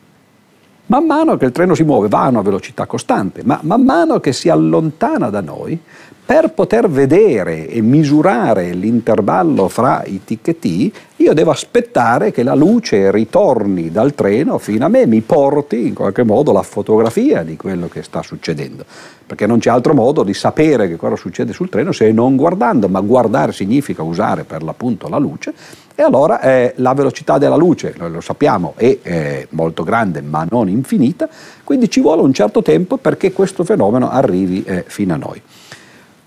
Man 0.88 1.04
mano 1.04 1.36
che 1.36 1.46
il 1.46 1.52
treno 1.52 1.74
si 1.74 1.82
muove 1.82 2.06
va 2.06 2.22
a 2.22 2.28
una 2.28 2.42
velocità 2.42 2.86
costante, 2.86 3.42
ma 3.44 3.58
man 3.62 3.82
mano 3.82 4.20
che 4.20 4.32
si 4.32 4.48
allontana 4.48 5.30
da 5.30 5.40
noi, 5.40 5.76
per 6.24 6.50
poter 6.50 6.88
vedere 6.88 7.68
e 7.68 7.80
misurare 7.80 8.72
l'intervallo 8.72 9.68
fra 9.68 10.04
i 10.04 10.20
ticchetti, 10.24 10.92
io 11.26 11.34
devo 11.34 11.50
aspettare 11.50 12.30
che 12.30 12.44
la 12.44 12.54
luce 12.54 13.10
ritorni 13.10 13.90
dal 13.90 14.14
treno 14.14 14.58
fino 14.58 14.84
a 14.84 14.88
me, 14.88 15.06
mi 15.06 15.22
porti 15.22 15.88
in 15.88 15.94
qualche 15.94 16.22
modo 16.22 16.52
la 16.52 16.62
fotografia 16.62 17.42
di 17.42 17.56
quello 17.56 17.88
che 17.88 18.04
sta 18.04 18.22
succedendo, 18.22 18.84
perché 19.26 19.44
non 19.44 19.58
c'è 19.58 19.70
altro 19.70 19.92
modo 19.92 20.22
di 20.22 20.32
sapere 20.32 20.86
che 20.86 20.94
cosa 20.94 21.16
succede 21.16 21.52
sul 21.52 21.68
treno 21.68 21.90
se 21.90 22.12
non 22.12 22.36
guardando, 22.36 22.88
ma 22.88 23.00
guardare 23.00 23.50
significa 23.50 24.04
usare 24.04 24.44
per 24.44 24.62
l'appunto 24.62 25.08
la 25.08 25.18
luce. 25.18 25.52
E 25.96 26.02
allora 26.02 26.40
eh, 26.40 26.74
la 26.76 26.94
velocità 26.94 27.38
della 27.38 27.56
luce, 27.56 27.94
noi 27.98 28.12
lo 28.12 28.20
sappiamo, 28.20 28.74
è 28.76 28.96
eh, 29.02 29.48
molto 29.50 29.82
grande 29.82 30.20
ma 30.20 30.46
non 30.48 30.68
infinita, 30.68 31.28
quindi 31.64 31.90
ci 31.90 32.00
vuole 32.00 32.22
un 32.22 32.32
certo 32.32 32.62
tempo 32.62 32.98
perché 32.98 33.32
questo 33.32 33.64
fenomeno 33.64 34.10
arrivi 34.10 34.62
eh, 34.62 34.84
fino 34.86 35.14
a 35.14 35.16
noi. 35.16 35.42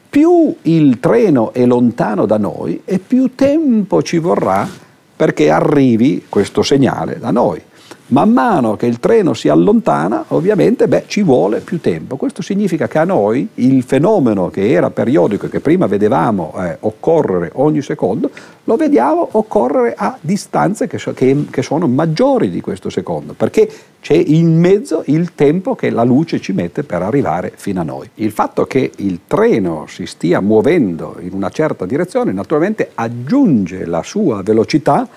Più 0.10 0.54
il 0.64 1.00
treno 1.00 1.54
è 1.54 1.66
lontano 1.66 2.26
da 2.26 2.38
noi 2.38 2.82
e 2.84 3.00
più 3.00 3.34
tempo 3.34 4.02
ci 4.02 4.18
vorrà 4.18 4.88
perché 5.20 5.50
arrivi 5.50 6.28
questo 6.30 6.62
segnale 6.62 7.20
da 7.20 7.30
noi. 7.30 7.62
Man 8.10 8.32
mano 8.32 8.76
che 8.76 8.88
il 8.88 9.00
treno 9.00 9.36
si 9.36 9.50
allontana, 9.50 10.26
ovviamente, 10.30 10.88
beh, 10.88 11.04
ci 11.06 11.22
vuole 11.22 11.60
più 11.60 11.80
tempo. 11.80 12.16
Questo 12.16 12.42
significa 12.42 12.88
che 12.88 12.98
a 12.98 13.04
noi 13.04 13.48
il 13.56 13.84
fenomeno 13.84 14.50
che 14.50 14.72
era 14.72 14.90
periodico 14.90 15.46
e 15.46 15.50
che 15.50 15.60
prima 15.60 15.86
vedevamo 15.86 16.56
eh, 16.58 16.78
occorrere 16.80 17.52
ogni 17.54 17.84
secondo, 17.84 18.32
lo 18.64 18.76
vediamo 18.78 19.28
occorrere 19.34 19.94
a 19.96 20.18
distanze 20.20 20.88
che, 20.88 20.98
so, 20.98 21.14
che, 21.14 21.46
che 21.52 21.62
sono 21.62 21.88
maggiori 21.88 22.50
di 22.50 22.62
questo 22.62 22.90
secondo, 22.90 23.34
perché 23.34 23.70
c'è 24.02 24.16
in 24.16 24.60
mezzo 24.60 25.04
il 25.06 25.36
tempo 25.36 25.76
che 25.76 25.92
la 25.92 26.04
luce 26.04 26.40
ci 26.40 26.52
mette 26.52 26.82
per 26.82 27.04
arrivare 27.04 27.52
fino 27.56 27.82
a 27.82 27.84
noi. 27.84 28.10
Il 28.16 28.32
fatto 28.32 28.66
che 28.66 28.92
il 28.96 29.20
treno 29.28 29.86
si 29.88 30.08
stia 30.08 30.40
muovendo 30.40 31.18
in 31.20 31.34
una 31.34 31.50
certa 31.50 31.86
direzione 31.86 32.32
naturalmente 32.32 32.90
aggiunge 32.96 33.86
la 33.86 34.02
sua 34.02 34.42
velocità 34.42 35.08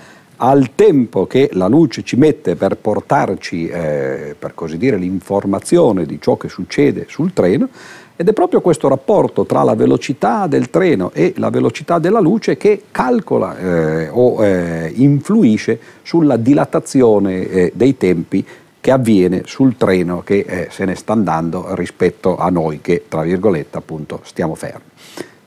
al 0.44 0.74
tempo 0.74 1.28
che 1.28 1.50
la 1.52 1.68
luce 1.68 2.02
ci 2.02 2.16
mette 2.16 2.56
per 2.56 2.76
portarci, 2.76 3.68
eh, 3.68 4.34
per 4.36 4.54
così 4.54 4.76
dire, 4.76 4.96
l'informazione 4.96 6.04
di 6.04 6.18
ciò 6.20 6.36
che 6.36 6.48
succede 6.48 7.06
sul 7.08 7.32
treno, 7.32 7.68
ed 8.16 8.28
è 8.28 8.32
proprio 8.32 8.60
questo 8.60 8.88
rapporto 8.88 9.46
tra 9.46 9.62
la 9.62 9.76
velocità 9.76 10.48
del 10.48 10.68
treno 10.68 11.12
e 11.14 11.32
la 11.36 11.48
velocità 11.48 12.00
della 12.00 12.18
luce 12.18 12.56
che 12.56 12.82
calcola 12.90 13.56
eh, 13.56 14.08
o 14.08 14.44
eh, 14.44 14.92
influisce 14.96 15.78
sulla 16.02 16.36
dilatazione 16.36 17.48
eh, 17.48 17.72
dei 17.74 17.96
tempi 17.96 18.44
che 18.80 18.90
avviene 18.90 19.42
sul 19.44 19.76
treno 19.76 20.22
che 20.22 20.44
eh, 20.46 20.68
se 20.70 20.84
ne 20.84 20.96
sta 20.96 21.12
andando 21.12 21.76
rispetto 21.76 22.36
a 22.36 22.50
noi 22.50 22.80
che, 22.80 23.04
tra 23.08 23.22
virgolette, 23.22 23.78
appunto, 23.78 24.20
stiamo 24.24 24.56
fermi. 24.56 24.91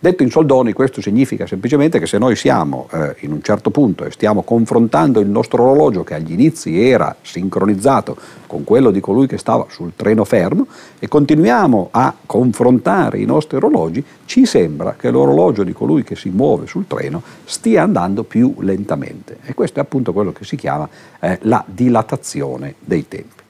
Detto 0.05 0.21
in 0.21 0.29
soldoni, 0.29 0.71
questo 0.71 1.01
significa 1.01 1.47
semplicemente 1.47 1.97
che 1.97 2.05
se 2.05 2.19
noi 2.19 2.35
siamo 2.35 2.87
eh, 2.91 3.15
in 3.21 3.31
un 3.31 3.41
certo 3.41 3.71
punto 3.71 4.05
e 4.05 4.11
stiamo 4.11 4.43
confrontando 4.43 5.19
il 5.19 5.27
nostro 5.27 5.63
orologio 5.63 6.03
che 6.03 6.13
agli 6.13 6.31
inizi 6.31 6.79
era 6.79 7.15
sincronizzato 7.23 8.15
con 8.45 8.63
quello 8.63 8.91
di 8.91 8.99
colui 8.99 9.25
che 9.25 9.39
stava 9.39 9.65
sul 9.67 9.93
treno 9.95 10.23
fermo 10.23 10.67
e 10.99 11.07
continuiamo 11.07 11.87
a 11.89 12.13
confrontare 12.23 13.17
i 13.17 13.25
nostri 13.25 13.57
orologi, 13.57 14.05
ci 14.25 14.45
sembra 14.45 14.93
che 14.95 15.09
l'orologio 15.09 15.63
di 15.63 15.73
colui 15.73 16.03
che 16.03 16.15
si 16.15 16.29
muove 16.29 16.67
sul 16.67 16.85
treno 16.85 17.23
stia 17.43 17.81
andando 17.81 18.23
più 18.23 18.53
lentamente. 18.59 19.37
E 19.43 19.55
questo 19.55 19.79
è 19.79 19.81
appunto 19.81 20.13
quello 20.13 20.31
che 20.31 20.45
si 20.45 20.55
chiama 20.55 20.87
eh, 21.19 21.39
la 21.41 21.63
dilatazione 21.65 22.75
dei 22.79 23.07
tempi. 23.07 23.44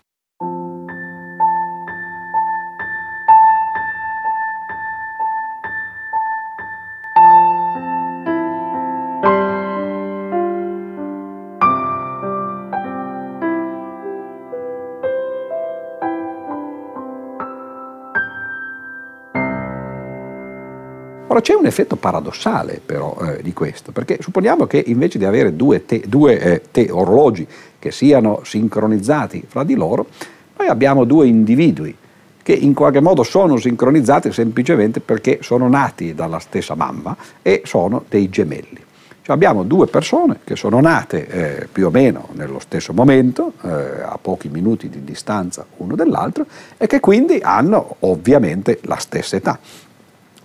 Ora 21.36 21.44
c'è 21.44 21.54
un 21.54 21.66
effetto 21.66 21.98
paradossale 21.98 22.80
però 22.84 23.18
eh, 23.20 23.42
di 23.42 23.52
questo, 23.52 23.92
perché 23.92 24.20
supponiamo 24.22 24.68
che 24.68 24.82
invece 24.88 25.18
di 25.18 25.26
avere 25.26 25.54
due, 25.58 25.86
te, 25.86 26.02
due 26.08 26.40
eh, 26.40 26.62
te 26.72 26.88
orologi 26.90 27.46
che 27.78 27.92
siano 27.92 28.40
sincronizzati 28.46 29.44
fra 29.46 29.66
di 29.66 29.76
loro, 29.76 30.08
noi 30.58 30.70
abbiamo 30.70 31.04
due 31.04 31.28
individui 31.28 31.94
che 32.42 32.54
in 32.54 32.74
qualche 32.74 33.02
modo 33.02 33.24
sono 33.24 33.58
sincronizzati 33.58 34.32
semplicemente 34.32 35.02
perché 35.02 35.40
sono 35.42 35.68
nati 35.68 36.16
dalla 36.16 36.40
stessa 36.40 36.74
mamma 36.74 37.18
e 37.42 37.64
sono 37.66 38.06
dei 38.08 38.30
gemelli. 38.30 38.80
Cioè 39.22 39.36
abbiamo 39.36 39.64
due 39.64 39.88
persone 39.88 40.40
che 40.44 40.56
sono 40.56 40.80
nate 40.80 41.28
eh, 41.28 41.68
più 41.70 41.88
o 41.88 41.90
meno 41.90 42.30
nello 42.34 42.60
stesso 42.60 42.94
momento, 42.94 43.54
eh, 43.64 44.04
a 44.04 44.18
pochi 44.22 44.48
minuti 44.48 44.88
di 44.88 45.04
distanza 45.04 45.66
uno 45.78 45.96
dall'altro, 45.96 46.46
e 46.78 46.88
che 46.88 47.02
quindi 47.02 47.40
hanno 47.42 47.96
ovviamente 48.02 48.80
la 48.84 48.98
stessa 48.98 49.36
età. 49.36 49.60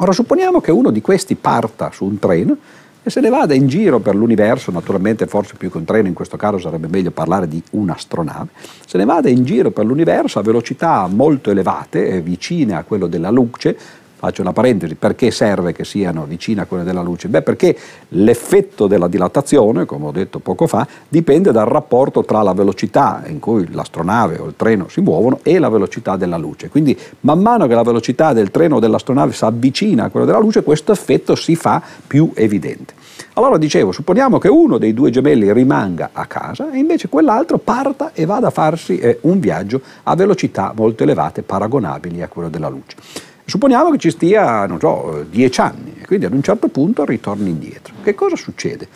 Ora 0.02 0.12
supponiamo 0.12 0.62
che 0.62 0.70
uno 0.70 0.90
di 0.90 1.02
questi 1.02 1.34
parta 1.34 1.90
su 1.92 2.06
un 2.06 2.18
treno 2.18 2.56
e 3.02 3.10
se 3.10 3.20
ne 3.20 3.28
vada 3.28 3.52
in 3.52 3.66
giro 3.66 3.98
per 3.98 4.14
l'universo, 4.14 4.70
naturalmente 4.70 5.26
forse 5.26 5.56
più 5.58 5.70
che 5.70 5.76
un 5.76 5.84
treno 5.84 6.08
in 6.08 6.14
questo 6.14 6.38
caso 6.38 6.56
sarebbe 6.56 6.88
meglio 6.88 7.10
parlare 7.10 7.46
di 7.46 7.62
un'astronave, 7.72 8.48
se 8.86 8.96
ne 8.96 9.04
vada 9.04 9.28
in 9.28 9.44
giro 9.44 9.70
per 9.72 9.84
l'universo 9.84 10.38
a 10.38 10.42
velocità 10.42 11.06
molto 11.06 11.50
elevate, 11.50 12.08
eh, 12.08 12.20
vicine 12.22 12.76
a 12.76 12.82
quello 12.84 13.08
della 13.08 13.28
luce, 13.28 13.76
Faccio 14.20 14.42
una 14.42 14.52
parentesi, 14.52 14.96
perché 14.96 15.30
serve 15.30 15.72
che 15.72 15.86
siano 15.86 16.26
vicine 16.26 16.60
a 16.60 16.66
quelle 16.66 16.84
della 16.84 17.00
luce? 17.00 17.28
Beh, 17.28 17.40
perché 17.40 17.74
l'effetto 18.08 18.86
della 18.86 19.08
dilatazione, 19.08 19.86
come 19.86 20.08
ho 20.08 20.10
detto 20.10 20.40
poco 20.40 20.66
fa, 20.66 20.86
dipende 21.08 21.52
dal 21.52 21.64
rapporto 21.64 22.22
tra 22.22 22.42
la 22.42 22.52
velocità 22.52 23.22
in 23.28 23.38
cui 23.38 23.72
l'astronave 23.72 24.36
o 24.36 24.44
il 24.44 24.56
treno 24.56 24.88
si 24.88 25.00
muovono 25.00 25.38
e 25.42 25.58
la 25.58 25.70
velocità 25.70 26.16
della 26.16 26.36
luce. 26.36 26.68
Quindi 26.68 26.94
man 27.20 27.40
mano 27.40 27.66
che 27.66 27.72
la 27.72 27.82
velocità 27.82 28.34
del 28.34 28.50
treno 28.50 28.76
o 28.76 28.78
dell'astronave 28.78 29.32
si 29.32 29.42
avvicina 29.42 30.04
a 30.04 30.08
quella 30.10 30.26
della 30.26 30.38
luce, 30.38 30.62
questo 30.62 30.92
effetto 30.92 31.34
si 31.34 31.56
fa 31.56 31.80
più 32.06 32.30
evidente. 32.34 32.92
Allora 33.34 33.56
dicevo, 33.56 33.90
supponiamo 33.90 34.36
che 34.36 34.48
uno 34.48 34.76
dei 34.76 34.92
due 34.92 35.08
gemelli 35.08 35.50
rimanga 35.50 36.10
a 36.12 36.26
casa 36.26 36.70
e 36.70 36.76
invece 36.76 37.08
quell'altro 37.08 37.56
parta 37.56 38.10
e 38.12 38.26
vada 38.26 38.48
a 38.48 38.50
farsi 38.50 38.98
eh, 38.98 39.18
un 39.22 39.40
viaggio 39.40 39.80
a 40.02 40.14
velocità 40.14 40.74
molto 40.76 41.04
elevate, 41.04 41.40
paragonabili 41.40 42.20
a 42.20 42.28
quello 42.28 42.50
della 42.50 42.68
luce. 42.68 43.29
Supponiamo 43.50 43.90
che 43.90 43.98
ci 43.98 44.10
stia, 44.10 44.64
non 44.66 44.78
so, 44.78 45.26
dieci 45.28 45.60
anni 45.60 45.96
e 46.00 46.06
quindi 46.06 46.24
ad 46.24 46.32
un 46.32 46.40
certo 46.40 46.68
punto 46.68 47.04
ritorni 47.04 47.50
indietro. 47.50 47.94
Che 48.00 48.14
cosa 48.14 48.36
succede? 48.36 48.86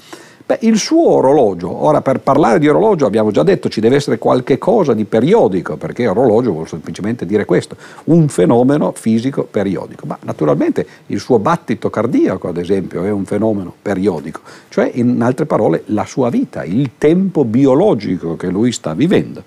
Beh, 0.46 0.58
il 0.60 0.78
suo 0.78 1.08
orologio, 1.08 1.84
ora 1.84 2.00
per 2.02 2.20
parlare 2.20 2.60
di 2.60 2.68
orologio 2.68 3.04
abbiamo 3.04 3.32
già 3.32 3.42
detto 3.42 3.68
ci 3.68 3.80
deve 3.80 3.96
essere 3.96 4.16
qualche 4.16 4.56
cosa 4.58 4.94
di 4.94 5.06
periodico, 5.06 5.76
perché 5.76 6.06
orologio 6.06 6.52
vuol 6.52 6.68
semplicemente 6.68 7.26
dire 7.26 7.44
questo, 7.44 7.76
un 8.04 8.28
fenomeno 8.28 8.92
fisico 8.94 9.42
periodico, 9.42 10.06
ma 10.06 10.16
naturalmente 10.22 10.86
il 11.06 11.18
suo 11.18 11.40
battito 11.40 11.90
cardiaco 11.90 12.46
ad 12.46 12.56
esempio 12.56 13.02
è 13.02 13.10
un 13.10 13.24
fenomeno 13.24 13.74
periodico, 13.82 14.42
cioè 14.68 14.88
in 14.94 15.20
altre 15.20 15.46
parole 15.46 15.82
la 15.86 16.04
sua 16.06 16.30
vita, 16.30 16.62
il 16.62 16.92
tempo 16.96 17.44
biologico 17.44 18.36
che 18.36 18.46
lui 18.46 18.70
sta 18.70 18.94
vivendo. 18.94 19.42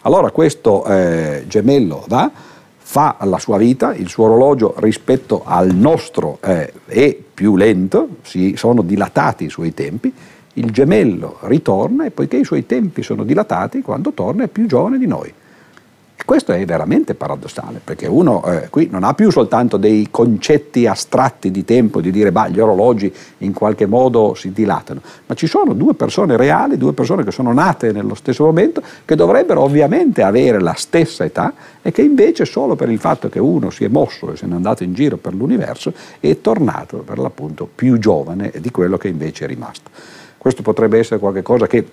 Allora 0.00 0.30
questo 0.30 0.86
eh, 0.86 1.44
gemello 1.46 2.04
va, 2.08 2.54
fa 2.88 3.16
la 3.22 3.40
sua 3.40 3.58
vita, 3.58 3.92
il 3.96 4.08
suo 4.08 4.26
orologio 4.26 4.74
rispetto 4.78 5.42
al 5.44 5.74
nostro 5.74 6.38
eh, 6.40 6.72
è 6.86 7.18
più 7.34 7.56
lento, 7.56 8.18
si 8.22 8.54
sono 8.56 8.82
dilatati 8.82 9.44
i 9.44 9.50
suoi 9.50 9.74
tempi, 9.74 10.14
il 10.52 10.70
gemello 10.70 11.38
ritorna 11.42 12.06
e 12.06 12.12
poiché 12.12 12.36
i 12.36 12.44
suoi 12.44 12.64
tempi 12.64 13.02
sono 13.02 13.24
dilatati, 13.24 13.82
quando 13.82 14.12
torna 14.12 14.44
è 14.44 14.48
più 14.48 14.66
giovane 14.66 14.98
di 14.98 15.06
noi. 15.08 15.34
Questo 16.26 16.50
è 16.50 16.64
veramente 16.64 17.14
paradossale, 17.14 17.80
perché 17.84 18.08
uno 18.08 18.44
eh, 18.46 18.68
qui 18.68 18.88
non 18.90 19.04
ha 19.04 19.14
più 19.14 19.30
soltanto 19.30 19.76
dei 19.76 20.08
concetti 20.10 20.84
astratti 20.84 21.52
di 21.52 21.64
tempo, 21.64 22.00
di 22.00 22.10
dire 22.10 22.32
bah, 22.32 22.48
gli 22.48 22.58
orologi 22.58 23.14
in 23.38 23.52
qualche 23.52 23.86
modo 23.86 24.34
si 24.34 24.50
dilatano, 24.50 25.00
ma 25.24 25.36
ci 25.36 25.46
sono 25.46 25.72
due 25.72 25.94
persone 25.94 26.36
reali, 26.36 26.78
due 26.78 26.94
persone 26.94 27.22
che 27.22 27.30
sono 27.30 27.52
nate 27.52 27.92
nello 27.92 28.16
stesso 28.16 28.44
momento, 28.44 28.82
che 29.04 29.14
dovrebbero 29.14 29.60
ovviamente 29.60 30.24
avere 30.24 30.60
la 30.60 30.74
stessa 30.74 31.24
età 31.24 31.54
e 31.80 31.92
che 31.92 32.02
invece 32.02 32.44
solo 32.44 32.74
per 32.74 32.90
il 32.90 32.98
fatto 32.98 33.28
che 33.28 33.38
uno 33.38 33.70
si 33.70 33.84
è 33.84 33.88
mosso 33.88 34.32
e 34.32 34.36
se 34.36 34.46
n'è 34.46 34.54
andato 34.54 34.82
in 34.82 34.94
giro 34.94 35.18
per 35.18 35.32
l'universo 35.32 35.92
è 36.18 36.40
tornato 36.40 37.04
per 37.06 37.18
l'appunto 37.18 37.70
più 37.72 38.00
giovane 38.00 38.50
di 38.58 38.72
quello 38.72 38.96
che 38.98 39.06
invece 39.06 39.44
è 39.44 39.46
rimasto. 39.46 39.90
Questo 40.38 40.62
potrebbe 40.62 40.98
essere 40.98 41.20
qualcosa 41.20 41.68
che 41.68 41.86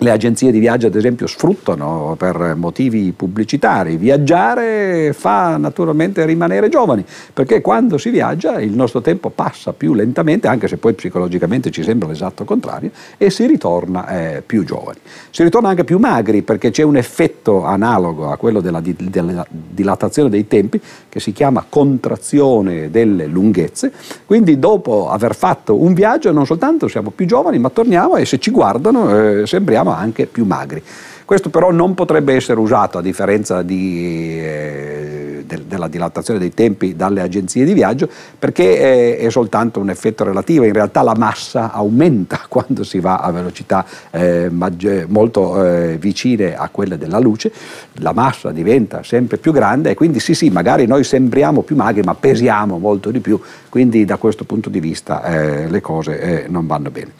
le 0.00 0.10
agenzie 0.10 0.50
di 0.50 0.58
viaggio 0.58 0.86
ad 0.86 0.94
esempio 0.94 1.26
sfruttano 1.26 2.14
per 2.18 2.54
motivi 2.56 3.12
pubblicitari. 3.12 3.96
Viaggiare 3.96 5.12
fa 5.12 5.58
naturalmente 5.58 6.24
rimanere 6.24 6.68
giovani, 6.70 7.04
perché 7.34 7.60
quando 7.60 7.98
si 7.98 8.08
viaggia 8.08 8.60
il 8.60 8.72
nostro 8.72 9.02
tempo 9.02 9.28
passa 9.28 9.72
più 9.74 9.92
lentamente, 9.92 10.48
anche 10.48 10.68
se 10.68 10.78
poi 10.78 10.94
psicologicamente 10.94 11.70
ci 11.70 11.82
sembra 11.82 12.08
l'esatto 12.08 12.44
contrario, 12.44 12.90
e 13.18 13.28
si 13.28 13.46
ritorna 13.46 14.08
eh, 14.08 14.42
più 14.44 14.64
giovani. 14.64 14.98
Si 15.30 15.42
ritorna 15.42 15.68
anche 15.68 15.84
più 15.84 15.98
magri, 15.98 16.40
perché 16.42 16.70
c'è 16.70 16.82
un 16.82 16.96
effetto 16.96 17.64
analogo 17.64 18.30
a 18.30 18.36
quello 18.36 18.60
della, 18.60 18.80
di, 18.80 18.96
della 18.98 19.46
dilatazione 19.50 20.30
dei 20.30 20.46
tempi, 20.46 20.80
che 21.08 21.20
si 21.20 21.32
chiama 21.32 21.64
contrazione 21.68 22.90
delle 22.90 23.26
lunghezze. 23.26 23.92
Quindi 24.24 24.58
dopo 24.58 25.10
aver 25.10 25.34
fatto 25.34 25.80
un 25.80 25.92
viaggio 25.92 26.32
non 26.32 26.46
soltanto 26.46 26.88
siamo 26.88 27.10
più 27.10 27.26
giovani, 27.26 27.58
ma 27.58 27.68
torniamo 27.68 28.16
e 28.16 28.24
se 28.24 28.38
ci 28.38 28.50
guardano 28.50 29.40
eh, 29.40 29.46
sembriamo 29.46 29.88
sono 29.90 29.96
anche 29.96 30.26
più 30.26 30.44
magri. 30.44 30.82
Questo 31.24 31.48
però 31.48 31.70
non 31.70 31.94
potrebbe 31.94 32.34
essere 32.34 32.58
usato, 32.58 32.98
a 32.98 33.02
differenza 33.02 33.62
di, 33.62 34.40
eh, 34.40 35.44
de, 35.46 35.62
della 35.64 35.86
dilatazione 35.86 36.40
dei 36.40 36.52
tempi 36.52 36.96
dalle 36.96 37.20
agenzie 37.20 37.64
di 37.64 37.72
viaggio, 37.72 38.08
perché 38.36 39.16
è, 39.16 39.24
è, 39.24 39.30
soltanto 39.30 39.78
un 39.78 39.90
effetto 39.90 40.24
relativo, 40.24 40.64
in 40.64 40.72
realtà 40.72 41.02
la 41.02 41.14
massa 41.16 41.70
aumenta 41.70 42.40
quando 42.48 42.82
si 42.82 42.98
va 42.98 43.18
a 43.18 43.30
velocità 43.30 43.84
eh, 44.10 44.48
maggi- 44.50 45.04
molto 45.06 45.64
eh, 45.64 45.98
vicine 45.98 46.56
a 46.56 46.68
quelle 46.68 46.98
della 46.98 47.20
luce, 47.20 47.52
la 47.98 48.12
massa 48.12 48.50
diventa 48.50 49.04
sempre 49.04 49.36
più 49.36 49.52
grande 49.52 49.90
e 49.90 49.94
quindi 49.94 50.18
sì 50.18 50.34
sì, 50.34 50.50
magari 50.50 50.86
noi 50.86 51.04
sembriamo 51.04 51.62
più 51.62 51.76
magri 51.76 52.02
ma 52.02 52.16
pesiamo 52.16 52.78
molto 52.78 53.12
di 53.12 53.20
più, 53.20 53.40
quindi 53.68 54.04
da 54.04 54.16
questo 54.16 54.42
punto 54.42 54.68
di 54.68 54.80
vista 54.80 55.22
eh, 55.22 55.68
le 55.68 55.80
cose 55.80 56.20
eh, 56.20 56.48
non 56.48 56.66
vanno 56.66 56.90
bene. 56.90 57.12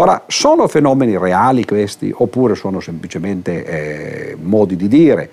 Ora, 0.00 0.22
sono 0.28 0.68
fenomeni 0.68 1.18
reali 1.18 1.64
questi 1.64 2.12
oppure 2.14 2.54
sono 2.54 2.78
semplicemente 2.78 3.64
eh, 3.64 4.36
modi 4.40 4.76
di 4.76 4.86
dire? 4.86 5.28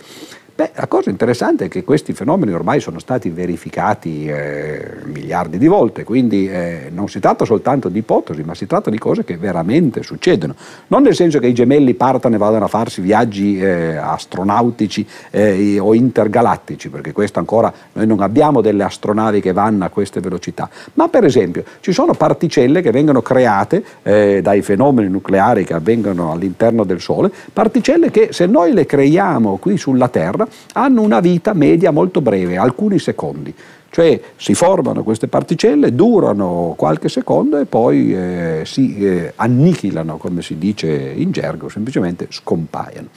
Beh, 0.57 0.71
la 0.75 0.87
cosa 0.87 1.09
interessante 1.09 1.65
è 1.65 1.67
che 1.67 1.83
questi 1.83 2.13
fenomeni 2.13 2.53
ormai 2.53 2.79
sono 2.79 2.97
stati 2.99 3.29
verificati 3.29 4.25
eh, 4.25 4.99
miliardi 5.03 5.57
di 5.57 5.67
volte, 5.67 6.05
quindi 6.05 6.47
eh, 6.47 6.89
non 6.93 7.09
si 7.09 7.19
tratta 7.19 7.43
soltanto 7.43 7.89
di 7.89 7.99
ipotesi, 7.99 8.41
ma 8.41 8.55
si 8.55 8.65
tratta 8.65 8.89
di 8.89 8.97
cose 8.97 9.25
che 9.25 9.35
veramente 9.35 10.01
succedono. 10.01 10.55
Non 10.87 11.01
nel 11.01 11.13
senso 11.13 11.39
che 11.39 11.47
i 11.47 11.53
gemelli 11.53 11.93
partano 11.93 12.35
e 12.35 12.37
vadano 12.37 12.63
a 12.63 12.67
farsi 12.69 13.01
viaggi 13.01 13.59
eh, 13.59 13.97
astronautici 13.97 15.05
eh, 15.29 15.77
o 15.77 15.93
intergalattici, 15.93 16.87
perché 16.87 17.11
questo 17.11 17.39
ancora 17.39 17.73
noi 17.91 18.07
non 18.07 18.21
abbiamo 18.21 18.61
delle 18.61 18.83
astronavi 18.83 19.41
che 19.41 19.51
vanno 19.51 19.83
a 19.83 19.89
queste 19.89 20.21
velocità, 20.21 20.69
ma 20.93 21.09
per 21.09 21.25
esempio 21.25 21.65
ci 21.81 21.91
sono 21.91 22.13
particelle 22.13 22.81
che 22.81 22.91
vengono 22.91 23.21
create 23.21 23.83
eh, 24.03 24.39
dai 24.41 24.61
fenomeni 24.61 25.09
nucleari 25.09 25.65
che 25.65 25.73
avvengono 25.73 26.31
all'interno 26.31 26.85
del 26.85 27.01
Sole, 27.01 27.29
particelle 27.51 28.09
che 28.09 28.29
se 28.31 28.45
noi 28.45 28.71
le 28.71 28.85
creiamo 28.85 29.57
qui 29.57 29.75
sulla 29.75 30.07
Terra, 30.07 30.43
hanno 30.73 31.01
una 31.01 31.19
vita 31.19 31.53
media 31.53 31.91
molto 31.91 32.21
breve, 32.21 32.57
alcuni 32.57 32.99
secondi. 32.99 33.53
Cioè 33.89 34.19
si 34.35 34.53
formano 34.55 35.03
queste 35.03 35.29
particelle, 35.29 35.95
durano 35.95 36.73
qualche 36.75 37.07
secondo 37.07 37.57
e 37.57 37.65
poi 37.65 38.13
eh, 38.13 38.63
si 38.65 38.97
eh, 38.97 39.31
annichilano, 39.37 40.17
come 40.17 40.41
si 40.41 40.57
dice 40.57 40.89
in 40.89 41.31
gergo, 41.31 41.69
semplicemente 41.69 42.27
scompaiono. 42.29 43.07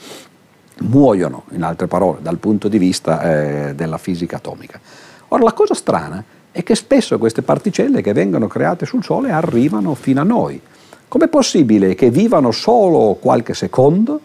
Muoiono, 0.81 1.43
in 1.51 1.63
altre 1.63 1.87
parole, 1.87 2.19
dal 2.21 2.37
punto 2.37 2.69
di 2.69 2.77
vista 2.77 3.21
eh, 3.69 3.75
della 3.75 3.97
fisica 3.97 4.37
atomica. 4.37 4.79
Ora, 5.27 5.43
la 5.43 5.51
cosa 5.51 5.73
strana 5.73 6.23
è 6.51 6.63
che 6.63 6.75
spesso 6.75 7.17
queste 7.17 7.41
particelle 7.41 8.01
che 8.01 8.13
vengono 8.13 8.47
create 8.47 8.85
sul 8.85 9.03
Sole 9.03 9.31
arrivano 9.31 9.93
fino 9.95 10.21
a 10.21 10.23
noi. 10.23 10.61
Com'è 11.09 11.27
possibile 11.27 11.93
che 11.93 12.09
vivano 12.09 12.51
solo 12.51 13.17
qualche 13.19 13.53
secondo 13.53 14.21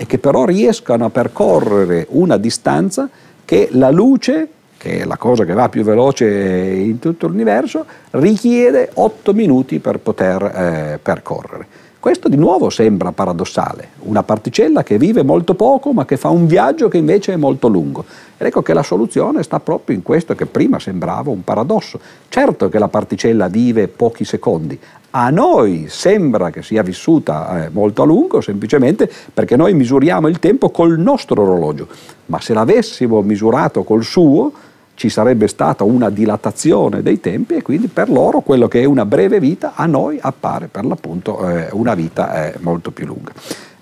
e 0.00 0.06
che 0.06 0.16
però 0.16 0.46
riescano 0.46 1.04
a 1.04 1.10
percorrere 1.10 2.06
una 2.08 2.38
distanza 2.38 3.06
che 3.44 3.68
la 3.72 3.90
luce, 3.90 4.48
che 4.78 5.00
è 5.00 5.04
la 5.04 5.18
cosa 5.18 5.44
che 5.44 5.52
va 5.52 5.68
più 5.68 5.84
veloce 5.84 6.26
in 6.26 6.98
tutto 6.98 7.26
l'universo, 7.26 7.84
richiede 8.12 8.92
8 8.94 9.34
minuti 9.34 9.78
per 9.78 9.98
poter 9.98 10.42
eh, 10.42 10.98
percorrere. 11.02 11.66
Questo 12.00 12.30
di 12.30 12.38
nuovo 12.38 12.70
sembra 12.70 13.12
paradossale, 13.12 13.88
una 14.04 14.22
particella 14.22 14.82
che 14.82 14.96
vive 14.96 15.22
molto 15.22 15.52
poco 15.52 15.92
ma 15.92 16.06
che 16.06 16.16
fa 16.16 16.30
un 16.30 16.46
viaggio 16.46 16.88
che 16.88 16.96
invece 16.96 17.34
è 17.34 17.36
molto 17.36 17.68
lungo. 17.68 18.06
Ed 18.38 18.46
ecco 18.46 18.62
che 18.62 18.72
la 18.72 18.82
soluzione 18.82 19.42
sta 19.42 19.60
proprio 19.60 19.96
in 19.96 20.02
questo 20.02 20.34
che 20.34 20.46
prima 20.46 20.78
sembrava 20.78 21.28
un 21.28 21.44
paradosso. 21.44 22.00
Certo 22.30 22.70
che 22.70 22.78
la 22.78 22.88
particella 22.88 23.48
vive 23.48 23.86
pochi 23.88 24.24
secondi, 24.24 24.80
a 25.10 25.30
noi 25.30 25.86
sembra 25.88 26.50
che 26.50 26.62
sia 26.62 26.82
vissuta 26.82 27.64
eh, 27.64 27.68
molto 27.70 28.02
a 28.02 28.04
lungo 28.06 28.40
semplicemente 28.40 29.10
perché 29.32 29.56
noi 29.56 29.74
misuriamo 29.74 30.28
il 30.28 30.38
tempo 30.38 30.70
col 30.70 30.98
nostro 30.98 31.42
orologio, 31.42 31.88
ma 32.26 32.40
se 32.40 32.54
l'avessimo 32.54 33.20
misurato 33.22 33.82
col 33.82 34.04
suo 34.04 34.52
ci 34.94 35.08
sarebbe 35.08 35.48
stata 35.48 35.82
una 35.82 36.10
dilatazione 36.10 37.02
dei 37.02 37.20
tempi 37.20 37.54
e 37.54 37.62
quindi 37.62 37.88
per 37.88 38.10
loro 38.10 38.40
quello 38.40 38.68
che 38.68 38.82
è 38.82 38.84
una 38.84 39.06
breve 39.06 39.40
vita 39.40 39.72
a 39.74 39.86
noi 39.86 40.18
appare 40.20 40.66
per 40.66 40.84
l'appunto 40.84 41.48
eh, 41.48 41.68
una 41.72 41.94
vita 41.94 42.44
eh, 42.52 42.58
molto 42.60 42.90
più 42.90 43.06
lunga. 43.06 43.32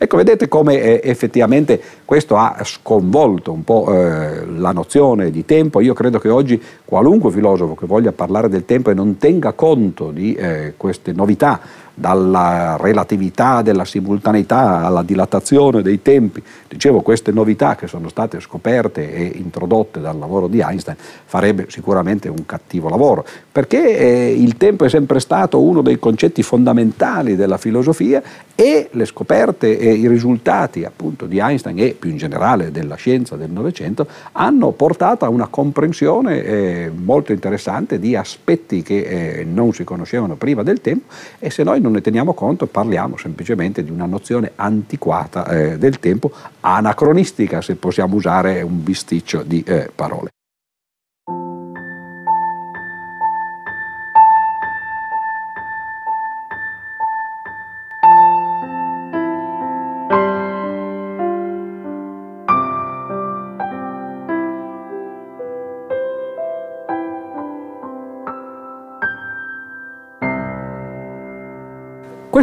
Ecco, 0.01 0.17
vedete 0.17 0.47
come 0.47 0.81
eh, 0.81 1.01
effettivamente 1.03 1.81
questo 2.05 2.37
ha 2.37 2.59
sconvolto 2.63 3.51
un 3.51 3.65
po' 3.65 3.93
eh, 3.93 4.47
la 4.47 4.71
nozione 4.71 5.33
di 5.33 5.45
tempo. 5.45 5.81
Io 5.81 5.93
credo 5.93 6.21
che 6.21 6.29
oggi 6.29 6.63
qualunque 6.85 7.33
filosofo 7.33 7.75
che 7.75 7.87
voglia 7.87 8.13
parlare 8.13 8.49
del 8.49 8.65
tempo 8.65 8.91
e 8.91 8.95
non 8.95 9.17
tenga 9.17 9.53
conto 9.55 10.13
di 10.13 10.35
eh, 10.35 10.75
queste 10.77 11.11
novità, 11.13 11.61
dalla 11.99 12.77
relatività 12.79 13.63
della 13.63 13.85
simultaneità 13.85 14.85
alla 14.85 15.03
dilatazione 15.03 15.83
dei 15.83 16.01
tempi, 16.01 16.43
dicevo 16.69 17.01
queste 17.01 17.33
novità 17.33 17.75
che 17.75 17.87
sono 17.87 18.09
state 18.09 18.41
scoperte 18.41 19.13
e 19.13 19.33
introdotte 19.35 20.01
dal 20.01 20.17
lavoro 20.19 20.47
di 20.47 20.61
Einstein, 20.61 20.97
farebbe 20.99 21.67
sicuramente 21.69 22.29
un 22.29 22.47
cattivo 22.47 22.89
lavoro, 22.89 23.25
perché 23.51 23.99
eh, 23.99 24.33
il 24.33 24.57
tempo 24.57 24.85
è 24.85 24.89
sempre 24.89 25.19
stato 25.19 25.61
uno 25.61 25.83
dei 25.83 25.99
concetti 25.99 26.43
fondamentali 26.43 27.35
della 27.35 27.59
filosofia 27.59 28.23
e 28.55 28.89
le 28.93 29.05
scoperte 29.05 29.79
e 29.79 29.93
i 29.93 30.09
risultati 30.09 30.85
appunto 30.85 31.27
di 31.27 31.39
Einstein 31.39 31.79
e 31.79 31.97
più 31.99 32.11
in 32.11 32.17
generale 32.17 32.73
della 32.73 32.97
scienza 32.97 33.37
del 33.37 33.51
Novecento 33.51 34.07
hanno 34.33 34.71
portato 34.73 35.25
a 35.25 35.29
una 35.29 35.47
comprensione 35.47 36.43
eh, 36.43 36.91
molto 36.93 37.33
interessante 37.33 37.99
di 37.99 38.17
aspetti 38.17 38.83
che 38.83 38.99
eh, 39.41 39.45
non 39.45 39.73
si 39.73 39.85
conoscevano 39.85 40.35
prima 40.35 40.63
del 40.63 40.81
tempo 40.81 41.13
e 41.39 41.51
se 41.51 41.63
noi 41.63 41.81
non 41.81 41.88
ne 41.89 42.01
teniamo 42.01 42.35
conto 42.35 42.67
parliamo 42.67 43.17
semplicemente 43.17 43.85
di 43.85 43.91
una 43.91 44.07
nozione 44.07 44.53
antiquata 44.57 45.47
eh, 45.47 45.79
del 45.79 45.99
tempo, 45.99 46.33
anacronistica 46.61 47.61
se 47.61 47.77
possiamo 47.77 48.17
usare 48.17 48.63
un 48.63 48.83
bisticcio 48.83 49.43
di 49.43 49.63
eh, 49.67 49.91
parole. 49.95 50.31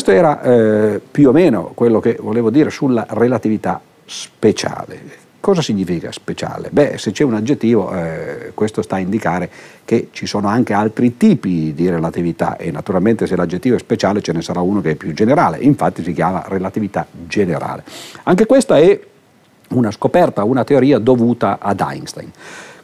Questo 0.06 0.24
era 0.24 0.42
eh, 0.44 1.02
più 1.10 1.30
o 1.30 1.32
meno 1.32 1.72
quello 1.74 2.00
che 2.00 2.16
volevo 2.22 2.52
dire 2.52 2.70
sulla 2.70 3.08
relatività 3.10 3.82
speciale. 4.06 5.00
Cosa 5.40 5.64
significa 5.64 6.12
speciale? 6.12 6.70
Beh, 6.70 7.00
se 7.00 7.10
c'è 7.10 7.24
un 7.24 7.34
aggettivo, 7.34 7.92
eh, 7.92 8.52
questo 8.54 8.84
sta 8.84 8.98
a 8.98 9.00
indicare 9.00 9.50
che 9.84 10.10
ci 10.12 10.28
sono 10.28 10.48
anche 10.48 10.74
altri 10.74 11.18
tipi 11.18 11.74
di 11.74 11.90
relatività 11.90 12.56
e 12.56 12.70
naturalmente 12.70 13.26
se 13.26 13.36
l'aggettivo 13.36 13.78
è 13.78 13.80
speciale 13.80 14.22
ce 14.22 14.32
ne 14.32 14.44
sarà 14.44 14.62
uno 14.62 14.80
che 14.80 14.92
è 14.92 14.96
più 14.96 15.12
generale, 15.12 15.58
infatti 15.58 16.04
si 16.04 16.14
chiama 16.14 16.44
relatività 16.50 17.08
generale. 17.26 17.84
Anche 18.26 18.46
questa 18.46 18.78
è 18.78 19.00
una 19.70 19.90
scoperta, 19.90 20.44
una 20.44 20.64
teoria 20.64 21.00
dovuta 21.00 21.58
ad 21.60 21.80
Einstein. 21.80 22.32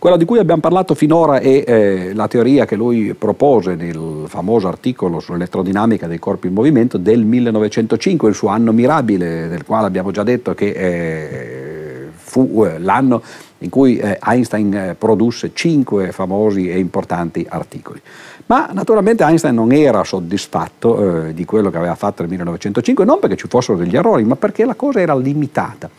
Quella 0.02 0.18
di 0.18 0.26
cui 0.26 0.40
abbiamo 0.40 0.62
parlato 0.62 0.96
finora 0.96 1.38
è 1.38 1.64
eh, 1.64 2.14
la 2.16 2.28
teoria 2.28 2.66
che 2.66 2.76
lui 2.76 3.14
propose 3.14 3.76
nel 3.76 4.24
famoso 4.26 4.68
articolo 4.68 5.20
sull'elettrodinamica 5.20 6.08
dei 6.08 6.18
corpi 6.18 6.48
in 6.48 6.54
movimento 6.54 6.98
del 6.98 7.24
1905, 7.24 8.28
il 8.28 8.34
suo 8.34 8.48
anno 8.48 8.72
mirabile, 8.72 9.48
del 9.48 9.64
quale 9.64 9.86
abbiamo 9.86 10.10
già 10.10 10.24
detto 10.24 10.56
che 10.56 10.70
eh, 10.72 12.08
fu 12.16 12.66
eh, 12.66 12.80
l'anno 12.80 13.22
in 13.60 13.70
cui 13.70 13.98
eh, 13.98 14.18
Einstein 14.26 14.74
eh, 14.74 14.96
produsse 14.98 15.52
cinque 15.54 16.12
famosi 16.12 16.68
e 16.68 16.80
importanti 16.80 17.46
articoli. 17.48 18.02
Ma 18.48 18.72
naturalmente 18.74 19.24
Einstein 19.24 19.54
non 19.54 19.72
era 19.72 20.04
soddisfatto 20.04 21.28
eh, 21.28 21.34
di 21.36 21.46
quello 21.46 21.70
che 21.70 21.78
aveva 21.78 21.94
fatto 21.94 22.24
nel 22.24 22.32
1905, 22.32 23.06
non 23.06 23.20
perché 23.20 23.36
ci 23.36 23.48
fossero 23.48 23.78
degli 23.78 23.96
errori, 23.96 24.24
ma 24.24 24.36
perché 24.36 24.66
la 24.66 24.74
cosa 24.74 25.00
era 25.00 25.16
limitata. 25.16 25.92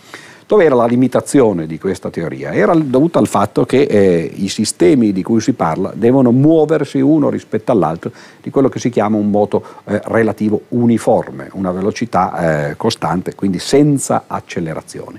Dove 0.53 0.67
era 0.67 0.75
la 0.75 0.85
limitazione 0.85 1.67
di 1.67 1.79
questa 1.79 2.11
teoria? 2.11 2.53
Era 2.53 2.75
dovuta 2.75 3.19
al 3.19 3.27
fatto 3.27 3.65
che 3.65 3.85
eh, 3.85 4.31
i 4.35 4.49
sistemi 4.49 5.11
di 5.11 5.23
cui 5.23 5.41
si 5.41 5.55
parla 5.55 5.93
devono 5.95 6.31
muoversi 6.31 7.01
uno 7.01 7.31
rispetto 7.31 7.73
all'altro 7.73 8.11
di 8.43 8.51
quello 8.51 8.69
che 8.69 8.79
si 8.79 8.91
chiama 8.91 9.17
un 9.17 9.31
moto 9.31 9.65
eh, 9.85 9.99
relativo 10.05 10.65
uniforme, 10.69 11.49
una 11.55 11.71
velocità 11.71 12.69
eh, 12.69 12.77
costante, 12.77 13.35
quindi 13.35 13.59
senza 13.59 14.25
accelerazioni. 14.27 15.19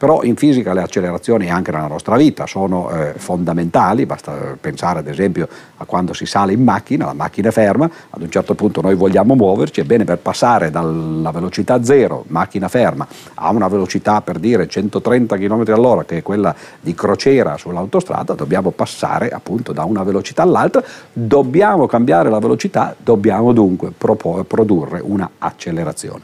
Però 0.00 0.22
in 0.22 0.34
fisica 0.34 0.72
le 0.72 0.80
accelerazioni 0.80 1.50
anche 1.50 1.72
nella 1.72 1.86
nostra 1.86 2.16
vita 2.16 2.46
sono 2.46 2.90
eh, 2.90 3.12
fondamentali, 3.18 4.06
basta 4.06 4.56
pensare 4.58 5.00
ad 5.00 5.06
esempio 5.06 5.46
a 5.76 5.84
quando 5.84 6.14
si 6.14 6.24
sale 6.24 6.54
in 6.54 6.64
macchina, 6.64 7.04
la 7.04 7.12
macchina 7.12 7.50
è 7.50 7.52
ferma, 7.52 7.84
ad 8.08 8.22
un 8.22 8.30
certo 8.30 8.54
punto 8.54 8.80
noi 8.80 8.94
vogliamo 8.94 9.34
muoverci, 9.34 9.80
ebbene 9.80 10.04
per 10.04 10.16
passare 10.16 10.70
dalla 10.70 11.30
velocità 11.32 11.84
zero, 11.84 12.24
macchina 12.28 12.68
ferma, 12.68 13.06
a 13.34 13.50
una 13.50 13.68
velocità 13.68 14.22
per 14.22 14.38
dire 14.38 14.66
130 14.66 15.36
km 15.36 15.64
all'ora 15.66 16.04
che 16.06 16.16
è 16.16 16.22
quella 16.22 16.54
di 16.80 16.94
crociera 16.94 17.58
sull'autostrada, 17.58 18.32
dobbiamo 18.32 18.70
passare 18.70 19.28
appunto 19.28 19.72
da 19.74 19.84
una 19.84 20.02
velocità 20.02 20.40
all'altra, 20.40 20.82
dobbiamo 21.12 21.84
cambiare 21.84 22.30
la 22.30 22.38
velocità, 22.38 22.96
dobbiamo 22.96 23.52
dunque 23.52 23.90
produrre 23.90 25.02
una 25.04 25.28
accelerazione. 25.36 26.22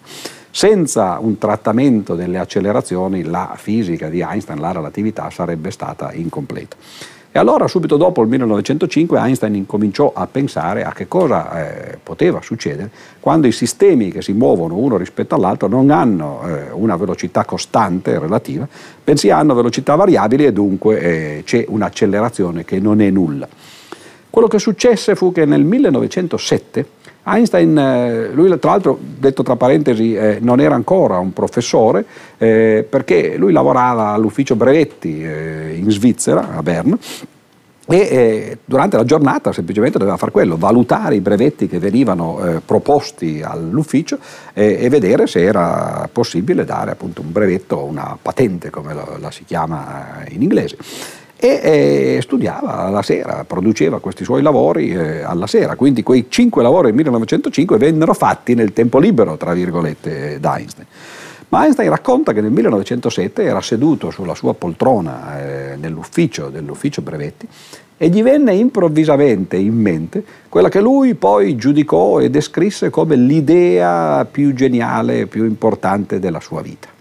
Senza 0.57 1.19
un 1.21 1.37
trattamento 1.37 2.15
delle 2.15 2.39
accelerazioni 2.39 3.25
la 3.25 3.53
fisica 3.59 4.09
di 4.09 4.21
Einstein, 4.23 4.59
la 4.59 4.73
relatività, 4.73 5.29
sarebbe 5.29 5.71
stata 5.71 6.15
incompleta. 6.15 6.77
E 7.31 7.39
allora 7.39 7.69
subito 7.69 7.99
dopo 7.99 8.23
il 8.23 8.29
1905 8.29 9.19
Einstein 9.19 9.55
incominciò 9.55 10.11
a 10.15 10.27
pensare 10.27 10.83
a 10.83 10.95
che 10.95 11.09
cosa 11.09 11.91
eh, 11.91 11.99
poteva 12.03 12.41
succedere 12.41 12.89
quando 13.21 13.47
i 13.47 13.53
sistemi 13.53 14.11
che 14.11 14.23
si 14.23 14.33
muovono 14.33 14.77
uno 14.77 14.97
rispetto 14.97 15.35
all'altro 15.35 15.69
non 15.69 15.91
hanno 15.91 16.41
eh, 16.47 16.71
una 16.73 16.97
velocità 16.97 17.45
costante 17.45 18.19
relativa, 18.19 18.67
bensì 19.05 19.29
hanno 19.29 19.53
velocità 19.53 19.95
variabili 19.95 20.47
e 20.47 20.55
dunque 20.55 21.01
eh, 21.01 21.43
c'è 21.45 21.67
un'accelerazione 21.69 22.65
che 22.65 22.81
non 22.81 23.03
è 23.03 23.11
nulla. 23.11 23.47
Quello 24.37 24.51
che 24.51 24.59
successe 24.59 25.15
fu 25.15 25.33
che 25.33 25.47
nel 25.47 25.65
1907 25.65 26.87
Einstein, 27.25 27.79
eh, 27.79 28.31
lui 28.35 28.51
tra 28.59 28.73
l'altro, 28.73 28.99
detto 29.01 29.43
tra 29.43 29.57
parentesi, 29.57 30.15
eh, 30.15 30.41
non 30.43 30.61
era 30.61 30.75
ancora 30.75 31.17
un 31.17 31.33
professore 31.33 32.05
eh, 32.37 32.87
perché 32.87 33.39
lui 33.39 33.51
lavorava 33.51 34.09
all'ufficio 34.09 34.55
brevetti 34.55 35.25
eh, 35.25 35.77
in 35.77 35.91
Svizzera, 35.91 36.55
a 36.55 36.63
Bern, 36.63 36.99
e 37.89 37.97
eh, 37.97 38.59
durante 38.63 38.99
la 38.99 39.05
giornata 39.05 39.53
semplicemente 39.53 39.97
doveva 39.97 40.19
fare 40.19 40.33
quello, 40.33 40.59
valutare 40.59 41.15
i 41.15 41.21
brevetti 41.21 41.67
che 41.67 41.79
venivano 41.79 42.45
eh, 42.45 42.61
proposti 42.61 43.41
all'ufficio 43.43 44.19
eh, 44.53 44.77
e 44.83 44.89
vedere 44.91 45.27
se 45.27 45.43
era 45.43 46.07
possibile 46.13 46.67
dare 46.67 46.91
appunto 46.91 47.23
un 47.23 47.33
brevetto 47.33 47.77
o 47.77 47.85
una 47.85 48.19
patente 48.21 48.69
come 48.69 48.93
la, 48.93 49.17
la 49.19 49.31
si 49.31 49.45
chiama 49.45 50.25
in 50.29 50.43
inglese 50.43 50.77
e 51.39 52.17
eh, 52.17 52.19
studiava 52.23 52.89
la 52.89 53.03
sera, 53.03 53.45
produceva 53.45 54.01
questi 54.01 54.25
suoi 54.25 54.41
lavori 54.43 54.91
eh, 54.91 55.23
alla 55.23 55.47
sera, 55.47 55.77
quindi 55.77 56.03
quei 56.03 56.27
cinque 56.29 56.63
lavori 56.63 56.87
del 56.87 56.95
1905 56.95 57.77
vennero 57.77 58.15
fatti 58.15 58.55
nel 58.55 58.73
tempo 58.73 58.99
libero, 58.99 59.37
tra 59.37 59.53
virgolette, 59.53 60.41
da 60.41 60.57
Einstein. 60.57 60.87
Ma 61.49 61.65
Einstein 61.65 61.91
racconta 61.91 62.33
che 62.33 62.41
nel 62.41 62.51
1907 62.51 63.43
era 63.43 63.61
seduto 63.61 64.11
sulla 64.11 64.35
sua 64.35 64.55
poltrona 64.55 65.41
eh, 65.41 65.77
nell'ufficio 65.77 66.49
dell'ufficio 66.49 67.03
brevetti 67.03 67.47
e 67.99 68.09
gli 68.09 68.23
venne 68.23 68.55
improvvisamente 68.55 69.57
in 69.57 69.75
mente 69.75 70.25
quella 70.49 70.69
che 70.69 70.81
lui 70.81 71.15
poi 71.15 71.55
giudicò 71.57 72.19
e 72.19 72.31
descrisse 72.31 72.91
come 72.91 73.17
l'idea 73.17 74.25
più 74.25 74.53
geniale, 74.55 75.27
più 75.27 75.45
importante 75.45 76.19
della 76.19 76.41
sua 76.41 76.63
vita. 76.63 76.96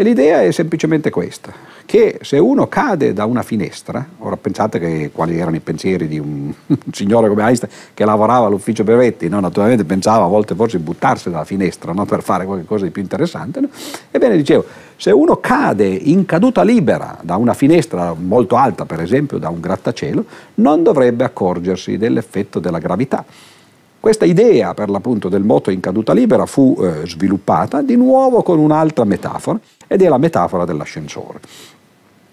E 0.00 0.02
l'idea 0.02 0.40
è 0.40 0.50
semplicemente 0.50 1.10
questa, 1.10 1.52
che 1.84 2.20
se 2.22 2.38
uno 2.38 2.68
cade 2.68 3.12
da 3.12 3.26
una 3.26 3.42
finestra, 3.42 4.02
ora 4.20 4.38
pensate 4.38 4.78
che, 4.78 5.10
quali 5.12 5.38
erano 5.38 5.56
i 5.56 5.60
pensieri 5.60 6.08
di 6.08 6.18
un, 6.18 6.50
signore 6.90 7.28
come 7.28 7.42
Einstein 7.42 7.70
che 7.92 8.06
lavorava 8.06 8.46
all'ufficio 8.46 8.82
brevetti, 8.82 9.28
no? 9.28 9.40
naturalmente 9.40 9.84
pensava 9.84 10.24
a 10.24 10.28
volte 10.28 10.54
forse 10.54 10.78
buttarsi 10.78 11.28
dalla 11.28 11.44
finestra 11.44 11.92
no? 11.92 12.06
per 12.06 12.22
fare 12.22 12.46
qualcosa 12.46 12.86
di 12.86 12.92
più 12.92 13.02
interessante, 13.02 13.60
no? 13.60 13.68
ebbene 14.10 14.38
dicevo, 14.38 14.64
se 14.96 15.10
uno 15.10 15.36
cade 15.36 15.86
in 15.86 16.24
caduta 16.24 16.62
libera 16.62 17.18
da 17.20 17.36
una 17.36 17.52
finestra 17.52 18.14
molto 18.14 18.56
alta, 18.56 18.86
per 18.86 19.02
esempio 19.02 19.36
da 19.36 19.50
un 19.50 19.60
grattacielo, 19.60 20.24
non 20.54 20.82
dovrebbe 20.82 21.24
accorgersi 21.24 21.98
dell'effetto 21.98 22.58
della 22.58 22.78
gravità. 22.78 23.22
Questa 24.00 24.24
idea 24.24 24.72
per 24.72 24.88
l'appunto 24.88 25.28
del 25.28 25.42
moto 25.42 25.70
in 25.70 25.80
caduta 25.80 26.14
libera 26.14 26.46
fu 26.46 26.74
eh, 26.80 27.06
sviluppata 27.06 27.82
di 27.82 27.96
nuovo 27.96 28.42
con 28.42 28.58
un'altra 28.58 29.04
metafora 29.04 29.60
ed 29.86 30.00
è 30.00 30.08
la 30.08 30.16
metafora 30.16 30.64
dell'ascensore. 30.64 31.38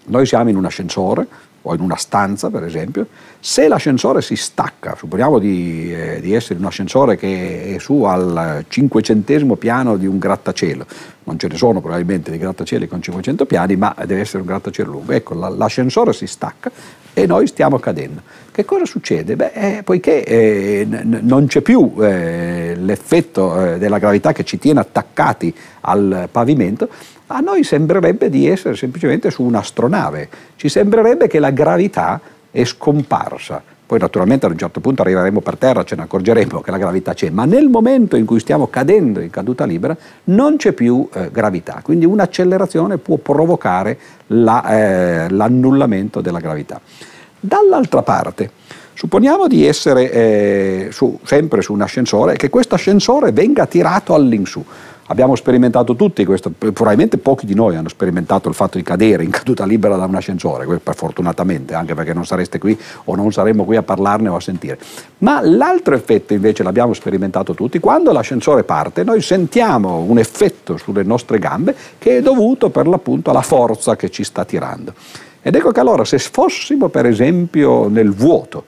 Noi 0.06 0.24
siamo 0.24 0.48
in 0.48 0.56
un 0.56 0.64
ascensore 0.64 1.26
o 1.60 1.74
in 1.74 1.82
una 1.82 1.96
stanza 1.96 2.48
per 2.48 2.64
esempio, 2.64 3.06
se 3.38 3.68
l'ascensore 3.68 4.22
si 4.22 4.34
stacca, 4.34 4.96
supponiamo 4.96 5.38
di, 5.38 5.92
eh, 5.92 6.20
di, 6.22 6.32
essere 6.32 6.58
un 6.58 6.64
ascensore 6.64 7.16
che 7.16 7.74
è 7.74 7.78
su 7.78 8.02
al 8.04 8.64
cinquecentesimo 8.66 9.56
piano 9.56 9.98
di 9.98 10.06
un 10.06 10.18
grattacielo, 10.18 10.86
non 11.24 11.38
ce 11.38 11.48
ne 11.48 11.56
sono 11.58 11.82
probabilmente 11.82 12.30
di 12.30 12.38
grattacieli 12.38 12.88
con 12.88 13.02
500 13.02 13.44
piani, 13.44 13.76
ma 13.76 13.94
deve 14.06 14.20
essere 14.20 14.38
un 14.38 14.46
grattacielo 14.46 14.90
lungo, 14.90 15.12
ecco 15.12 15.34
l'ascensore 15.34 16.14
si 16.14 16.26
stacca 16.26 16.70
e 17.22 17.26
noi 17.26 17.46
stiamo 17.46 17.78
cadendo. 17.78 18.22
Che 18.52 18.64
cosa 18.64 18.84
succede? 18.84 19.34
Beh, 19.34 19.50
eh, 19.52 19.82
poiché 19.82 20.24
eh, 20.24 20.86
n- 20.88 21.20
non 21.22 21.46
c'è 21.46 21.60
più 21.60 21.94
eh, 22.00 22.74
l'effetto 22.76 23.74
eh, 23.74 23.78
della 23.78 23.98
gravità 23.98 24.32
che 24.32 24.44
ci 24.44 24.58
tiene 24.58 24.80
attaccati 24.80 25.52
al 25.80 26.28
pavimento, 26.30 26.88
a 27.26 27.40
noi 27.40 27.64
sembrerebbe 27.64 28.30
di 28.30 28.48
essere 28.48 28.76
semplicemente 28.76 29.30
su 29.30 29.42
un'astronave, 29.42 30.28
ci 30.56 30.68
sembrerebbe 30.68 31.26
che 31.26 31.38
la 31.38 31.50
gravità 31.50 32.20
è 32.50 32.64
scomparsa. 32.64 33.62
Poi 33.88 33.98
naturalmente 33.98 34.44
ad 34.44 34.52
un 34.52 34.58
certo 34.58 34.80
punto 34.80 35.00
arriveremo 35.00 35.40
per 35.40 35.56
terra, 35.56 35.82
ce 35.82 35.96
ne 35.96 36.02
accorgeremo 36.02 36.60
che 36.60 36.70
la 36.70 36.76
gravità 36.76 37.14
c'è, 37.14 37.30
ma 37.30 37.46
nel 37.46 37.70
momento 37.70 38.16
in 38.16 38.26
cui 38.26 38.38
stiamo 38.38 38.66
cadendo 38.66 39.20
in 39.20 39.30
caduta 39.30 39.64
libera 39.64 39.96
non 40.24 40.56
c'è 40.56 40.72
più 40.72 41.08
eh, 41.10 41.30
gravità, 41.32 41.80
quindi 41.82 42.04
un'accelerazione 42.04 42.98
può 42.98 43.16
provocare 43.16 43.98
la, 44.26 44.62
eh, 45.24 45.30
l'annullamento 45.30 46.20
della 46.20 46.38
gravità. 46.38 46.78
Dall'altra 47.40 48.02
parte, 48.02 48.50
supponiamo 48.92 49.46
di 49.46 49.64
essere 49.64 50.12
eh, 50.12 50.88
su, 50.90 51.18
sempre 51.22 51.62
su 51.62 51.72
un 51.72 51.80
ascensore 51.80 52.34
e 52.34 52.36
che 52.36 52.50
questo 52.50 52.74
ascensore 52.74 53.32
venga 53.32 53.64
tirato 53.64 54.12
all'insù. 54.12 54.62
Abbiamo 55.10 55.36
sperimentato 55.36 55.96
tutti 55.96 56.22
questo, 56.26 56.50
probabilmente 56.50 57.16
pochi 57.16 57.46
di 57.46 57.54
noi 57.54 57.76
hanno 57.76 57.88
sperimentato 57.88 58.50
il 58.50 58.54
fatto 58.54 58.76
di 58.76 58.84
cadere 58.84 59.24
in 59.24 59.30
caduta 59.30 59.64
libera 59.64 59.96
da 59.96 60.04
un 60.04 60.14
ascensore, 60.14 60.66
per 60.66 60.94
fortunatamente, 60.94 61.72
anche 61.72 61.94
perché 61.94 62.12
non 62.12 62.26
sareste 62.26 62.58
qui 62.58 62.78
o 63.04 63.14
non 63.14 63.32
saremmo 63.32 63.64
qui 63.64 63.76
a 63.76 63.82
parlarne 63.82 64.28
o 64.28 64.36
a 64.36 64.40
sentire. 64.40 64.78
Ma 65.18 65.40
l'altro 65.40 65.94
effetto 65.94 66.34
invece 66.34 66.62
l'abbiamo 66.62 66.92
sperimentato 66.92 67.54
tutti, 67.54 67.78
quando 67.78 68.12
l'ascensore 68.12 68.64
parte 68.64 69.02
noi 69.02 69.22
sentiamo 69.22 70.00
un 70.00 70.18
effetto 70.18 70.76
sulle 70.76 71.04
nostre 71.04 71.38
gambe 71.38 71.74
che 71.96 72.18
è 72.18 72.22
dovuto 72.22 72.68
per 72.68 72.86
l'appunto 72.86 73.30
alla 73.30 73.40
forza 73.40 73.96
che 73.96 74.10
ci 74.10 74.24
sta 74.24 74.44
tirando. 74.44 74.92
Ed 75.40 75.54
ecco 75.54 75.70
che 75.70 75.80
allora 75.80 76.04
se 76.04 76.18
fossimo 76.18 76.88
per 76.88 77.06
esempio 77.06 77.88
nel 77.88 78.12
vuoto, 78.12 78.64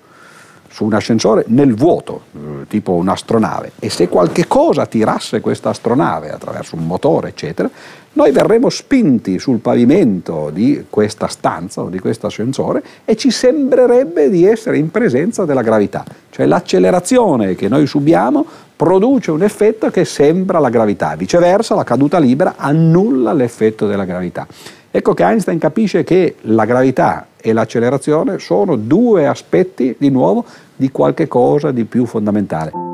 su 0.70 0.84
un 0.84 0.94
ascensore 0.94 1.44
nel 1.48 1.74
vuoto, 1.74 2.22
eh, 2.32 2.66
tipo 2.68 2.92
un'astronave, 2.92 3.72
e 3.80 3.90
se 3.90 4.08
qualche 4.08 4.46
cosa 4.46 4.86
tirasse 4.86 5.40
questa 5.40 5.70
astronave 5.70 6.30
attraverso 6.30 6.76
un 6.76 6.86
motore, 6.86 7.28
eccetera, 7.28 7.68
noi 8.12 8.30
verremo 8.32 8.68
spinti 8.70 9.38
sul 9.38 9.58
pavimento 9.58 10.50
di 10.52 10.86
questa 10.88 11.26
stanza 11.28 11.82
o 11.82 11.88
di 11.88 11.98
questo 11.98 12.26
ascensore 12.26 12.82
e 13.04 13.16
ci 13.16 13.30
sembrerebbe 13.30 14.28
di 14.28 14.44
essere 14.44 14.78
in 14.78 14.90
presenza 14.90 15.44
della 15.44 15.62
gravità, 15.62 16.04
cioè 16.30 16.46
l'accelerazione 16.46 17.54
che 17.54 17.68
noi 17.68 17.86
subiamo 17.86 18.44
produce 18.74 19.30
un 19.30 19.42
effetto 19.42 19.90
che 19.90 20.04
sembra 20.04 20.58
la 20.58 20.70
gravità, 20.70 21.14
viceversa 21.14 21.74
la 21.74 21.84
caduta 21.84 22.18
libera 22.18 22.54
annulla 22.56 23.32
l'effetto 23.32 23.86
della 23.86 24.04
gravità. 24.04 24.46
Ecco 24.92 25.14
che 25.14 25.22
Einstein 25.22 25.58
capisce 25.58 26.02
che 26.02 26.34
la 26.42 26.64
gravità 26.64 27.28
e 27.36 27.52
l'accelerazione 27.52 28.38
sono 28.38 28.74
due 28.76 29.26
aspetti, 29.26 29.94
di 29.96 30.10
nuovo, 30.10 30.44
di 30.74 30.90
qualche 30.90 31.28
cosa 31.28 31.70
di 31.70 31.84
più 31.84 32.06
fondamentale. 32.06 32.89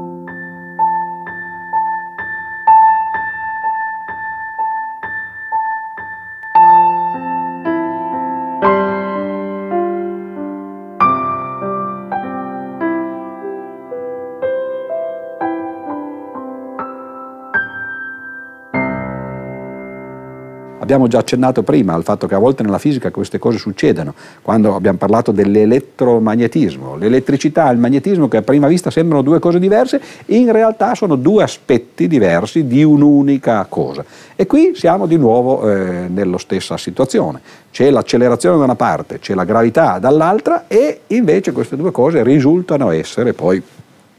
Abbiamo 20.86 21.08
già 21.08 21.18
accennato 21.18 21.64
prima 21.64 21.94
al 21.94 22.04
fatto 22.04 22.28
che 22.28 22.36
a 22.36 22.38
volte 22.38 22.62
nella 22.62 22.78
fisica 22.78 23.10
queste 23.10 23.40
cose 23.40 23.58
succedono, 23.58 24.14
quando 24.40 24.76
abbiamo 24.76 24.96
parlato 24.98 25.32
dell'elettromagnetismo. 25.32 26.94
L'elettricità 26.94 27.68
e 27.68 27.72
il 27.72 27.80
magnetismo, 27.80 28.28
che 28.28 28.36
a 28.36 28.42
prima 28.42 28.68
vista 28.68 28.88
sembrano 28.92 29.24
due 29.24 29.40
cose 29.40 29.58
diverse, 29.58 30.00
in 30.26 30.52
realtà 30.52 30.94
sono 30.94 31.16
due 31.16 31.42
aspetti 31.42 32.06
diversi 32.06 32.68
di 32.68 32.84
un'unica 32.84 33.66
cosa. 33.68 34.04
E 34.36 34.46
qui 34.46 34.76
siamo 34.76 35.06
di 35.06 35.16
nuovo 35.16 35.68
eh, 35.68 36.06
nella 36.06 36.38
stessa 36.38 36.76
situazione. 36.76 37.40
C'è 37.72 37.90
l'accelerazione 37.90 38.56
da 38.56 38.62
una 38.62 38.76
parte, 38.76 39.18
c'è 39.18 39.34
la 39.34 39.42
gravità 39.42 39.98
dall'altra 39.98 40.66
e 40.68 41.00
invece 41.08 41.50
queste 41.50 41.74
due 41.74 41.90
cose 41.90 42.22
risultano 42.22 42.92
essere 42.92 43.32
poi 43.32 43.60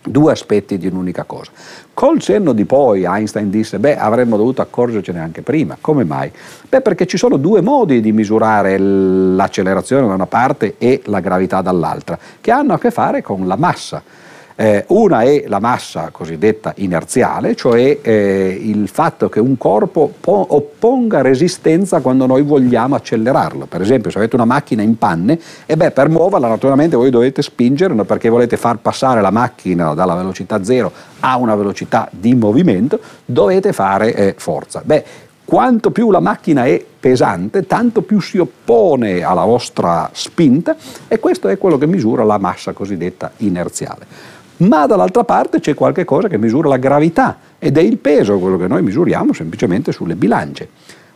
due 0.09 0.31
aspetti 0.31 0.77
di 0.77 0.87
un'unica 0.87 1.23
cosa. 1.23 1.51
Col 1.93 2.21
senno 2.21 2.53
di 2.53 2.65
poi 2.65 3.05
Einstein 3.05 3.49
disse, 3.49 3.79
beh, 3.79 3.97
avremmo 3.97 4.37
dovuto 4.37 4.61
accorgercene 4.61 5.19
anche 5.19 5.41
prima. 5.41 5.77
Come 5.79 6.03
mai? 6.03 6.31
Beh, 6.67 6.81
perché 6.81 7.05
ci 7.05 7.17
sono 7.17 7.37
due 7.37 7.61
modi 7.61 8.01
di 8.01 8.11
misurare 8.11 8.77
l'accelerazione 8.77 10.07
da 10.07 10.13
una 10.13 10.27
parte 10.27 10.75
e 10.77 11.01
la 11.05 11.19
gravità 11.19 11.61
dall'altra, 11.61 12.17
che 12.39 12.51
hanno 12.51 12.73
a 12.73 12.79
che 12.79 12.91
fare 12.91 13.21
con 13.21 13.47
la 13.47 13.55
massa. 13.55 14.25
Eh, 14.59 14.85
una 14.87 15.21
è 15.21 15.43
la 15.45 15.59
massa 15.59 16.09
cosiddetta 16.11 16.73
inerziale, 16.77 17.55
cioè 17.55 17.99
eh, 18.01 18.59
il 18.59 18.87
fatto 18.87 19.29
che 19.29 19.39
un 19.39 19.55
corpo 19.55 20.11
po- 20.19 20.47
opponga 20.49 21.21
resistenza 21.21 21.99
quando 21.99 22.25
noi 22.25 22.41
vogliamo 22.41 22.95
accelerarlo. 22.95 23.67
Per 23.67 23.81
esempio, 23.81 24.09
se 24.09 24.17
avete 24.17 24.33
una 24.33 24.45
macchina 24.45 24.81
in 24.81 24.97
panne, 24.97 25.39
e 25.67 25.77
beh, 25.77 25.91
per 25.91 26.09
muoverla 26.09 26.47
naturalmente 26.47 26.95
voi 26.95 27.11
dovete 27.11 27.43
spingerla 27.43 28.03
perché 28.03 28.29
volete 28.29 28.57
far 28.57 28.79
passare 28.79 29.21
la 29.21 29.29
macchina 29.29 29.93
dalla 29.93 30.15
velocità 30.15 30.63
zero 30.63 30.91
a 31.19 31.37
una 31.37 31.53
velocità 31.53 32.09
di 32.09 32.33
movimento, 32.33 32.99
dovete 33.25 33.73
fare 33.73 34.15
eh, 34.15 34.33
forza. 34.39 34.81
Beh, 34.83 35.03
quanto 35.45 35.91
più 35.91 36.09
la 36.09 36.19
macchina 36.19 36.65
è 36.65 36.83
pesante, 36.99 37.67
tanto 37.67 38.01
più 38.01 38.19
si 38.19 38.39
oppone 38.39 39.21
alla 39.21 39.45
vostra 39.45 40.09
spinta 40.13 40.75
e 41.07 41.19
questo 41.19 41.47
è 41.47 41.59
quello 41.59 41.77
che 41.77 41.85
misura 41.85 42.23
la 42.23 42.39
massa 42.39 42.73
cosiddetta 42.73 43.31
inerziale 43.37 44.35
ma 44.57 44.85
dall'altra 44.85 45.23
parte 45.23 45.59
c'è 45.59 45.73
qualche 45.73 46.05
cosa 46.05 46.27
che 46.27 46.37
misura 46.37 46.69
la 46.69 46.77
gravità 46.77 47.37
ed 47.59 47.77
è 47.77 47.81
il 47.81 47.97
peso, 47.97 48.39
quello 48.39 48.57
che 48.57 48.67
noi 48.67 48.81
misuriamo 48.81 49.33
semplicemente 49.33 49.91
sulle 49.91 50.15
bilance. 50.15 50.69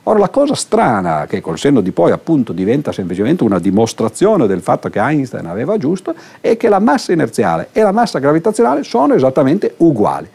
Ora 0.03 0.17
la 0.17 0.29
cosa 0.29 0.55
strana, 0.55 1.27
che 1.27 1.41
col 1.41 1.59
senno 1.59 1.79
di 1.79 1.91
poi 1.91 2.11
appunto 2.11 2.53
diventa 2.53 2.91
semplicemente 2.91 3.43
una 3.43 3.59
dimostrazione 3.59 4.47
del 4.47 4.61
fatto 4.61 4.89
che 4.89 4.99
Einstein 4.99 5.45
aveva 5.45 5.77
giusto, 5.77 6.15
è 6.39 6.57
che 6.57 6.69
la 6.69 6.79
massa 6.79 7.11
inerziale 7.11 7.69
e 7.71 7.83
la 7.83 7.91
massa 7.91 8.17
gravitazionale 8.17 8.83
sono 8.83 9.13
esattamente 9.13 9.75
uguali. 9.77 10.27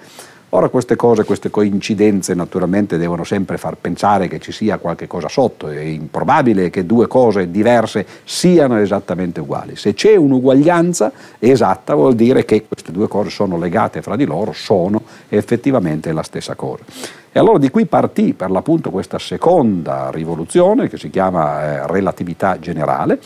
Ora 0.51 0.69
queste 0.69 0.95
cose, 0.95 1.25
queste 1.25 1.51
coincidenze 1.51 2.33
naturalmente 2.33 2.99
devono 2.99 3.25
sempre 3.25 3.59
far 3.59 3.77
pensare 3.77 4.29
che 4.29 4.39
ci 4.39 4.53
sia 4.53 4.79
qualche 4.79 5.09
cosa 5.09 5.29
sotto, 5.29 5.69
è 5.69 5.81
improbabile 5.81 6.71
che 6.71 6.87
due 6.87 7.09
cose 7.09 7.51
diverse 7.51 8.07
siano 8.23 8.79
esattamente 8.79 9.41
uguali. 9.41 9.75
Se 9.75 9.93
c'è 9.93 10.15
un'uguaglianza 10.15 11.11
esatta 11.41 11.95
vuol 11.95 12.15
dire 12.15 12.45
che 12.45 12.65
queste 12.67 12.93
due 12.93 13.09
cose 13.09 13.31
sono 13.31 13.59
legate 13.59 14.03
fra 14.03 14.15
di 14.15 14.25
loro, 14.25 14.53
sono 14.53 15.03
effettivamente 15.29 16.13
la 16.13 16.23
stessa 16.23 16.55
cosa. 16.55 16.85
E 17.33 17.39
allora 17.39 17.59
di 17.59 17.69
qui 17.69 17.85
partì 17.87 18.33
per 18.33 18.51
l'appunto 18.51 18.91
questa 18.91 19.19
seconda 19.19 20.11
rivoluzione 20.13 20.89
che 20.89 20.97
si 20.97 21.11
chiama 21.11 21.63
eh, 21.63 21.87
relatività 21.89 22.59
generale 22.61 23.19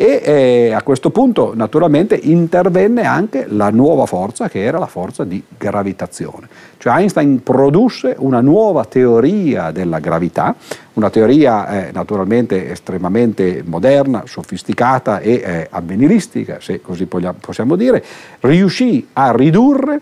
e 0.00 0.22
eh, 0.24 0.72
a 0.72 0.80
questo 0.80 1.10
punto 1.10 1.52
naturalmente 1.54 2.14
intervenne 2.14 3.04
anche 3.04 3.44
la 3.46 3.68
nuova 3.68 4.06
forza 4.06 4.48
che 4.48 4.62
era 4.62 4.78
la 4.78 4.86
forza 4.86 5.24
di 5.24 5.42
gravitazione. 5.58 6.48
Cioè 6.78 6.94
Einstein 6.94 7.42
produsse 7.42 8.14
una 8.16 8.40
nuova 8.40 8.86
teoria 8.86 9.72
della 9.72 9.98
gravità, 9.98 10.54
una 10.94 11.10
teoria 11.10 11.88
eh, 11.88 11.92
naturalmente 11.92 12.70
estremamente 12.70 13.62
moderna, 13.62 14.22
sofisticata 14.24 15.18
e 15.18 15.32
eh, 15.34 15.66
avveniristica, 15.68 16.60
se 16.62 16.80
così 16.80 17.04
possiamo 17.04 17.76
dire, 17.76 18.02
riuscì 18.40 19.06
a 19.12 19.32
ridurre 19.32 20.00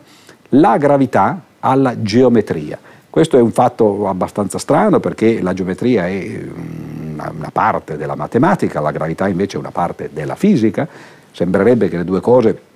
la 0.50 0.76
gravità 0.76 1.40
alla 1.58 2.00
geometria. 2.00 2.78
Questo 3.10 3.36
è 3.36 3.40
un 3.40 3.50
fatto 3.50 4.06
abbastanza 4.06 4.58
strano 4.58 5.00
perché 5.00 5.42
la 5.42 5.54
geometria 5.54 6.06
è 6.06 6.40
una, 7.26 7.50
parte 7.50 7.96
della 7.96 8.14
matematica, 8.14 8.80
la 8.80 8.90
gravità 8.90 9.28
invece 9.28 9.56
è 9.56 9.60
una 9.60 9.70
parte 9.70 10.10
della 10.12 10.36
fisica, 10.36 10.86
sembrerebbe 11.32 11.88
che 11.88 11.96
le 11.96 12.04
due 12.04 12.20
cose 12.20 12.66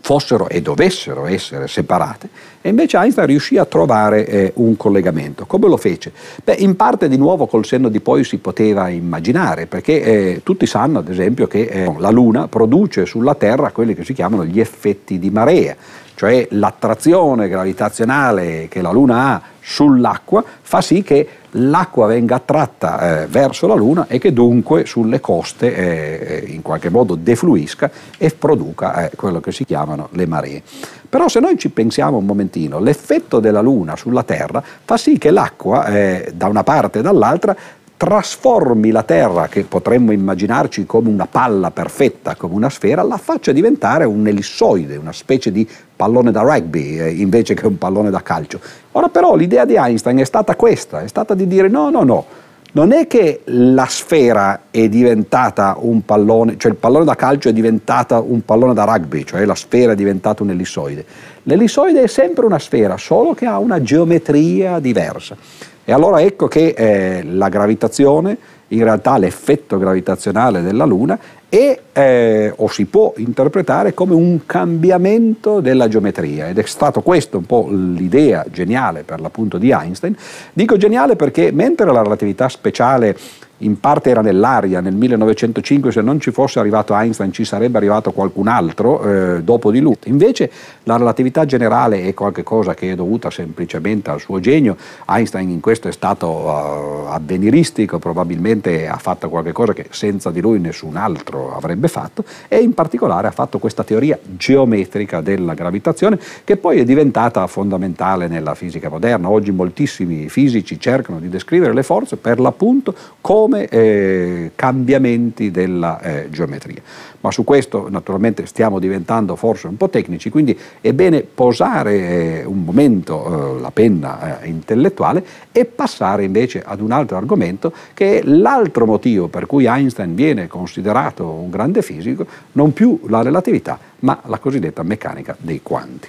fossero 0.00 0.48
e 0.48 0.62
dovessero 0.62 1.26
essere 1.26 1.68
separate, 1.68 2.28
e 2.60 2.68
invece 2.70 2.96
Einstein 2.96 3.26
riuscì 3.26 3.58
a 3.58 3.64
trovare 3.64 4.26
eh, 4.26 4.52
un 4.56 4.76
collegamento. 4.76 5.44
Come 5.46 5.68
lo 5.68 5.76
fece? 5.76 6.12
Beh, 6.42 6.54
in 6.54 6.76
parte 6.76 7.08
di 7.08 7.16
nuovo 7.16 7.46
col 7.46 7.66
senno 7.66 7.88
di 7.88 8.00
poi 8.00 8.24
si 8.24 8.38
poteva 8.38 8.88
immaginare, 8.88 9.66
perché 9.66 10.02
eh, 10.02 10.40
tutti 10.42 10.66
sanno 10.66 11.00
ad 11.00 11.08
esempio 11.08 11.46
che 11.46 11.62
eh, 11.62 11.94
la 11.98 12.10
Luna 12.10 12.48
produce 12.48 13.04
sulla 13.04 13.34
Terra 13.34 13.70
quelli 13.70 13.94
che 13.94 14.04
si 14.04 14.14
chiamano 14.14 14.44
gli 14.44 14.60
effetti 14.60 15.18
di 15.18 15.30
marea, 15.30 15.76
cioè 16.14 16.46
l'attrazione 16.50 17.48
gravitazionale 17.48 18.68
che 18.68 18.80
la 18.80 18.92
Luna 18.92 19.26
ha 19.26 19.42
sull'acqua 19.60 20.44
fa 20.62 20.80
sì 20.80 21.02
che 21.02 21.26
l'acqua 21.56 22.06
venga 22.06 22.36
attratta 22.36 23.22
eh, 23.22 23.26
verso 23.26 23.66
la 23.66 23.74
Luna 23.74 24.06
e 24.08 24.18
che 24.18 24.32
dunque 24.32 24.86
sulle 24.86 25.20
coste 25.20 25.74
eh, 25.74 26.52
in 26.52 26.62
qualche 26.62 26.88
modo 26.88 27.14
defluisca 27.14 27.90
e 28.16 28.30
produca 28.30 29.08
eh, 29.08 29.16
quello 29.16 29.40
che 29.40 29.52
si 29.52 29.64
chiamano 29.64 30.08
le 30.12 30.26
maree. 30.26 30.62
Però 31.08 31.28
se 31.28 31.38
noi 31.38 31.56
ci 31.56 31.70
pensiamo 31.70 32.16
un 32.16 32.24
momentino, 32.24 32.80
l'effetto 32.80 33.38
della 33.38 33.60
Luna 33.60 33.94
sulla 33.94 34.24
Terra 34.24 34.62
fa 34.84 34.96
sì 34.96 35.16
che 35.16 35.30
l'acqua 35.30 35.86
eh, 35.86 36.32
da 36.34 36.48
una 36.48 36.64
parte 36.64 36.98
e 36.98 37.02
dall'altra 37.02 37.56
trasformi 38.04 38.90
la 38.90 39.02
Terra, 39.02 39.48
che 39.48 39.62
potremmo 39.62 40.12
immaginarci 40.12 40.84
come 40.84 41.08
una 41.08 41.26
palla 41.26 41.70
perfetta, 41.70 42.34
come 42.34 42.52
una 42.52 42.68
sfera, 42.68 43.02
la 43.02 43.16
faccia 43.16 43.50
diventare 43.50 44.04
un 44.04 44.26
ellissoide, 44.26 44.96
una 44.96 45.12
specie 45.12 45.50
di 45.50 45.66
pallone 45.96 46.30
da 46.30 46.42
rugby 46.42 46.98
eh, 46.98 47.08
invece 47.12 47.54
che 47.54 47.66
un 47.66 47.78
pallone 47.78 48.10
da 48.10 48.20
calcio. 48.20 48.60
Ora 48.92 49.08
però 49.08 49.34
l'idea 49.36 49.64
di 49.64 49.76
Einstein 49.76 50.18
è 50.18 50.24
stata 50.24 50.54
questa, 50.54 51.00
è 51.00 51.06
stata 51.06 51.32
di 51.32 51.46
dire 51.46 51.68
no, 51.68 51.88
no, 51.88 52.02
no, 52.02 52.26
non 52.72 52.92
è 52.92 53.06
che 53.06 53.40
la 53.46 53.86
sfera 53.86 54.64
è 54.70 54.86
diventata 54.90 55.76
un 55.78 56.04
pallone, 56.04 56.58
cioè 56.58 56.72
il 56.72 56.76
pallone 56.76 57.06
da 57.06 57.14
calcio 57.14 57.48
è 57.48 57.54
diventata 57.54 58.20
un 58.20 58.44
pallone 58.44 58.74
da 58.74 58.84
rugby, 58.84 59.24
cioè 59.24 59.46
la 59.46 59.54
sfera 59.54 59.92
è 59.92 59.96
diventata 59.96 60.42
un 60.42 60.50
ellissoide. 60.50 61.06
L'ellissoide 61.44 62.02
è 62.02 62.06
sempre 62.06 62.44
una 62.44 62.58
sfera, 62.58 62.98
solo 62.98 63.32
che 63.32 63.46
ha 63.46 63.58
una 63.58 63.80
geometria 63.80 64.78
diversa. 64.78 65.36
E 65.84 65.92
allora 65.92 66.22
ecco 66.22 66.48
che 66.48 66.74
eh, 66.76 67.22
la 67.24 67.48
gravitazione, 67.48 68.36
in 68.68 68.82
realtà 68.82 69.18
l'effetto 69.18 69.78
gravitazionale 69.78 70.62
della 70.62 70.84
Luna, 70.84 71.18
è 71.48 71.78
eh, 71.92 72.52
o 72.56 72.66
si 72.68 72.86
può 72.86 73.12
interpretare 73.18 73.94
come 73.94 74.14
un 74.14 74.40
cambiamento 74.44 75.60
della 75.60 75.86
geometria 75.86 76.48
ed 76.48 76.58
è 76.58 76.64
stato 76.64 77.00
questo 77.00 77.38
un 77.38 77.46
po' 77.46 77.68
l'idea 77.70 78.44
geniale 78.50 79.04
per 79.04 79.20
l'appunto 79.20 79.58
di 79.58 79.70
Einstein. 79.70 80.16
Dico 80.52 80.76
geniale 80.76 81.14
perché 81.14 81.52
mentre 81.52 81.92
la 81.92 82.02
relatività 82.02 82.48
speciale 82.48 83.16
in 83.64 83.80
parte 83.80 84.10
era 84.10 84.20
nell'aria, 84.20 84.80
nel 84.80 84.94
1905 84.94 85.90
se 85.90 86.00
non 86.00 86.20
ci 86.20 86.30
fosse 86.30 86.58
arrivato 86.58 86.94
Einstein 86.94 87.32
ci 87.32 87.44
sarebbe 87.44 87.78
arrivato 87.78 88.12
qualcun 88.12 88.46
altro 88.48 89.02
eh, 89.02 89.42
dopo 89.42 89.70
di 89.70 89.80
lui. 89.80 89.96
Invece 90.04 90.50
la 90.84 90.96
relatività 90.96 91.44
generale 91.44 92.04
è 92.04 92.14
qualcosa 92.14 92.74
che 92.74 92.92
è 92.92 92.94
dovuta 92.94 93.30
semplicemente 93.30 94.10
al 94.10 94.20
suo 94.20 94.38
genio, 94.40 94.76
Einstein 95.06 95.50
in 95.50 95.60
questo 95.60 95.88
è 95.88 95.92
stato 95.92 96.28
uh, 96.28 97.06
avveniristico, 97.08 97.98
probabilmente 97.98 98.86
ha 98.86 98.98
fatto 98.98 99.28
qualcosa 99.28 99.72
che 99.72 99.86
senza 99.90 100.30
di 100.30 100.40
lui 100.40 100.60
nessun 100.60 100.96
altro 100.96 101.56
avrebbe 101.56 101.88
fatto 101.88 102.24
e 102.48 102.58
in 102.58 102.74
particolare 102.74 103.28
ha 103.28 103.30
fatto 103.30 103.58
questa 103.58 103.84
teoria 103.84 104.18
geometrica 104.22 105.20
della 105.20 105.54
gravitazione 105.54 106.18
che 106.44 106.56
poi 106.56 106.80
è 106.80 106.84
diventata 106.84 107.46
fondamentale 107.46 108.28
nella 108.28 108.54
fisica 108.54 108.88
moderna. 108.88 109.30
Oggi 109.30 109.50
moltissimi 109.52 110.28
fisici 110.28 110.78
cercano 110.78 111.18
di 111.18 111.28
descrivere 111.28 111.72
le 111.72 111.82
forze 111.82 112.16
per 112.16 112.40
l'appunto 112.40 112.94
come 113.20 113.53
come 113.54 113.68
eh, 113.68 114.50
cambiamenti 114.56 115.50
della 115.50 116.00
eh, 116.00 116.28
geometria. 116.30 116.82
Ma 117.20 117.30
su 117.30 117.44
questo 117.44 117.88
naturalmente 117.88 118.46
stiamo 118.46 118.78
diventando 118.78 119.36
forse 119.36 119.68
un 119.68 119.76
po' 119.76 119.88
tecnici, 119.88 120.28
quindi 120.28 120.58
è 120.80 120.92
bene 120.92 121.22
posare 121.22 121.94
eh, 122.40 122.44
un 122.44 122.64
momento 122.64 123.56
eh, 123.56 123.60
la 123.60 123.70
penna 123.70 124.40
eh, 124.40 124.48
intellettuale 124.48 125.24
e 125.52 125.64
passare 125.64 126.24
invece 126.24 126.62
ad 126.64 126.80
un 126.80 126.90
altro 126.90 127.16
argomento 127.16 127.72
che 127.94 128.18
è 128.18 128.22
l'altro 128.24 128.84
motivo 128.84 129.28
per 129.28 129.46
cui 129.46 129.66
Einstein 129.66 130.14
viene 130.14 130.48
considerato 130.48 131.26
un 131.26 131.50
grande 131.50 131.80
fisico, 131.80 132.26
non 132.52 132.72
più 132.72 133.00
la 133.06 133.22
relatività, 133.22 133.78
ma 134.00 134.20
la 134.26 134.38
cosiddetta 134.38 134.82
meccanica 134.82 135.36
dei 135.38 135.60
quanti. 135.62 136.08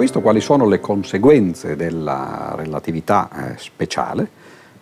Visto 0.00 0.22
quali 0.22 0.40
sono 0.40 0.66
le 0.66 0.80
conseguenze 0.80 1.76
della 1.76 2.54
relatività 2.56 3.28
eh, 3.52 3.58
speciale, 3.58 4.26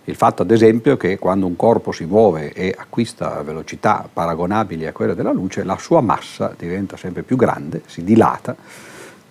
il 0.05 0.15
fatto 0.15 0.43
ad 0.43 0.51
esempio 0.53 0.97
che 0.97 1.19
quando 1.19 1.45
un 1.45 1.57
corpo 1.57 1.91
si 1.91 2.05
muove 2.05 2.53
e 2.53 2.73
acquista 2.79 3.43
velocità 3.43 4.09
paragonabili 4.11 4.87
a 4.87 4.93
quelle 4.93 5.17
della 5.17 5.33
luce, 5.33 5.65
la 5.65 5.77
sua 5.77 6.01
massa 6.01 6.55
diventa 6.57 6.97
sempre 6.97 7.25
più 7.25 7.35
grande, 7.35 7.83
si 7.87 8.05
dilata 8.05 8.55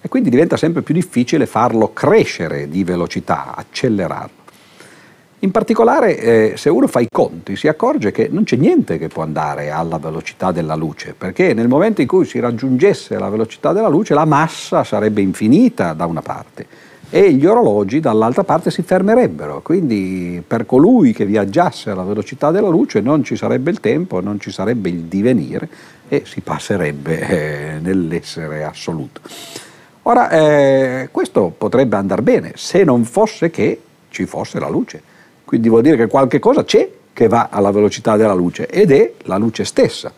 e 0.02 0.10
quindi 0.10 0.30
diventa 0.30 0.58
sempre 0.58 0.82
più 0.82 0.94
difficile 0.94 1.46
farlo 1.46 1.94
crescere 1.94 2.68
di 2.68 2.84
velocità, 2.84 3.56
accelerarlo. 3.56 4.47
In 5.42 5.52
particolare, 5.52 6.18
eh, 6.18 6.54
se 6.58 6.70
uno 6.70 6.88
fa 6.88 7.00
i 7.00 7.10
conti, 7.12 7.56
si 7.56 7.68
accorge 7.68 8.10
che 8.10 8.28
non 8.32 8.44
c'è 8.44 8.56
niente 8.56 8.98
che 8.98 9.08
può 9.08 9.22
andare 9.22 9.70
alla 9.70 10.00
velocità 10.00 10.52
della 10.52 10.74
luce, 10.74 11.14
perché 11.16 11.54
nel 11.54 11.68
momento 11.68 12.02
in 12.02 12.08
cui 12.08 12.26
si 12.26 12.40
raggiungesse 12.40 13.20
la 13.20 13.30
velocità 13.30 13.72
della 13.72 13.88
luce, 13.88 14.16
la 14.16 14.26
massa 14.26 14.84
sarebbe 14.84 15.22
infinita 15.22 15.94
da 15.94 16.08
una 16.08 16.24
parte 16.24 16.66
e 17.12 17.32
gli 17.34 17.46
orologi 17.46 18.00
dall'altra 18.00 18.44
parte 18.44 18.72
si 18.72 18.82
fermerebbero. 18.82 19.62
Quindi 19.62 20.44
per 20.46 20.66
colui 20.66 21.14
che 21.14 21.26
viaggiasse 21.26 21.92
alla 21.92 22.02
velocità 22.02 22.50
della 22.50 22.70
luce 22.70 23.00
non 23.00 23.24
ci 23.24 23.36
sarebbe 23.36 23.70
il 23.70 23.80
tempo, 23.80 24.20
non 24.22 24.40
ci 24.40 24.52
sarebbe 24.52 24.90
il 24.90 25.04
divenire 25.04 25.70
e 26.08 26.24
si 26.26 26.42
passerebbe 26.42 27.28
eh, 27.76 27.80
nell'essere 27.80 28.64
assoluto. 28.64 29.22
Ora, 30.02 30.30
eh, 30.32 31.10
questo 31.12 31.54
potrebbe 31.56 31.96
andare 31.96 32.24
bene 32.24 32.54
se 32.56 32.84
non 32.84 33.04
fosse 33.04 33.52
che 33.52 33.82
ci 34.10 34.26
fosse 34.26 34.60
la 34.60 34.70
luce. 34.70 35.07
Quindi 35.48 35.70
vuol 35.70 35.82
dire 35.82 35.96
che 35.96 36.08
qualche 36.08 36.40
cosa 36.40 36.66
c'è 36.66 36.90
che 37.14 37.30
va 37.30 37.48
alla 37.50 37.72
velocità 37.72 38.18
della 38.18 38.34
luce 38.34 38.68
ed 38.68 38.92
è 38.92 39.14
la 39.24 39.38
luce 39.38 39.64
stessa. 39.64 40.12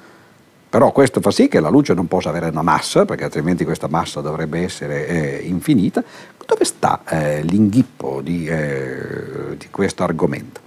Però 0.68 0.92
questo 0.92 1.22
fa 1.22 1.30
sì 1.30 1.48
che 1.48 1.60
la 1.60 1.70
luce 1.70 1.94
non 1.94 2.08
possa 2.08 2.30
avere 2.30 2.48
una 2.48 2.64
massa, 2.64 3.06
perché 3.06 3.26
altrimenti 3.26 3.64
questa 3.64 3.88
massa 3.88 4.22
dovrebbe 4.22 4.62
essere 4.62 5.08
eh, 5.08 5.38
infinita. 5.46 6.04
Dove 6.44 6.66
sta 6.66 7.02
eh, 7.08 7.44
l'inghippo 7.44 8.22
di, 8.22 8.48
eh, 8.48 9.56
di 9.56 9.68
questo 9.70 10.02
argomento? 10.02 10.62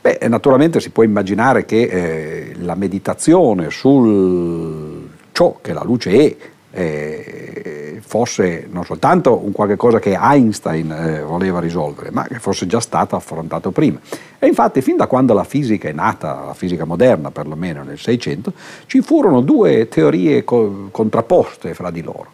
Beh, 0.00 0.18
naturalmente 0.28 0.80
si 0.80 0.88
può 0.88 1.02
immaginare 1.02 1.66
che 1.66 1.82
eh, 1.82 2.54
la 2.60 2.76
meditazione 2.76 3.68
su 3.68 5.08
ciò 5.32 5.58
che 5.60 5.74
la 5.74 5.84
luce 5.84 6.10
è, 6.10 6.36
eh, 6.74 8.00
fosse 8.04 8.66
non 8.70 8.84
soltanto 8.84 9.40
un 9.44 9.52
qualche 9.52 9.76
che 10.00 10.18
Einstein 10.20 10.90
eh, 10.90 11.22
voleva 11.22 11.60
risolvere, 11.60 12.10
ma 12.10 12.24
che 12.24 12.38
fosse 12.38 12.66
già 12.66 12.80
stato 12.80 13.16
affrontato 13.16 13.70
prima. 13.70 14.00
E 14.38 14.46
infatti 14.46 14.82
fin 14.82 14.96
da 14.96 15.06
quando 15.06 15.32
la 15.34 15.44
fisica 15.44 15.88
è 15.88 15.92
nata, 15.92 16.44
la 16.46 16.54
fisica 16.54 16.84
moderna 16.84 17.30
perlomeno 17.30 17.82
nel 17.82 17.98
600, 17.98 18.52
ci 18.86 19.00
furono 19.00 19.40
due 19.40 19.88
teorie 19.88 20.44
co- 20.44 20.88
contrapposte 20.90 21.74
fra 21.74 21.90
di 21.90 22.02
loro. 22.02 22.26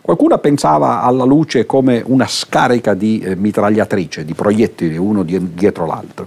Qualcuno 0.00 0.36
pensava 0.38 1.02
alla 1.02 1.24
luce 1.24 1.64
come 1.64 2.02
una 2.04 2.26
scarica 2.26 2.94
di 2.94 3.20
eh, 3.20 3.36
mitragliatrice, 3.36 4.24
di 4.24 4.34
proiettili 4.34 4.96
uno 4.96 5.22
dietro 5.22 5.86
l'altro 5.86 6.26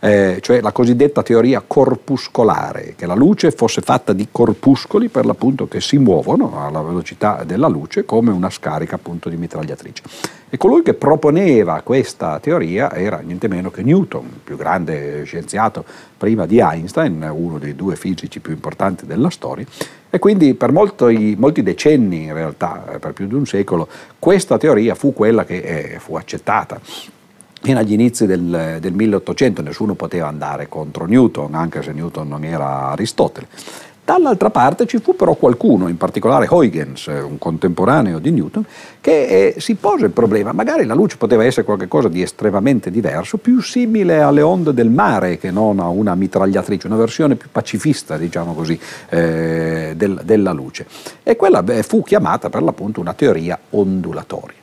eh, 0.00 0.38
cioè 0.40 0.60
la 0.60 0.72
cosiddetta 0.72 1.22
teoria 1.22 1.62
corpuscolare, 1.66 2.94
che 2.96 3.06
la 3.06 3.14
luce 3.14 3.50
fosse 3.50 3.80
fatta 3.80 4.12
di 4.12 4.28
corpuscoli 4.30 5.08
per 5.08 5.26
l'appunto 5.26 5.66
che 5.66 5.80
si 5.80 5.98
muovono 5.98 6.64
alla 6.64 6.82
velocità 6.82 7.42
della 7.44 7.68
luce 7.68 8.04
come 8.04 8.30
una 8.30 8.50
scarica 8.50 8.96
appunto 8.96 9.28
di 9.28 9.36
mitragliatrice. 9.36 10.02
E 10.50 10.56
colui 10.56 10.82
che 10.82 10.94
proponeva 10.94 11.82
questa 11.82 12.38
teoria 12.40 12.92
era 12.92 13.18
niente 13.18 13.48
meno 13.48 13.70
che 13.70 13.82
Newton, 13.82 14.24
il 14.24 14.40
più 14.42 14.56
grande 14.56 15.24
scienziato 15.24 15.84
prima 16.16 16.46
di 16.46 16.58
Einstein, 16.58 17.28
uno 17.30 17.58
dei 17.58 17.74
due 17.74 17.96
fisici 17.96 18.40
più 18.40 18.52
importanti 18.52 19.04
della 19.04 19.30
storia, 19.30 19.66
e 20.10 20.18
quindi 20.18 20.54
per 20.54 20.72
molti, 20.72 21.36
molti, 21.38 21.62
decenni, 21.62 22.24
in 22.24 22.32
realtà 22.32 22.96
per 22.98 23.12
più 23.12 23.26
di 23.26 23.34
un 23.34 23.44
secolo, 23.44 23.88
questa 24.18 24.56
teoria 24.56 24.94
fu 24.94 25.12
quella 25.12 25.44
che 25.44 25.58
eh, 25.58 25.98
fu 25.98 26.16
accettata 26.16 26.80
fino 27.60 27.78
agli 27.78 27.92
inizi 27.92 28.26
del, 28.26 28.78
del 28.80 28.92
1800 28.92 29.62
nessuno 29.62 29.94
poteva 29.94 30.28
andare 30.28 30.68
contro 30.68 31.06
Newton, 31.06 31.54
anche 31.54 31.82
se 31.82 31.92
Newton 31.92 32.28
non 32.28 32.44
era 32.44 32.90
Aristotele. 32.90 33.48
Dall'altra 34.08 34.48
parte 34.48 34.86
ci 34.86 35.00
fu 35.00 35.14
però 35.14 35.34
qualcuno, 35.34 35.86
in 35.86 35.98
particolare 35.98 36.48
Huygens, 36.48 37.08
un 37.08 37.36
contemporaneo 37.36 38.18
di 38.18 38.30
Newton, 38.30 38.64
che 39.02 39.52
eh, 39.52 39.60
si 39.60 39.74
pose 39.74 40.06
il 40.06 40.12
problema, 40.12 40.52
magari 40.52 40.86
la 40.86 40.94
luce 40.94 41.18
poteva 41.18 41.44
essere 41.44 41.66
qualcosa 41.66 42.08
di 42.08 42.22
estremamente 42.22 42.90
diverso, 42.90 43.36
più 43.36 43.60
simile 43.60 44.22
alle 44.22 44.40
onde 44.40 44.72
del 44.72 44.88
mare 44.88 45.36
che 45.36 45.50
non 45.50 45.78
a 45.78 45.88
una 45.88 46.14
mitragliatrice, 46.14 46.86
una 46.86 46.96
versione 46.96 47.34
più 47.34 47.50
pacifista, 47.52 48.16
diciamo 48.16 48.54
così, 48.54 48.80
eh, 49.10 49.92
del, 49.94 50.22
della 50.24 50.52
luce. 50.52 50.86
E 51.22 51.36
quella 51.36 51.62
beh, 51.62 51.82
fu 51.82 52.02
chiamata 52.02 52.48
per 52.48 52.62
l'appunto 52.62 53.00
una 53.00 53.12
teoria 53.12 53.58
ondulatoria. 53.68 54.57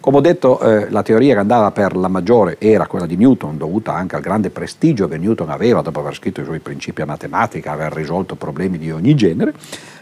Come 0.00 0.16
ho 0.16 0.20
detto, 0.20 0.58
eh, 0.60 0.88
la 0.88 1.02
teoria 1.02 1.34
che 1.34 1.40
andava 1.40 1.70
per 1.72 1.94
la 1.94 2.08
maggiore 2.08 2.56
era 2.58 2.86
quella 2.86 3.04
di 3.04 3.16
Newton, 3.16 3.58
dovuta 3.58 3.92
anche 3.92 4.16
al 4.16 4.22
grande 4.22 4.48
prestigio 4.48 5.06
che 5.08 5.18
Newton 5.18 5.50
aveva 5.50 5.82
dopo 5.82 6.00
aver 6.00 6.14
scritto 6.14 6.40
i 6.40 6.44
suoi 6.44 6.60
principi 6.60 7.02
a 7.02 7.06
matematica, 7.06 7.72
aver 7.72 7.92
risolto 7.92 8.34
problemi 8.34 8.78
di 8.78 8.90
ogni 8.90 9.14
genere. 9.14 9.52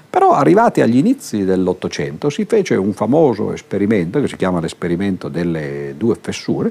Però 0.09 0.32
arrivati 0.32 0.82
agli 0.82 0.96
inizi 0.96 1.44
dell'Ottocento 1.44 2.30
si 2.30 2.44
fece 2.44 2.76
un 2.76 2.92
famoso 2.92 3.53
esperimento 3.53 4.20
che 4.20 4.28
si 4.28 4.36
chiama 4.36 4.61
l'esperimento 4.61 5.28
delle 5.28 5.94
due 5.96 6.16
fessure 6.20 6.70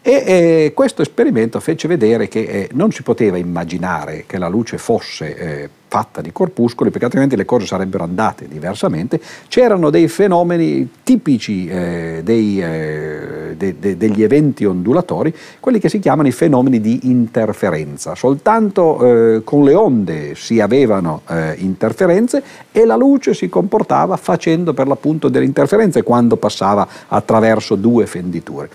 e 0.00 0.12
eh, 0.12 0.72
questo 0.74 1.02
esperimento 1.02 1.58
fece 1.60 1.88
vedere 1.88 2.28
che 2.28 2.40
eh, 2.40 2.68
non 2.72 2.92
si 2.92 3.02
poteva 3.02 3.36
immaginare 3.36 4.24
che 4.26 4.38
la 4.38 4.48
luce 4.48 4.78
fosse 4.78 5.36
eh, 5.36 5.68
fatta 5.88 6.20
di 6.20 6.30
corpuscoli, 6.32 6.90
perché 6.90 7.06
altrimenti 7.06 7.34
le 7.34 7.44
cose 7.44 7.66
sarebbero 7.66 8.04
andate 8.04 8.46
diversamente, 8.46 9.20
c'erano 9.48 9.90
dei 9.90 10.06
fenomeni 10.08 10.88
tipici 11.02 11.66
eh, 11.66 12.20
dei, 12.22 12.62
eh, 12.62 13.54
de, 13.56 13.78
de, 13.78 13.96
degli 13.96 14.22
eventi 14.22 14.64
ondulatori, 14.64 15.34
quelli 15.58 15.78
che 15.78 15.88
si 15.88 15.98
chiamano 15.98 16.28
i 16.28 16.32
fenomeni 16.32 16.80
di 16.80 17.00
interferenza. 17.04 18.14
Soltanto 18.14 19.36
eh, 19.36 19.40
con 19.44 19.64
le 19.64 19.74
onde 19.74 20.34
si 20.34 20.60
avevano 20.60 21.22
eh, 21.28 21.54
interferenze 21.58 22.42
e 22.70 22.84
la 22.84 22.96
luce 22.96 23.34
si 23.34 23.48
comportava 23.48 24.16
facendo 24.16 24.74
per 24.74 24.86
l'appunto 24.86 25.28
delle 25.28 25.46
interferenze 25.46 26.02
quando 26.02 26.36
passava 26.36 26.86
attraverso 27.08 27.74
due 27.74 28.06
fenditure. 28.06 28.68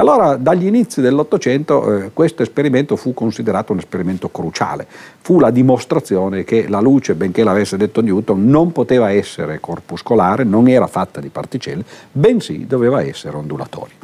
Allora 0.00 0.36
dagli 0.36 0.64
inizi 0.64 1.02
dell'Ottocento 1.02 1.94
eh, 1.94 2.10
questo 2.14 2.42
esperimento 2.42 2.96
fu 2.96 3.12
considerato 3.12 3.72
un 3.72 3.80
esperimento 3.80 4.30
cruciale, 4.30 4.86
fu 5.20 5.38
la 5.38 5.50
dimostrazione 5.50 6.42
che 6.42 6.68
la 6.68 6.80
luce, 6.80 7.14
benché 7.14 7.44
l'avesse 7.44 7.76
detto 7.76 8.00
Newton, 8.00 8.46
non 8.46 8.72
poteva 8.72 9.10
essere 9.10 9.60
corpuscolare, 9.60 10.42
non 10.44 10.68
era 10.68 10.86
fatta 10.86 11.20
di 11.20 11.28
particelle, 11.28 11.84
bensì 12.10 12.64
doveva 12.66 13.02
essere 13.02 13.36
ondulatoria. 13.36 13.94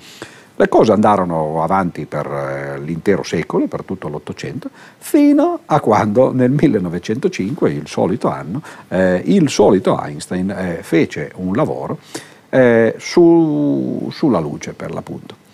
Le 0.54 0.68
cose 0.68 0.92
andarono 0.92 1.62
avanti 1.62 2.04
per 2.04 2.26
eh, 2.26 2.78
l'intero 2.78 3.22
secolo, 3.22 3.66
per 3.66 3.82
tutto 3.82 4.08
l'Ottocento, 4.08 4.68
fino 4.98 5.60
a 5.64 5.80
quando 5.80 6.30
nel 6.30 6.50
1905, 6.50 7.70
il 7.70 7.88
solito 7.88 8.28
anno, 8.28 8.60
eh, 8.88 9.22
il 9.24 9.48
solito 9.48 9.98
Einstein 9.98 10.50
eh, 10.50 10.78
fece 10.82 11.32
un 11.36 11.54
lavoro 11.54 11.96
eh, 12.50 12.96
su, 12.98 14.10
sulla 14.12 14.40
luce, 14.40 14.74
per 14.74 14.92
l'appunto 14.92 15.44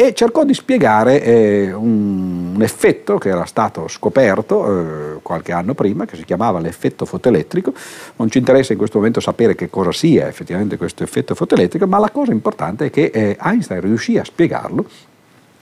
e 0.00 0.14
cercò 0.14 0.44
di 0.44 0.54
spiegare 0.54 1.20
eh, 1.20 1.72
un, 1.72 2.52
un, 2.54 2.62
effetto 2.62 3.18
che 3.18 3.30
era 3.30 3.44
stato 3.46 3.88
scoperto 3.88 5.16
eh, 5.16 5.18
qualche 5.22 5.50
anno 5.50 5.74
prima, 5.74 6.04
che 6.04 6.14
si 6.14 6.24
chiamava 6.24 6.60
l'effetto 6.60 7.04
fotoelettrico. 7.04 7.72
Non 8.14 8.30
ci 8.30 8.38
interessa 8.38 8.70
in 8.70 8.78
questo 8.78 8.98
momento 8.98 9.18
sapere 9.18 9.56
che 9.56 9.68
cosa 9.68 9.90
sia 9.90 10.28
effettivamente 10.28 10.76
questo 10.76 11.02
effetto 11.02 11.34
fotoelettrico, 11.34 11.88
ma 11.88 11.98
la 11.98 12.10
cosa 12.10 12.30
importante 12.30 12.86
è 12.86 12.90
che 12.90 13.10
eh, 13.12 13.36
Einstein 13.42 13.80
riuscì 13.80 14.16
a 14.16 14.24
spiegarlo 14.24 14.86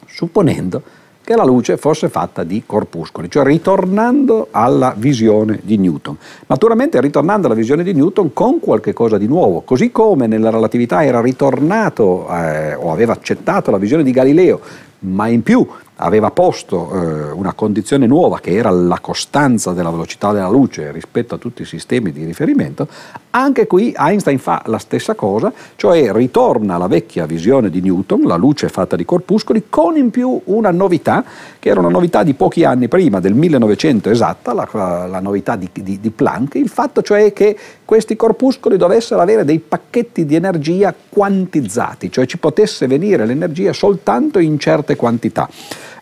supponendo 0.05 0.83
che 1.27 1.35
la 1.35 1.43
luce 1.43 1.77
fosse 1.77 2.09
fatta 2.09 2.45
di 2.45 2.63
corpuscoli, 2.65 3.29
cioè 3.29 3.43
ritornando 3.43 4.47
alla 4.53 4.95
visione 4.97 5.59
di 5.65 5.77
Newton. 5.77 6.17
Naturalmente 6.47 7.01
ritornando 7.01 7.49
alla 7.49 7.57
visione 7.57 7.83
di 7.83 7.93
Newton 7.93 8.33
con 8.33 8.61
qualche 8.61 8.93
cosa 8.93 9.19
di 9.19 9.27
nuovo, 9.27 9.63
così 9.63 9.91
come 9.91 10.29
nella 10.29 10.51
relatività 10.51 11.05
era 11.05 11.21
ritornato 11.21 12.29
eh, 12.31 12.75
o 12.77 12.93
aveva 12.93 13.15
accettato 13.15 13.73
la 13.73 13.77
visione 13.77 14.05
di 14.05 14.13
Galileo, 14.13 14.61
ma 15.01 15.27
in 15.27 15.43
più 15.43 15.67
aveva 15.97 16.31
posto 16.31 16.91
eh, 16.93 17.31
una 17.31 17.55
condizione 17.55 18.07
nuova 18.07 18.41
che 18.41 18.55
era 18.55 18.71
la 18.71 18.99
costanza 19.01 19.73
della 19.73 19.91
velocità 19.91 20.33
della 20.33 20.49
luce 20.49 20.93
rispetto 20.93 21.35
a 21.35 21.39
tutti 21.39 21.63
i 21.63 21.65
sistemi 21.65 22.13
di 22.13 22.25
riferimento, 22.25 22.87
anche 23.31 23.67
qui 23.67 23.95
Einstein 23.97 24.39
fa 24.39 24.63
la 24.67 24.79
stessa 24.79 25.15
cosa, 25.15 25.53
cioè 25.77 26.11
ritorna 26.13 26.77
alla 26.77 26.87
vecchia 26.87 27.27
visione 27.27 27.69
di 27.69 27.83
Newton, 27.83 28.23
la 28.23 28.37
luce 28.37 28.69
fatta 28.69 28.97
di 28.97 29.05
corpuscoli, 29.05 29.65
con 29.69 29.97
in 29.97 30.11
più 30.11 30.41
una 30.45 30.71
novità, 30.71 31.23
che 31.59 31.69
era 31.69 31.81
una 31.81 31.91
novità 31.91 32.23
di 32.23 32.33
pochi 32.33 32.65
anni 32.65 32.89
prima, 32.89 33.21
del 33.21 33.35
1900 33.35 34.11
esatta, 34.11 34.55
la, 34.55 35.07
la 35.07 35.21
novità 35.21 35.57
di, 35.57 35.69
di, 35.71 36.01
di 36.01 36.11
Planck, 36.11 36.55
il 36.55 36.71
fatto 36.71 37.03
cioè 37.03 37.33
che 37.35 37.57
questi 37.85 38.17
corpuscoli 38.17 38.79
dovessero 38.79 39.21
avere 39.21 39.45
dei 39.45 39.59
pacchetti 39.59 40.25
di 40.25 40.35
energia 40.35 40.95
quantizzati, 41.09 42.11
cioè 42.11 42.25
ci 42.25 42.39
potesse 42.39 42.87
venire 42.87 43.27
l'energia 43.27 43.75
soltanto 43.75 44.39
in 44.39 44.59
certe 44.59 44.97
quantità. 44.97 45.49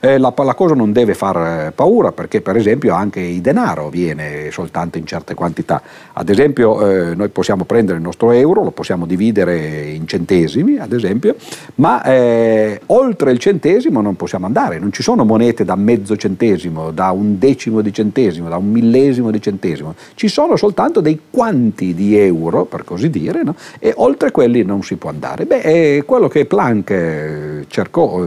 Eh, 0.04 0.18
la, 0.18 0.34
la, 0.36 0.54
cosa 0.54 0.74
non 0.74 0.92
deve 0.92 1.14
far 1.14 1.36
eh, 1.68 1.72
paura 1.74 2.12
perché 2.12 2.42
per 2.42 2.56
esempio 2.56 2.92
anche 2.92 3.20
il 3.20 3.40
denaro 3.40 3.88
viene 3.88 4.50
soltanto 4.50 4.98
in 4.98 5.06
certe 5.06 5.32
quantità. 5.32 5.80
Ad 6.12 6.28
esempio 6.28 6.86
eh, 6.86 7.14
noi 7.14 7.30
possiamo 7.30 7.64
prendere 7.64 7.96
il 7.96 8.04
nostro 8.04 8.30
euro, 8.32 8.62
lo 8.62 8.70
possiamo 8.70 9.06
dividere 9.06 9.86
in 9.86 10.06
centesimi 10.06 10.76
ad 10.76 10.92
esempio, 10.92 11.36
ma 11.76 12.02
eh, 12.02 12.82
oltre 12.86 13.30
il 13.32 13.38
centesimo 13.38 14.02
non 14.02 14.14
possiamo 14.14 14.44
andare, 14.44 14.78
non 14.78 14.92
ci 14.92 15.02
sono 15.02 15.24
monete 15.24 15.64
da 15.64 15.74
mezzo 15.74 16.16
centesimo, 16.16 16.90
da 16.90 17.10
un 17.10 17.38
decimo 17.38 17.80
di 17.80 17.90
centesimo, 17.90 18.50
da 18.50 18.58
un 18.58 18.70
millesimo 18.70 19.30
di 19.30 19.40
centesimo, 19.40 19.94
ci 20.16 20.28
sono 20.28 20.56
soltanto 20.56 21.00
dei 21.00 21.18
quanti 21.30 21.94
di 21.94 22.14
euro 22.18 22.66
per 22.66 22.84
così 22.84 23.08
dire 23.08 23.42
no? 23.42 23.54
e 23.78 23.94
oltre 23.96 24.32
quelli 24.32 24.64
non 24.64 24.82
si 24.82 24.96
può 24.96 25.08
andare. 25.08 25.46
Beh, 25.46 25.62
è 25.62 26.04
quello 26.04 26.28
che 26.28 26.44
Planck 26.44 26.90
eh, 26.90 27.64
cercò 27.68 28.22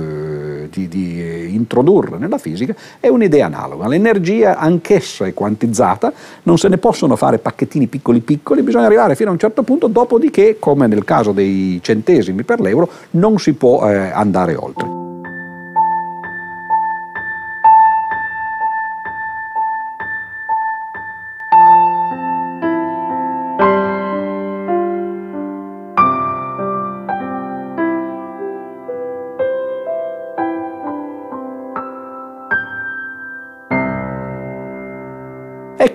di, 0.67 0.87
di 0.87 1.53
introdurre 1.67 2.17
nella 2.17 2.37
fisica 2.37 2.73
è 2.99 3.09
un'idea 3.09 3.45
analoga. 3.45 3.87
L'energia 3.87 4.57
anch'essa 4.57 5.25
è 5.25 5.33
quantizzata, 5.33 6.11
non 6.43 6.57
se 6.57 6.69
ne 6.69 6.77
possono 6.77 7.15
fare 7.17 7.37
pacchettini 7.37 7.87
piccoli 7.87 8.21
piccoli, 8.21 8.63
bisogna 8.63 8.85
arrivare 8.85 9.15
fino 9.15 9.29
a 9.29 9.33
un 9.33 9.39
certo 9.39 9.63
punto, 9.63 9.87
dopodiché, 9.87 10.57
come 10.57 10.87
nel 10.87 11.03
caso 11.03 11.33
dei 11.33 11.79
centesimi 11.83 12.43
per 12.43 12.61
l'euro, 12.61 12.89
non 13.11 13.37
si 13.37 13.53
può 13.53 13.87
eh, 13.87 14.09
andare 14.11 14.55
oltre. 14.55 15.06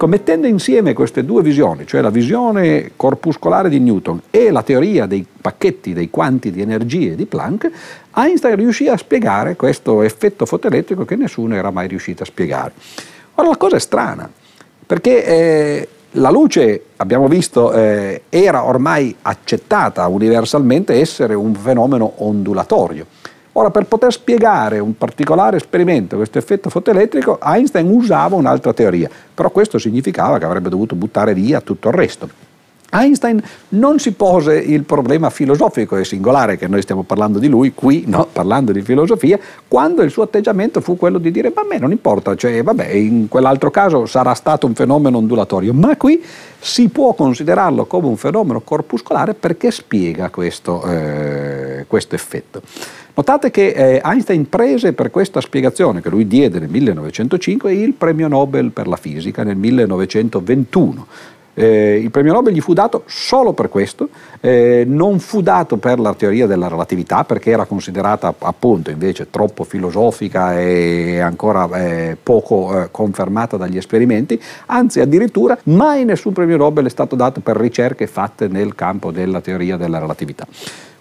Ecco, 0.02 0.10
mettendo 0.10 0.48
insieme 0.48 0.94
queste 0.94 1.24
due 1.24 1.42
visioni, 1.42 1.86
cioè 1.86 2.00
la 2.00 2.10
visione 2.10 2.90
corpuscolare 2.96 3.68
di 3.68 3.78
Newton 3.78 4.20
e 4.30 4.50
la 4.50 4.64
teoria 4.64 5.06
dei 5.06 5.24
pacchetti, 5.40 5.92
dei 5.92 6.10
quanti 6.10 6.50
di 6.50 6.60
energie 6.60 7.14
di 7.14 7.24
Planck, 7.24 7.70
Einstein 8.12 8.56
riuscì 8.56 8.88
a 8.88 8.96
spiegare 8.96 9.54
questo 9.54 10.02
effetto 10.02 10.44
fotoelettrico 10.44 11.04
che 11.04 11.14
nessuno 11.14 11.54
era 11.54 11.70
mai 11.70 11.86
riuscito 11.86 12.24
a 12.24 12.26
spiegare. 12.26 12.72
Ora 13.36 13.50
la 13.50 13.56
cosa 13.56 13.76
è 13.76 13.78
strana, 13.78 14.28
perché 14.84 15.24
eh, 15.24 15.88
la 16.12 16.30
luce, 16.30 16.86
abbiamo 16.96 17.28
visto, 17.28 17.72
eh, 17.72 18.22
era 18.28 18.64
ormai 18.64 19.14
accettata 19.22 20.08
universalmente 20.08 20.94
essere 20.94 21.34
un 21.34 21.54
fenomeno 21.54 22.14
ondulatorio. 22.16 23.06
Ora, 23.54 23.70
per 23.70 23.84
poter 23.84 24.10
spiegare 24.12 24.78
un 24.78 24.96
particolare 24.96 25.58
esperimento, 25.58 26.16
questo 26.16 26.38
effetto 26.38 26.70
fotoelettrico, 26.70 27.38
Einstein 27.42 27.86
usava 27.90 28.34
un'altra 28.34 28.72
teoria, 28.72 29.10
però 29.34 29.50
questo 29.50 29.76
significava 29.78 30.38
che 30.38 30.46
avrebbe 30.46 30.70
dovuto 30.70 30.94
buttare 30.94 31.34
via 31.34 31.60
tutto 31.60 31.88
il 31.88 31.94
resto. 31.94 32.51
Einstein 32.94 33.42
non 33.70 33.98
si 33.98 34.12
pose 34.12 34.58
il 34.58 34.82
problema 34.82 35.30
filosofico, 35.30 35.96
è 35.96 36.04
singolare 36.04 36.58
che 36.58 36.68
noi 36.68 36.82
stiamo 36.82 37.04
parlando 37.04 37.38
di 37.38 37.48
lui 37.48 37.72
qui, 37.72 38.04
no, 38.06 38.28
parlando 38.30 38.70
di 38.70 38.82
filosofia, 38.82 39.38
quando 39.66 40.02
il 40.02 40.10
suo 40.10 40.24
atteggiamento 40.24 40.82
fu 40.82 40.98
quello 40.98 41.16
di 41.16 41.30
dire, 41.30 41.50
vabbè, 41.50 41.78
non 41.78 41.90
importa, 41.90 42.36
cioè, 42.36 42.62
vabbè, 42.62 42.88
in 42.88 43.28
quell'altro 43.28 43.70
caso 43.70 44.04
sarà 44.04 44.34
stato 44.34 44.66
un 44.66 44.74
fenomeno 44.74 45.16
ondulatorio, 45.16 45.72
ma 45.72 45.96
qui 45.96 46.22
si 46.58 46.90
può 46.90 47.14
considerarlo 47.14 47.86
come 47.86 48.08
un 48.08 48.18
fenomeno 48.18 48.60
corpuscolare 48.60 49.32
perché 49.32 49.70
spiega 49.70 50.28
questo, 50.28 50.84
eh, 50.84 51.86
questo 51.88 52.14
effetto. 52.14 52.60
Notate 53.14 53.50
che 53.50 53.68
eh, 53.68 54.02
Einstein 54.04 54.50
prese 54.50 54.92
per 54.92 55.10
questa 55.10 55.40
spiegazione 55.40 56.02
che 56.02 56.10
lui 56.10 56.26
diede 56.26 56.58
nel 56.58 56.68
1905 56.68 57.72
il 57.72 57.94
premio 57.94 58.28
Nobel 58.28 58.70
per 58.70 58.86
la 58.86 58.96
fisica 58.96 59.44
nel 59.44 59.56
1921. 59.56 61.06
Eh, 61.54 62.00
il 62.02 62.10
premio 62.10 62.32
Nobel 62.32 62.54
gli 62.54 62.60
fu 62.60 62.72
dato 62.72 63.02
solo 63.06 63.52
per 63.52 63.68
questo, 63.68 64.08
eh, 64.40 64.84
non 64.86 65.18
fu 65.18 65.42
dato 65.42 65.76
per 65.76 66.00
la 66.00 66.14
teoria 66.14 66.46
della 66.46 66.68
relatività 66.68 67.24
perché 67.24 67.50
era 67.50 67.66
considerata 67.66 68.34
appunto 68.38 68.90
invece 68.90 69.28
troppo 69.28 69.64
filosofica 69.64 70.58
e 70.58 71.20
ancora 71.20 71.68
eh, 71.78 72.16
poco 72.22 72.82
eh, 72.82 72.88
confermata 72.90 73.56
dagli 73.56 73.76
esperimenti, 73.76 74.40
anzi 74.66 75.00
addirittura 75.00 75.58
mai 75.64 76.04
nessun 76.04 76.32
premio 76.32 76.56
Nobel 76.56 76.86
è 76.86 76.90
stato 76.90 77.16
dato 77.16 77.40
per 77.40 77.56
ricerche 77.56 78.06
fatte 78.06 78.48
nel 78.48 78.74
campo 78.74 79.10
della 79.10 79.40
teoria 79.40 79.76
della 79.76 79.98
relatività. 79.98 80.46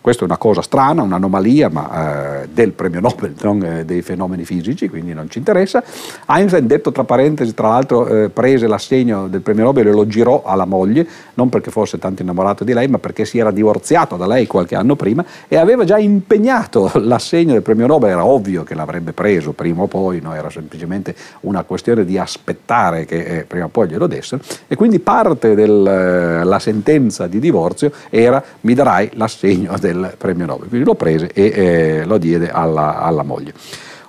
Questa 0.01 0.23
è 0.23 0.25
una 0.25 0.37
cosa 0.37 0.63
strana, 0.63 1.03
un'anomalia, 1.03 1.69
ma 1.69 2.41
eh, 2.41 2.47
del 2.51 2.71
premio 2.71 2.99
Nobel, 2.99 3.35
non 3.43 3.63
eh, 3.63 3.85
dei 3.85 4.01
fenomeni 4.01 4.45
fisici, 4.45 4.89
quindi 4.89 5.13
non 5.13 5.29
ci 5.29 5.37
interessa. 5.37 5.83
Einstein, 6.25 6.65
detto 6.65 6.91
tra 6.91 7.03
parentesi, 7.03 7.53
tra 7.53 7.67
l'altro 7.67 8.07
eh, 8.07 8.29
prese 8.29 8.65
l'assegno 8.65 9.27
del 9.27 9.41
premio 9.41 9.65
Nobel 9.65 9.87
e 9.87 9.91
lo 9.91 10.07
girò 10.07 10.41
alla 10.43 10.65
moglie, 10.65 11.07
non 11.35 11.49
perché 11.49 11.69
fosse 11.69 11.99
tanto 11.99 12.23
innamorato 12.23 12.63
di 12.63 12.73
lei, 12.73 12.87
ma 12.87 12.97
perché 12.97 13.25
si 13.25 13.37
era 13.37 13.51
divorziato 13.51 14.17
da 14.17 14.25
lei 14.25 14.47
qualche 14.47 14.73
anno 14.73 14.95
prima 14.95 15.23
e 15.47 15.57
aveva 15.57 15.83
già 15.83 15.99
impegnato 15.99 16.89
l'assegno 16.97 17.53
del 17.53 17.61
premio 17.61 17.85
Nobel, 17.85 18.09
era 18.09 18.25
ovvio 18.25 18.63
che 18.63 18.73
l'avrebbe 18.73 19.13
preso 19.13 19.51
prima 19.51 19.83
o 19.83 19.87
poi, 19.87 20.19
no? 20.19 20.33
era 20.33 20.49
semplicemente 20.49 21.13
una 21.41 21.61
questione 21.61 22.05
di 22.05 22.17
aspettare 22.17 23.05
che 23.05 23.23
eh, 23.23 23.43
prima 23.43 23.65
o 23.65 23.69
poi 23.69 23.87
glielo 23.87 24.07
dessero, 24.07 24.41
e 24.67 24.75
quindi 24.75 24.99
parte 24.99 25.53
della 25.53 26.55
eh, 26.55 26.59
sentenza 26.59 27.27
di 27.27 27.37
divorzio 27.37 27.91
era 28.09 28.43
mi 28.61 28.73
darai 28.73 29.11
l'assegno 29.13 29.77
del 29.77 29.90
del 29.91 30.15
premio 30.17 30.45
Nobel. 30.45 30.69
Quindi 30.69 30.85
lo 30.85 30.95
prese 30.95 31.31
e 31.33 31.45
eh, 31.45 32.05
lo 32.05 32.17
diede 32.17 32.49
alla, 32.49 32.99
alla 32.99 33.23
moglie. 33.23 33.53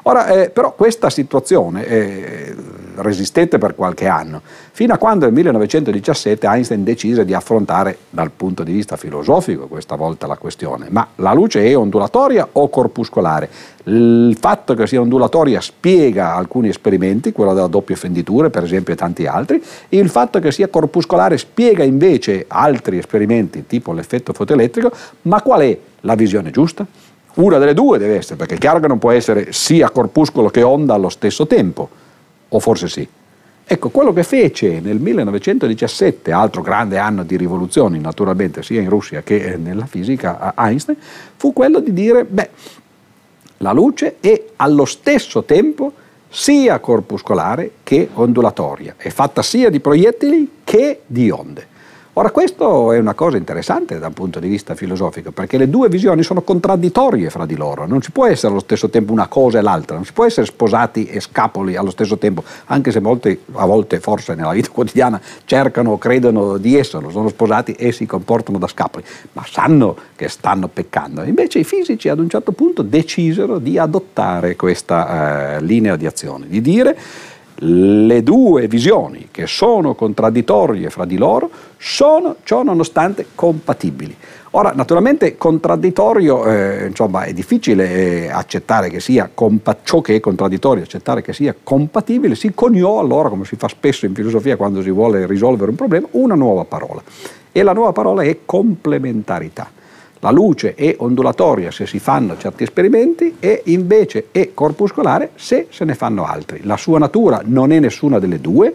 Ora, 0.04 0.26
eh, 0.28 0.50
però 0.50 0.74
questa 0.74 1.10
situazione 1.10 1.86
eh, 1.86 2.54
resistette 2.96 3.58
per 3.58 3.74
qualche 3.74 4.06
anno, 4.06 4.40
fino 4.72 4.94
a 4.94 4.98
quando 4.98 5.24
nel 5.24 5.34
1917 5.34 6.46
Einstein 6.46 6.84
decise 6.84 7.24
di 7.24 7.34
affrontare 7.34 7.98
dal 8.10 8.30
punto 8.30 8.62
di 8.62 8.72
vista 8.72 8.96
filosofico 8.96 9.66
questa 9.66 9.96
volta 9.96 10.26
la 10.26 10.36
questione, 10.36 10.86
ma 10.90 11.06
la 11.16 11.32
luce 11.32 11.64
è 11.64 11.76
ondulatoria 11.76 12.48
o 12.52 12.68
corpuscolare? 12.68 13.48
Il 13.84 14.36
fatto 14.38 14.74
che 14.74 14.86
sia 14.86 15.00
ondulatoria 15.00 15.60
spiega 15.60 16.34
alcuni 16.34 16.68
esperimenti, 16.68 17.32
quello 17.32 17.52
della 17.52 17.66
doppia 17.66 17.96
fenditura 17.96 18.48
per 18.50 18.64
esempio 18.64 18.92
e 18.92 18.96
tanti 18.96 19.26
altri, 19.26 19.62
il 19.90 20.08
fatto 20.08 20.38
che 20.38 20.52
sia 20.52 20.68
corpuscolare 20.68 21.36
spiega 21.38 21.82
invece 21.82 22.44
altri 22.48 22.98
esperimenti 22.98 23.66
tipo 23.66 23.92
l'effetto 23.92 24.32
fotoelettrico, 24.32 24.90
ma 25.22 25.42
qual 25.42 25.62
è 25.62 25.78
la 26.00 26.14
visione 26.14 26.50
giusta? 26.50 26.86
Una 27.34 27.56
delle 27.56 27.72
due 27.72 27.98
deve 27.98 28.16
essere, 28.16 28.36
perché 28.36 28.56
è 28.56 28.58
chiaro 28.58 28.78
che 28.78 28.88
non 28.88 28.98
può 28.98 29.10
essere 29.10 29.52
sia 29.52 29.88
corpuscolo 29.90 30.50
che 30.50 30.62
onda 30.62 30.94
allo 30.94 31.08
stesso 31.08 31.46
tempo, 31.46 31.88
o 32.54 32.58
forse 32.58 32.88
sì. 32.88 33.06
Ecco, 33.64 33.90
quello 33.90 34.12
che 34.12 34.22
fece 34.22 34.80
nel 34.80 34.98
1917, 34.98 36.32
altro 36.32 36.62
grande 36.62 36.98
anno 36.98 37.22
di 37.22 37.36
rivoluzioni 37.36 37.98
naturalmente 38.00 38.62
sia 38.62 38.80
in 38.80 38.88
Russia 38.88 39.22
che 39.22 39.56
nella 39.56 39.86
fisica 39.86 40.52
Einstein, 40.56 40.98
fu 41.36 41.52
quello 41.52 41.80
di 41.80 41.92
dire, 41.92 42.24
beh, 42.24 42.50
la 43.58 43.72
luce 43.72 44.16
è 44.20 44.44
allo 44.56 44.84
stesso 44.84 45.44
tempo 45.44 45.92
sia 46.28 46.80
corpuscolare 46.80 47.70
che 47.82 48.08
ondulatoria, 48.12 48.94
è 48.96 49.10
fatta 49.10 49.42
sia 49.42 49.70
di 49.70 49.80
proiettili 49.80 50.50
che 50.64 51.02
di 51.06 51.30
onde. 51.30 51.68
Ora 52.14 52.30
questo 52.30 52.92
è 52.92 52.98
una 52.98 53.14
cosa 53.14 53.38
interessante 53.38 53.98
da 53.98 54.08
un 54.08 54.12
punto 54.12 54.38
di 54.38 54.46
vista 54.46 54.74
filosofico, 54.74 55.30
perché 55.30 55.56
le 55.56 55.70
due 55.70 55.88
visioni 55.88 56.22
sono 56.22 56.42
contraddittorie 56.42 57.30
fra 57.30 57.46
di 57.46 57.56
loro, 57.56 57.86
non 57.86 58.02
ci 58.02 58.12
può 58.12 58.26
essere 58.26 58.48
allo 58.52 58.60
stesso 58.60 58.90
tempo 58.90 59.12
una 59.12 59.28
cosa 59.28 59.58
e 59.58 59.62
l'altra, 59.62 59.94
non 59.94 60.04
si 60.04 60.12
può 60.12 60.26
essere 60.26 60.44
sposati 60.44 61.06
e 61.06 61.20
scapoli 61.20 61.74
allo 61.74 61.88
stesso 61.88 62.18
tempo, 62.18 62.44
anche 62.66 62.90
se 62.90 63.00
molti, 63.00 63.40
a 63.52 63.64
volte 63.64 63.98
forse 63.98 64.34
nella 64.34 64.52
vita 64.52 64.68
quotidiana 64.74 65.18
cercano 65.46 65.92
o 65.92 65.96
credono 65.96 66.58
di 66.58 66.76
esserlo, 66.76 67.08
sono 67.08 67.30
sposati 67.30 67.72
e 67.72 67.92
si 67.92 68.04
comportano 68.04 68.58
da 68.58 68.66
scapoli, 68.66 69.02
ma 69.32 69.46
sanno 69.48 69.96
che 70.14 70.28
stanno 70.28 70.68
peccando. 70.68 71.22
Invece 71.22 71.60
i 71.60 71.64
fisici 71.64 72.10
ad 72.10 72.18
un 72.18 72.28
certo 72.28 72.52
punto 72.52 72.82
decisero 72.82 73.58
di 73.58 73.78
adottare 73.78 74.54
questa 74.54 75.56
eh, 75.56 75.62
linea 75.62 75.96
di 75.96 76.04
azione, 76.04 76.46
di 76.46 76.60
dire 76.60 76.94
le 77.64 78.22
due 78.22 78.66
visioni, 78.66 79.28
che 79.30 79.46
sono 79.46 79.94
contraddittorie 79.94 80.90
fra 80.90 81.04
di 81.04 81.16
loro, 81.16 81.48
sono 81.76 82.36
ciò 82.42 82.62
nonostante 82.62 83.26
compatibili. 83.34 84.16
Ora, 84.54 84.72
naturalmente 84.74 85.36
contraddittorio, 85.36 86.44
eh, 86.44 86.86
insomma, 86.86 87.22
è 87.22 87.32
difficile 87.32 88.24
eh, 88.24 88.28
accettare 88.30 88.90
che 88.90 89.00
sia 89.00 89.30
compa- 89.32 89.78
ciò 89.82 90.00
che 90.00 90.16
è 90.16 90.20
contraddittorio, 90.20 90.82
accettare 90.82 91.22
che 91.22 91.32
sia 91.32 91.54
compatibile, 91.62 92.34
si 92.34 92.52
coniò 92.52 92.98
allora, 92.98 93.28
come 93.28 93.44
si 93.44 93.56
fa 93.56 93.68
spesso 93.68 94.06
in 94.06 94.14
filosofia 94.14 94.56
quando 94.56 94.82
si 94.82 94.90
vuole 94.90 95.26
risolvere 95.26 95.70
un 95.70 95.76
problema, 95.76 96.08
una 96.12 96.34
nuova 96.34 96.64
parola. 96.64 97.02
E 97.50 97.62
la 97.62 97.72
nuova 97.72 97.92
parola 97.92 98.22
è 98.22 98.38
complementarità. 98.44 99.70
La 100.24 100.30
luce 100.30 100.76
è 100.76 100.94
ondulatoria 100.98 101.72
se 101.72 101.84
si 101.84 101.98
fanno 101.98 102.36
certi 102.38 102.62
esperimenti 102.62 103.38
e 103.40 103.62
invece 103.66 104.26
è 104.30 104.50
corpuscolare 104.54 105.30
se 105.34 105.66
se 105.68 105.84
ne 105.84 105.96
fanno 105.96 106.24
altri. 106.24 106.60
La 106.62 106.76
sua 106.76 107.00
natura 107.00 107.40
non 107.44 107.72
è 107.72 107.80
nessuna 107.80 108.20
delle 108.20 108.40
due, 108.40 108.72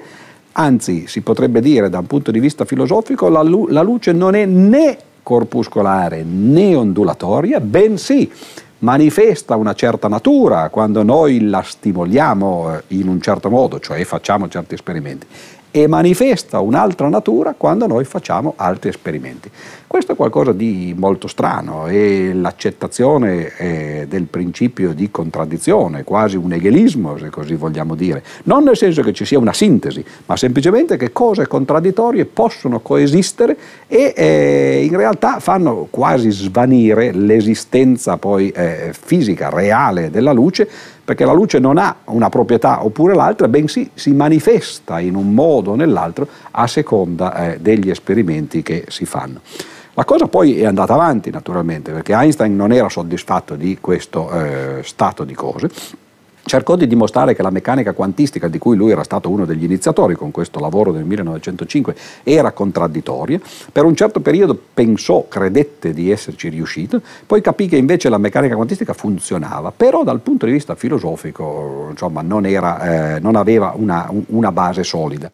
anzi 0.52 1.08
si 1.08 1.22
potrebbe 1.22 1.62
dire 1.62 1.88
da 1.88 2.00
un 2.00 2.06
punto 2.06 2.32
di 2.32 2.42
vista 2.42 2.66
filosofico 2.66 3.30
la, 3.30 3.44
lu- 3.44 3.68
la 3.70 3.82
luce 3.82 4.12
non 4.12 4.36
è 4.36 4.44
né 4.44 4.98
corpuscolare 5.24 6.22
né 6.22 6.76
ondulatoria, 6.76 7.62
bensì 7.62 8.30
manifesta 8.80 9.56
una 9.56 9.74
certa 9.74 10.10
natura 10.10 10.68
quando 10.68 11.02
noi 11.02 11.48
la 11.48 11.62
stimoliamo 11.64 12.76
eh, 12.76 12.84
in 12.90 13.08
un 13.08 13.22
certo 13.22 13.50
modo, 13.50 13.80
cioè 13.80 14.04
facciamo 14.04 14.50
certi 14.50 14.74
esperimenti, 14.74 15.26
e 15.72 15.88
manifesta 15.88 16.60
un'altra 16.60 17.08
natura 17.08 17.54
quando 17.56 17.88
noi 17.88 18.04
facciamo 18.04 18.54
altri 18.56 18.90
esperimenti. 18.90 19.50
Questo 19.88 20.12
è 20.12 20.16
qualcosa 20.18 20.52
di 20.52 20.94
molto 20.98 21.30
strano 21.30 21.88
e 21.88 22.34
l'accettazione 22.34 23.56
eh, 23.56 24.06
del 24.10 24.26
principio 24.26 24.94
di 24.94 25.10
contraddizione, 25.10 26.04
quasi 26.04 26.36
un 26.36 26.52
egelismo 26.52 27.18
se 27.18 27.30
così 27.30 27.56
vogliamo 27.56 27.96
dire, 27.96 28.22
non 28.44 28.66
nel 28.66 28.76
senso 28.76 29.02
che 29.02 29.14
ci 29.14 29.24
sia 29.24 29.40
una 29.40 29.54
sintesi, 29.54 30.04
ma 30.26 30.36
semplicemente 30.36 30.98
che 30.98 31.14
cose 31.14 31.48
contraddittorie 31.48 32.26
possono 32.26 32.82
coesistere 32.82 33.58
e 33.88 34.14
eh, 34.14 34.84
in 34.84 34.94
realtà 34.98 35.40
fanno 35.40 35.88
quasi 35.90 36.32
svanire 36.32 37.14
l'esistenza 37.14 38.18
poi 38.18 38.50
eh, 38.50 38.92
fisica, 38.92 39.48
reale 39.48 40.10
della 40.10 40.34
luce, 40.34 40.68
perché 41.02 41.24
la 41.24 41.32
luce 41.32 41.60
non 41.60 41.78
ha 41.78 42.00
una 42.08 42.28
proprietà 42.28 42.84
oppure 42.84 43.16
l'altra, 43.16 43.48
bensì 43.48 43.90
si 43.94 44.12
manifesta 44.12 45.00
in 45.00 45.16
un 45.16 45.34
modo 45.34 45.72
o 45.72 45.76
nell'altro 45.76 46.28
a 46.52 46.68
seconda 46.68 47.54
eh, 47.54 47.60
degli 47.62 47.90
esperimenti 47.90 48.62
che 48.62 48.84
si 48.90 49.06
fanno. 49.06 49.40
La 49.98 50.06
cosa 50.06 50.28
poi 50.28 50.60
è 50.60 50.66
andata 50.66 50.94
avanti 50.94 51.32
naturalmente 51.32 51.92
perché 51.92 52.14
Einstein 52.14 52.56
non 52.56 52.72
era 52.72 52.88
soddisfatto 52.88 53.56
di 53.56 53.80
questo 53.82 54.30
eh, 54.32 54.82
stato 54.84 55.24
di 55.24 55.34
cose 55.34 55.70
cercò 56.48 56.76
di 56.76 56.86
dimostrare 56.86 57.36
che 57.36 57.42
la 57.42 57.50
meccanica 57.50 57.94
quantistica 57.94 58.48
di 58.48 58.60
cui 58.60 58.78
lui 58.78 58.92
era 58.92 59.04
stato 59.04 59.30
uno 59.30 59.44
degli 59.44 59.64
iniziatori 59.64 60.14
con 60.14 60.30
questo 60.30 60.60
lavoro 60.60 60.92
del 60.92 61.04
1905 61.04 61.96
era 62.24 62.52
contraddittoria, 62.52 63.40
per 63.72 63.86
un 63.86 63.96
certo 63.96 64.22
periodo 64.22 64.58
pensò, 64.74 65.26
credette 65.28 65.94
di 65.94 66.10
esserci 66.12 66.48
riuscito, 66.50 67.02
poi 67.26 67.42
capì 67.42 67.68
che 67.68 67.78
invece 67.78 68.08
la 68.08 68.20
meccanica 68.20 68.56
quantistica 68.56 68.94
funzionava, 68.94 69.74
però 69.76 70.04
dal 70.04 70.22
punto 70.22 70.46
di 70.46 70.52
vista 70.52 70.76
filosofico 70.76 71.88
insomma, 71.90 72.22
non, 72.22 72.46
era, 72.46 73.16
eh, 73.16 73.20
non 73.20 73.36
aveva 73.36 73.74
una, 73.76 74.10
una 74.28 74.52
base 74.52 74.84
solida. 74.84 75.32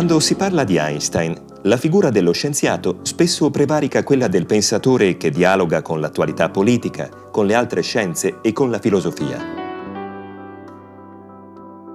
Quando 0.00 0.18
si 0.18 0.34
parla 0.34 0.64
di 0.64 0.78
Einstein, 0.78 1.38
la 1.64 1.76
figura 1.76 2.08
dello 2.08 2.32
scienziato 2.32 3.00
spesso 3.02 3.50
prevarica 3.50 4.02
quella 4.02 4.28
del 4.28 4.46
pensatore 4.46 5.18
che 5.18 5.28
dialoga 5.28 5.82
con 5.82 6.00
l'attualità 6.00 6.48
politica, 6.48 7.10
con 7.30 7.44
le 7.44 7.52
altre 7.52 7.82
scienze 7.82 8.38
e 8.40 8.54
con 8.54 8.70
la 8.70 8.78
filosofia. 8.78 9.38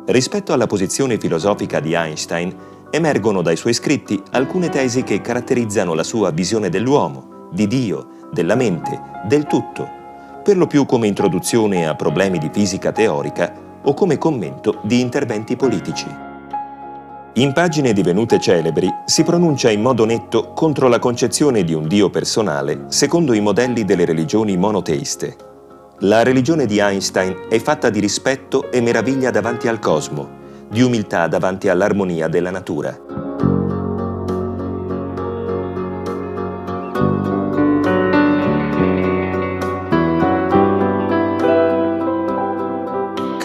Rispetto 0.06 0.54
alla 0.54 0.68
posizione 0.68 1.18
filosofica 1.18 1.80
di 1.80 1.94
Einstein, 1.96 2.56
emergono 2.92 3.42
dai 3.42 3.56
suoi 3.56 3.74
scritti 3.74 4.22
alcune 4.34 4.70
tesi 4.70 5.02
che 5.02 5.20
caratterizzano 5.20 5.96
la 5.96 6.04
sua 6.04 6.30
visione 6.30 6.70
dell'uomo, 6.70 7.50
di 7.52 7.66
Dio, 7.66 8.28
della 8.32 8.54
mente, 8.54 9.02
del 9.28 9.48
tutto, 9.48 9.90
per 10.44 10.58
lo 10.58 10.68
più 10.68 10.86
come 10.86 11.08
introduzione 11.08 11.88
a 11.88 11.96
problemi 11.96 12.38
di 12.38 12.52
fisica 12.54 12.92
teorica 12.92 13.80
o 13.82 13.96
come 13.96 14.20
commento 14.20 14.80
di 14.84 15.00
interventi 15.00 15.56
politici. 15.56 16.35
In 17.38 17.52
pagine 17.52 17.92
divenute 17.92 18.40
celebri 18.40 18.90
si 19.04 19.24
pronuncia 19.24 19.70
in 19.70 19.82
modo 19.82 20.06
netto 20.06 20.54
contro 20.54 20.88
la 20.88 21.00
concezione 21.00 21.66
di 21.66 21.74
un 21.74 21.86
Dio 21.86 22.10
personale 22.10 22.86
secondo 22.88 23.34
i 23.34 23.42
modelli 23.42 23.84
delle 23.84 24.06
religioni 24.06 24.56
monoteiste. 24.56 25.36
La 26.00 26.24
religione 26.24 26.66
di 26.66 26.80
Einstein 26.80 27.48
è 27.50 27.60
fatta 27.60 27.90
di 27.90 28.00
rispetto 28.00 28.72
e 28.72 28.80
meraviglia 28.80 29.32
davanti 29.32 29.68
al 29.68 29.80
cosmo, 29.80 30.30
di 30.70 30.82
umiltà 30.82 31.28
davanti 31.28 31.68
all'armonia 31.68 32.30
della 32.30 32.52
natura. 32.52 32.98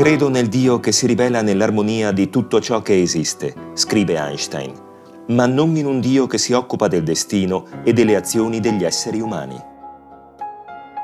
Credo 0.00 0.30
nel 0.30 0.48
Dio 0.48 0.80
che 0.80 0.92
si 0.92 1.06
rivela 1.06 1.42
nell'armonia 1.42 2.10
di 2.10 2.30
tutto 2.30 2.58
ciò 2.58 2.80
che 2.80 3.02
esiste, 3.02 3.54
scrive 3.74 4.16
Einstein, 4.16 4.72
ma 5.26 5.44
non 5.44 5.76
in 5.76 5.84
un 5.84 6.00
Dio 6.00 6.26
che 6.26 6.38
si 6.38 6.54
occupa 6.54 6.88
del 6.88 7.02
destino 7.02 7.66
e 7.84 7.92
delle 7.92 8.16
azioni 8.16 8.60
degli 8.60 8.82
esseri 8.82 9.20
umani. 9.20 9.62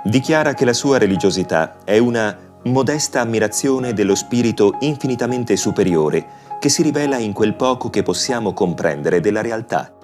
Dichiara 0.03 0.55
che 0.55 0.65
la 0.65 0.73
sua 0.73 0.97
religiosità 0.97 1.85
è 1.85 1.99
una 1.99 2.39
modesta 2.65 3.21
ammirazione 3.21 3.93
dello 3.93 4.15
spirito 4.15 4.79
infinitamente 4.81 5.57
superiore 5.57 6.27
che 6.59 6.71
si 6.71 6.81
rivela 6.81 7.19
in 7.19 7.35
quel 7.35 7.55
poco 7.55 7.91
che 7.91 8.03
possiamo 8.03 8.55
comprendere 8.55 9.21
della 9.21 9.43
realtà. 9.43 9.95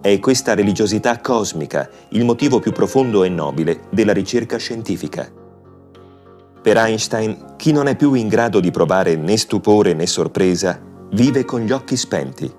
È 0.00 0.18
questa 0.18 0.54
religiosità 0.56 1.20
cosmica 1.20 1.88
il 2.08 2.24
motivo 2.24 2.58
più 2.58 2.72
profondo 2.72 3.22
e 3.22 3.28
nobile 3.28 3.82
della 3.92 4.12
ricerca 4.12 4.56
scientifica. 4.56 5.37
Per 6.60 6.76
Einstein, 6.76 7.54
chi 7.56 7.72
non 7.72 7.86
è 7.86 7.96
più 7.96 8.14
in 8.14 8.28
grado 8.28 8.60
di 8.60 8.70
provare 8.70 9.14
né 9.16 9.36
stupore 9.36 9.94
né 9.94 10.06
sorpresa, 10.06 10.80
vive 11.12 11.44
con 11.44 11.60
gli 11.60 11.70
occhi 11.70 11.96
spenti. 11.96 12.52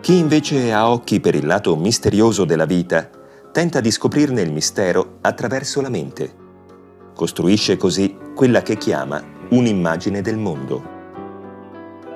Chi 0.00 0.16
invece 0.16 0.72
ha 0.72 0.90
occhi 0.90 1.20
per 1.20 1.34
il 1.34 1.46
lato 1.46 1.76
misterioso 1.76 2.44
della 2.44 2.64
vita, 2.64 3.08
tenta 3.52 3.80
di 3.80 3.90
scoprirne 3.90 4.40
il 4.40 4.52
mistero 4.52 5.18
attraverso 5.20 5.80
la 5.80 5.90
mente. 5.90 6.34
Costruisce 7.14 7.76
così 7.76 8.16
quella 8.34 8.62
che 8.62 8.76
chiama 8.76 9.22
un'immagine 9.50 10.22
del 10.22 10.38
mondo. 10.38 10.82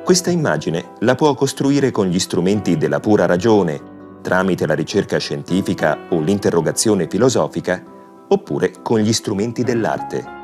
Questa 0.02 0.30
immagine 0.30 0.92
la 1.00 1.14
può 1.14 1.34
costruire 1.34 1.90
con 1.90 2.06
gli 2.06 2.18
strumenti 2.18 2.76
della 2.76 3.00
pura 3.00 3.26
ragione, 3.26 3.80
tramite 4.22 4.66
la 4.66 4.74
ricerca 4.74 5.18
scientifica 5.18 6.06
o 6.10 6.20
l'interrogazione 6.20 7.06
filosofica, 7.08 7.82
oppure 8.28 8.72
con 8.82 8.98
gli 8.98 9.12
strumenti 9.12 9.62
dell'arte. 9.62 10.35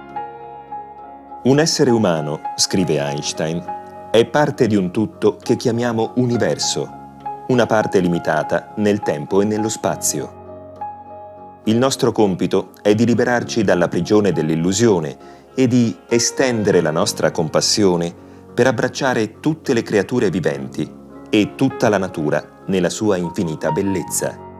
Un 1.45 1.59
essere 1.59 1.91
umano, 1.91 2.41
scrive 2.55 2.99
Einstein, 2.99 3.61
è 4.13 4.25
parte 4.27 4.69
di 4.69 4.77
un 4.77 4.93
tutto 4.93 5.39
che 5.43 5.57
chiamiamo 5.57 6.13
universo, 6.15 6.89
una 7.49 7.67
parte 7.67 7.99
limitata 7.99 8.75
nel 8.77 9.01
tempo 9.01 9.41
e 9.41 9.45
nello 9.45 9.69
spazio. 9.69 11.61
Il 11.65 11.77
nostro 11.79 12.13
compito 12.13 12.71
è 12.81 12.95
di 12.95 13.05
liberarci 13.05 13.65
dalla 13.65 13.89
prigione 13.89 14.31
dell'illusione 14.31 15.17
e 15.57 15.67
di 15.67 15.97
estendere 16.09 16.81
la 16.81 16.93
nostra 16.93 17.33
compassione 17.33 18.15
per 18.55 18.69
abbracciare 18.69 19.41
tutte 19.41 19.73
le 19.73 19.83
creature 19.83 20.31
viventi 20.31 20.89
e 21.29 21.55
tutta 21.57 21.89
la 21.89 21.99
natura 21.99 22.63
nella 22.67 22.91
sua 22.91 23.17
infinita 23.17 23.73
bellezza. 23.73 24.52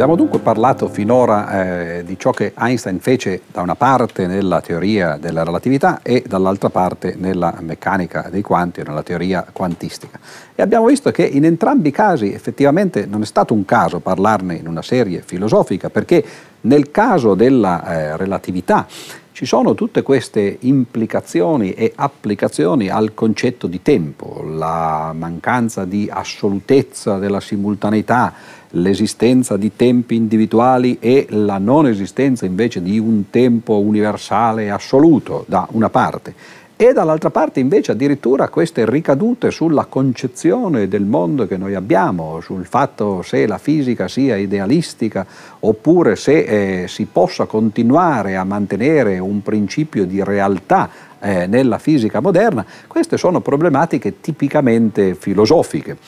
Abbiamo 0.00 0.16
dunque 0.16 0.38
parlato 0.38 0.88
finora 0.88 1.98
eh, 1.98 2.04
di 2.04 2.18
ciò 2.18 2.30
che 2.30 2.54
Einstein 2.56 3.00
fece 3.00 3.42
da 3.52 3.60
una 3.60 3.74
parte 3.74 4.26
nella 4.26 4.62
teoria 4.62 5.18
della 5.20 5.44
relatività 5.44 6.00
e 6.02 6.24
dall'altra 6.26 6.70
parte 6.70 7.16
nella 7.18 7.58
meccanica 7.60 8.28
dei 8.30 8.40
quanti, 8.40 8.82
nella 8.82 9.02
teoria 9.02 9.44
quantistica. 9.52 10.18
E 10.54 10.62
abbiamo 10.62 10.86
visto 10.86 11.10
che 11.10 11.26
in 11.26 11.44
entrambi 11.44 11.88
i 11.88 11.92
casi 11.92 12.32
effettivamente 12.32 13.04
non 13.04 13.20
è 13.20 13.26
stato 13.26 13.52
un 13.52 13.66
caso 13.66 14.00
parlarne 14.00 14.54
in 14.54 14.66
una 14.66 14.80
serie 14.80 15.20
filosofica, 15.20 15.90
perché 15.90 16.24
nel 16.62 16.90
caso 16.90 17.34
della 17.34 17.84
eh, 17.84 18.16
relatività 18.16 18.86
ci 19.32 19.44
sono 19.46 19.74
tutte 19.74 20.02
queste 20.02 20.58
implicazioni 20.60 21.72
e 21.72 21.92
applicazioni 21.94 22.88
al 22.88 23.14
concetto 23.14 23.66
di 23.66 23.80
tempo, 23.80 24.42
la 24.46 25.14
mancanza 25.14 25.84
di 25.84 26.08
assolutezza 26.10 27.18
della 27.18 27.40
simultaneità, 27.40 28.34
l'esistenza 28.70 29.56
di 29.56 29.72
tempi 29.74 30.14
individuali 30.14 30.98
e 31.00 31.26
la 31.30 31.58
non 31.58 31.86
esistenza 31.86 32.46
invece 32.46 32.82
di 32.82 32.98
un 32.98 33.30
tempo 33.30 33.78
universale 33.78 34.70
assoluto 34.70 35.44
da 35.48 35.66
una 35.72 35.90
parte 35.90 36.34
e 36.82 36.94
dall'altra 36.94 37.28
parte 37.28 37.60
invece 37.60 37.92
addirittura 37.92 38.48
queste 38.48 38.88
ricadute 38.88 39.50
sulla 39.50 39.84
concezione 39.84 40.88
del 40.88 41.04
mondo 41.04 41.46
che 41.46 41.58
noi 41.58 41.74
abbiamo, 41.74 42.40
sul 42.40 42.64
fatto 42.64 43.20
se 43.20 43.46
la 43.46 43.58
fisica 43.58 44.08
sia 44.08 44.36
idealistica 44.36 45.26
oppure 45.58 46.16
se 46.16 46.84
eh, 46.84 46.88
si 46.88 47.04
possa 47.04 47.44
continuare 47.44 48.36
a 48.36 48.44
mantenere 48.44 49.18
un 49.18 49.42
principio 49.42 50.06
di 50.06 50.24
realtà 50.24 50.88
eh, 51.20 51.46
nella 51.46 51.76
fisica 51.76 52.20
moderna, 52.20 52.64
queste 52.86 53.18
sono 53.18 53.42
problematiche 53.42 54.22
tipicamente 54.22 55.14
filosofiche. 55.14 55.98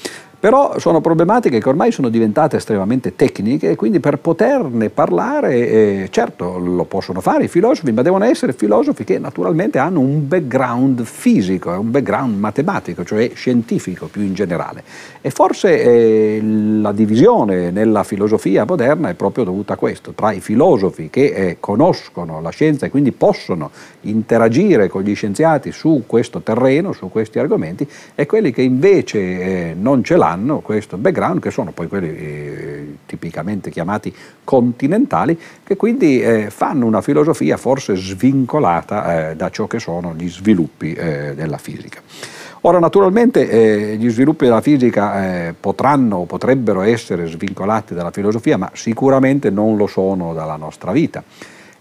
Però 0.43 0.77
sono 0.81 1.01
problematiche 1.01 1.61
che 1.61 1.69
ormai 1.69 1.93
sono 1.93 2.09
diventate 2.09 2.57
estremamente 2.57 3.15
tecniche 3.15 3.71
e 3.71 3.77
quindi 3.77 4.01
per 4.01 4.19
poterne 4.19 4.91
parlare, 4.91 5.55
eh, 5.55 6.09
certo 6.11 6.59
lo 6.59 6.83
possono 6.83 7.21
fare 7.21 7.45
i 7.45 7.49
filosofi, 7.49 7.93
ma 7.93 8.03
devono 8.03 8.25
essere 8.25 8.53
filosofi 8.53 9.05
che 9.05 9.21
naturalmente 9.21 9.79
hanno 9.79 10.01
un 10.01 10.27
background 10.27 11.05
fisico, 11.05 11.71
un 11.71 11.93
background 11.93 12.41
matematico, 12.41 13.05
cioè 13.05 13.31
scientifico 13.33 14.09
più 14.09 14.23
in 14.23 14.35
generale. 14.35 14.83
E 15.21 15.31
forse 15.31 15.81
eh, 15.81 16.43
la 16.43 16.91
divisione 16.91 17.71
nella 17.71 18.03
filosofia 18.03 18.65
moderna 18.67 19.11
è 19.11 19.15
proprio 19.15 19.45
dovuta 19.45 19.75
a 19.75 19.77
questo, 19.77 20.11
tra 20.11 20.33
i 20.33 20.41
filosofi 20.41 21.09
che 21.09 21.27
eh, 21.27 21.57
conoscono 21.61 22.41
la 22.41 22.51
scienza 22.51 22.87
e 22.87 22.91
quindi 22.91 23.13
possono 23.13 23.71
interagire 24.01 24.89
con 24.89 25.03
gli 25.03 25.15
scienziati 25.15 25.71
su 25.71 26.03
questo 26.05 26.41
terreno, 26.41 26.91
su 26.93 27.11
questi 27.11 27.39
argomenti, 27.39 27.89
e 28.17 28.27
quelli 28.27 28.51
che 28.51 28.63
invece 28.63 29.19
eh, 29.21 29.75
non 29.79 30.03
ce 30.03 30.17
l'hanno 30.17 30.31
hanno 30.33 30.61
questo 30.61 30.97
background, 30.97 31.41
che 31.41 31.51
sono 31.51 31.73
poi 31.73 31.89
quelli 31.89 32.09
eh, 32.09 32.97
tipicamente 33.07 33.71
chiamati 33.71 34.13
continentali, 34.43 35.39
che 35.63 35.77
quindi 35.77 36.21
eh, 36.21 36.51
fanno 36.51 36.87
una 36.87 37.01
filosofia 37.01 37.57
forse 37.57 37.95
svincolata 37.95 39.31
eh, 39.31 39.37
da 39.37 39.51
ciò 39.51 39.67
che 39.67 39.79
sono 39.79 40.15
gli 40.17 40.29
sviluppi 40.29 40.93
eh, 40.93 41.35
della 41.35 41.59
fisica. 41.59 42.01
Ora, 42.65 42.79
naturalmente 42.79 43.49
eh, 43.49 43.97
gli 43.97 44.09
sviluppi 44.09 44.45
della 44.45 44.61
fisica 44.61 45.49
eh, 45.49 45.55
potranno 45.59 46.19
o 46.19 46.25
potrebbero 46.27 46.83
essere 46.83 47.27
svincolati 47.27 47.93
dalla 47.93 48.13
filosofia, 48.13 48.57
ma 48.57 48.71
sicuramente 48.73 49.51
non 49.51 49.77
lo 49.77 49.89
sono 49.89 50.33
dalla 50.33 50.57
nostra 50.57 50.93
vita. 50.93 51.25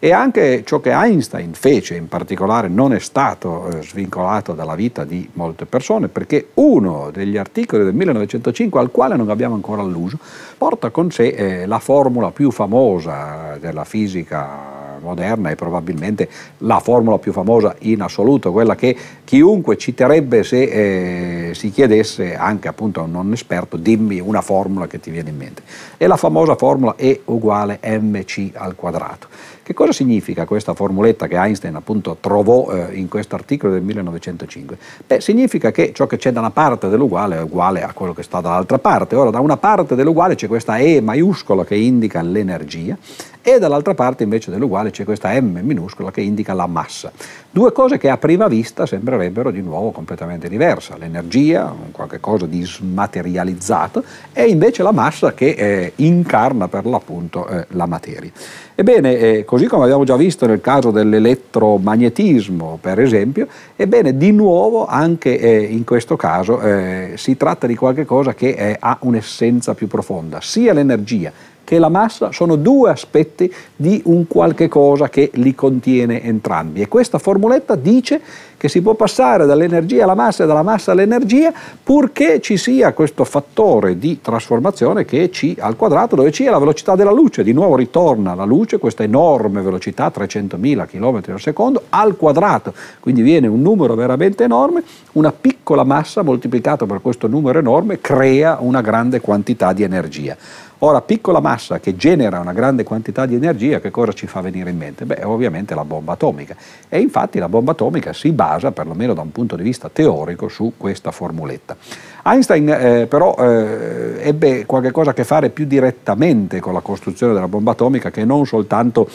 E 0.03 0.13
anche 0.13 0.63
ciò 0.65 0.79
che 0.79 0.89
Einstein 0.89 1.53
fece 1.53 1.93
in 1.93 2.07
particolare 2.07 2.67
non 2.67 2.91
è 2.91 2.97
stato 2.97 3.67
eh, 3.67 3.83
svincolato 3.83 4.53
dalla 4.53 4.73
vita 4.73 5.03
di 5.03 5.29
molte 5.33 5.67
persone, 5.67 6.07
perché 6.07 6.47
uno 6.55 7.11
degli 7.13 7.37
articoli 7.37 7.83
del 7.83 7.93
1905, 7.93 8.79
al 8.79 8.89
quale 8.89 9.15
non 9.15 9.29
abbiamo 9.29 9.53
ancora 9.53 9.83
alluso, 9.83 10.17
porta 10.57 10.89
con 10.89 11.11
sé 11.11 11.27
eh, 11.27 11.65
la 11.67 11.77
formula 11.77 12.31
più 12.31 12.49
famosa 12.49 13.57
della 13.59 13.83
fisica 13.83 14.79
moderna 15.01 15.49
e 15.51 15.55
probabilmente 15.55 16.29
la 16.59 16.79
formula 16.79 17.19
più 17.19 17.31
famosa 17.31 17.75
in 17.81 18.01
assoluto, 18.01 18.51
quella 18.51 18.75
che 18.75 18.95
chiunque 19.23 19.77
citerebbe 19.77 20.43
se 20.43 21.49
eh, 21.49 21.53
si 21.53 21.69
chiedesse 21.69 22.35
anche 22.35 22.67
appunto 22.67 23.01
a 23.01 23.03
un 23.03 23.11
non 23.11 23.33
esperto 23.33 23.77
dimmi 23.77 24.19
una 24.19 24.41
formula 24.41 24.87
che 24.87 24.99
ti 24.99 25.11
viene 25.11 25.29
in 25.29 25.37
mente. 25.37 25.61
E 25.97 26.07
la 26.07 26.17
famosa 26.17 26.55
formula 26.55 26.95
E 26.95 27.21
uguale 27.25 27.79
mc 27.81 28.51
al 28.53 28.75
quadrato. 28.75 29.27
Che 29.71 29.77
cosa 29.77 29.93
significa 29.93 30.43
questa 30.43 30.73
formuletta 30.73 31.27
che 31.27 31.37
Einstein 31.37 31.75
appunto 31.75 32.17
trovò 32.19 32.73
eh, 32.73 32.93
in 32.95 33.07
questo 33.07 33.35
articolo 33.35 33.71
del 33.71 33.81
1905? 33.83 34.77
Beh, 35.07 35.21
significa 35.21 35.71
che 35.71 35.93
ciò 35.93 36.07
che 36.07 36.17
c'è 36.17 36.33
da 36.33 36.41
una 36.41 36.49
parte 36.49 36.89
dell'uguale 36.89 37.37
è 37.37 37.41
uguale 37.41 37.81
a 37.81 37.93
quello 37.93 38.13
che 38.13 38.21
sta 38.21 38.41
dall'altra 38.41 38.79
parte. 38.79 39.15
Ora, 39.15 39.29
da 39.29 39.39
una 39.39 39.55
parte 39.55 39.95
dell'uguale 39.95 40.35
c'è 40.35 40.47
questa 40.47 40.75
E 40.75 40.99
maiuscola 40.99 41.63
che 41.63 41.75
indica 41.75 42.21
l'energia 42.21 42.97
e 43.41 43.59
dall'altra 43.59 43.93
parte 43.93 44.23
invece 44.23 44.51
dell'uguale 44.51 44.91
c'è 44.91 45.05
questa 45.05 45.31
M 45.39 45.61
minuscola 45.63 46.11
che 46.11 46.19
indica 46.19 46.53
la 46.53 46.67
massa. 46.67 47.09
Due 47.53 47.73
cose 47.73 47.97
che 47.97 48.07
a 48.07 48.17
prima 48.17 48.47
vista 48.47 48.85
sembrerebbero 48.85 49.51
di 49.51 49.59
nuovo 49.61 49.91
completamente 49.91 50.47
diverse. 50.47 50.93
L'energia, 50.97 51.75
qualcosa 51.91 52.45
di 52.45 52.63
smaterializzato, 52.63 54.05
e 54.31 54.45
invece 54.45 54.83
la 54.83 54.93
massa 54.93 55.33
che 55.33 55.49
eh, 55.49 55.91
incarna 55.97 56.69
per 56.69 56.85
l'appunto 56.85 57.45
eh, 57.47 57.65
la 57.71 57.87
materia. 57.87 58.31
Ebbene, 58.73 59.17
eh, 59.17 59.43
così 59.43 59.65
come 59.65 59.83
abbiamo 59.83 60.05
già 60.05 60.15
visto 60.15 60.45
nel 60.45 60.61
caso 60.61 60.91
dell'elettromagnetismo, 60.91 62.77
per 62.79 63.01
esempio, 63.01 63.47
ebbene, 63.75 64.15
di 64.15 64.31
nuovo 64.31 64.85
anche 64.85 65.37
eh, 65.37 65.61
in 65.61 65.83
questo 65.83 66.15
caso 66.15 66.61
eh, 66.61 67.15
si 67.17 67.35
tratta 67.35 67.67
di 67.67 67.75
qualcosa 67.75 68.33
che 68.33 68.51
eh, 68.51 68.77
ha 68.79 68.97
un'essenza 69.01 69.73
più 69.73 69.87
profonda, 69.87 70.39
sia 70.39 70.71
l'energia 70.71 71.33
che 71.63 71.79
la 71.79 71.89
massa 71.89 72.31
sono 72.31 72.55
due 72.55 72.89
aspetti 72.89 73.53
di 73.75 74.01
un 74.05 74.27
qualche 74.27 74.67
cosa 74.67 75.09
che 75.09 75.31
li 75.35 75.55
contiene 75.55 76.21
entrambi. 76.21 76.81
E 76.81 76.87
questa 76.87 77.17
formuletta 77.17 77.75
dice 77.75 78.21
che 78.61 78.69
si 78.69 78.81
può 78.81 78.93
passare 78.93 79.47
dall'energia 79.47 80.03
alla 80.03 80.13
massa 80.13 80.43
e 80.43 80.47
dalla 80.47 80.61
massa 80.61 80.91
all'energia 80.91 81.51
purché 81.83 82.39
ci 82.41 82.57
sia 82.57 82.93
questo 82.93 83.23
fattore 83.23 83.97
di 83.97 84.21
trasformazione 84.21 85.03
che 85.03 85.23
è 85.23 85.29
c 85.29 85.55
al 85.57 85.75
quadrato 85.75 86.15
dove 86.15 86.29
c 86.29 86.43
è 86.43 86.49
la 86.49 86.59
velocità 86.59 86.95
della 86.95 87.11
luce. 87.11 87.43
Di 87.43 87.53
nuovo 87.53 87.75
ritorna 87.75 88.35
la 88.35 88.43
luce, 88.43 88.77
questa 88.77 89.01
enorme 89.03 89.61
velocità, 89.61 90.11
300.000 90.15 90.85
km 90.85 91.21
al 91.31 91.39
secondo, 91.39 91.83
al 91.89 92.15
quadrato. 92.17 92.73
Quindi 92.99 93.23
viene 93.23 93.47
un 93.47 93.61
numero 93.61 93.95
veramente 93.95 94.43
enorme, 94.43 94.83
una 95.13 95.31
piccola 95.31 95.83
massa 95.83 96.21
moltiplicata 96.21 96.85
per 96.85 97.01
questo 97.01 97.27
numero 97.27 97.57
enorme 97.57 97.99
crea 97.99 98.57
una 98.59 98.81
grande 98.81 99.21
quantità 99.21 99.73
di 99.73 99.81
energia. 99.81 100.37
Ora, 100.83 101.01
piccola 101.01 101.39
massa 101.39 101.79
che 101.79 101.95
genera 101.95 102.39
una 102.39 102.53
grande 102.53 102.83
quantità 102.83 103.27
di 103.27 103.35
energia, 103.35 103.79
che 103.79 103.91
cosa 103.91 104.13
ci 104.13 104.25
fa 104.25 104.41
venire 104.41 104.71
in 104.71 104.77
mente? 104.77 105.05
Beh, 105.05 105.23
ovviamente 105.25 105.75
la 105.75 105.85
bomba 105.85 106.13
atomica. 106.13 106.55
E 106.89 106.99
infatti 106.99 107.37
la 107.37 107.47
bomba 107.47 107.73
atomica 107.73 108.13
si 108.13 108.31
basa, 108.31 108.71
perlomeno 108.71 109.13
da 109.13 109.21
un 109.21 109.31
punto 109.31 109.55
di 109.55 109.61
vista 109.61 109.91
teorico, 109.93 110.47
su 110.47 110.73
questa 110.77 111.11
formuletta. 111.11 111.77
Einstein 112.23 112.67
eh, 112.69 113.05
però 113.05 113.35
eh, 113.37 114.21
ebbe 114.23 114.65
qualcosa 114.65 115.11
a 115.11 115.13
che 115.13 115.23
fare 115.23 115.51
più 115.51 115.65
direttamente 115.65 116.59
con 116.59 116.73
la 116.73 116.81
costruzione 116.81 117.33
della 117.33 117.47
bomba 117.47 117.73
atomica 117.73 118.09
che 118.09 118.25
non 118.25 118.47
soltanto 118.47 119.07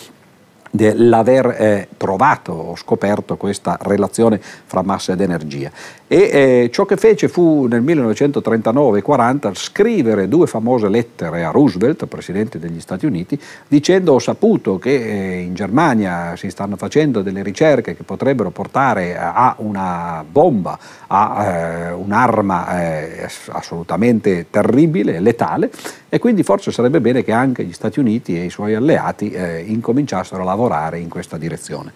dell'aver 0.70 1.46
eh, 1.58 1.88
trovato 1.96 2.52
o 2.52 2.76
scoperto 2.76 3.36
questa 3.36 3.78
relazione 3.80 4.40
fra 4.40 4.82
massa 4.82 5.12
ed 5.12 5.20
energia. 5.20 5.70
E 6.08 6.16
eh, 6.18 6.70
ciò 6.72 6.84
che 6.84 6.96
fece 6.96 7.26
fu 7.26 7.66
nel 7.66 7.82
1939-40 7.82 9.54
scrivere 9.54 10.28
due 10.28 10.46
famose 10.46 10.88
lettere 10.88 11.44
a 11.44 11.50
Roosevelt, 11.50 12.06
presidente 12.06 12.60
degli 12.60 12.78
Stati 12.78 13.06
Uniti, 13.06 13.38
dicendo 13.66 14.12
ho 14.12 14.18
saputo 14.20 14.78
che 14.78 14.94
eh, 14.94 15.40
in 15.40 15.54
Germania 15.54 16.34
si 16.36 16.48
stanno 16.50 16.76
facendo 16.76 17.22
delle 17.22 17.42
ricerche 17.42 17.96
che 17.96 18.04
potrebbero 18.04 18.50
portare 18.50 19.18
a 19.18 19.56
una 19.58 20.24
bomba, 20.28 20.78
a 21.08 21.44
eh, 21.44 21.90
un'arma 21.90 22.80
eh, 22.80 23.28
assolutamente 23.48 24.46
terribile, 24.48 25.18
letale, 25.18 25.70
e 26.16 26.18
quindi 26.18 26.42
forse 26.42 26.72
sarebbe 26.72 27.02
bene 27.02 27.22
che 27.22 27.32
anche 27.32 27.62
gli 27.62 27.74
Stati 27.74 28.00
Uniti 28.00 28.38
e 28.38 28.44
i 28.46 28.50
suoi 28.50 28.74
alleati 28.74 29.30
eh, 29.30 29.62
incominciassero 29.66 30.40
a 30.40 30.44
lavorare 30.46 30.98
in 30.98 31.10
questa 31.10 31.36
direzione. 31.36 31.92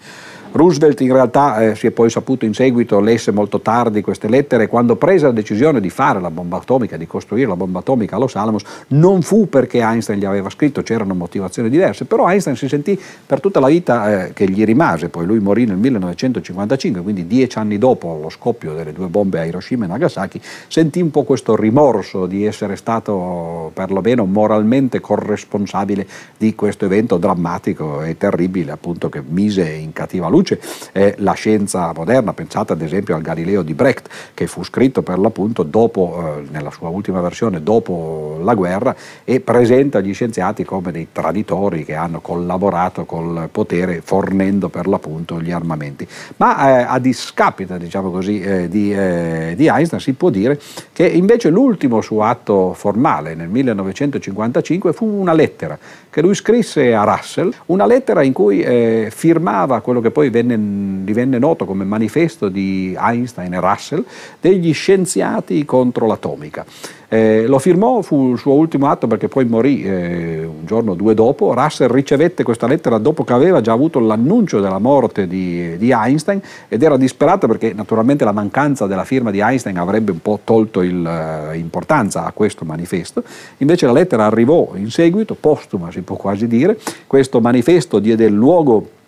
Roosevelt 0.53 0.99
in 0.99 1.13
realtà 1.13 1.61
eh, 1.61 1.75
si 1.75 1.87
è 1.87 1.91
poi 1.91 2.09
saputo 2.09 2.43
in 2.43 2.53
seguito, 2.53 2.99
lesse 2.99 3.31
molto 3.31 3.61
tardi 3.61 4.01
queste 4.01 4.27
lettere, 4.27 4.67
quando 4.67 4.97
prese 4.97 5.25
la 5.25 5.31
decisione 5.31 5.79
di 5.79 5.89
fare 5.89 6.19
la 6.19 6.29
bomba 6.29 6.57
atomica, 6.57 6.97
di 6.97 7.07
costruire 7.07 7.47
la 7.47 7.55
bomba 7.55 7.79
atomica 7.79 8.17
a 8.17 8.19
Los 8.19 8.35
Alamos, 8.35 8.63
non 8.87 9.21
fu 9.21 9.47
perché 9.47 9.79
Einstein 9.79 10.19
gli 10.19 10.25
aveva 10.25 10.49
scritto, 10.49 10.81
c'erano 10.83 11.13
motivazioni 11.13 11.69
diverse, 11.69 12.03
però 12.03 12.27
Einstein 12.27 12.57
si 12.57 12.67
sentì 12.67 12.99
per 13.25 13.39
tutta 13.39 13.61
la 13.61 13.67
vita 13.67 14.25
eh, 14.25 14.33
che 14.33 14.49
gli 14.49 14.65
rimase, 14.65 15.07
poi 15.07 15.25
lui 15.25 15.39
morì 15.39 15.63
nel 15.63 15.77
1955, 15.77 17.01
quindi 17.01 17.25
dieci 17.27 17.57
anni 17.57 17.77
dopo 17.77 18.19
lo 18.21 18.29
scoppio 18.29 18.73
delle 18.73 18.91
due 18.91 19.07
bombe 19.07 19.39
a 19.39 19.45
Hiroshima 19.45 19.85
e 19.85 19.87
Nagasaki, 19.87 20.41
sentì 20.67 20.99
un 20.99 21.11
po' 21.11 21.23
questo 21.23 21.55
rimorso 21.55 22.25
di 22.25 22.45
essere 22.45 22.75
stato 22.75 23.71
perlomeno 23.73 24.25
moralmente 24.25 24.99
corresponsabile 24.99 26.05
di 26.37 26.55
questo 26.55 26.83
evento 26.83 27.15
drammatico 27.15 28.03
e 28.03 28.17
terribile 28.17 28.73
appunto 28.73 29.07
che 29.07 29.23
mise 29.25 29.69
in 29.69 29.93
cattiva 29.93 30.27
luce 30.27 30.39
luce 30.41 30.59
è 30.91 31.13
la 31.17 31.33
scienza 31.33 31.93
moderna, 31.95 32.33
pensate 32.33 32.73
ad 32.73 32.81
esempio 32.81 33.15
al 33.15 33.21
Galileo 33.21 33.61
di 33.61 33.73
Brecht 33.73 34.09
che 34.33 34.47
fu 34.47 34.63
scritto 34.63 35.03
per 35.03 35.19
l'appunto 35.19 35.63
dopo, 35.63 36.37
eh, 36.37 36.47
nella 36.49 36.71
sua 36.71 36.89
ultima 36.89 37.21
versione 37.21 37.61
dopo 37.61 38.39
la 38.41 38.55
guerra 38.55 38.95
e 39.23 39.39
presenta 39.39 40.01
gli 40.01 40.13
scienziati 40.13 40.65
come 40.65 40.91
dei 40.91 41.07
traditori 41.11 41.85
che 41.85 41.95
hanno 41.95 42.19
collaborato 42.19 43.05
col 43.05 43.49
potere 43.51 44.01
fornendo 44.03 44.69
per 44.69 44.87
l'appunto 44.87 45.39
gli 45.39 45.51
armamenti. 45.51 46.07
Ma 46.37 46.79
eh, 46.79 46.85
a 46.87 46.99
discapito 46.99 47.77
diciamo 47.77 48.09
così, 48.09 48.41
eh, 48.41 48.67
di, 48.67 48.93
eh, 48.93 49.53
di 49.55 49.67
Einstein 49.67 50.01
si 50.01 50.13
può 50.13 50.29
dire 50.29 50.59
che 50.91 51.07
invece 51.07 51.49
l'ultimo 51.49 52.01
suo 52.01 52.23
atto 52.23 52.73
formale 52.73 53.35
nel 53.35 53.47
1955 53.49 54.93
fu 54.93 55.05
una 55.05 55.33
lettera 55.33 55.77
che 56.09 56.21
lui 56.21 56.35
scrisse 56.35 56.93
a 56.93 57.03
Russell, 57.03 57.53
una 57.67 57.85
lettera 57.85 58.21
in 58.21 58.33
cui 58.33 58.61
eh, 58.61 59.07
firmava 59.09 59.79
quello 59.79 60.01
che 60.01 60.11
poi 60.11 60.29
venne, 60.31 61.03
divenne 61.03 61.37
noto 61.37 61.65
come 61.65 61.83
manifesto 61.83 62.49
di 62.49 62.97
Einstein 62.99 63.53
e 63.53 63.59
Russell 63.59 64.03
degli 64.39 64.73
scienziati 64.73 65.63
contro 65.65 66.07
l'atomica. 66.07 66.65
Eh, 67.13 67.45
lo 67.45 67.59
firmò, 67.59 68.01
fu 68.01 68.31
il 68.31 68.37
suo 68.37 68.53
ultimo 68.53 68.87
atto 68.87 69.05
perché 69.05 69.27
poi 69.27 69.43
morì 69.43 69.83
eh, 69.83 70.45
un 70.45 70.65
giorno 70.65 70.91
o 70.91 70.95
due 70.95 71.13
dopo. 71.13 71.53
Russell 71.53 71.91
ricevette 71.91 72.41
questa 72.41 72.67
lettera 72.67 72.99
dopo 72.99 73.25
che 73.25 73.33
aveva 73.33 73.59
già 73.59 73.73
avuto 73.73 73.99
l'annuncio 73.99 74.61
della 74.61 74.79
morte 74.79 75.27
di, 75.27 75.77
di 75.77 75.91
Einstein 75.91 76.41
ed 76.69 76.81
era 76.81 76.95
disperato 76.95 77.47
perché 77.47 77.73
naturalmente 77.73 78.23
la 78.23 78.31
mancanza 78.31 78.87
della 78.87 79.03
firma 79.03 79.29
di 79.29 79.39
Einstein 79.39 79.77
avrebbe 79.77 80.11
un 80.11 80.21
po' 80.21 80.39
tolto 80.45 80.79
l'importanza 80.79 82.21
uh, 82.21 82.27
a 82.27 82.31
questo 82.31 82.63
manifesto. 82.63 83.21
Invece 83.57 83.87
la 83.87 83.91
lettera 83.91 84.23
arrivò 84.25 84.71
in 84.75 84.89
seguito, 84.89 85.35
postuma 85.37 85.91
si 85.91 85.99
può 86.03 86.15
quasi 86.15 86.47
dire. 86.47 86.79
Questo 87.07 87.41
manifesto 87.41 87.99
diede 87.99 88.29
luogo 88.29 88.99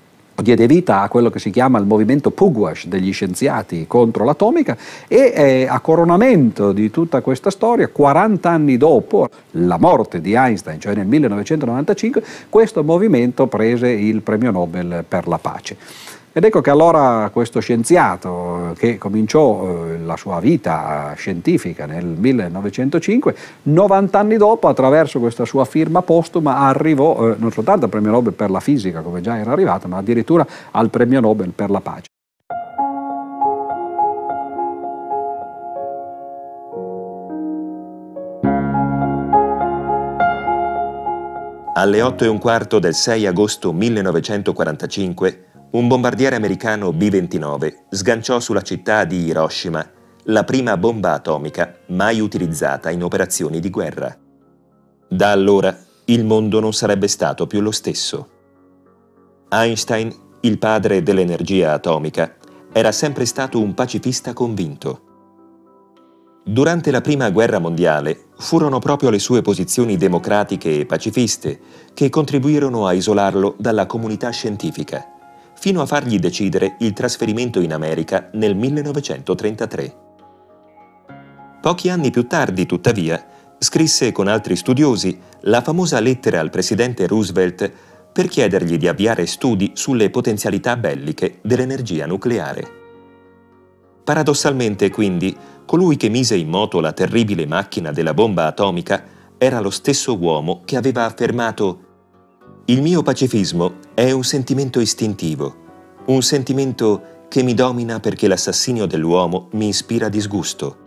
diede 0.41 0.65
vita 0.65 1.01
a 1.01 1.09
quello 1.09 1.29
che 1.29 1.39
si 1.39 1.49
chiama 1.51 1.77
il 1.77 1.85
movimento 1.85 2.31
Pugwash 2.31 2.87
degli 2.87 3.13
scienziati 3.13 3.85
contro 3.87 4.25
l'atomica 4.25 4.75
e 5.07 5.33
eh, 5.35 5.67
a 5.69 5.79
coronamento 5.79 6.71
di 6.71 6.89
tutta 6.89 7.21
questa 7.21 7.51
storia, 7.51 7.87
40 7.87 8.49
anni 8.49 8.77
dopo 8.77 9.29
la 9.51 9.77
morte 9.77 10.21
di 10.21 10.33
Einstein, 10.33 10.79
cioè 10.79 10.95
nel 10.95 11.05
1995, 11.07 12.23
questo 12.49 12.83
movimento 12.83 13.47
prese 13.47 13.89
il 13.89 14.21
premio 14.21 14.51
Nobel 14.51 15.05
per 15.07 15.27
la 15.27 15.37
pace. 15.37 15.77
Ed 16.35 16.43
ecco 16.43 16.61
che 16.61 16.71
allora 16.71 17.29
questo 17.31 17.59
scienziato 17.59 18.73
che 18.79 18.97
cominciò 18.97 19.67
eh, 19.67 19.99
la 19.99 20.17
sua 20.17 20.39
vita 20.39 21.13
scientifica 21.15 21.85
nel 21.85 22.07
1905, 22.07 23.35
90 23.61 24.17
anni 24.17 24.37
dopo, 24.37 24.67
attraverso 24.67 25.19
questa 25.19 25.45
sua 25.45 25.63
firma 25.65 26.01
postuma, 26.01 26.57
arrivò 26.57 27.29
eh, 27.29 27.35
non 27.37 27.51
soltanto 27.51 27.85
al 27.85 27.91
premio 27.91 28.09
Nobel 28.09 28.33
per 28.33 28.49
la 28.49 28.59
fisica, 28.59 29.01
come 29.01 29.21
già 29.21 29.37
era 29.37 29.51
arrivato, 29.51 29.87
ma 29.87 29.97
addirittura 29.97 30.43
al 30.71 30.89
premio 30.89 31.19
Nobel 31.19 31.51
per 31.51 31.69
la 31.69 31.81
pace. 31.81 32.07
Alle 41.75 42.01
8 42.01 42.23
e 42.23 42.27
un 42.27 42.39
quarto 42.39 42.79
del 42.79 42.95
6 42.95 43.27
agosto 43.27 43.71
1945 43.71 45.51
un 45.73 45.87
bombardiere 45.87 46.35
americano 46.35 46.93
B-29 46.93 47.85
sganciò 47.89 48.39
sulla 48.39 48.61
città 48.61 49.05
di 49.05 49.25
Hiroshima 49.25 49.83
la 50.25 50.43
prima 50.43 50.77
bomba 50.77 51.13
atomica 51.13 51.79
mai 51.87 52.19
utilizzata 52.19 52.91
in 52.91 53.03
operazioni 53.03 53.59
di 53.59 53.71
guerra. 53.71 54.15
Da 55.09 55.31
allora 55.31 55.75
il 56.05 56.25
mondo 56.25 56.59
non 56.59 56.73
sarebbe 56.73 57.07
stato 57.07 57.47
più 57.47 57.59
lo 57.59 57.71
stesso. 57.71 58.29
Einstein, 59.49 60.13
il 60.41 60.59
padre 60.59 61.01
dell'energia 61.01 61.73
atomica, 61.73 62.35
era 62.71 62.91
sempre 62.91 63.25
stato 63.25 63.59
un 63.59 63.73
pacifista 63.73 64.31
convinto. 64.33 65.01
Durante 66.45 66.91
la 66.91 67.01
Prima 67.01 67.31
Guerra 67.31 67.57
Mondiale 67.57 68.25
furono 68.37 68.77
proprio 68.77 69.09
le 69.09 69.19
sue 69.19 69.41
posizioni 69.41 69.97
democratiche 69.97 70.79
e 70.79 70.85
pacifiste 70.85 71.59
che 71.95 72.09
contribuirono 72.09 72.85
a 72.85 72.93
isolarlo 72.93 73.55
dalla 73.57 73.87
comunità 73.87 74.29
scientifica 74.29 75.12
fino 75.63 75.79
a 75.79 75.85
fargli 75.85 76.19
decidere 76.19 76.75
il 76.79 76.91
trasferimento 76.91 77.61
in 77.61 77.71
America 77.71 78.29
nel 78.33 78.53
1933. 78.53 79.95
Pochi 81.61 81.87
anni 81.87 82.11
più 82.11 82.27
tardi, 82.27 82.65
tuttavia, 82.65 83.25
scrisse 83.59 84.11
con 84.11 84.27
altri 84.27 84.57
studiosi 84.57 85.17
la 85.43 85.61
famosa 85.61 86.01
lettera 86.01 86.41
al 86.41 86.49
presidente 86.49 87.07
Roosevelt 87.07 87.71
per 88.11 88.27
chiedergli 88.27 88.75
di 88.75 88.89
avviare 88.89 89.25
studi 89.25 89.71
sulle 89.73 90.09
potenzialità 90.09 90.75
belliche 90.75 91.39
dell'energia 91.41 92.07
nucleare. 92.07 92.67
Paradossalmente, 94.03 94.89
quindi, 94.89 95.33
colui 95.65 95.95
che 95.95 96.09
mise 96.09 96.35
in 96.35 96.49
moto 96.49 96.81
la 96.81 96.91
terribile 96.91 97.47
macchina 97.47 97.93
della 97.93 98.13
bomba 98.13 98.47
atomica 98.47 99.01
era 99.37 99.61
lo 99.61 99.69
stesso 99.69 100.17
uomo 100.17 100.61
che 100.65 100.75
aveva 100.75 101.05
affermato 101.05 101.82
il 102.67 102.81
mio 102.81 103.01
pacifismo 103.01 103.73
è 103.93 104.11
un 104.11 104.23
sentimento 104.23 104.79
istintivo, 104.79 105.55
un 106.05 106.21
sentimento 106.21 107.25
che 107.27 107.43
mi 107.43 107.53
domina 107.53 107.99
perché 107.99 108.29
l'assassinio 108.29 108.85
dell'uomo 108.85 109.49
mi 109.51 109.67
ispira 109.67 110.07
disgusto. 110.07 110.77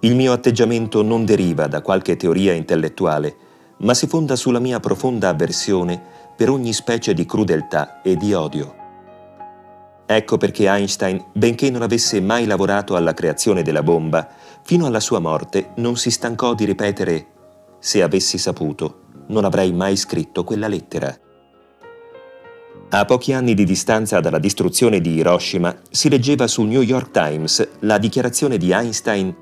Il 0.00 0.14
mio 0.14 0.32
atteggiamento 0.32 1.00
non 1.02 1.24
deriva 1.24 1.66
da 1.66 1.80
qualche 1.80 2.16
teoria 2.16 2.52
intellettuale, 2.52 3.36
ma 3.78 3.94
si 3.94 4.06
fonda 4.06 4.36
sulla 4.36 4.58
mia 4.58 4.80
profonda 4.80 5.30
avversione 5.30 5.98
per 6.36 6.50
ogni 6.50 6.74
specie 6.74 7.14
di 7.14 7.24
crudeltà 7.24 8.02
e 8.02 8.14
di 8.16 8.34
odio. 8.34 8.74
Ecco 10.04 10.36
perché 10.36 10.66
Einstein, 10.66 11.24
benché 11.32 11.70
non 11.70 11.80
avesse 11.80 12.20
mai 12.20 12.44
lavorato 12.44 12.96
alla 12.96 13.14
creazione 13.14 13.62
della 13.62 13.82
bomba, 13.82 14.28
fino 14.60 14.84
alla 14.84 15.00
sua 15.00 15.20
morte 15.20 15.70
non 15.76 15.96
si 15.96 16.10
stancò 16.10 16.52
di 16.52 16.66
ripetere 16.66 17.26
se 17.78 18.02
avessi 18.02 18.36
saputo 18.36 19.01
non 19.28 19.44
avrei 19.44 19.72
mai 19.72 19.96
scritto 19.96 20.44
quella 20.44 20.68
lettera. 20.68 21.16
A 22.94 23.06
pochi 23.06 23.32
anni 23.32 23.54
di 23.54 23.64
distanza 23.64 24.20
dalla 24.20 24.38
distruzione 24.38 25.00
di 25.00 25.14
Hiroshima 25.14 25.74
si 25.90 26.10
leggeva 26.10 26.46
sul 26.46 26.68
New 26.68 26.82
York 26.82 27.10
Times 27.10 27.66
la 27.80 27.96
dichiarazione 27.96 28.58
di 28.58 28.70
Einstein 28.70 29.34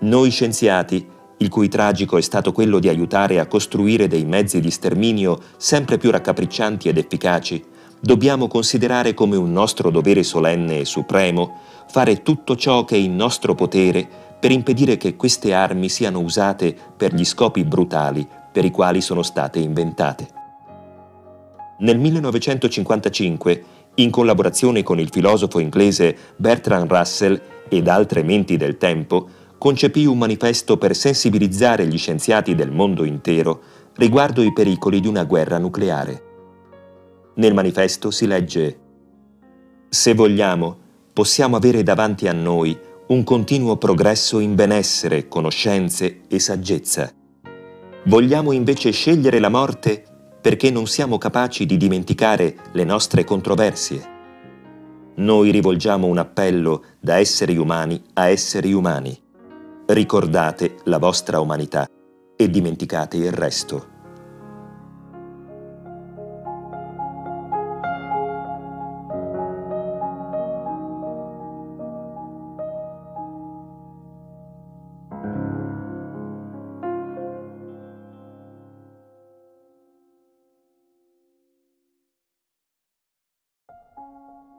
Noi 0.00 0.30
scienziati, 0.30 1.04
il 1.38 1.48
cui 1.48 1.68
tragico 1.68 2.16
è 2.16 2.20
stato 2.20 2.52
quello 2.52 2.78
di 2.78 2.88
aiutare 2.88 3.40
a 3.40 3.46
costruire 3.46 4.06
dei 4.06 4.24
mezzi 4.24 4.60
di 4.60 4.70
sterminio 4.70 5.40
sempre 5.56 5.98
più 5.98 6.12
raccapriccianti 6.12 6.88
ed 6.88 6.98
efficaci, 6.98 7.64
dobbiamo 8.00 8.46
considerare 8.46 9.12
come 9.12 9.36
un 9.36 9.50
nostro 9.50 9.90
dovere 9.90 10.22
solenne 10.22 10.78
e 10.78 10.84
supremo 10.84 11.58
fare 11.88 12.22
tutto 12.22 12.54
ciò 12.54 12.84
che 12.84 12.94
è 12.94 12.98
in 12.98 13.16
nostro 13.16 13.56
potere 13.56 14.08
per 14.38 14.52
impedire 14.52 14.96
che 14.96 15.16
queste 15.16 15.52
armi 15.52 15.88
siano 15.88 16.20
usate 16.20 16.76
per 16.96 17.12
gli 17.12 17.24
scopi 17.24 17.64
brutali 17.64 18.26
per 18.56 18.64
i 18.64 18.70
quali 18.70 19.02
sono 19.02 19.22
state 19.22 19.58
inventate. 19.58 20.28
Nel 21.80 21.98
1955, 21.98 23.64
in 23.96 24.08
collaborazione 24.08 24.82
con 24.82 24.98
il 24.98 25.10
filosofo 25.10 25.58
inglese 25.58 26.16
Bertrand 26.36 26.90
Russell 26.90 27.38
ed 27.68 27.86
altre 27.86 28.22
menti 28.22 28.56
del 28.56 28.78
tempo, 28.78 29.28
concepì 29.58 30.06
un 30.06 30.16
manifesto 30.16 30.78
per 30.78 30.96
sensibilizzare 30.96 31.86
gli 31.86 31.98
scienziati 31.98 32.54
del 32.54 32.70
mondo 32.70 33.04
intero 33.04 33.60
riguardo 33.96 34.40
i 34.40 34.54
pericoli 34.54 35.00
di 35.00 35.08
una 35.08 35.24
guerra 35.24 35.58
nucleare. 35.58 36.22
Nel 37.34 37.52
manifesto 37.52 38.10
si 38.10 38.26
legge 38.26 38.78
Se 39.90 40.14
vogliamo, 40.14 40.78
possiamo 41.12 41.56
avere 41.56 41.82
davanti 41.82 42.26
a 42.26 42.32
noi 42.32 42.74
un 43.08 43.22
continuo 43.22 43.76
progresso 43.76 44.38
in 44.38 44.54
benessere, 44.54 45.28
conoscenze 45.28 46.22
e 46.26 46.38
saggezza. 46.38 47.15
Vogliamo 48.06 48.52
invece 48.52 48.92
scegliere 48.92 49.40
la 49.40 49.48
morte 49.48 50.04
perché 50.40 50.70
non 50.70 50.86
siamo 50.86 51.18
capaci 51.18 51.66
di 51.66 51.76
dimenticare 51.76 52.54
le 52.70 52.84
nostre 52.84 53.24
controversie. 53.24 54.14
Noi 55.16 55.50
rivolgiamo 55.50 56.06
un 56.06 56.18
appello 56.18 56.84
da 57.00 57.16
esseri 57.16 57.56
umani 57.56 58.00
a 58.12 58.28
esseri 58.28 58.72
umani. 58.72 59.20
Ricordate 59.86 60.76
la 60.84 60.98
vostra 60.98 61.40
umanità 61.40 61.88
e 62.36 62.48
dimenticate 62.48 63.16
il 63.16 63.32
resto. 63.32 63.95